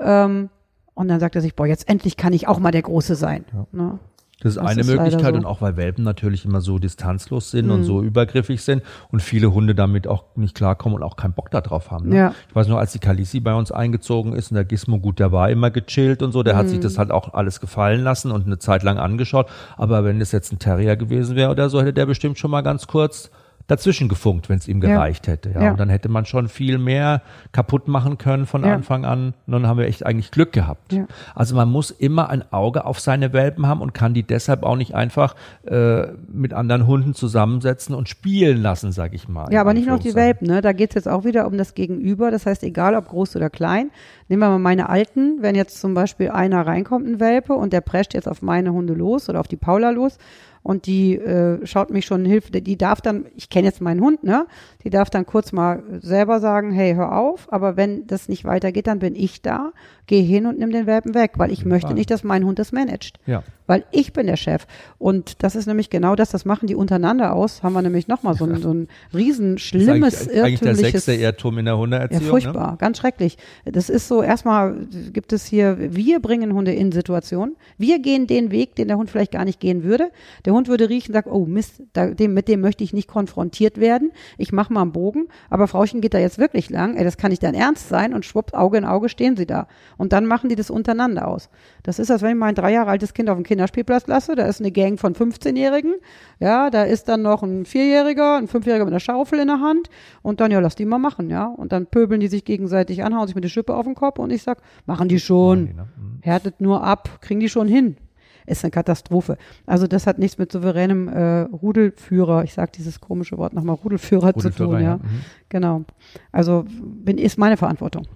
Ähm, 0.00 0.48
Und 0.94 1.08
dann 1.08 1.20
sagt 1.20 1.34
er 1.36 1.40
sich, 1.40 1.54
boah, 1.54 1.66
jetzt 1.66 1.88
endlich 1.88 2.16
kann 2.16 2.32
ich 2.32 2.46
auch 2.48 2.58
mal 2.58 2.72
der 2.72 2.82
Große 2.82 3.14
sein. 3.14 3.44
Ja. 3.54 3.66
Ne? 3.72 3.98
Das 4.42 4.52
ist 4.52 4.56
Das 4.56 4.66
eine 4.66 4.80
ist 4.80 4.86
Möglichkeit 4.88 5.34
so. 5.34 5.38
und 5.38 5.44
auch 5.44 5.60
weil 5.60 5.76
Welpen 5.76 6.02
natürlich 6.02 6.44
immer 6.44 6.60
so 6.60 6.78
distanzlos 6.78 7.50
sind 7.50 7.66
Mhm. 7.66 7.72
und 7.72 7.84
so 7.84 8.02
übergriffig 8.02 8.62
sind 8.62 8.82
und 9.10 9.20
viele 9.20 9.52
Hunde 9.52 9.74
damit 9.74 10.06
auch 10.08 10.24
nicht 10.34 10.54
klarkommen 10.54 10.96
und 10.96 11.02
auch 11.02 11.16
keinen 11.16 11.34
Bock 11.34 11.50
darauf 11.50 11.90
haben. 11.90 12.08
Ne? 12.08 12.16
Ja. 12.16 12.34
Ich 12.48 12.54
weiß 12.56 12.66
noch, 12.68 12.78
als 12.78 12.92
die 12.92 12.98
Kalisi 12.98 13.40
bei 13.40 13.54
uns 13.54 13.70
eingezogen 13.70 14.32
ist 14.32 14.50
und 14.50 14.54
der 14.54 14.64
Gizmo, 14.64 14.98
gut, 14.98 15.18
der 15.18 15.30
war 15.32 15.50
immer 15.50 15.70
gechillt 15.70 16.22
und 16.22 16.32
so, 16.32 16.42
der 16.42 16.56
hat 16.56 16.66
Mhm. 16.66 16.70
sich 16.70 16.80
das 16.80 16.96
halt 16.98 17.10
auch 17.10 17.34
alles 17.34 17.60
gefallen 17.60 18.02
lassen 18.02 18.30
und 18.30 18.46
eine 18.46 18.58
Zeit 18.58 18.82
lang 18.82 18.98
angeschaut. 18.98 19.46
Aber 19.76 20.04
wenn 20.04 20.18
das 20.20 20.32
jetzt 20.32 20.52
ein 20.52 20.58
Terrier 20.58 20.96
gewesen 20.96 21.36
wäre 21.36 21.50
oder 21.50 21.68
so, 21.68 21.80
hätte 21.80 21.92
der 21.92 22.06
bestimmt 22.06 22.38
schon 22.38 22.50
mal 22.50 22.62
ganz 22.62 22.86
kurz 22.86 23.30
dazwischen 23.70 24.08
gefunkt, 24.08 24.48
wenn 24.48 24.58
es 24.58 24.68
ihm 24.68 24.82
Ja. 24.82 24.88
gereicht 24.90 25.26
hätte. 25.26 25.50
Ja. 25.50 25.62
Ja. 25.64 25.70
Und 25.72 25.80
dann 25.80 25.88
hätte 25.88 26.08
man 26.08 26.24
schon 26.26 26.48
viel 26.48 26.78
mehr 26.78 27.22
kaputt 27.52 27.88
machen 27.88 28.18
können 28.18 28.46
von 28.46 28.64
Ja. 28.64 28.74
Anfang 28.74 29.04
an. 29.04 29.34
Und 29.46 29.52
dann 29.52 29.66
haben 29.66 29.78
wir 29.78 29.86
echt 29.86 30.04
eigentlich 30.04 30.30
Glück 30.30 30.52
gehabt. 30.52 30.92
Ja. 30.92 31.06
Also 31.34 31.54
man 31.54 31.70
muss 31.70 31.90
immer 31.90 32.28
ein 32.30 32.42
Auge 32.52 32.84
auf 32.84 33.00
seine 33.00 33.32
Welpen 33.32 33.66
haben 33.66 33.80
und 33.80 33.94
kann 33.94 34.14
die 34.14 34.22
deshalb 34.22 34.62
auch 34.62 34.76
nicht 34.76 34.94
einfach 34.94 35.34
äh, 35.66 36.08
mit 36.32 36.52
anderen 36.52 36.86
Hunden 36.86 37.14
zusammensetzen 37.14 37.94
und 37.94 38.08
spielen 38.08 38.60
lassen, 38.62 38.92
sag 38.92 39.14
ich 39.14 39.28
mal. 39.28 39.52
Ja, 39.52 39.60
aber 39.60 39.74
nicht 39.74 39.86
nur 39.88 39.98
die. 39.98 40.14
Welpen, 40.14 40.48
ne? 40.48 40.60
Da 40.60 40.72
geht's 40.72 40.94
jetzt 40.94 41.08
auch 41.08 41.24
wieder 41.24 41.46
um 41.46 41.56
das 41.56 41.74
Gegenüber. 41.74 42.30
Das 42.30 42.46
heißt, 42.46 42.62
egal 42.64 42.94
ob 42.96 43.08
groß 43.08 43.36
oder 43.36 43.50
klein. 43.50 43.90
Nehmen 44.28 44.40
wir 44.42 44.48
mal 44.48 44.58
meine 44.58 44.88
Alten, 44.88 45.38
wenn 45.40 45.54
jetzt 45.54 45.80
zum 45.80 45.94
Beispiel 45.94 46.30
einer 46.30 46.66
reinkommt, 46.66 47.06
ein 47.06 47.20
Welpe, 47.20 47.52
und 47.54 47.72
der 47.72 47.80
prescht 47.80 48.14
jetzt 48.14 48.28
auf 48.28 48.42
meine 48.42 48.72
Hunde 48.72 48.94
los 48.94 49.28
oder 49.28 49.40
auf 49.40 49.48
die 49.48 49.56
Paula 49.56 49.90
los 49.90 50.18
und 50.62 50.86
die 50.86 51.16
äh, 51.16 51.64
schaut 51.66 51.90
mich 51.90 52.04
schon 52.04 52.24
hilft, 52.24 52.54
die 52.54 52.76
darf 52.76 53.00
dann, 53.00 53.26
ich 53.34 53.48
kenne 53.48 53.66
jetzt 53.66 53.80
meinen 53.80 54.00
Hund, 54.00 54.24
ne? 54.24 54.46
Die 54.84 54.90
darf 54.90 55.10
dann 55.10 55.26
kurz 55.26 55.52
mal 55.52 55.82
selber 56.00 56.40
sagen, 56.40 56.72
hey, 56.72 56.94
hör 56.94 57.16
auf, 57.16 57.52
aber 57.52 57.76
wenn 57.76 58.06
das 58.06 58.28
nicht 58.28 58.44
weitergeht, 58.44 58.86
dann 58.86 58.98
bin 58.98 59.14
ich 59.14 59.42
da, 59.42 59.72
geh 60.10 60.22
hin 60.22 60.46
und 60.46 60.58
nimm 60.58 60.72
den 60.72 60.86
Welpen 60.86 61.14
weg, 61.14 61.34
weil 61.36 61.52
ich 61.52 61.64
möchte 61.64 61.94
nicht, 61.94 62.10
dass 62.10 62.24
mein 62.24 62.44
Hund 62.44 62.58
das 62.58 62.72
managt. 62.72 63.20
Ja. 63.26 63.44
Weil 63.68 63.84
ich 63.92 64.12
bin 64.12 64.26
der 64.26 64.36
Chef. 64.36 64.66
Und 64.98 65.44
das 65.44 65.54
ist 65.54 65.66
nämlich 65.66 65.90
genau 65.90 66.16
das, 66.16 66.30
das 66.30 66.44
machen 66.44 66.66
die 66.66 66.74
untereinander 66.74 67.32
aus. 67.32 67.62
Haben 67.62 67.74
wir 67.74 67.82
nämlich 67.82 68.08
nochmal 68.08 68.34
so 68.34 68.44
ein, 68.44 68.60
so 68.60 68.74
ein 68.74 68.88
riesen 69.14 69.58
schlimmes, 69.58 70.28
eigentlich, 70.28 70.42
eigentlich 70.42 70.60
der 70.60 70.74
sechste 70.74 71.14
Irrtum 71.14 71.58
in 71.58 71.66
der 71.66 71.74
Ja, 71.74 71.78
Hundeerziehung. 71.78 72.24
furchtbar, 72.24 72.76
ganz 72.78 72.98
schrecklich. 72.98 73.38
Das 73.64 73.88
ist 73.88 74.08
so, 74.08 74.24
erstmal 74.24 74.74
gibt 75.12 75.32
es 75.32 75.44
hier, 75.44 75.76
wir 75.78 76.18
bringen 76.18 76.52
Hunde 76.52 76.72
in 76.72 76.90
Situationen. 76.90 77.54
Wir 77.78 78.00
gehen 78.00 78.26
den 78.26 78.50
Weg, 78.50 78.74
den 78.74 78.88
der 78.88 78.96
Hund 78.96 79.08
vielleicht 79.08 79.30
gar 79.30 79.44
nicht 79.44 79.60
gehen 79.60 79.84
würde. 79.84 80.10
Der 80.44 80.52
Hund 80.52 80.66
würde 80.66 80.88
riechen, 80.88 81.12
sagt, 81.12 81.28
oh 81.28 81.46
Mist, 81.46 81.84
da, 81.92 82.08
dem, 82.08 82.34
mit 82.34 82.48
dem 82.48 82.60
möchte 82.60 82.82
ich 82.82 82.92
nicht 82.92 83.06
konfrontiert 83.06 83.78
werden. 83.78 84.10
Ich 84.36 84.50
mache 84.50 84.72
mal 84.72 84.82
einen 84.82 84.90
Bogen, 84.90 85.28
aber 85.48 85.68
Frauchen 85.68 86.00
geht 86.00 86.14
da 86.14 86.18
jetzt 86.18 86.38
wirklich 86.38 86.70
lang. 86.70 86.96
Ey, 86.96 87.04
das 87.04 87.16
kann 87.16 87.30
nicht 87.30 87.44
dein 87.44 87.54
Ernst 87.54 87.88
sein. 87.88 88.14
Und 88.14 88.24
schwupp, 88.24 88.52
Auge 88.52 88.78
in 88.78 88.84
Auge 88.84 89.08
stehen 89.08 89.36
sie 89.36 89.46
da. 89.46 89.68
Und 90.00 90.14
dann 90.14 90.24
machen 90.24 90.48
die 90.48 90.56
das 90.56 90.70
untereinander 90.70 91.28
aus. 91.28 91.50
Das 91.82 91.98
ist, 91.98 92.10
als 92.10 92.22
wenn 92.22 92.30
ich 92.30 92.36
mein 92.38 92.54
drei 92.54 92.72
Jahre 92.72 92.88
altes 92.88 93.12
Kind 93.12 93.28
auf 93.28 93.36
dem 93.36 93.44
Kinderspielplatz 93.44 94.06
lasse. 94.06 94.34
Da 94.34 94.46
ist 94.46 94.58
eine 94.58 94.72
Gang 94.72 94.98
von 94.98 95.14
15-Jährigen. 95.14 95.96
Ja, 96.38 96.70
da 96.70 96.84
ist 96.84 97.10
dann 97.10 97.20
noch 97.20 97.42
ein 97.42 97.66
Vierjähriger, 97.66 98.38
ein 98.38 98.48
Fünfjähriger 98.48 98.86
mit 98.86 98.94
einer 98.94 99.00
Schaufel 99.00 99.40
in 99.40 99.48
der 99.48 99.60
Hand. 99.60 99.90
Und 100.22 100.40
dann, 100.40 100.52
ja, 100.52 100.60
lass 100.60 100.74
die 100.74 100.86
mal 100.86 100.96
machen, 100.96 101.28
ja. 101.28 101.44
Und 101.44 101.72
dann 101.72 101.84
pöbeln 101.84 102.18
die 102.18 102.28
sich 102.28 102.46
gegenseitig 102.46 103.04
an, 103.04 103.14
hauen 103.14 103.26
sich 103.26 103.34
mit 103.34 103.44
der 103.44 103.50
Schippe 103.50 103.74
auf 103.74 103.84
den 103.84 103.94
Kopf. 103.94 104.18
Und 104.18 104.30
ich 104.30 104.42
sag, 104.42 104.62
machen 104.86 105.10
die 105.10 105.20
schon. 105.20 105.64
Ne? 105.64 105.72
Mhm. 105.74 106.18
Härtet 106.22 106.62
nur 106.62 106.82
ab, 106.82 107.20
kriegen 107.20 107.40
die 107.40 107.50
schon 107.50 107.68
hin. 107.68 107.98
Ist 108.46 108.64
eine 108.64 108.70
Katastrophe. 108.70 109.36
Also 109.66 109.86
das 109.86 110.06
hat 110.06 110.18
nichts 110.18 110.38
mit 110.38 110.50
souveränem 110.50 111.08
äh, 111.08 111.40
Rudelführer, 111.42 112.42
ich 112.42 112.54
sag 112.54 112.72
dieses 112.72 113.02
komische 113.02 113.36
Wort 113.36 113.52
nochmal, 113.52 113.76
Rudelführer, 113.76 114.32
zu 114.32 114.38
Rudelführer, 114.38 114.70
tun, 114.70 114.80
ja. 114.80 114.90
ja. 114.92 114.96
Mhm. 114.96 115.20
Genau. 115.50 115.84
Also 116.32 116.64
bin, 116.66 117.18
ist 117.18 117.36
meine 117.36 117.58
Verantwortung. 117.58 118.06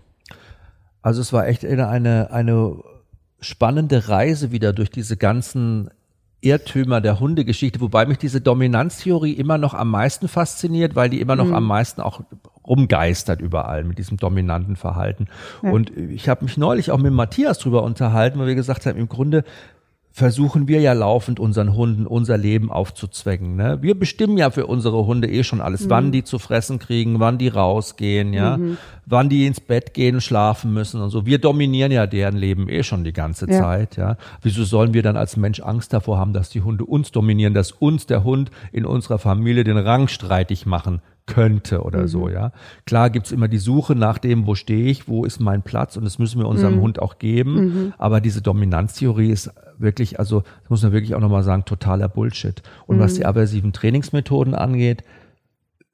Also 1.04 1.20
es 1.20 1.34
war 1.34 1.46
echt 1.46 1.66
eine, 1.66 2.30
eine 2.30 2.76
spannende 3.38 4.08
Reise 4.08 4.52
wieder 4.52 4.72
durch 4.72 4.90
diese 4.90 5.18
ganzen 5.18 5.90
Irrtümer 6.40 7.02
der 7.02 7.20
Hundegeschichte, 7.20 7.82
wobei 7.82 8.06
mich 8.06 8.16
diese 8.16 8.40
Dominanztheorie 8.40 9.34
immer 9.34 9.58
noch 9.58 9.74
am 9.74 9.90
meisten 9.90 10.28
fasziniert, 10.28 10.96
weil 10.96 11.10
die 11.10 11.20
immer 11.20 11.36
noch 11.36 11.50
am 11.52 11.66
meisten 11.66 12.00
auch 12.00 12.22
rumgeistert 12.66 13.42
überall 13.42 13.84
mit 13.84 13.98
diesem 13.98 14.16
dominanten 14.16 14.76
Verhalten. 14.76 15.26
Ja. 15.62 15.72
Und 15.72 15.94
ich 15.94 16.30
habe 16.30 16.42
mich 16.46 16.56
neulich 16.56 16.90
auch 16.90 16.98
mit 16.98 17.12
Matthias 17.12 17.58
drüber 17.58 17.82
unterhalten, 17.82 18.38
weil 18.38 18.46
wir 18.46 18.54
gesagt 18.54 18.86
haben, 18.86 18.98
im 18.98 19.08
Grunde 19.08 19.44
versuchen 20.16 20.68
wir 20.68 20.80
ja 20.80 20.92
laufend 20.92 21.40
unseren 21.40 21.74
Hunden 21.74 22.06
unser 22.06 22.38
Leben 22.38 22.70
aufzuzwängen. 22.70 23.56
Ne? 23.56 23.78
Wir 23.82 23.98
bestimmen 23.98 24.38
ja 24.38 24.50
für 24.50 24.68
unsere 24.68 25.06
Hunde 25.06 25.28
eh 25.28 25.42
schon 25.42 25.60
alles, 25.60 25.90
wann 25.90 26.12
die 26.12 26.22
zu 26.22 26.38
fressen 26.38 26.78
kriegen, 26.78 27.18
wann 27.18 27.36
die 27.36 27.48
rausgehen, 27.48 28.32
ja, 28.32 28.56
wann 29.06 29.28
die 29.28 29.44
ins 29.44 29.58
Bett 29.58 29.92
gehen, 29.92 30.20
schlafen 30.20 30.72
müssen 30.72 31.00
und 31.00 31.10
so. 31.10 31.26
Wir 31.26 31.38
dominieren 31.38 31.90
ja 31.90 32.06
deren 32.06 32.36
Leben 32.36 32.68
eh 32.68 32.84
schon 32.84 33.02
die 33.02 33.12
ganze 33.12 33.50
Ja. 33.50 33.60
Zeit, 33.60 33.96
ja. 33.96 34.16
Wieso 34.40 34.62
sollen 34.62 34.94
wir 34.94 35.02
dann 35.02 35.16
als 35.16 35.36
Mensch 35.36 35.58
Angst 35.58 35.92
davor 35.92 36.16
haben, 36.16 36.32
dass 36.32 36.48
die 36.48 36.62
Hunde 36.62 36.84
uns 36.84 37.10
dominieren, 37.10 37.52
dass 37.52 37.72
uns 37.72 38.06
der 38.06 38.22
Hund 38.22 38.52
in 38.70 38.86
unserer 38.86 39.18
Familie 39.18 39.64
den 39.64 39.78
Rang 39.78 40.06
streitig 40.06 40.64
machen 40.64 41.00
könnte 41.26 41.82
oder 41.82 42.06
so, 42.06 42.28
ja. 42.28 42.52
Klar 42.84 43.10
gibt's 43.10 43.32
immer 43.32 43.48
die 43.48 43.58
Suche 43.58 43.94
nach 43.94 44.18
dem, 44.18 44.46
wo 44.46 44.54
stehe 44.54 44.86
ich, 44.86 45.08
wo 45.08 45.24
ist 45.24 45.40
mein 45.40 45.62
Platz 45.62 45.96
und 45.96 46.04
das 46.04 46.18
müssen 46.18 46.38
wir 46.38 46.46
unserem 46.46 46.80
Hund 46.80 47.00
auch 47.00 47.18
geben. 47.18 47.94
Aber 47.98 48.20
diese 48.20 48.42
Dominanztheorie 48.42 49.30
ist 49.30 49.50
wirklich, 49.78 50.18
also 50.18 50.42
das 50.60 50.70
muss 50.70 50.82
man 50.82 50.92
wirklich 50.92 51.14
auch 51.14 51.20
nochmal 51.20 51.42
sagen, 51.42 51.64
totaler 51.64 52.08
Bullshit. 52.08 52.62
Und 52.86 52.98
was 52.98 53.14
die 53.14 53.26
aversiven 53.26 53.72
Trainingsmethoden 53.72 54.54
angeht, 54.54 55.04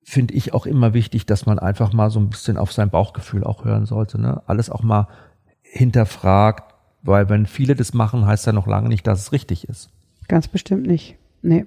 finde 0.03 0.35
ich 0.35 0.55
auch 0.55 0.67
immer 0.67 0.95
wichtig, 0.95 1.27
dass 1.27 1.47
man 1.47 1.59
einfach 1.59 1.93
mal 1.93 2.11
so 2.11 2.19
ein 2.19 2.31
bisschen 2.31 2.57
auf 2.57 2.73
sein 2.73 2.91
Bauchgefühl 2.91 3.45
auch 3.45 3.65
hören 3.65 3.87
sollte. 3.87 4.21
Ne? 4.21 4.43
Alles 4.47 4.71
auch 4.71 4.83
mal 4.83 5.07
hinterfragt, 5.63 6.75
weil 7.03 7.29
wenn 7.29 7.47
viele 7.47 7.77
das 7.77 7.95
machen, 7.95 8.27
heißt 8.27 8.47
ja 8.47 8.53
noch 8.53 8.67
lange 8.67 8.89
nicht, 8.89 9.07
dass 9.07 9.21
es 9.21 9.33
richtig 9.33 9.69
ist. 9.69 9.91
Ganz 10.27 10.49
bestimmt 10.49 10.87
nicht. 10.87 11.17
Nee. 11.43 11.67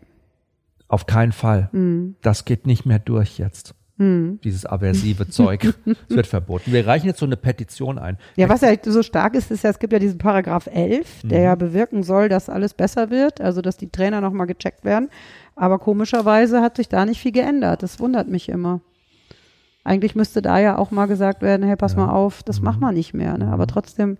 Auf 0.94 1.06
keinen 1.08 1.32
Fall. 1.32 1.70
Mhm. 1.72 2.16
Das 2.22 2.46
geht 2.46 2.68
nicht 2.68 2.86
mehr 2.86 3.00
durch 3.00 3.38
jetzt. 3.40 3.74
Dieses 4.00 4.66
aversive 4.66 5.30
Zeug. 5.30 5.74
Es 6.10 6.16
wird 6.16 6.28
verboten. 6.28 6.74
Wir 6.74 6.86
reichen 6.86 7.06
jetzt 7.06 7.20
so 7.20 7.26
eine 7.26 7.38
Petition 7.38 7.98
ein. 8.00 8.18
Ja, 8.36 8.50
was 8.50 8.62
ja 8.62 8.74
so 8.84 9.02
stark 9.02 9.34
ist, 9.36 9.50
ist 9.50 9.64
ja, 9.64 9.70
es 9.70 9.80
gibt 9.80 9.94
ja 9.94 10.00
diesen 10.00 10.18
Paragraph 10.18 10.68
11, 10.68 11.22
der 11.24 11.40
Mhm. 11.40 11.46
ja 11.46 11.56
bewirken 11.56 12.04
soll, 12.04 12.28
dass 12.28 12.50
alles 12.50 12.74
besser 12.74 13.10
wird, 13.12 13.40
also 13.40 13.62
dass 13.62 13.78
die 13.78 13.90
Trainer 13.90 14.20
nochmal 14.20 14.48
gecheckt 14.48 14.84
werden. 14.84 15.10
Aber 15.56 15.80
komischerweise 15.80 16.60
hat 16.62 16.76
sich 16.76 16.90
da 16.90 17.06
nicht 17.06 17.22
viel 17.22 17.32
geändert. 17.32 17.82
Das 17.84 18.00
wundert 18.00 18.28
mich 18.28 18.50
immer. 18.50 18.82
Eigentlich 19.86 20.16
müsste 20.16 20.42
da 20.42 20.60
ja 20.60 20.78
auch 20.78 20.92
mal 20.92 21.06
gesagt 21.06 21.42
werden, 21.42 21.66
hey, 21.66 21.76
pass 21.78 21.96
mal 21.96 22.10
auf, 22.10 22.44
das 22.44 22.60
Mhm. 22.60 22.66
machen 22.66 22.80
wir 22.82 22.92
nicht 22.92 23.14
mehr. 23.14 23.38
Ne? 23.38 23.48
Aber 23.54 23.68
trotzdem, 23.68 24.18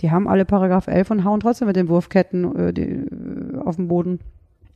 die 0.00 0.10
haben 0.10 0.28
alle 0.28 0.44
Paragraph 0.44 0.86
11 0.88 1.10
und 1.10 1.24
hauen 1.24 1.40
trotzdem 1.40 1.66
mit 1.66 1.76
den 1.76 1.88
Wurfketten 1.88 2.54
äh, 2.56 2.72
die, 2.72 2.82
äh, 2.82 3.58
auf 3.64 3.76
den 3.76 3.88
Boden. 3.88 4.20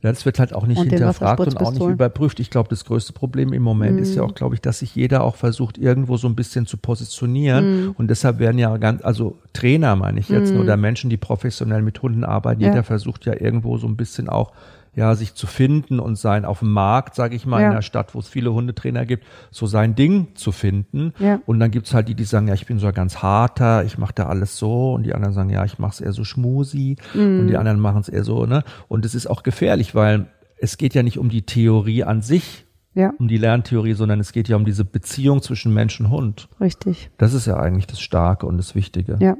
Ja, 0.05 0.11
das 0.11 0.23
wird 0.23 0.37
halt 0.37 0.53
auch 0.53 0.67
nicht 0.67 0.77
Und 0.77 0.89
hinterfragt 0.89 1.39
und 1.39 1.59
auch 1.59 1.71
nicht 1.71 1.81
überprüft. 1.81 2.39
Ich 2.39 2.51
glaube, 2.51 2.69
das 2.69 2.85
größte 2.85 3.11
Problem 3.11 3.53
im 3.53 3.63
Moment 3.63 3.99
ist 3.99 4.13
ja 4.13 4.21
Mhm. 4.21 4.29
auch, 4.29 4.35
glaube 4.35 4.53
ich, 4.53 4.61
dass 4.61 4.79
sich 4.79 4.93
jeder 4.95 5.23
auch 5.23 5.35
versucht, 5.35 5.79
irgendwo 5.79 6.15
so 6.17 6.27
ein 6.27 6.35
bisschen 6.35 6.67
zu 6.67 6.77
positionieren. 6.77 7.65
Mhm. 7.87 7.91
Und 7.97 8.09
deshalb 8.11 8.37
werden 8.37 8.59
ja 8.59 8.77
ganz, 8.77 9.03
also 9.03 9.39
Trainer 9.53 9.95
meine 9.95 10.19
ich 10.19 10.29
jetzt, 10.29 10.53
oder 10.55 10.77
Menschen, 10.77 11.09
die 11.09 11.17
professionell 11.17 11.81
mit 11.81 11.99
Hunden 12.03 12.23
arbeiten, 12.23 12.61
Ja. 12.61 12.67
jeder 12.69 12.83
versucht 12.83 13.25
ja 13.25 13.33
irgendwo 13.33 13.77
so 13.77 13.87
ein 13.87 13.95
bisschen 13.97 14.29
auch 14.29 14.51
ja, 14.95 15.13
sich 15.15 15.33
zu 15.33 15.45
finden 15.47 15.99
und 15.99 16.17
sein 16.17 16.45
auf 16.45 16.59
dem 16.59 16.71
Markt, 16.71 17.15
sage 17.15 17.35
ich 17.35 17.45
mal, 17.45 17.59
Ja. 17.61 17.67
in 17.67 17.71
einer 17.73 17.81
Stadt, 17.81 18.15
wo 18.15 18.19
es 18.19 18.27
viele 18.29 18.53
Hundetrainer 18.53 19.05
gibt, 19.05 19.25
so 19.51 19.65
sein 19.67 19.93
Ding 19.95 20.27
zu 20.35 20.51
finden. 20.51 21.13
Ja. 21.19 21.39
Und 21.45 21.59
dann 21.59 21.69
gibt's 21.71 21.93
halt 21.93 22.07
die, 22.07 22.15
die 22.15 22.23
sagen, 22.23 22.47
ja, 22.47 22.53
ich 22.53 22.65
bin 22.65 22.79
so 22.79 22.89
ganz 22.93 23.21
harter, 23.21 23.83
ich 23.83 23.97
mache 23.97 24.13
da 24.15 24.27
alles 24.27 24.57
so. 24.57 24.93
Und 24.93 25.03
die 25.03 25.13
anderen 25.13 25.33
sagen, 25.33 25.49
ja, 25.49 25.65
ich 25.65 25.79
mache 25.79 25.91
es 25.91 26.01
eher 26.01 26.13
so 26.13 26.23
schmusi. 26.23 26.95
Mhm. 27.13 27.39
Und 27.41 27.47
die 27.47 27.57
anderen 27.57 27.79
machen 27.79 28.01
es 28.01 28.09
eher 28.09 28.23
so, 28.23 28.45
ne? 28.45 28.63
Und 28.87 29.05
es 29.05 29.15
ist 29.15 29.27
auch 29.27 29.43
gefährlich, 29.43 29.95
weil 29.95 30.27
es 30.57 30.77
geht 30.77 30.93
ja 30.93 31.03
nicht 31.03 31.19
um 31.19 31.27
die 31.29 31.41
Theorie 31.41 32.03
an 32.05 32.21
sich, 32.21 32.65
Ja, 32.93 33.11
um 33.19 33.27
die 33.27 33.37
Lerntheorie, 33.37 33.93
sondern 33.93 34.21
es 34.21 34.31
geht 34.31 34.47
ja 34.47 34.55
um 34.55 34.63
diese 34.63 34.85
Beziehung 34.85 35.41
zwischen 35.41 35.73
Mensch 35.73 35.99
und 35.99 36.09
Hund. 36.09 36.47
richtig. 36.61 37.09
Das 37.17 37.33
ist 37.33 37.45
ja 37.45 37.57
eigentlich 37.57 37.87
das 37.87 37.99
Starke 37.99 38.45
und 38.45 38.57
das 38.57 38.73
Wichtige. 38.75 39.17
Ja. 39.19 39.35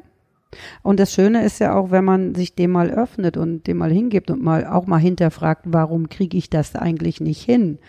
Und 0.83 0.99
das 0.99 1.13
Schöne 1.13 1.43
ist 1.43 1.59
ja 1.59 1.75
auch, 1.75 1.91
wenn 1.91 2.05
man 2.05 2.35
sich 2.35 2.55
dem 2.55 2.71
mal 2.71 2.89
öffnet 2.89 3.37
und 3.37 3.67
dem 3.67 3.77
mal 3.77 3.91
hingibt 3.91 4.29
und 4.31 4.41
mal 4.43 4.65
auch 4.65 4.85
mal 4.87 4.97
hinterfragt, 4.97 5.63
warum 5.65 6.09
kriege 6.09 6.37
ich 6.37 6.49
das 6.49 6.75
eigentlich 6.75 7.21
nicht 7.21 7.41
hin, 7.41 7.79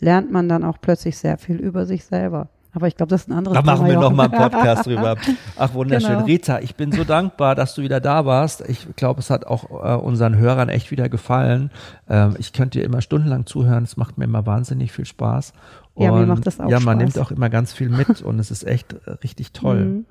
lernt 0.00 0.30
man 0.30 0.48
dann 0.48 0.64
auch 0.64 0.78
plötzlich 0.80 1.18
sehr 1.18 1.38
viel 1.38 1.56
über 1.56 1.86
sich 1.86 2.04
selber. 2.04 2.48
Aber 2.74 2.86
ich 2.86 2.96
glaube, 2.96 3.10
das 3.10 3.22
ist 3.22 3.28
ein 3.28 3.32
anderes 3.32 3.56
Da 3.56 3.62
machen 3.62 3.86
Thema, 3.86 3.88
wir 3.88 3.94
noch 3.94 4.02
Jochen. 4.04 4.16
mal 4.16 4.30
einen 4.30 4.50
Podcast 4.50 4.86
drüber. 4.86 5.16
Ach, 5.56 5.72
wunderschön. 5.74 6.10
Genau. 6.12 6.24
Rita, 6.26 6.58
ich 6.60 6.76
bin 6.76 6.92
so 6.92 7.02
dankbar, 7.02 7.54
dass 7.54 7.74
du 7.74 7.82
wieder 7.82 7.98
da 7.98 8.26
warst. 8.26 8.60
Ich 8.68 8.86
glaube, 8.94 9.20
es 9.20 9.30
hat 9.30 9.46
auch 9.46 9.64
äh, 9.70 9.96
unseren 9.96 10.36
Hörern 10.36 10.68
echt 10.68 10.90
wieder 10.90 11.08
gefallen. 11.08 11.70
Ähm, 12.08 12.36
ich 12.38 12.52
könnte 12.52 12.78
dir 12.78 12.84
immer 12.84 13.00
stundenlang 13.00 13.46
zuhören. 13.46 13.84
Es 13.84 13.96
macht 13.96 14.18
mir 14.18 14.24
immer 14.24 14.44
wahnsinnig 14.46 14.92
viel 14.92 15.06
Spaß. 15.06 15.54
Ja, 15.96 16.12
mir 16.12 16.20
Und 16.20 16.28
macht 16.28 16.46
das 16.46 16.60
auch 16.60 16.68
Ja, 16.68 16.78
man 16.78 16.98
Spaß. 17.00 17.14
nimmt 17.14 17.18
auch 17.26 17.30
immer 17.32 17.48
ganz 17.48 17.72
viel 17.72 17.88
mit 17.88 18.20
und 18.22 18.38
es 18.38 18.50
ist 18.50 18.64
echt 18.64 18.92
äh, 18.92 19.12
richtig 19.24 19.52
toll. 19.52 19.84
Mhm. 19.84 20.04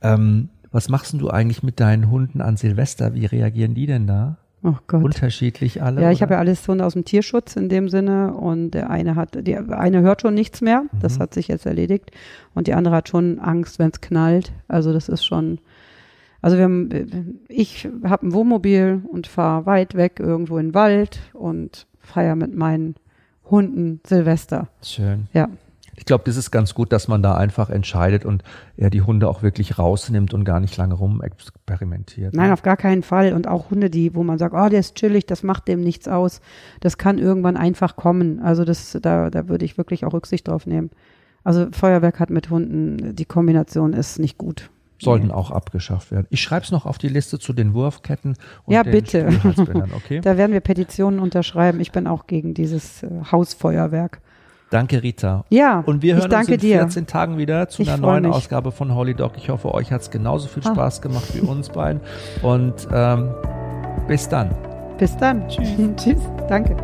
Ähm, 0.00 0.48
was 0.72 0.88
machst 0.88 1.14
du 1.20 1.30
eigentlich 1.30 1.62
mit 1.62 1.80
deinen 1.80 2.10
Hunden 2.10 2.40
an 2.40 2.56
Silvester? 2.56 3.14
Wie 3.14 3.26
reagieren 3.26 3.74
die 3.74 3.86
denn 3.86 4.06
da? 4.06 4.38
Oh 4.62 4.74
Gott. 4.86 5.02
Unterschiedlich 5.02 5.82
alle? 5.82 6.02
Ja, 6.02 6.10
ich 6.10 6.20
habe 6.20 6.34
ja 6.34 6.38
alles 6.38 6.68
Hunde 6.68 6.84
aus 6.84 6.92
dem 6.92 7.04
Tierschutz 7.06 7.56
in 7.56 7.68
dem 7.70 7.88
Sinne 7.88 8.34
und 8.34 8.72
der 8.72 8.90
eine 8.90 9.16
hat, 9.16 9.46
die 9.46 9.56
eine 9.56 10.02
hört 10.02 10.20
schon 10.20 10.34
nichts 10.34 10.60
mehr, 10.60 10.84
das 11.00 11.16
Mhm. 11.16 11.22
hat 11.22 11.34
sich 11.34 11.48
jetzt 11.48 11.64
erledigt 11.64 12.10
und 12.54 12.66
die 12.66 12.74
andere 12.74 12.94
hat 12.96 13.08
schon 13.08 13.38
Angst, 13.38 13.78
wenn 13.78 13.90
es 13.90 14.00
knallt. 14.02 14.52
Also 14.68 14.92
das 14.92 15.08
ist 15.08 15.24
schon, 15.24 15.58
Also 16.42 16.56
wir 16.56 16.64
haben, 16.64 17.40
ich 17.48 17.86
habe 18.04 18.26
ein 18.26 18.32
Wohnmobil 18.32 19.02
und 19.10 19.26
fahre 19.26 19.66
weit 19.66 19.94
weg 19.94 20.20
irgendwo 20.20 20.56
in 20.58 20.68
den 20.68 20.74
Wald 20.74 21.20
und 21.34 21.86
feier 21.98 22.34
mit 22.34 22.54
meinen 22.54 22.94
Hunden 23.50 24.00
Silvester. 24.06 24.68
Schön. 24.82 25.26
Ja. 25.34 25.48
Ich 26.00 26.06
glaube, 26.06 26.24
das 26.24 26.38
ist 26.38 26.50
ganz 26.50 26.72
gut, 26.72 26.92
dass 26.92 27.08
man 27.08 27.22
da 27.22 27.34
einfach 27.34 27.68
entscheidet 27.68 28.24
und 28.24 28.42
er 28.78 28.88
die 28.88 29.02
Hunde 29.02 29.28
auch 29.28 29.42
wirklich 29.42 29.78
rausnimmt 29.78 30.32
und 30.32 30.44
gar 30.44 30.58
nicht 30.58 30.74
lange 30.78 30.94
rumexperimentiert. 30.94 32.32
Nein, 32.32 32.52
auf 32.52 32.62
gar 32.62 32.78
keinen 32.78 33.02
Fall. 33.02 33.34
Und 33.34 33.46
auch 33.46 33.70
Hunde, 33.70 33.90
die, 33.90 34.14
wo 34.14 34.22
man 34.22 34.38
sagt, 34.38 34.54
oh, 34.54 34.68
der 34.70 34.80
ist 34.80 34.94
chillig, 34.94 35.26
das 35.26 35.42
macht 35.42 35.68
dem 35.68 35.82
nichts 35.82 36.08
aus. 36.08 36.40
Das 36.80 36.96
kann 36.96 37.18
irgendwann 37.18 37.58
einfach 37.58 37.96
kommen. 37.96 38.40
Also 38.40 38.64
das, 38.64 38.96
da, 39.02 39.28
da 39.28 39.48
würde 39.48 39.66
ich 39.66 39.76
wirklich 39.76 40.06
auch 40.06 40.14
Rücksicht 40.14 40.48
drauf 40.48 40.64
nehmen. 40.64 40.88
Also 41.44 41.66
Feuerwerk 41.70 42.18
hat 42.18 42.30
mit 42.30 42.48
Hunden, 42.48 43.14
die 43.14 43.26
Kombination 43.26 43.92
ist 43.92 44.18
nicht 44.18 44.38
gut. 44.38 44.70
Sollten 44.98 45.26
nee. 45.26 45.32
auch 45.34 45.50
abgeschafft 45.50 46.12
werden. 46.12 46.26
Ich 46.30 46.40
schreibe 46.40 46.64
es 46.64 46.70
noch 46.70 46.86
auf 46.86 46.96
die 46.96 47.08
Liste 47.08 47.38
zu 47.38 47.52
den 47.52 47.74
Wurfketten 47.74 48.36
und 48.64 48.72
ja, 48.72 48.84
den 48.84 48.92
bitte. 48.92 49.28
Okay? 49.96 50.20
da 50.22 50.38
werden 50.38 50.52
wir 50.52 50.60
Petitionen 50.60 51.20
unterschreiben. 51.20 51.78
Ich 51.80 51.92
bin 51.92 52.06
auch 52.06 52.26
gegen 52.26 52.54
dieses 52.54 53.02
äh, 53.02 53.08
Hausfeuerwerk. 53.30 54.22
Danke, 54.70 55.02
Rita. 55.02 55.44
Ja, 55.48 55.82
Und 55.84 56.00
wir 56.02 56.14
hören 56.14 56.32
uns 56.32 56.48
in 56.48 56.60
dir. 56.60 56.78
14 56.78 57.06
Tagen 57.08 57.38
wieder 57.38 57.68
zu 57.68 57.82
ich 57.82 57.90
einer 57.90 58.00
neuen 58.00 58.22
mich. 58.22 58.32
Ausgabe 58.32 58.70
von 58.70 58.94
Holy 58.94 59.14
Dog. 59.14 59.32
Ich 59.36 59.50
hoffe, 59.50 59.74
euch 59.74 59.90
hat 59.90 60.02
es 60.02 60.10
genauso 60.10 60.46
viel 60.46 60.62
ah. 60.64 60.72
Spaß 60.72 61.00
ah. 61.00 61.02
gemacht 61.02 61.34
wie 61.34 61.40
uns 61.40 61.68
beiden. 61.68 62.00
Und 62.42 62.86
ähm, 62.92 63.34
bis 64.06 64.28
dann. 64.28 64.54
Bis 64.96 65.16
dann. 65.16 65.48
Tschüss. 65.48 65.68
Tschüss. 65.96 66.20
Danke. 66.48 66.76